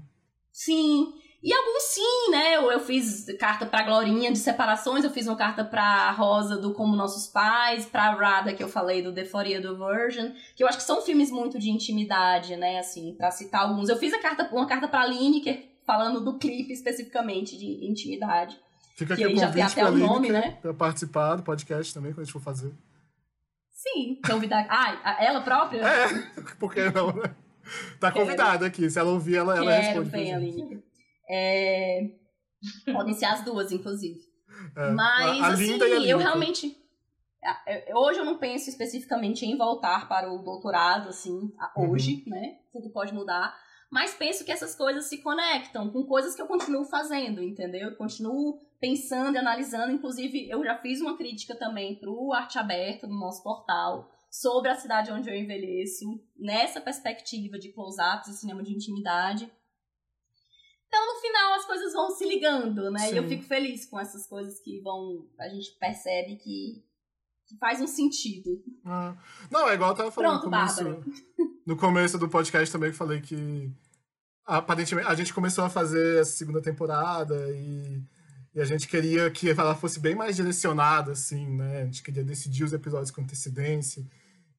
Sim. 0.53 1.12
E 1.43 1.53
alguns 1.53 1.83
sim, 1.83 2.31
né? 2.31 2.57
Eu, 2.57 2.70
eu 2.70 2.81
fiz 2.81 3.27
carta 3.39 3.66
pra 3.66 3.83
Glorinha 3.83 4.33
de 4.33 4.39
separações, 4.39 5.05
eu 5.05 5.11
fiz 5.11 5.27
uma 5.27 5.37
carta 5.37 5.62
pra 5.62 6.11
Rosa 6.12 6.57
do 6.57 6.72
Como 6.72 6.97
Nossos 6.97 7.27
Pais, 7.27 7.85
pra 7.85 8.12
Rada, 8.14 8.55
que 8.55 8.62
eu 8.62 8.68
falei 8.68 9.03
do 9.03 9.12
The 9.12 9.27
Foria 9.27 9.61
do 9.61 9.77
Virgin, 9.77 10.33
que 10.57 10.62
eu 10.64 10.68
acho 10.68 10.79
que 10.79 10.85
são 10.85 11.03
filmes 11.03 11.31
muito 11.31 11.59
de 11.59 11.68
intimidade, 11.68 12.57
né? 12.57 12.79
Assim, 12.79 13.12
pra 13.14 13.31
citar 13.31 13.62
alguns. 13.68 13.91
Eu 13.91 13.99
fiz 13.99 14.14
a 14.14 14.20
carta, 14.20 14.49
uma 14.53 14.66
carta 14.66 14.89
pra 14.89 15.05
Lineker, 15.05 15.68
falando 15.85 16.20
do 16.25 16.39
clipe 16.39 16.72
especificamente 16.72 17.59
de 17.59 17.85
intimidade. 17.85 18.59
Fica 18.97 19.14
Que 19.16 19.25
aqui 19.25 19.33
aí 19.33 19.37
o 19.37 19.41
já 19.41 19.51
tem 19.53 19.62
convite 19.62 19.72
até 19.81 19.83
pra 19.83 19.91
o 19.93 19.99
nome, 19.99 20.29
Lineker 20.29 20.51
né? 20.53 20.59
pra 20.62 20.72
participar 20.72 21.35
do 21.37 21.43
podcast 21.43 21.93
também, 21.93 22.12
quando 22.12 22.20
a 22.20 22.25
gente 22.25 22.33
for 22.33 22.41
fazer. 22.41 22.72
Sim, 23.87 24.18
convidar. 24.26 24.66
Ai, 24.70 24.99
a- 25.05 25.22
ela 25.24 25.41
própria? 25.43 25.82
É, 25.87 26.09
por 26.59 26.72
que 26.72 26.89
não, 26.91 27.12
né? 27.12 27.35
Tá 28.01 28.11
convidada 28.11 28.66
aqui. 28.66 28.89
Se 28.91 28.99
ela 28.99 29.11
ouvir, 29.11 29.37
ela, 29.37 29.57
ela 29.57 29.72
responde. 29.72 30.11
bem. 30.11 30.35
Aline. 30.35 30.82
É... 31.28 32.01
Podem 32.93 33.14
ser 33.14 33.26
as 33.26 33.43
duas, 33.45 33.72
inclusive. 33.72 34.18
É, 34.76 34.91
Mas, 34.91 35.41
a, 35.43 35.47
a 35.47 35.49
assim, 35.49 35.78
eu 36.07 36.18
realmente. 36.18 36.76
Hoje 37.95 38.20
eu 38.20 38.24
não 38.24 38.39
penso 38.39 38.70
especificamente 38.70 39.45
em 39.45 39.57
voltar 39.59 40.09
para 40.09 40.32
o 40.32 40.39
doutorado, 40.39 41.11
assim, 41.11 41.53
Uhum. 41.76 41.91
hoje, 41.91 42.22
né? 42.26 42.57
Tudo 42.72 42.91
pode 42.91 43.12
mudar. 43.12 43.55
Mas 43.95 44.12
penso 44.12 44.45
que 44.45 44.51
essas 44.51 44.74
coisas 44.74 45.05
se 45.05 45.18
conectam 45.18 45.88
com 45.88 46.05
coisas 46.05 46.34
que 46.34 46.42
eu 46.42 46.49
continuo 46.49 46.84
fazendo, 46.84 47.40
entendeu? 47.40 47.90
Eu 47.90 47.97
continuo 47.97 48.59
pensando 48.80 49.36
e 49.36 49.38
analisando. 49.38 49.92
Inclusive, 49.92 50.51
eu 50.51 50.64
já 50.64 50.76
fiz 50.76 51.01
uma 51.01 51.16
crítica 51.16 51.55
também 51.55 51.95
para 51.95 52.11
o 52.11 52.32
Arte 52.32 52.59
Aberta, 52.59 53.07
no 53.07 53.16
nosso 53.16 53.45
portal, 53.45 54.11
sobre 54.28 54.68
a 54.68 54.74
cidade 54.74 55.12
onde 55.12 55.30
eu 55.30 55.36
envelheço, 55.36 56.07
nessa 56.36 56.80
perspectiva 56.80 57.57
de 57.57 57.72
close-ups 57.72 58.26
e 58.26 58.36
cinema 58.36 58.64
de 58.64 58.74
intimidade. 58.74 59.49
Então, 60.88 61.14
no 61.14 61.20
final, 61.20 61.53
as 61.55 61.64
coisas 61.64 61.92
vão 61.92 62.11
se 62.11 62.26
ligando, 62.26 62.90
né? 62.90 63.12
E 63.12 63.16
eu 63.16 63.22
Sim. 63.22 63.28
fico 63.28 63.45
feliz 63.45 63.86
com 63.86 64.01
essas 64.01 64.26
coisas 64.26 64.59
que 64.59 64.80
vão. 64.80 65.28
A 65.38 65.49
gente 65.49 65.70
percebe 65.78 66.34
que, 66.34 66.84
que 67.47 67.57
faz 67.59 67.80
um 67.80 67.86
sentido. 67.86 68.62
Ah. 68.84 69.14
Não, 69.51 69.68
é 69.68 69.74
igual 69.74 69.90
eu 69.90 69.97
tava 69.97 70.11
falando 70.11 70.40
Pronto, 70.40 70.45
no, 70.45 70.51
começo, 70.51 71.05
no 71.66 71.76
começo 71.76 72.18
do 72.18 72.28
podcast 72.28 72.72
também, 72.72 72.90
que 72.90 72.97
falei 72.97 73.20
que 73.20 73.70
aparentemente 74.47 75.09
a 75.09 75.14
gente 75.14 75.32
começou 75.32 75.64
a 75.64 75.70
fazer 75.70 76.20
essa 76.20 76.32
segunda 76.32 76.61
temporada 76.61 77.34
e, 77.51 78.03
e 78.55 78.61
a 78.61 78.64
gente 78.64 78.86
queria 78.86 79.30
que 79.30 79.51
ela 79.51 79.74
fosse 79.74 79.99
bem 79.99 80.14
mais 80.14 80.36
direcionada, 80.36 81.12
assim, 81.12 81.47
né? 81.47 81.82
A 81.82 81.84
gente 81.84 82.03
queria 82.03 82.24
decidir 82.24 82.64
os 82.64 82.72
episódios 82.72 83.11
com 83.11 83.22
antecedência. 83.22 84.07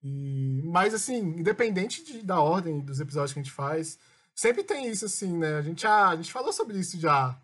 E, 0.04 0.62
mas, 0.66 0.94
assim, 0.94 1.18
independente 1.18 2.04
de- 2.04 2.22
da 2.22 2.40
ordem 2.40 2.80
dos 2.80 3.00
episódios 3.00 3.34
que 3.34 3.40
a 3.40 3.44
gente 3.44 3.52
faz, 3.52 3.98
sempre 4.36 4.64
tem 4.64 4.88
isso, 4.88 5.06
assim, 5.06 5.36
né? 5.36 5.58
A 5.58 5.62
gente, 5.62 5.88
ah, 5.88 6.10
a 6.10 6.16
gente 6.16 6.32
falou 6.32 6.54
sobre 6.54 6.78
isso 6.78 7.00
já 7.00 7.40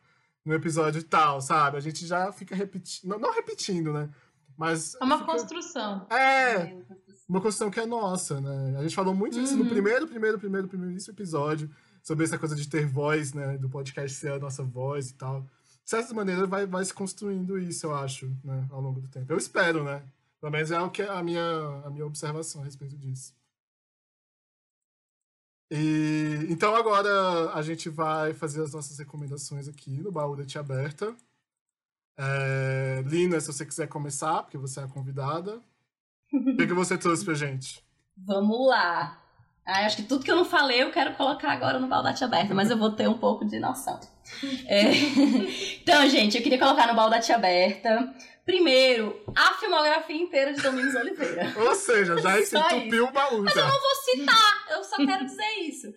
no 0.46 0.54
episódio 0.54 1.04
tal, 1.04 1.42
sabe? 1.42 1.78
A 1.78 1.80
gente 1.80 2.06
já 2.06 2.32
fica 2.32 2.56
repetindo, 2.56 3.10
não, 3.10 3.20
não 3.20 3.34
repetindo, 3.34 3.92
né? 3.94 4.10
Mas. 4.62 4.96
É 4.96 5.04
uma 5.04 5.18
fica- 5.20 5.32
construção. 5.32 6.08
É, 6.12 6.78
uma 7.28 7.42
construção 7.42 7.72
que 7.72 7.80
é 7.80 7.86
nossa, 7.86 8.40
né? 8.40 8.78
A 8.78 8.84
gente 8.84 8.94
falou 8.96 9.16
muito 9.16 9.34
disso 9.40 9.58
no 9.58 9.64
Uhum. 9.64 9.70
primeiro, 9.70 10.08
primeiro, 10.08 10.38
primeiro, 10.38 10.68
primeiro 10.68 10.96
episódio, 11.10 11.68
sobre 12.04 12.26
essa 12.26 12.38
coisa 12.38 12.56
de 12.56 12.68
ter 12.70 12.86
voz, 12.86 13.34
né? 13.34 13.58
Do 13.58 13.68
podcast 13.70 14.16
ser 14.18 14.34
a 14.34 14.40
nossa 14.40 14.64
voz 14.64 15.10
e 15.10 15.16
tal. 15.16 15.42
De 15.84 15.90
certa 15.90 16.14
maneira, 16.14 16.46
vai, 16.46 16.68
vai 16.68 16.86
se 16.86 16.94
construindo 16.94 17.58
isso, 17.58 17.88
eu 17.88 17.96
acho, 17.96 18.28
né? 18.44 18.68
Ao 18.70 18.80
longo 18.80 19.02
do 19.02 19.08
tempo. 19.08 19.34
Eu 19.34 19.38
espero, 19.38 19.84
né? 19.84 20.04
Pelo 20.40 20.52
menos 20.52 20.70
é 20.72 20.80
o 20.80 20.90
que 20.92 21.02
é 21.02 21.10
a 21.10 21.24
minha, 21.24 21.82
a 21.86 21.90
minha 21.90 22.06
observação 22.06 22.62
a 22.62 22.66
respeito 22.66 22.96
disso. 22.96 23.34
E, 25.72 26.46
então 26.50 26.76
agora 26.76 27.52
a 27.54 27.62
gente 27.62 27.90
vai 27.90 28.34
fazer 28.34 28.62
as 28.62 28.74
nossas 28.74 28.98
recomendações 29.00 29.68
aqui 29.68 30.02
no 30.02 30.12
Baú 30.12 30.36
da 30.36 30.46
Tia 30.46 30.62
Aberta. 30.62 31.16
É, 32.18 33.04
Lina, 33.06 33.40
se 33.40 33.48
você 33.48 33.66
quiser 33.66 33.88
começar, 33.88 34.44
porque 34.44 34.58
você 34.58 34.80
é 34.80 34.84
a 34.84 34.88
convidada. 34.88 35.62
O 36.34 36.56
que, 36.56 36.68
que 36.68 36.74
você 36.74 36.98
trouxe 36.98 37.26
pra 37.26 37.34
gente? 37.34 37.84
Vamos 38.26 38.68
lá. 38.68 39.18
Ah, 39.66 39.86
acho 39.86 39.98
que 39.98 40.04
tudo 40.04 40.24
que 40.24 40.32
eu 40.32 40.36
não 40.36 40.46
falei 40.46 40.82
eu 40.82 40.92
quero 40.92 41.14
colocar 41.16 41.52
agora 41.52 41.80
no 41.80 41.88
baldate 41.88 42.24
aberto, 42.24 42.54
mas 42.54 42.70
eu 42.70 42.78
vou 42.78 42.92
ter 42.92 43.08
um 43.08 43.18
pouco 43.18 43.46
de 43.46 43.60
noção. 43.60 44.00
É. 44.68 44.92
Então, 45.82 46.08
gente, 46.08 46.38
eu 46.38 46.44
queria 46.44 46.60
colocar 46.60 46.88
no 46.88 46.96
baldate 46.96 47.32
aberta. 47.32 48.14
Primeiro, 48.46 49.20
a 49.36 49.54
filmografia 49.56 50.16
inteira 50.16 50.54
de 50.54 50.62
Domingos 50.62 50.94
Oliveira. 50.94 51.52
Ou 51.58 51.74
seja, 51.76 52.18
já 52.18 52.40
entupiu 52.40 53.06
o 53.06 53.12
baú. 53.12 53.44
Mas 53.44 53.56
eu 53.56 53.64
não 53.64 53.80
vou 53.80 53.96
citar, 54.04 54.66
eu 54.72 54.84
só 54.84 54.96
quero 54.98 55.26
dizer 55.26 55.52
isso. 55.64 55.88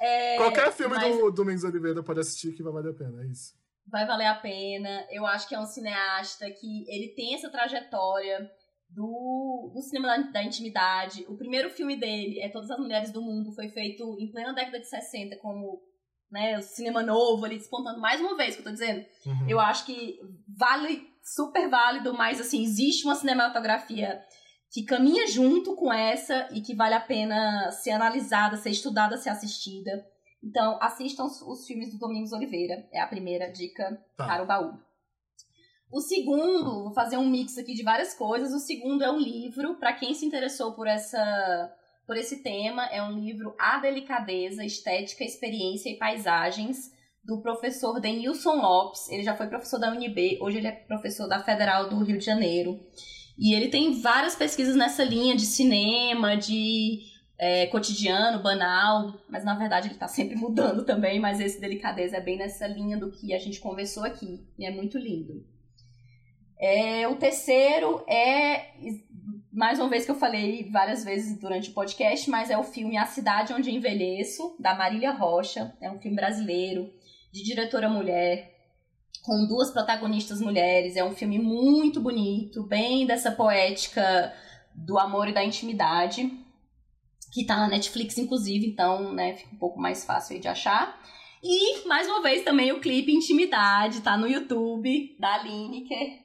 É, 0.00 0.36
Qualquer 0.36 0.72
filme 0.72 0.94
mas 0.94 1.16
do 1.16 1.30
Domingos 1.30 1.64
Oliveira 1.64 2.02
pode 2.02 2.20
assistir 2.20 2.52
que 2.52 2.62
vai 2.62 2.72
valer 2.72 2.90
a 2.90 2.94
pena, 2.94 3.22
é 3.22 3.26
isso. 3.26 3.54
Vai 3.94 4.04
valer 4.04 4.26
a 4.26 4.34
pena. 4.34 5.06
Eu 5.08 5.24
acho 5.24 5.48
que 5.48 5.54
é 5.54 5.60
um 5.60 5.66
cineasta 5.66 6.50
que 6.50 6.84
ele 6.88 7.14
tem 7.14 7.34
essa 7.34 7.48
trajetória 7.48 8.50
do, 8.90 9.70
do 9.72 9.80
cinema 9.82 10.08
da, 10.08 10.16
da 10.32 10.42
intimidade. 10.42 11.24
O 11.28 11.36
primeiro 11.36 11.70
filme 11.70 11.96
dele, 11.96 12.40
é 12.40 12.48
Todas 12.48 12.72
as 12.72 12.78
Mulheres 12.78 13.12
do 13.12 13.22
Mundo, 13.22 13.54
foi 13.54 13.68
feito 13.68 14.16
em 14.18 14.32
plena 14.32 14.52
década 14.52 14.80
de 14.80 14.88
60, 14.88 15.36
como 15.36 15.80
né, 16.28 16.58
o 16.58 16.62
cinema 16.62 17.04
novo 17.04 17.44
ali, 17.44 17.56
despontando 17.56 18.00
mais 18.00 18.20
uma 18.20 18.36
vez, 18.36 18.56
que 18.56 18.62
eu 18.62 18.64
tô 18.64 18.72
dizendo. 18.72 19.06
Uhum. 19.26 19.48
Eu 19.48 19.60
acho 19.60 19.86
que 19.86 20.18
vale, 20.58 21.06
super 21.22 21.70
válido, 21.70 22.12
mas 22.12 22.40
assim, 22.40 22.64
existe 22.64 23.04
uma 23.04 23.14
cinematografia 23.14 24.20
que 24.72 24.84
caminha 24.84 25.28
junto 25.28 25.76
com 25.76 25.92
essa 25.92 26.48
e 26.52 26.60
que 26.60 26.74
vale 26.74 26.94
a 26.94 27.00
pena 27.00 27.70
ser 27.70 27.92
analisada, 27.92 28.56
ser 28.56 28.70
estudada, 28.70 29.16
ser 29.16 29.30
assistida. 29.30 30.04
Então, 30.44 30.78
assistam 30.80 31.24
os, 31.24 31.40
os 31.40 31.66
filmes 31.66 31.90
do 31.90 31.98
Domingos 31.98 32.32
Oliveira. 32.32 32.86
É 32.92 33.00
a 33.00 33.06
primeira 33.06 33.50
dica 33.50 33.98
Tá. 34.16 34.26
para 34.26 34.42
o 34.42 34.46
baú. 34.46 34.78
O 35.90 36.00
segundo, 36.00 36.84
vou 36.84 36.92
fazer 36.92 37.16
um 37.16 37.28
mix 37.28 37.56
aqui 37.56 37.72
de 37.72 37.82
várias 37.82 38.14
coisas. 38.14 38.52
O 38.52 38.58
segundo 38.58 39.02
é 39.02 39.10
um 39.10 39.18
livro, 39.18 39.76
para 39.76 39.92
quem 39.92 40.12
se 40.12 40.26
interessou 40.26 40.74
por 40.74 40.86
essa 40.86 41.72
por 42.06 42.18
esse 42.18 42.42
tema, 42.42 42.84
é 42.88 43.02
um 43.02 43.18
livro 43.18 43.54
A 43.58 43.78
Delicadeza, 43.78 44.62
Estética, 44.62 45.24
Experiência 45.24 45.88
e 45.88 45.96
Paisagens, 45.96 46.92
do 47.24 47.40
professor 47.40 47.98
Denilson 47.98 48.56
Lopes. 48.56 49.08
Ele 49.08 49.22
já 49.22 49.34
foi 49.34 49.46
professor 49.46 49.78
da 49.78 49.90
UNB, 49.90 50.38
hoje 50.42 50.58
ele 50.58 50.66
é 50.66 50.72
professor 50.72 51.26
da 51.26 51.42
Federal 51.42 51.88
do 51.88 52.04
Rio 52.04 52.18
de 52.18 52.24
Janeiro. 52.26 52.78
E 53.38 53.54
ele 53.54 53.68
tem 53.68 54.02
várias 54.02 54.36
pesquisas 54.36 54.76
nessa 54.76 55.02
linha 55.02 55.34
de 55.34 55.46
cinema, 55.46 56.36
de 56.36 57.00
é, 57.38 57.66
cotidiano, 57.66 58.42
banal, 58.42 59.14
mas 59.28 59.44
na 59.44 59.54
verdade 59.54 59.88
ele 59.88 59.94
está 59.94 60.08
sempre 60.08 60.36
mudando 60.36 60.84
também, 60.84 61.18
mas 61.18 61.40
esse 61.40 61.60
Delicadeza 61.60 62.16
é 62.16 62.20
bem 62.20 62.38
nessa 62.38 62.66
linha 62.66 62.96
do 62.96 63.10
que 63.10 63.34
a 63.34 63.38
gente 63.38 63.60
conversou 63.60 64.04
aqui, 64.04 64.46
e 64.58 64.64
é 64.64 64.70
muito 64.70 64.98
lindo. 64.98 65.44
É, 66.58 67.06
o 67.08 67.16
terceiro 67.16 68.04
é, 68.08 68.70
mais 69.54 69.78
uma 69.78 69.88
vez 69.88 70.04
que 70.04 70.10
eu 70.10 70.16
falei 70.16 70.68
várias 70.70 71.04
vezes 71.04 71.38
durante 71.38 71.70
o 71.70 71.72
podcast, 71.72 72.28
mas 72.28 72.50
é 72.50 72.58
o 72.58 72.64
filme 72.64 72.96
A 72.96 73.06
Cidade 73.06 73.52
Onde 73.52 73.70
Envelheço, 73.70 74.56
da 74.58 74.74
Marília 74.74 75.12
Rocha. 75.12 75.72
É 75.80 75.88
um 75.90 75.98
filme 76.00 76.16
brasileiro, 76.16 76.92
de 77.32 77.44
diretora 77.44 77.88
mulher, 77.88 78.52
com 79.22 79.46
duas 79.46 79.70
protagonistas 79.70 80.40
mulheres. 80.40 80.96
É 80.96 81.04
um 81.04 81.14
filme 81.14 81.38
muito 81.38 82.00
bonito, 82.00 82.64
bem 82.64 83.06
dessa 83.06 83.30
poética 83.30 84.32
do 84.74 84.98
amor 84.98 85.28
e 85.28 85.32
da 85.32 85.44
intimidade, 85.44 86.28
que 87.34 87.44
tá 87.44 87.56
na 87.56 87.66
Netflix, 87.66 88.16
inclusive, 88.16 88.64
então, 88.64 89.12
né, 89.12 89.34
fica 89.34 89.52
um 89.52 89.58
pouco 89.58 89.80
mais 89.80 90.04
fácil 90.04 90.34
aí 90.36 90.40
de 90.40 90.46
achar. 90.46 91.02
E, 91.42 91.84
mais 91.84 92.06
uma 92.06 92.22
vez, 92.22 92.44
também 92.44 92.70
o 92.70 92.80
clipe 92.80 93.12
Intimidade, 93.12 94.02
tá 94.02 94.16
no 94.16 94.28
YouTube, 94.28 95.16
da 95.18 95.42
Lineker. 95.42 96.22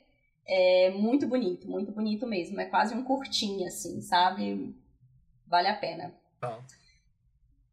É 0.47 0.91
muito 0.91 1.27
bonito, 1.27 1.67
muito 1.67 1.91
bonito 1.91 2.27
mesmo. 2.27 2.61
É 2.61 2.65
quase 2.65 2.93
um 2.93 3.03
curtinho, 3.03 3.65
assim, 3.65 3.99
sabe? 4.01 4.75
Vale 5.47 5.67
a 5.67 5.75
pena. 5.75 6.13
Tá. 6.39 6.59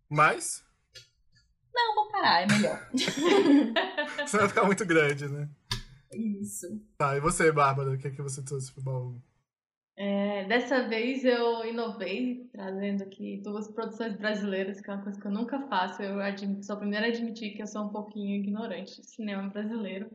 Mas, 0.09 0.65
Não, 1.75 1.95
vou 1.95 2.09
parar, 2.11 2.43
é 2.43 2.47
melhor. 2.47 2.89
senão 4.27 4.41
vai 4.45 4.49
ficar 4.49 4.65
muito 4.65 4.87
grande, 4.87 5.29
né? 5.29 5.47
Isso. 6.11 6.67
Tá, 6.97 7.15
e 7.15 7.21
você, 7.21 7.53
Bárbara, 7.53 7.91
o 7.93 7.99
que, 7.99 8.09
é 8.09 8.11
que 8.11 8.23
você 8.23 8.43
trouxe 8.43 8.73
pro 8.73 8.83
baú? 8.83 9.21
É, 9.99 10.45
dessa 10.45 10.87
vez 10.87 11.25
eu 11.25 11.65
inovei, 11.65 12.45
trazendo 12.53 13.03
aqui 13.03 13.39
duas 13.39 13.67
produções 13.69 14.15
brasileiras, 14.15 14.79
que 14.81 14.91
é 14.91 14.95
uma 14.95 15.03
coisa 15.03 15.19
que 15.19 15.27
eu 15.27 15.31
nunca 15.31 15.59
faço. 15.69 16.03
Eu 16.03 16.21
admito, 16.21 16.67
sou 16.67 16.77
a 16.77 16.79
primeira 16.79 17.07
a 17.07 17.09
admitir 17.09 17.55
que 17.55 17.63
eu 17.63 17.67
sou 17.67 17.85
um 17.85 17.89
pouquinho 17.89 18.37
ignorante 18.37 19.01
de 19.01 19.07
cinema 19.07 19.49
brasileiro. 19.49 20.11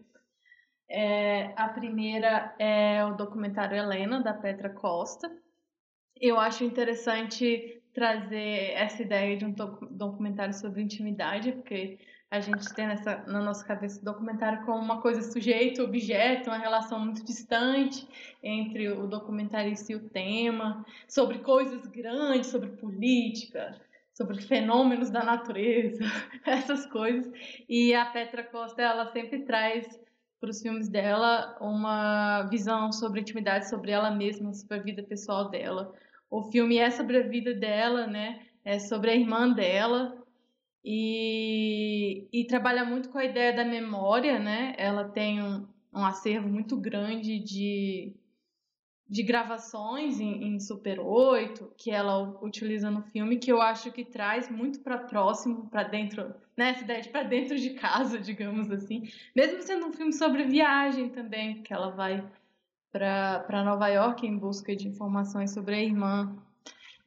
É, 0.88 1.54
a 1.60 1.70
primeira 1.70 2.56
é 2.60 3.04
o 3.06 3.16
documentário 3.16 3.76
Helena, 3.76 4.22
da 4.22 4.34
Petra 4.34 4.70
Costa. 4.70 5.32
Eu 6.20 6.40
acho 6.40 6.64
interessante 6.64 7.82
trazer 7.94 8.74
essa 8.74 9.02
ideia 9.02 9.36
de 9.36 9.46
um 9.46 9.52
docu- 9.52 9.88
documentário 9.88 10.54
sobre 10.54 10.82
intimidade, 10.82 11.54
porque 11.54 12.00
a 12.32 12.40
gente 12.40 12.74
tem 12.74 12.88
nessa, 12.88 13.18
na 13.28 13.42
nossa 13.42 13.66
cabeça 13.66 14.00
o 14.02 14.06
documentário 14.06 14.66
como 14.66 14.82
uma 14.82 15.02
coisa 15.02 15.22
sujeito-objeto, 15.22 16.50
uma 16.50 16.58
relação 16.58 16.98
muito 16.98 17.26
distante 17.26 18.08
entre 18.42 18.90
o 18.90 19.06
documentarista 19.06 19.92
e 19.92 19.96
o 19.96 20.10
tema, 20.10 20.86
sobre 21.10 21.40
coisas 21.40 21.86
grandes, 21.88 22.50
sobre 22.50 22.70
política, 22.70 23.78
sobre 24.14 24.42
fenômenos 24.42 25.10
da 25.10 25.24
natureza, 25.26 26.06
essas 26.48 26.86
coisas. 26.86 27.30
E 27.68 27.94
a 27.94 28.06
Petra 28.06 28.44
Costa, 28.44 28.82
ela 28.82 29.12
sempre 29.12 29.40
traz 29.44 30.00
para 30.40 30.50
os 30.50 30.62
filmes 30.62 30.88
dela 30.88 31.58
uma 31.60 32.44
visão 32.44 32.94
sobre 32.94 33.20
intimidade, 33.20 33.70
sobre 33.70 33.92
ela 33.92 34.10
mesma, 34.10 34.54
sobre 34.54 34.78
a 34.78 34.82
vida 34.82 35.04
pessoal 35.04 35.50
dela. 35.50 35.94
O 36.30 36.44
filme 36.44 36.78
é 36.78 36.90
sobre 36.90 37.18
a 37.18 37.28
vida 37.28 37.54
dela, 37.54 38.08
né? 38.08 38.40
É 38.64 38.80
sobre 38.80 39.12
a 39.12 39.16
irmã 39.16 39.52
dela, 39.52 40.21
e, 40.84 42.28
e 42.34 42.46
trabalha 42.46 42.84
muito 42.84 43.10
com 43.10 43.18
a 43.18 43.26
ideia 43.26 43.54
da 43.54 43.64
memória, 43.64 44.40
né? 44.40 44.74
Ela 44.78 45.06
tem 45.06 45.42
um, 45.42 45.68
um 45.94 46.04
acervo 46.04 46.50
muito 46.50 46.76
grande 46.76 47.40
de, 47.40 48.16
de 49.08 49.24
gravações 49.24 50.20
em, 50.20 50.56
em, 50.56 50.60
Super 50.60 51.00
8 51.00 51.72
que 51.78 51.92
ela 51.92 52.40
utiliza 52.42 52.90
no 52.90 53.04
filme 53.04 53.38
que 53.38 53.52
eu 53.52 53.62
acho 53.62 53.92
que 53.92 54.04
traz 54.04 54.50
muito 54.50 54.80
para 54.80 54.98
próximo, 54.98 55.70
para 55.70 55.84
dentro, 55.84 56.34
né, 56.58 56.72
essa 56.72 56.84
ideia 56.84 57.02
de 57.02 57.10
para 57.10 57.24
dentro 57.24 57.58
de 57.58 57.72
casa, 57.72 58.18
digamos 58.20 58.72
assim. 58.72 59.04
Mesmo 59.36 59.62
sendo 59.62 59.88
um 59.88 59.94
filme 59.94 60.14
sobre 60.14 60.46
viagem 60.46 61.10
também, 61.10 61.62
que 61.62 61.74
ela 61.74 61.92
vai 61.92 62.26
para 62.92 63.64
Nova 63.64 63.88
York 63.88 64.26
em 64.26 64.38
busca 64.38 64.76
de 64.76 64.88
informações 64.88 65.52
sobre 65.52 65.76
a 65.76 65.84
irmã. 65.84 66.36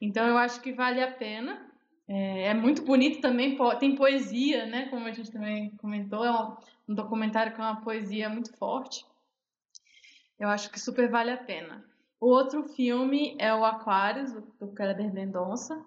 Então 0.01 0.27
eu 0.27 0.39
acho 0.39 0.61
que 0.61 0.73
vale 0.73 1.03
a 1.03 1.11
pena. 1.11 1.74
É, 2.07 2.49
é 2.49 2.55
muito 2.55 2.83
bonito 2.83 3.21
também, 3.21 3.57
tem 3.79 3.97
poesia, 3.97 4.67
né? 4.67 4.87
Como 4.89 5.07
a 5.07 5.13
gente 5.13 5.31
também 5.31 5.71
comentou, 5.79 6.25
é 6.25 6.31
um, 6.31 6.57
um 6.89 6.95
documentário 6.95 7.55
com 7.55 7.63
uma 7.63 7.81
poesia 7.81 8.29
muito 8.29 8.53
forte. 8.57 9.05
Eu 10.39 10.49
acho 10.49 10.71
que 10.71 10.81
super 10.81 11.09
vale 11.09 11.31
a 11.31 11.37
pena. 11.37 11.85
O 12.21 12.29
outro 12.29 12.65
filme 12.65 13.37
é 13.39 13.55
o 13.55 13.65
Aquarius, 13.65 14.33
do, 14.33 14.69
Kleber 14.69 15.13
Mendonça, 15.13 15.85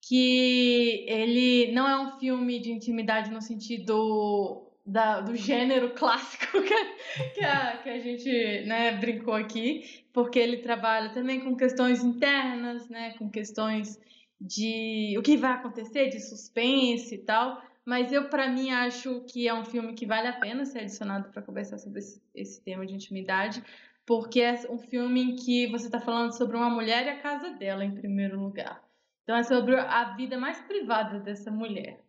que 0.00 1.04
ele 1.08 1.72
não 1.72 1.88
é 1.88 1.98
um 1.98 2.18
filme 2.18 2.60
de 2.60 2.70
intimidade 2.70 3.30
no 3.30 3.42
sentido 3.42 4.64
da, 4.84 5.20
do 5.20 5.34
gênero 5.34 5.90
clássico 5.94 6.62
que, 6.62 7.30
que, 7.34 7.44
a, 7.44 7.76
que 7.78 7.88
a 7.88 7.98
gente 7.98 8.64
né, 8.66 8.92
brincou 8.92 9.34
aqui, 9.34 10.04
porque 10.12 10.38
ele 10.38 10.58
trabalha 10.58 11.10
também 11.10 11.40
com 11.40 11.56
questões 11.56 12.04
internas, 12.04 12.88
né, 12.88 13.14
com 13.18 13.28
questões 13.28 14.00
de 14.40 15.14
o 15.18 15.22
que 15.22 15.36
vai 15.36 15.52
acontecer, 15.52 16.08
de 16.08 16.20
suspense 16.20 17.14
e 17.14 17.18
tal. 17.18 17.62
Mas 17.84 18.12
eu, 18.12 18.28
para 18.28 18.48
mim, 18.48 18.70
acho 18.70 19.20
que 19.22 19.46
é 19.46 19.54
um 19.54 19.64
filme 19.64 19.94
que 19.94 20.06
vale 20.06 20.26
a 20.26 20.32
pena 20.32 20.64
ser 20.64 20.80
adicionado 20.80 21.28
para 21.30 21.42
conversar 21.42 21.78
sobre 21.78 22.00
esse, 22.00 22.20
esse 22.34 22.60
tema 22.60 22.84
de 22.84 22.94
intimidade, 22.94 23.62
porque 24.04 24.40
é 24.40 24.60
um 24.68 24.78
filme 24.78 25.22
em 25.22 25.36
que 25.36 25.68
você 25.68 25.86
está 25.86 26.00
falando 26.00 26.36
sobre 26.36 26.56
uma 26.56 26.68
mulher 26.68 27.06
e 27.06 27.10
a 27.10 27.20
casa 27.20 27.50
dela, 27.50 27.84
em 27.84 27.94
primeiro 27.94 28.40
lugar. 28.40 28.82
Então, 29.22 29.36
é 29.36 29.42
sobre 29.42 29.76
a 29.76 30.14
vida 30.16 30.36
mais 30.36 30.60
privada 30.62 31.20
dessa 31.20 31.50
mulher. 31.50 32.00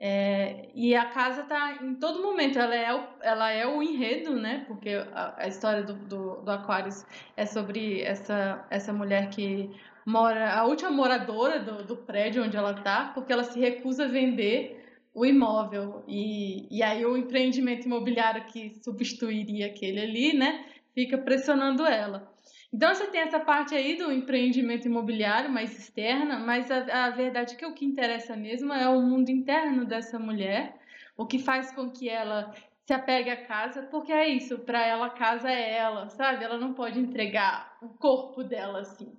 É, 0.00 0.68
e 0.74 0.94
a 0.94 1.06
casa 1.06 1.42
está 1.42 1.78
em 1.82 1.96
todo 1.96 2.22
momento, 2.22 2.56
ela 2.56 2.74
é 2.74 2.94
o, 2.94 3.04
ela 3.20 3.50
é 3.50 3.66
o 3.66 3.82
enredo, 3.82 4.36
né? 4.36 4.64
Porque 4.68 4.90
a, 4.90 5.34
a 5.36 5.48
história 5.48 5.82
do, 5.82 5.94
do, 5.94 6.42
do 6.42 6.50
Aquarius 6.52 7.04
é 7.36 7.44
sobre 7.44 8.02
essa, 8.02 8.64
essa 8.70 8.92
mulher 8.92 9.28
que 9.30 9.68
mora, 10.08 10.54
a 10.54 10.64
última 10.64 10.90
moradora 10.90 11.60
do, 11.60 11.84
do 11.84 11.96
prédio 11.96 12.42
onde 12.42 12.56
ela 12.56 12.72
está, 12.72 13.12
porque 13.14 13.32
ela 13.32 13.44
se 13.44 13.58
recusa 13.60 14.04
a 14.04 14.08
vender 14.08 14.84
o 15.14 15.26
imóvel. 15.26 16.02
E, 16.08 16.66
e 16.70 16.82
aí 16.82 17.04
o 17.04 17.16
empreendimento 17.16 17.86
imobiliário 17.86 18.44
que 18.46 18.74
substituiria 18.82 19.66
aquele 19.66 20.00
ali, 20.00 20.32
né? 20.32 20.64
fica 20.98 21.16
pressionando 21.16 21.86
ela. 21.86 22.28
Então 22.72 22.92
você 22.92 23.06
tem 23.06 23.20
essa 23.20 23.38
parte 23.38 23.74
aí 23.74 23.96
do 23.96 24.10
empreendimento 24.10 24.86
imobiliário 24.86 25.48
mais 25.48 25.78
externa, 25.78 26.40
mas 26.40 26.70
a, 26.70 27.06
a 27.06 27.10
verdade 27.10 27.54
é 27.54 27.56
que 27.56 27.64
o 27.64 27.72
que 27.72 27.84
interessa 27.84 28.36
mesmo 28.36 28.72
é 28.72 28.88
o 28.88 29.00
mundo 29.00 29.30
interno 29.30 29.84
dessa 29.84 30.18
mulher, 30.18 30.76
o 31.16 31.24
que 31.24 31.38
faz 31.38 31.70
com 31.70 31.88
que 31.88 32.08
ela 32.08 32.52
se 32.84 32.92
apegue 32.92 33.30
à 33.30 33.36
casa, 33.36 33.82
porque 33.82 34.12
é 34.12 34.28
isso, 34.28 34.58
para 34.58 34.84
ela 34.84 35.10
casa 35.10 35.48
é 35.50 35.76
ela, 35.76 36.08
sabe? 36.08 36.44
Ela 36.44 36.58
não 36.58 36.74
pode 36.74 36.98
entregar 36.98 37.76
o 37.80 37.90
corpo 37.90 38.42
dela 38.42 38.80
assim. 38.80 39.12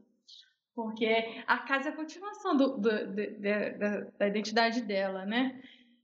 Porque 0.84 1.44
a 1.46 1.58
casa 1.58 1.90
é 1.90 1.92
a 1.92 1.96
continuação 1.96 2.56
do, 2.56 2.78
do, 2.78 3.08
de, 3.08 3.32
de, 3.32 3.70
da, 3.72 4.00
da 4.18 4.28
identidade 4.28 4.82
dela, 4.82 5.26
né? 5.26 5.62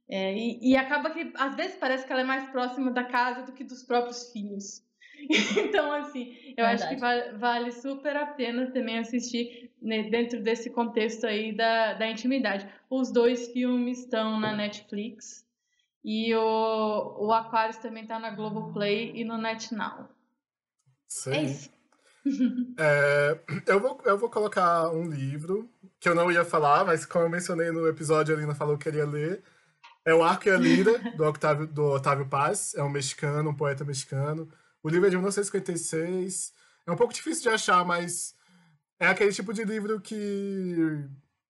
É, 0.10 0.38
e, 0.38 0.60
e 0.62 0.76
acaba 0.76 1.12
que 1.12 1.32
às 1.36 1.56
vezes 1.56 1.78
parece 1.78 2.06
que 2.06 2.12
ela 2.12 2.22
é 2.22 2.26
mais 2.26 2.50
próxima 2.50 2.92
da 2.92 3.06
casa 3.06 3.44
do 3.44 3.54
que 3.54 3.64
dos 3.64 3.84
próprios 3.84 4.34
filhos. 4.34 4.84
então, 5.58 5.94
assim, 5.94 6.36
eu 6.58 6.66
Verdade. 6.66 6.84
acho 6.84 6.90
que 6.90 6.96
vale, 6.98 7.38
vale, 7.38 7.72
super 7.72 8.18
a 8.18 8.26
pena 8.26 8.70
também 8.72 9.00
assistir 9.00 9.72
né, 9.82 10.04
dentro 10.04 10.42
desse 10.42 10.70
contexto 10.70 11.26
aí 11.26 11.54
da, 11.54 11.94
da 11.94 12.10
intimidade. 12.10 12.68
Os 12.90 13.14
dois 13.14 13.48
filmes 13.54 14.00
estão 14.00 14.38
na 14.38 14.54
Netflix 14.54 15.48
e 16.04 16.36
o, 16.36 17.16
o 17.18 17.32
Aquarius 17.32 17.78
também 17.78 18.04
está 18.04 18.20
na 18.20 18.32
Globoplay 18.32 19.14
e 19.16 19.24
no 19.24 19.38
NetNow. 19.38 20.10
Sim. 21.08 21.32
É 21.32 21.44
isso. 21.44 21.75
é, 22.78 23.40
eu, 23.68 23.80
vou, 23.80 24.02
eu 24.06 24.18
vou 24.18 24.30
colocar 24.30 24.90
um 24.90 25.08
livro 25.08 25.70
que 26.00 26.10
eu 26.10 26.16
não 26.16 26.32
ia 26.32 26.44
falar, 26.44 26.86
mas 26.86 27.06
como 27.06 27.26
eu 27.26 27.30
mencionei 27.30 27.72
no 27.72 27.88
episódio, 27.88 28.34
a 28.34 28.38
Alina 28.38 28.56
falou 28.56 28.78
que 28.78 28.86
queria 28.86 29.06
ler. 29.06 29.44
É 30.04 30.14
o 30.14 30.24
Arco 30.24 30.48
e 30.48 30.52
a 30.52 30.58
Lira, 30.58 31.00
do 31.18 31.26
Octavio, 31.26 31.66
do 31.66 31.84
Otávio 31.84 32.28
Paz. 32.28 32.76
É 32.76 32.84
um 32.84 32.90
mexicano, 32.90 33.50
um 33.50 33.56
poeta 33.56 33.84
mexicano. 33.84 34.48
O 34.84 34.90
livro 34.90 35.08
é 35.08 35.10
de 35.10 35.16
1956. 35.16 36.54
É 36.86 36.92
um 36.92 36.96
pouco 36.96 37.14
difícil 37.14 37.44
de 37.44 37.50
achar, 37.50 37.84
mas 37.84 38.36
é 39.00 39.08
aquele 39.08 39.32
tipo 39.32 39.52
de 39.52 39.64
livro 39.64 40.00
que. 40.00 40.76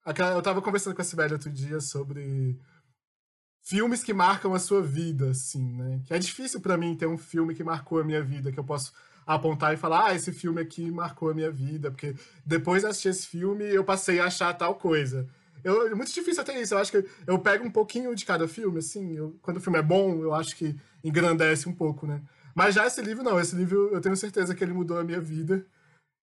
Eu 0.05 0.41
tava 0.41 0.61
conversando 0.61 0.95
com 0.95 1.01
a 1.01 1.05
Sibeli 1.05 1.33
outro 1.33 1.49
dia 1.49 1.81
sobre 1.81 2.57
filmes 3.61 4.03
que 4.03 4.13
marcam 4.13 4.53
a 4.53 4.59
sua 4.59 4.81
vida, 4.81 5.31
assim, 5.31 5.73
né? 5.75 6.01
Que 6.05 6.13
é 6.13 6.19
difícil 6.19 6.61
para 6.61 6.77
mim 6.77 6.95
ter 6.95 7.07
um 7.07 7.17
filme 7.17 7.55
que 7.55 7.63
marcou 7.63 7.99
a 7.99 8.03
minha 8.03 8.23
vida, 8.23 8.51
que 8.51 8.59
eu 8.59 8.63
posso 8.63 8.93
apontar 9.25 9.73
e 9.73 9.77
falar, 9.77 10.07
ah, 10.07 10.15
esse 10.15 10.31
filme 10.31 10.61
aqui 10.61 10.91
marcou 10.91 11.29
a 11.29 11.33
minha 11.33 11.51
vida, 11.51 11.89
porque 11.89 12.15
depois 12.45 12.83
de 12.83 12.89
assistir 12.89 13.09
esse 13.09 13.27
filme 13.27 13.63
eu 13.65 13.83
passei 13.83 14.19
a 14.19 14.25
achar 14.25 14.53
tal 14.53 14.75
coisa. 14.75 15.27
Eu, 15.65 15.87
é 15.87 15.95
muito 15.95 16.13
difícil 16.13 16.43
até 16.43 16.61
isso. 16.61 16.75
Eu 16.75 16.77
acho 16.77 16.91
que 16.91 17.03
eu 17.25 17.39
pego 17.39 17.65
um 17.65 17.71
pouquinho 17.71 18.13
de 18.13 18.23
cada 18.23 18.47
filme, 18.47 18.77
assim. 18.77 19.15
Eu, 19.17 19.35
quando 19.41 19.57
o 19.57 19.59
filme 19.59 19.79
é 19.79 19.81
bom, 19.81 20.21
eu 20.21 20.31
acho 20.31 20.55
que 20.55 20.75
engrandece 21.03 21.67
um 21.67 21.73
pouco, 21.73 22.05
né? 22.05 22.21
Mas 22.53 22.75
já 22.75 22.85
esse 22.85 23.01
livro, 23.01 23.23
não. 23.23 23.39
Esse 23.39 23.55
livro, 23.55 23.89
eu 23.91 23.99
tenho 23.99 24.15
certeza 24.15 24.53
que 24.53 24.63
ele 24.63 24.73
mudou 24.73 24.99
a 24.99 25.03
minha 25.03 25.19
vida. 25.19 25.65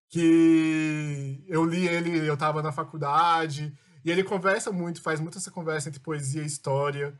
Que 0.09 1.43
eu 1.49 1.65
li 1.65 1.89
ele, 1.89 2.27
eu 2.27 2.35
estava 2.35 2.63
na 2.63 2.71
faculdade. 2.71 3.77
E 4.05 4.13
ele 4.13 4.23
conversa 4.23 4.71
muito, 4.71 5.03
faz 5.03 5.19
muito 5.19 5.39
essa 5.39 5.51
conversa 5.51 5.89
entre 5.89 6.01
poesia 6.01 6.43
e 6.43 6.47
história. 6.47 7.19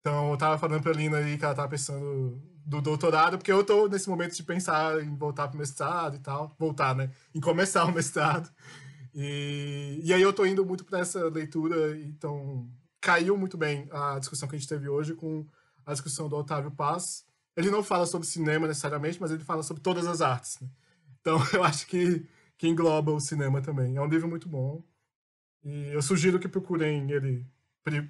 Então, 0.00 0.28
eu 0.28 0.34
estava 0.34 0.58
falando 0.58 0.82
pra 0.82 0.92
Lina 0.92 1.18
aí 1.18 1.36
que 1.36 1.44
ela 1.44 1.52
estava 1.52 1.68
pensando 1.68 2.40
do 2.64 2.80
doutorado, 2.80 3.38
porque 3.38 3.50
eu 3.50 3.62
estou 3.62 3.88
nesse 3.88 4.08
momento 4.08 4.34
de 4.36 4.42
pensar 4.42 5.02
em 5.02 5.16
voltar 5.16 5.48
pro 5.48 5.58
mestrado 5.58 6.16
e 6.16 6.18
tal. 6.18 6.54
Voltar, 6.58 6.94
né? 6.94 7.10
Em 7.34 7.40
começar 7.40 7.84
o 7.86 7.92
mestrado. 7.92 8.50
E, 9.14 10.00
e 10.02 10.12
aí 10.12 10.22
eu 10.22 10.30
estou 10.30 10.46
indo 10.46 10.64
muito 10.64 10.84
para 10.84 11.00
essa 11.00 11.28
leitura, 11.28 11.98
então 11.98 12.70
caiu 13.00 13.36
muito 13.36 13.56
bem 13.56 13.88
a 13.90 14.18
discussão 14.18 14.48
que 14.48 14.54
a 14.54 14.58
gente 14.58 14.68
teve 14.68 14.88
hoje 14.88 15.14
com 15.14 15.46
a 15.86 15.92
discussão 15.92 16.28
do 16.28 16.36
Otávio 16.36 16.70
Paz, 16.70 17.24
ele 17.56 17.70
não 17.70 17.82
fala 17.82 18.06
sobre 18.06 18.28
cinema 18.28 18.68
necessariamente, 18.68 19.20
mas 19.20 19.30
ele 19.30 19.42
fala 19.42 19.62
sobre 19.62 19.82
todas 19.82 20.06
as 20.06 20.20
artes. 20.20 20.60
Né? 20.60 20.68
Então 21.20 21.38
eu 21.52 21.64
acho 21.64 21.86
que, 21.86 22.26
que 22.56 22.68
engloba 22.68 23.10
o 23.10 23.18
cinema 23.18 23.60
também. 23.62 23.96
É 23.96 24.00
um 24.00 24.06
livro 24.06 24.28
muito 24.28 24.48
bom. 24.48 24.84
E 25.64 25.88
eu 25.88 26.02
sugiro 26.02 26.38
que 26.38 26.46
procurem 26.46 27.10
ele 27.10 27.44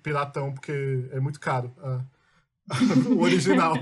piratão, 0.02 0.52
porque 0.52 1.08
é 1.12 1.20
muito 1.20 1.40
caro 1.40 1.72
o 3.10 3.20
original. 3.20 3.74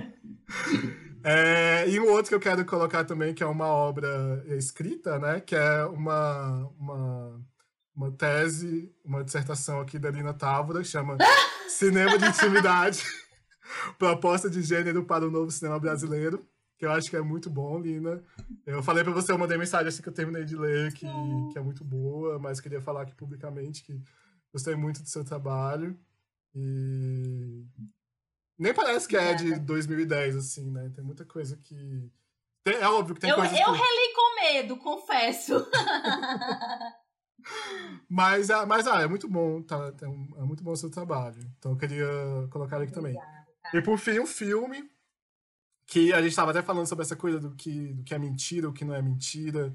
É, 1.28 1.89
e 1.89 1.99
um 1.99 2.09
outro 2.11 2.28
que 2.28 2.34
eu 2.37 2.41
quero 2.41 2.64
colocar 2.64 3.05
também, 3.05 3.34
que 3.34 3.43
é 3.43 3.47
uma 3.47 3.66
obra 3.66 4.45
escrita, 4.57 5.18
né? 5.18 5.41
Que 5.41 5.57
é 5.57 5.84
uma, 5.84 6.70
uma, 6.78 7.41
uma 7.97 8.12
tese, 8.12 8.95
uma 9.05 9.24
dissertação 9.24 9.80
aqui 9.80 9.99
da 9.99 10.09
Lina 10.09 10.32
Távora, 10.32 10.82
que 10.82 10.89
chama 10.89 11.18
Cinema 11.68 12.16
de 12.16 12.26
Intimidade. 12.26 13.03
Proposta 13.99 14.49
de 14.49 14.62
gênero 14.62 15.04
para 15.04 15.26
o 15.26 15.30
novo 15.30 15.50
cinema 15.50 15.80
brasileiro, 15.80 16.46
que 16.79 16.87
eu 16.87 16.92
acho 16.92 17.11
que 17.11 17.17
é 17.17 17.21
muito 17.21 17.50
bom, 17.50 17.80
Lina. 17.80 18.22
Eu 18.64 18.80
falei 18.80 19.03
para 19.03 19.13
você, 19.13 19.33
eu 19.33 19.38
mandei 19.38 19.58
mensagem 19.58 19.88
assim 19.88 20.03
que 20.03 20.08
eu 20.08 20.14
terminei 20.14 20.45
de 20.45 20.57
ler, 20.57 20.92
que, 20.92 21.07
que 21.53 21.58
é 21.58 21.61
muito 21.61 21.84
boa, 21.84 22.38
mas 22.38 22.61
queria 22.61 22.80
falar 22.80 23.03
aqui 23.03 23.17
publicamente 23.17 23.83
que 23.83 24.00
gostei 24.57 24.74
muito 24.74 25.03
do 25.03 25.08
seu 25.08 25.22
trabalho. 25.22 25.99
E 26.54 27.66
nem 28.58 28.72
parece 28.72 29.07
que 29.07 29.16
é 29.16 29.34
de 29.34 29.58
2010, 29.61 30.37
assim, 30.37 30.70
né? 30.70 30.91
Tem 30.95 31.04
muita 31.04 31.26
coisa 31.26 31.58
que. 31.58 32.11
Tem, 32.64 32.76
é 32.76 32.88
óbvio 32.88 33.14
que 33.14 33.20
tem 33.20 33.30
eu, 33.30 33.37
coisas. 33.37 33.58
Eu 33.58 33.72
que... 33.72 33.78
reli 33.78 34.14
com 34.14 34.41
medo, 34.41 34.76
confesso. 34.78 35.68
mas, 38.08 38.50
ah, 38.50 38.64
mas 38.64 38.87
ah, 38.87 39.03
é 39.03 39.07
muito 39.07 39.28
bom, 39.28 39.62
tá? 39.62 39.92
É 40.00 40.42
muito 40.42 40.64
bom 40.64 40.72
o 40.72 40.76
seu 40.76 40.91
trabalho. 40.91 41.38
Então 41.58 41.72
eu 41.72 41.76
queria 41.76 42.08
colocar 42.50 42.80
aqui 42.80 42.92
também. 42.92 43.14
E 43.74 43.83
por 43.83 43.99
fim, 43.99 44.18
um 44.18 44.26
filme 44.26 44.91
que 45.87 46.14
a 46.14 46.22
gente 46.22 46.30
estava 46.30 46.50
até 46.50 46.62
falando 46.62 46.87
sobre 46.87 47.04
essa 47.04 47.14
coisa 47.14 47.38
do 47.38 47.54
que, 47.54 47.92
do 47.92 48.03
que 48.03 48.14
é 48.14 48.18
mentira, 48.18 48.68
o 48.68 48.72
que 48.72 48.84
não 48.84 48.95
é 48.95 49.03
mentira, 49.03 49.72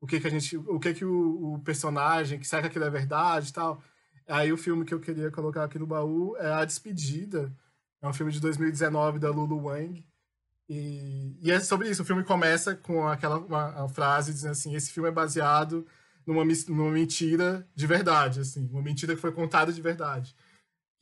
o 0.00 0.06
que 0.06 0.18
que 0.18 0.26
a 0.26 0.30
gente, 0.30 0.56
o 0.56 0.80
que 0.80 0.94
que 0.94 1.04
o, 1.04 1.54
o 1.54 1.58
personagem, 1.60 2.38
que 2.38 2.48
será 2.48 2.62
que 2.62 2.68
aquilo 2.68 2.86
é 2.86 2.90
verdade 2.90 3.50
e 3.50 3.52
tal. 3.52 3.82
Aí 4.28 4.52
o 4.52 4.56
filme 4.56 4.84
que 4.84 4.94
eu 4.94 5.00
queria 5.00 5.30
colocar 5.30 5.64
aqui 5.64 5.78
no 5.78 5.86
baú 5.86 6.36
é 6.38 6.52
A 6.52 6.64
Despedida. 6.64 7.52
É 8.00 8.08
um 8.08 8.12
filme 8.12 8.32
de 8.32 8.40
2019 8.40 9.18
da 9.18 9.30
Lulu 9.30 9.66
Wang. 9.66 10.04
E, 10.68 11.36
e 11.40 11.50
é 11.50 11.60
sobre 11.60 11.90
isso. 11.90 12.02
O 12.02 12.04
filme 12.04 12.24
começa 12.24 12.74
com 12.74 13.06
aquela 13.06 13.38
uma, 13.38 13.88
frase 13.88 14.32
dizendo 14.32 14.52
assim: 14.52 14.74
esse 14.74 14.90
filme 14.90 15.08
é 15.08 15.12
baseado 15.12 15.86
numa, 16.26 16.44
numa 16.68 16.90
mentira 16.90 17.66
de 17.74 17.86
verdade, 17.86 18.40
assim, 18.40 18.68
uma 18.70 18.82
mentira 18.82 19.14
que 19.14 19.20
foi 19.20 19.32
contada 19.32 19.72
de 19.72 19.82
verdade 19.82 20.34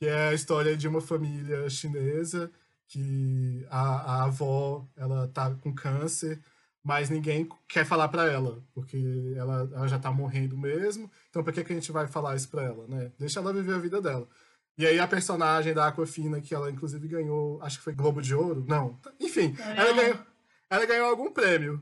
que 0.01 0.07
é 0.07 0.29
a 0.29 0.33
história 0.33 0.75
de 0.75 0.87
uma 0.87 0.99
família 0.99 1.69
chinesa 1.69 2.51
que 2.87 3.63
a, 3.69 3.81
a 3.81 4.23
avó 4.23 4.83
ela 4.97 5.27
tá 5.27 5.53
com 5.61 5.71
câncer, 5.71 6.41
mas 6.83 7.09
ninguém 7.09 7.47
quer 7.67 7.85
falar 7.85 8.07
para 8.07 8.31
ela, 8.31 8.63
porque 8.73 8.97
ela, 9.35 9.69
ela 9.73 9.87
já 9.87 9.99
tá 9.99 10.11
morrendo 10.11 10.57
mesmo. 10.57 11.09
Então, 11.29 11.43
por 11.43 11.53
que, 11.53 11.63
que 11.63 11.71
a 11.71 11.75
gente 11.75 11.91
vai 11.91 12.07
falar 12.07 12.35
isso 12.35 12.49
pra 12.49 12.63
ela, 12.63 12.87
né? 12.87 13.11
Deixa 13.19 13.39
ela 13.39 13.53
viver 13.53 13.75
a 13.75 13.79
vida 13.79 14.01
dela. 14.01 14.27
E 14.77 14.85
aí 14.85 14.99
a 14.99 15.07
personagem 15.07 15.73
da 15.73 15.87
Aquafina, 15.87 16.41
que 16.41 16.55
ela 16.55 16.71
inclusive 16.71 17.07
ganhou, 17.07 17.61
acho 17.61 17.77
que 17.77 17.83
foi 17.83 17.93
Globo 17.93 18.21
de 18.21 18.33
Ouro, 18.33 18.65
não. 18.67 18.99
Enfim, 19.19 19.55
ela 19.59 19.93
ganhou, 19.93 20.17
ela 20.69 20.85
ganhou 20.85 21.09
algum 21.09 21.31
prêmio. 21.31 21.81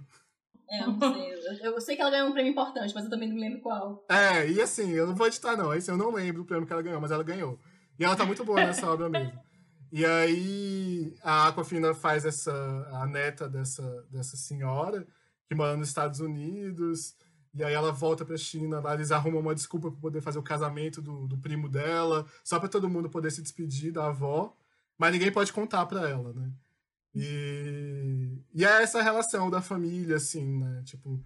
É, 0.70 0.84
eu 0.84 0.92
não 0.92 1.14
sei. 1.14 1.34
Eu, 1.62 1.74
eu 1.74 1.82
sei 1.82 1.96
que 1.96 2.02
ela 2.02 2.12
ganhou 2.12 2.28
um 2.28 2.34
prêmio 2.34 2.52
importante, 2.52 2.94
mas 2.94 3.06
eu 3.06 3.10
também 3.10 3.30
não 3.30 3.36
me 3.36 3.42
lembro 3.42 3.62
qual. 3.62 4.06
É, 4.10 4.50
e 4.50 4.62
assim, 4.62 4.92
eu 4.92 5.08
não 5.08 5.16
vou 5.16 5.28
editar 5.28 5.56
não, 5.56 5.74
esse 5.74 5.90
eu 5.90 5.98
não 5.98 6.12
lembro 6.12 6.42
o 6.42 6.46
prêmio 6.46 6.68
que 6.68 6.74
ela 6.74 6.82
ganhou, 6.82 7.00
mas 7.00 7.12
ela 7.12 7.24
ganhou. 7.24 7.58
E 7.98 8.04
ela 8.04 8.16
tá 8.16 8.26
muito 8.26 8.44
boa 8.44 8.60
nessa 8.60 8.90
obra 8.90 9.10
mesmo. 9.10 9.49
E 9.92 10.06
aí 10.06 11.16
a 11.24 11.48
Aquafina 11.48 11.94
faz 11.94 12.26
essa 12.26 12.52
a 12.92 13.08
neta 13.08 13.50
dessa 13.50 14.06
dessa 14.10 14.38
senhora 14.38 15.06
que 15.48 15.56
mora 15.56 15.76
nos 15.76 15.88
Estados 15.88 16.20
Unidos. 16.20 17.16
E 17.54 17.64
aí 17.64 17.74
ela 17.74 17.92
volta 17.92 18.24
pra 18.24 18.38
China, 18.38 18.80
lá 18.80 18.94
eles 18.94 19.12
arrumam 19.12 19.42
uma 19.42 19.56
desculpa 19.56 19.90
para 19.90 20.00
poder 20.00 20.22
fazer 20.22 20.38
o 20.38 20.44
casamento 20.44 21.02
do, 21.02 21.28
do 21.28 21.38
primo 21.38 21.68
dela, 21.68 22.26
só 22.44 22.60
para 22.60 22.70
todo 22.70 22.88
mundo 22.88 23.10
poder 23.10 23.32
se 23.32 23.42
despedir 23.42 23.92
da 23.92 24.08
avó, 24.08 24.56
mas 24.98 25.12
ninguém 25.12 25.32
pode 25.32 25.52
contar 25.52 25.86
para 25.88 26.08
ela, 26.08 26.32
né? 26.32 26.52
E, 27.16 28.38
e 28.54 28.64
é 28.64 28.84
essa 28.84 29.02
relação 29.02 29.50
da 29.50 29.62
família, 29.62 30.18
assim, 30.18 30.60
né? 30.60 30.84
Tipo, 30.86 31.20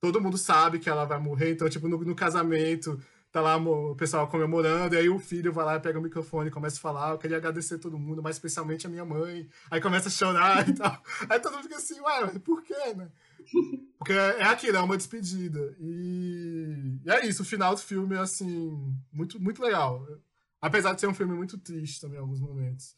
todo 0.00 0.20
mundo 0.20 0.36
sabe 0.36 0.80
que 0.80 0.90
ela 0.90 1.04
vai 1.04 1.20
morrer, 1.20 1.52
então, 1.52 1.68
tipo, 1.68 1.88
no, 1.88 1.96
no 1.98 2.14
casamento, 2.14 3.00
tá 3.32 3.40
lá 3.40 3.56
o 3.56 3.96
pessoal 3.96 4.28
comemorando, 4.28 4.94
e 4.94 4.98
aí 4.98 5.08
o 5.08 5.18
filho 5.18 5.52
vai 5.52 5.64
lá, 5.64 5.80
pega 5.80 5.98
o 5.98 6.02
microfone 6.02 6.48
e 6.48 6.52
começa 6.52 6.76
a 6.76 6.80
falar, 6.80 7.10
eu 7.12 7.18
queria 7.18 7.38
agradecer 7.38 7.78
todo 7.78 7.98
mundo, 7.98 8.22
mas 8.22 8.36
especialmente 8.36 8.86
a 8.86 8.90
minha 8.90 9.06
mãe. 9.06 9.48
Aí 9.70 9.80
começa 9.80 10.08
a 10.08 10.12
chorar 10.12 10.68
e 10.68 10.74
tal. 10.74 11.02
Aí 11.30 11.40
todo 11.40 11.54
mundo 11.54 11.62
fica 11.62 11.76
assim, 11.76 11.98
ué, 12.00 12.38
por 12.40 12.62
quê, 12.62 12.94
né? 12.94 13.08
Porque 13.98 14.12
é 14.12 14.44
aquilo, 14.44 14.76
é 14.76 14.80
uma 14.80 14.96
despedida. 14.96 15.74
E... 15.80 17.00
e 17.04 17.10
é 17.10 17.26
isso, 17.26 17.42
o 17.42 17.46
final 17.46 17.74
do 17.74 17.80
filme 17.80 18.14
é 18.14 18.18
assim, 18.18 18.94
muito, 19.10 19.40
muito 19.40 19.62
legal. 19.62 20.06
Apesar 20.60 20.92
de 20.92 21.00
ser 21.00 21.06
um 21.06 21.14
filme 21.14 21.34
muito 21.34 21.56
triste 21.56 22.02
também 22.02 22.18
em 22.18 22.20
alguns 22.20 22.40
momentos. 22.40 22.94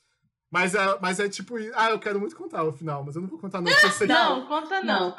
Mas 0.51 0.74
é, 0.74 0.98
mas 1.01 1.20
é 1.20 1.28
tipo, 1.28 1.55
ah, 1.74 1.90
eu 1.90 1.98
quero 1.98 2.19
muito 2.19 2.36
contar 2.36 2.65
o 2.65 2.73
final, 2.73 3.05
mas 3.05 3.15
eu 3.15 3.23
não 3.23 3.28
vou 3.28 3.39
contar 3.39 3.61
não, 3.61 3.70
porque 3.70 3.86
eu 3.86 3.90
sei 3.90 4.06
Não, 4.06 4.43
que, 4.43 4.48
conta 4.48 4.82
não. 4.82 5.16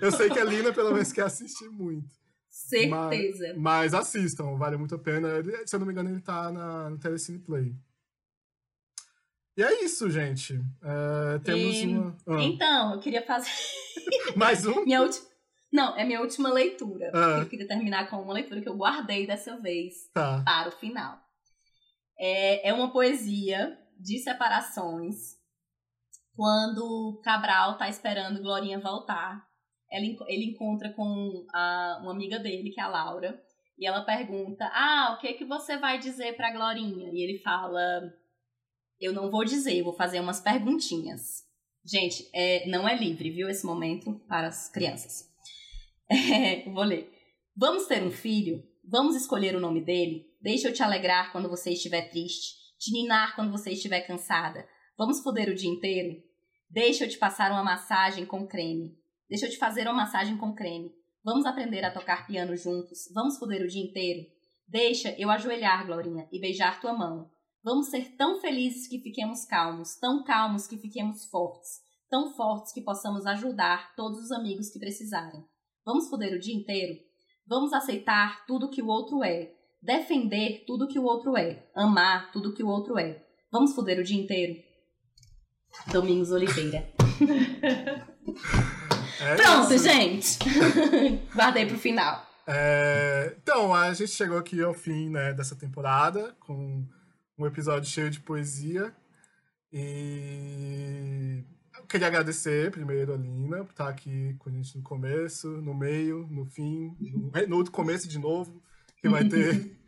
eu 0.00 0.12
sei 0.12 0.28
que 0.28 0.38
a 0.38 0.44
Lina, 0.44 0.72
pelo 0.72 0.92
menos, 0.92 1.12
quer 1.12 1.24
assistir 1.24 1.68
muito. 1.70 2.23
Certeza. 2.68 3.48
Mas, 3.56 3.92
mas 3.92 3.94
assistam, 3.94 4.56
vale 4.56 4.76
muito 4.76 4.94
a 4.94 4.98
pena. 4.98 5.28
Ele, 5.38 5.66
se 5.66 5.74
eu 5.76 5.80
não 5.80 5.86
me 5.86 5.92
engano, 5.92 6.10
ele 6.10 6.20
tá 6.20 6.50
na, 6.50 6.90
no 6.90 6.98
Telecine 6.98 7.38
Play. 7.38 7.74
E 9.56 9.62
é 9.62 9.84
isso, 9.84 10.10
gente. 10.10 10.60
É, 10.82 11.38
temos 11.40 11.76
E- 11.76 11.86
uma. 11.86 12.16
Ah, 12.26 12.42
Então, 12.42 12.94
eu 12.94 13.00
queria 13.00 13.24
fazer. 13.24 13.50
mais 14.36 14.66
um? 14.66 14.84
Minha 14.84 15.02
última. 15.02 15.26
Não, 15.72 15.96
é 15.96 16.04
minha 16.04 16.20
última 16.20 16.52
leitura. 16.52 17.10
Ah. 17.14 17.38
Eu 17.40 17.48
queria 17.48 17.66
terminar 17.66 18.08
com 18.08 18.16
uma 18.22 18.32
leitura 18.34 18.60
que 18.60 18.68
eu 18.68 18.76
guardei 18.76 19.26
dessa 19.26 19.56
vez 19.60 19.94
Tá. 20.12 20.42
para 20.44 20.68
o 20.68 20.72
final. 20.72 21.18
É, 22.18 22.68
é 22.68 22.72
uma 22.72 22.92
poesia 22.92 23.76
de 23.98 24.18
separações. 24.20 25.34
Quando 26.34 27.20
Cabral 27.22 27.76
tá 27.78 27.88
esperando 27.88 28.40
Glorinha 28.42 28.80
voltar, 28.80 29.46
ela 29.94 30.04
ele 30.28 30.44
encontra 30.46 30.92
com 30.92 31.46
a- 31.52 32.00
uma 32.02 32.12
amiga 32.12 32.38
dele, 32.38 32.70
que 32.70 32.80
é 32.80 32.82
a 32.82 32.88
Laura, 32.88 33.40
e 33.78 33.86
ela 33.86 34.02
pergunta: 34.02 34.64
Ah, 34.72 35.14
o 35.16 35.20
que 35.20 35.32
que 35.34 35.44
você 35.44 35.76
vai 35.78 35.98
dizer 35.98 36.36
pra 36.36 36.52
Glorinha? 36.52 37.10
E 37.12 37.22
ele 37.22 37.38
fala: 37.38 37.80
Eu 39.00 39.12
não 39.12 39.30
vou 39.30 39.44
dizer, 39.44 39.82
vou 39.82 39.92
fazer 39.92 40.20
umas 40.20 40.40
perguntinhas. 40.40 41.42
Gente, 41.84 42.28
é, 42.34 42.66
não 42.68 42.88
é 42.88 42.96
livre, 42.96 43.30
viu, 43.30 43.48
esse 43.48 43.66
momento 43.66 44.14
para 44.28 44.48
as 44.48 44.68
crianças. 44.70 45.28
É, 46.10 46.68
vou 46.70 46.84
ler. 46.84 47.10
Vamos 47.56 47.86
ter 47.86 48.02
um 48.02 48.10
filho? 48.10 48.62
Vamos 48.86 49.16
escolher 49.16 49.56
o 49.56 49.60
nome 49.60 49.80
dele? 49.82 50.26
Deixa 50.40 50.68
eu 50.68 50.72
te 50.72 50.82
alegrar 50.82 51.32
quando 51.32 51.48
você 51.48 51.70
estiver 51.72 52.10
triste, 52.10 52.54
te 52.78 52.92
ninar 52.92 53.34
quando 53.34 53.50
você 53.50 53.70
estiver 53.70 54.02
cansada. 54.02 54.68
Vamos 54.98 55.20
foder 55.22 55.48
o 55.48 55.54
dia 55.54 55.70
inteiro? 55.70 56.22
Deixa 56.68 57.04
eu 57.04 57.08
te 57.08 57.16
passar 57.16 57.50
uma 57.50 57.64
massagem 57.64 58.26
com 58.26 58.46
creme. 58.46 58.94
Deixa 59.28 59.46
eu 59.46 59.50
te 59.50 59.58
fazer 59.58 59.82
uma 59.82 59.94
massagem 59.94 60.36
com 60.36 60.54
creme. 60.54 60.92
Vamos 61.24 61.46
aprender 61.46 61.84
a 61.84 61.90
tocar 61.90 62.26
piano 62.26 62.54
juntos? 62.56 63.10
Vamos 63.14 63.38
foder 63.38 63.62
o 63.62 63.68
dia 63.68 63.82
inteiro? 63.82 64.26
Deixa 64.68 65.14
eu 65.18 65.30
ajoelhar, 65.30 65.86
Glorinha, 65.86 66.28
e 66.30 66.40
beijar 66.40 66.80
tua 66.80 66.92
mão. 66.92 67.30
Vamos 67.62 67.88
ser 67.88 68.14
tão 68.16 68.40
felizes 68.40 68.86
que 68.86 69.00
fiquemos 69.00 69.46
calmos, 69.46 69.96
tão 69.96 70.22
calmos 70.22 70.66
que 70.66 70.76
fiquemos 70.76 71.24
fortes, 71.26 71.80
tão 72.10 72.34
fortes 72.34 72.72
que 72.72 72.82
possamos 72.82 73.24
ajudar 73.24 73.94
todos 73.94 74.18
os 74.18 74.30
amigos 74.30 74.68
que 74.68 74.78
precisarem. 74.78 75.42
Vamos 75.84 76.08
foder 76.08 76.34
o 76.34 76.38
dia 76.38 76.54
inteiro? 76.54 76.98
Vamos 77.46 77.72
aceitar 77.72 78.44
tudo 78.46 78.68
que 78.68 78.82
o 78.82 78.86
outro 78.88 79.24
é, 79.24 79.50
defender 79.82 80.64
tudo 80.66 80.88
que 80.88 80.98
o 80.98 81.04
outro 81.04 81.36
é, 81.36 81.66
amar 81.74 82.30
tudo 82.32 82.54
que 82.54 82.62
o 82.62 82.68
outro 82.68 82.98
é. 82.98 83.24
Vamos 83.50 83.74
foder 83.74 83.98
o 83.98 84.04
dia 84.04 84.20
inteiro? 84.22 84.62
Domingos 85.90 86.30
Oliveira. 86.30 86.92
É 89.20 89.36
Pronto, 89.36 89.72
isso. 89.74 89.84
gente! 89.84 90.38
Guardei 91.34 91.66
pro 91.66 91.78
final. 91.78 92.26
É, 92.46 93.34
então, 93.42 93.74
a 93.74 93.92
gente 93.94 94.10
chegou 94.10 94.36
aqui 94.36 94.62
ao 94.62 94.74
fim 94.74 95.08
né, 95.08 95.32
dessa 95.32 95.56
temporada 95.56 96.34
com 96.40 96.86
um 97.38 97.46
episódio 97.46 97.90
cheio 97.90 98.10
de 98.10 98.20
poesia. 98.20 98.94
E 99.72 101.42
eu 101.76 101.84
queria 101.86 102.06
agradecer 102.06 102.70
primeiro 102.70 103.12
a 103.12 103.16
Lina 103.16 103.64
por 103.64 103.70
estar 103.70 103.88
aqui 103.88 104.34
com 104.38 104.48
a 104.48 104.52
gente 104.52 104.76
no 104.76 104.82
começo, 104.82 105.48
no 105.48 105.74
meio, 105.74 106.26
no 106.30 106.44
fim, 106.46 106.96
no, 107.00 107.46
no 107.48 107.56
outro 107.56 107.72
começo 107.72 108.06
de 108.08 108.18
novo 108.18 108.62
que 109.00 109.08
vai 109.08 109.24
ter. 109.24 109.74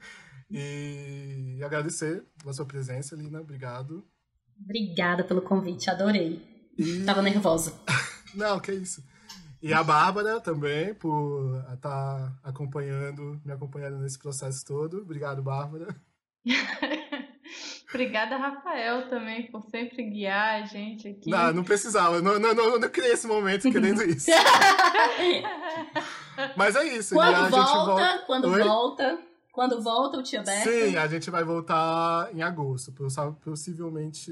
E 0.49 1.61
agradecer 1.65 2.23
pela 2.39 2.53
sua 2.53 2.65
presença, 2.65 3.17
Lina. 3.17 3.41
Obrigado. 3.41 4.07
Obrigada 4.63 5.25
pelo 5.25 5.43
convite, 5.43 5.91
adorei. 5.91 6.41
E... 6.79 7.03
Tava 7.05 7.21
nervosa. 7.21 7.75
Não, 8.33 8.61
que 8.61 8.71
isso. 8.71 9.03
E 9.69 9.73
a 9.75 9.83
Bárbara 9.83 10.41
também, 10.41 10.95
por 10.95 11.65
estar 11.75 12.39
acompanhando, 12.43 13.41
me 13.45 13.53
acompanhando 13.53 13.99
nesse 13.99 14.19
processo 14.19 14.65
todo. 14.65 14.99
Obrigado, 15.03 15.43
Bárbara. 15.43 15.95
Obrigada, 17.89 18.37
Rafael, 18.37 19.09
também, 19.09 19.51
por 19.51 19.63
sempre 19.63 20.03
guiar 20.11 20.63
a 20.63 20.67
gente 20.67 21.09
aqui. 21.09 21.31
Não, 21.31 21.53
não 21.53 21.65
precisava. 21.65 22.21
Não, 22.21 22.39
não, 22.39 22.53
não, 22.55 22.79
não 22.79 22.89
criei 22.91 23.13
esse 23.13 23.27
momento 23.27 23.71
querendo 23.71 24.03
isso. 24.11 24.31
Mas 26.57 26.77
é 26.77 26.85
isso. 26.85 27.15
quando 27.15 27.45
gente 27.45 27.51
volta, 27.51 28.23
quando 28.27 28.49
Oi? 28.49 28.63
volta, 28.63 29.19
quando 29.53 29.83
volta 29.83 30.19
o 30.19 30.23
Tia 30.23 30.43
Berta. 30.43 30.71
Sim, 30.71 30.97
a 30.97 31.07
gente 31.07 31.31
vai 31.31 31.45
voltar 31.45 32.29
em 32.35 32.43
agosto. 32.43 32.93
possi- 32.93 33.33
Possivelmente 33.43 34.31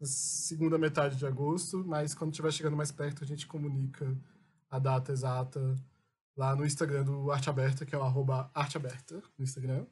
na 0.00 0.06
segunda 0.06 0.78
metade 0.78 1.16
de 1.16 1.26
agosto. 1.26 1.84
Mas 1.86 2.14
quando 2.14 2.30
estiver 2.32 2.50
chegando 2.52 2.76
mais 2.76 2.90
perto, 2.90 3.22
a 3.22 3.26
gente 3.26 3.46
comunica 3.46 4.16
a 4.70 4.78
data 4.78 5.12
exata 5.12 5.76
lá 6.36 6.54
no 6.54 6.64
Instagram 6.64 7.04
do 7.04 7.30
Arte 7.32 7.50
Aberta, 7.50 7.84
que 7.84 7.94
é 7.94 7.98
o 7.98 8.02
arroba 8.02 8.50
Arte 8.54 8.76
Aberta 8.76 9.22
no 9.36 9.44
Instagram. 9.44 9.84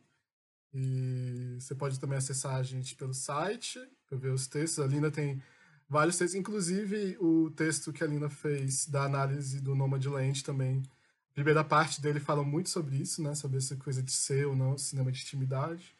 E 0.73 1.57
você 1.59 1.74
pode 1.74 1.98
também 1.98 2.19
acessar 2.19 2.55
a 2.55 2.62
gente 2.62 2.94
pelo 2.94 3.15
site 3.15 3.81
para 4.07 4.19
ver 4.19 4.31
os 4.31 4.47
textos. 4.47 4.85
A 4.85 4.86
Lina 4.86 5.11
tem 5.11 5.43
vários 5.89 6.16
textos, 6.16 6.39
inclusive 6.39 7.16
o 7.19 7.51
texto 7.51 7.93
que 7.93 8.05
a 8.05 8.07
Lina 8.07 8.28
fez 8.28 8.86
da 8.86 9.05
análise 9.05 9.61
do 9.61 9.74
Nomadland 9.74 10.44
também. 10.44 10.82
A 11.31 11.35
primeira 11.35 11.65
parte 11.65 12.01
dele 12.01 12.20
fala 12.20 12.43
muito 12.43 12.69
sobre 12.69 12.97
isso, 12.97 13.23
né? 13.23 13.35
Sobre 13.35 13.59
essa 13.59 13.77
coisa 13.77 14.03
de 14.03 14.12
ser 14.12 14.47
ou 14.47 14.55
não 14.55 14.78
cinema 14.78 15.11
de 15.11 15.23
intimidade. 15.23 15.97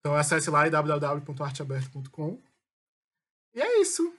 Então 0.00 0.14
acesse 0.14 0.50
lá 0.50 0.68
www.arteaberto.com. 0.68 2.40
E 3.54 3.60
é 3.60 3.80
isso. 3.80 4.12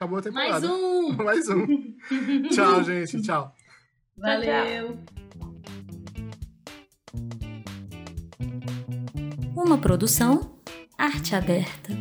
Acabou 0.00 0.20
a 0.20 0.30
Mais 0.30 0.62
temporada. 0.62 0.68
um! 0.72 1.10
Mais 1.24 1.48
um. 1.48 1.66
Tchau, 2.50 2.84
gente. 2.84 3.20
Tchau. 3.20 3.52
Valeu! 4.16 4.96
Uma 9.56 9.76
produção 9.76 10.56
Arte 10.96 11.34
Aberta. 11.34 11.92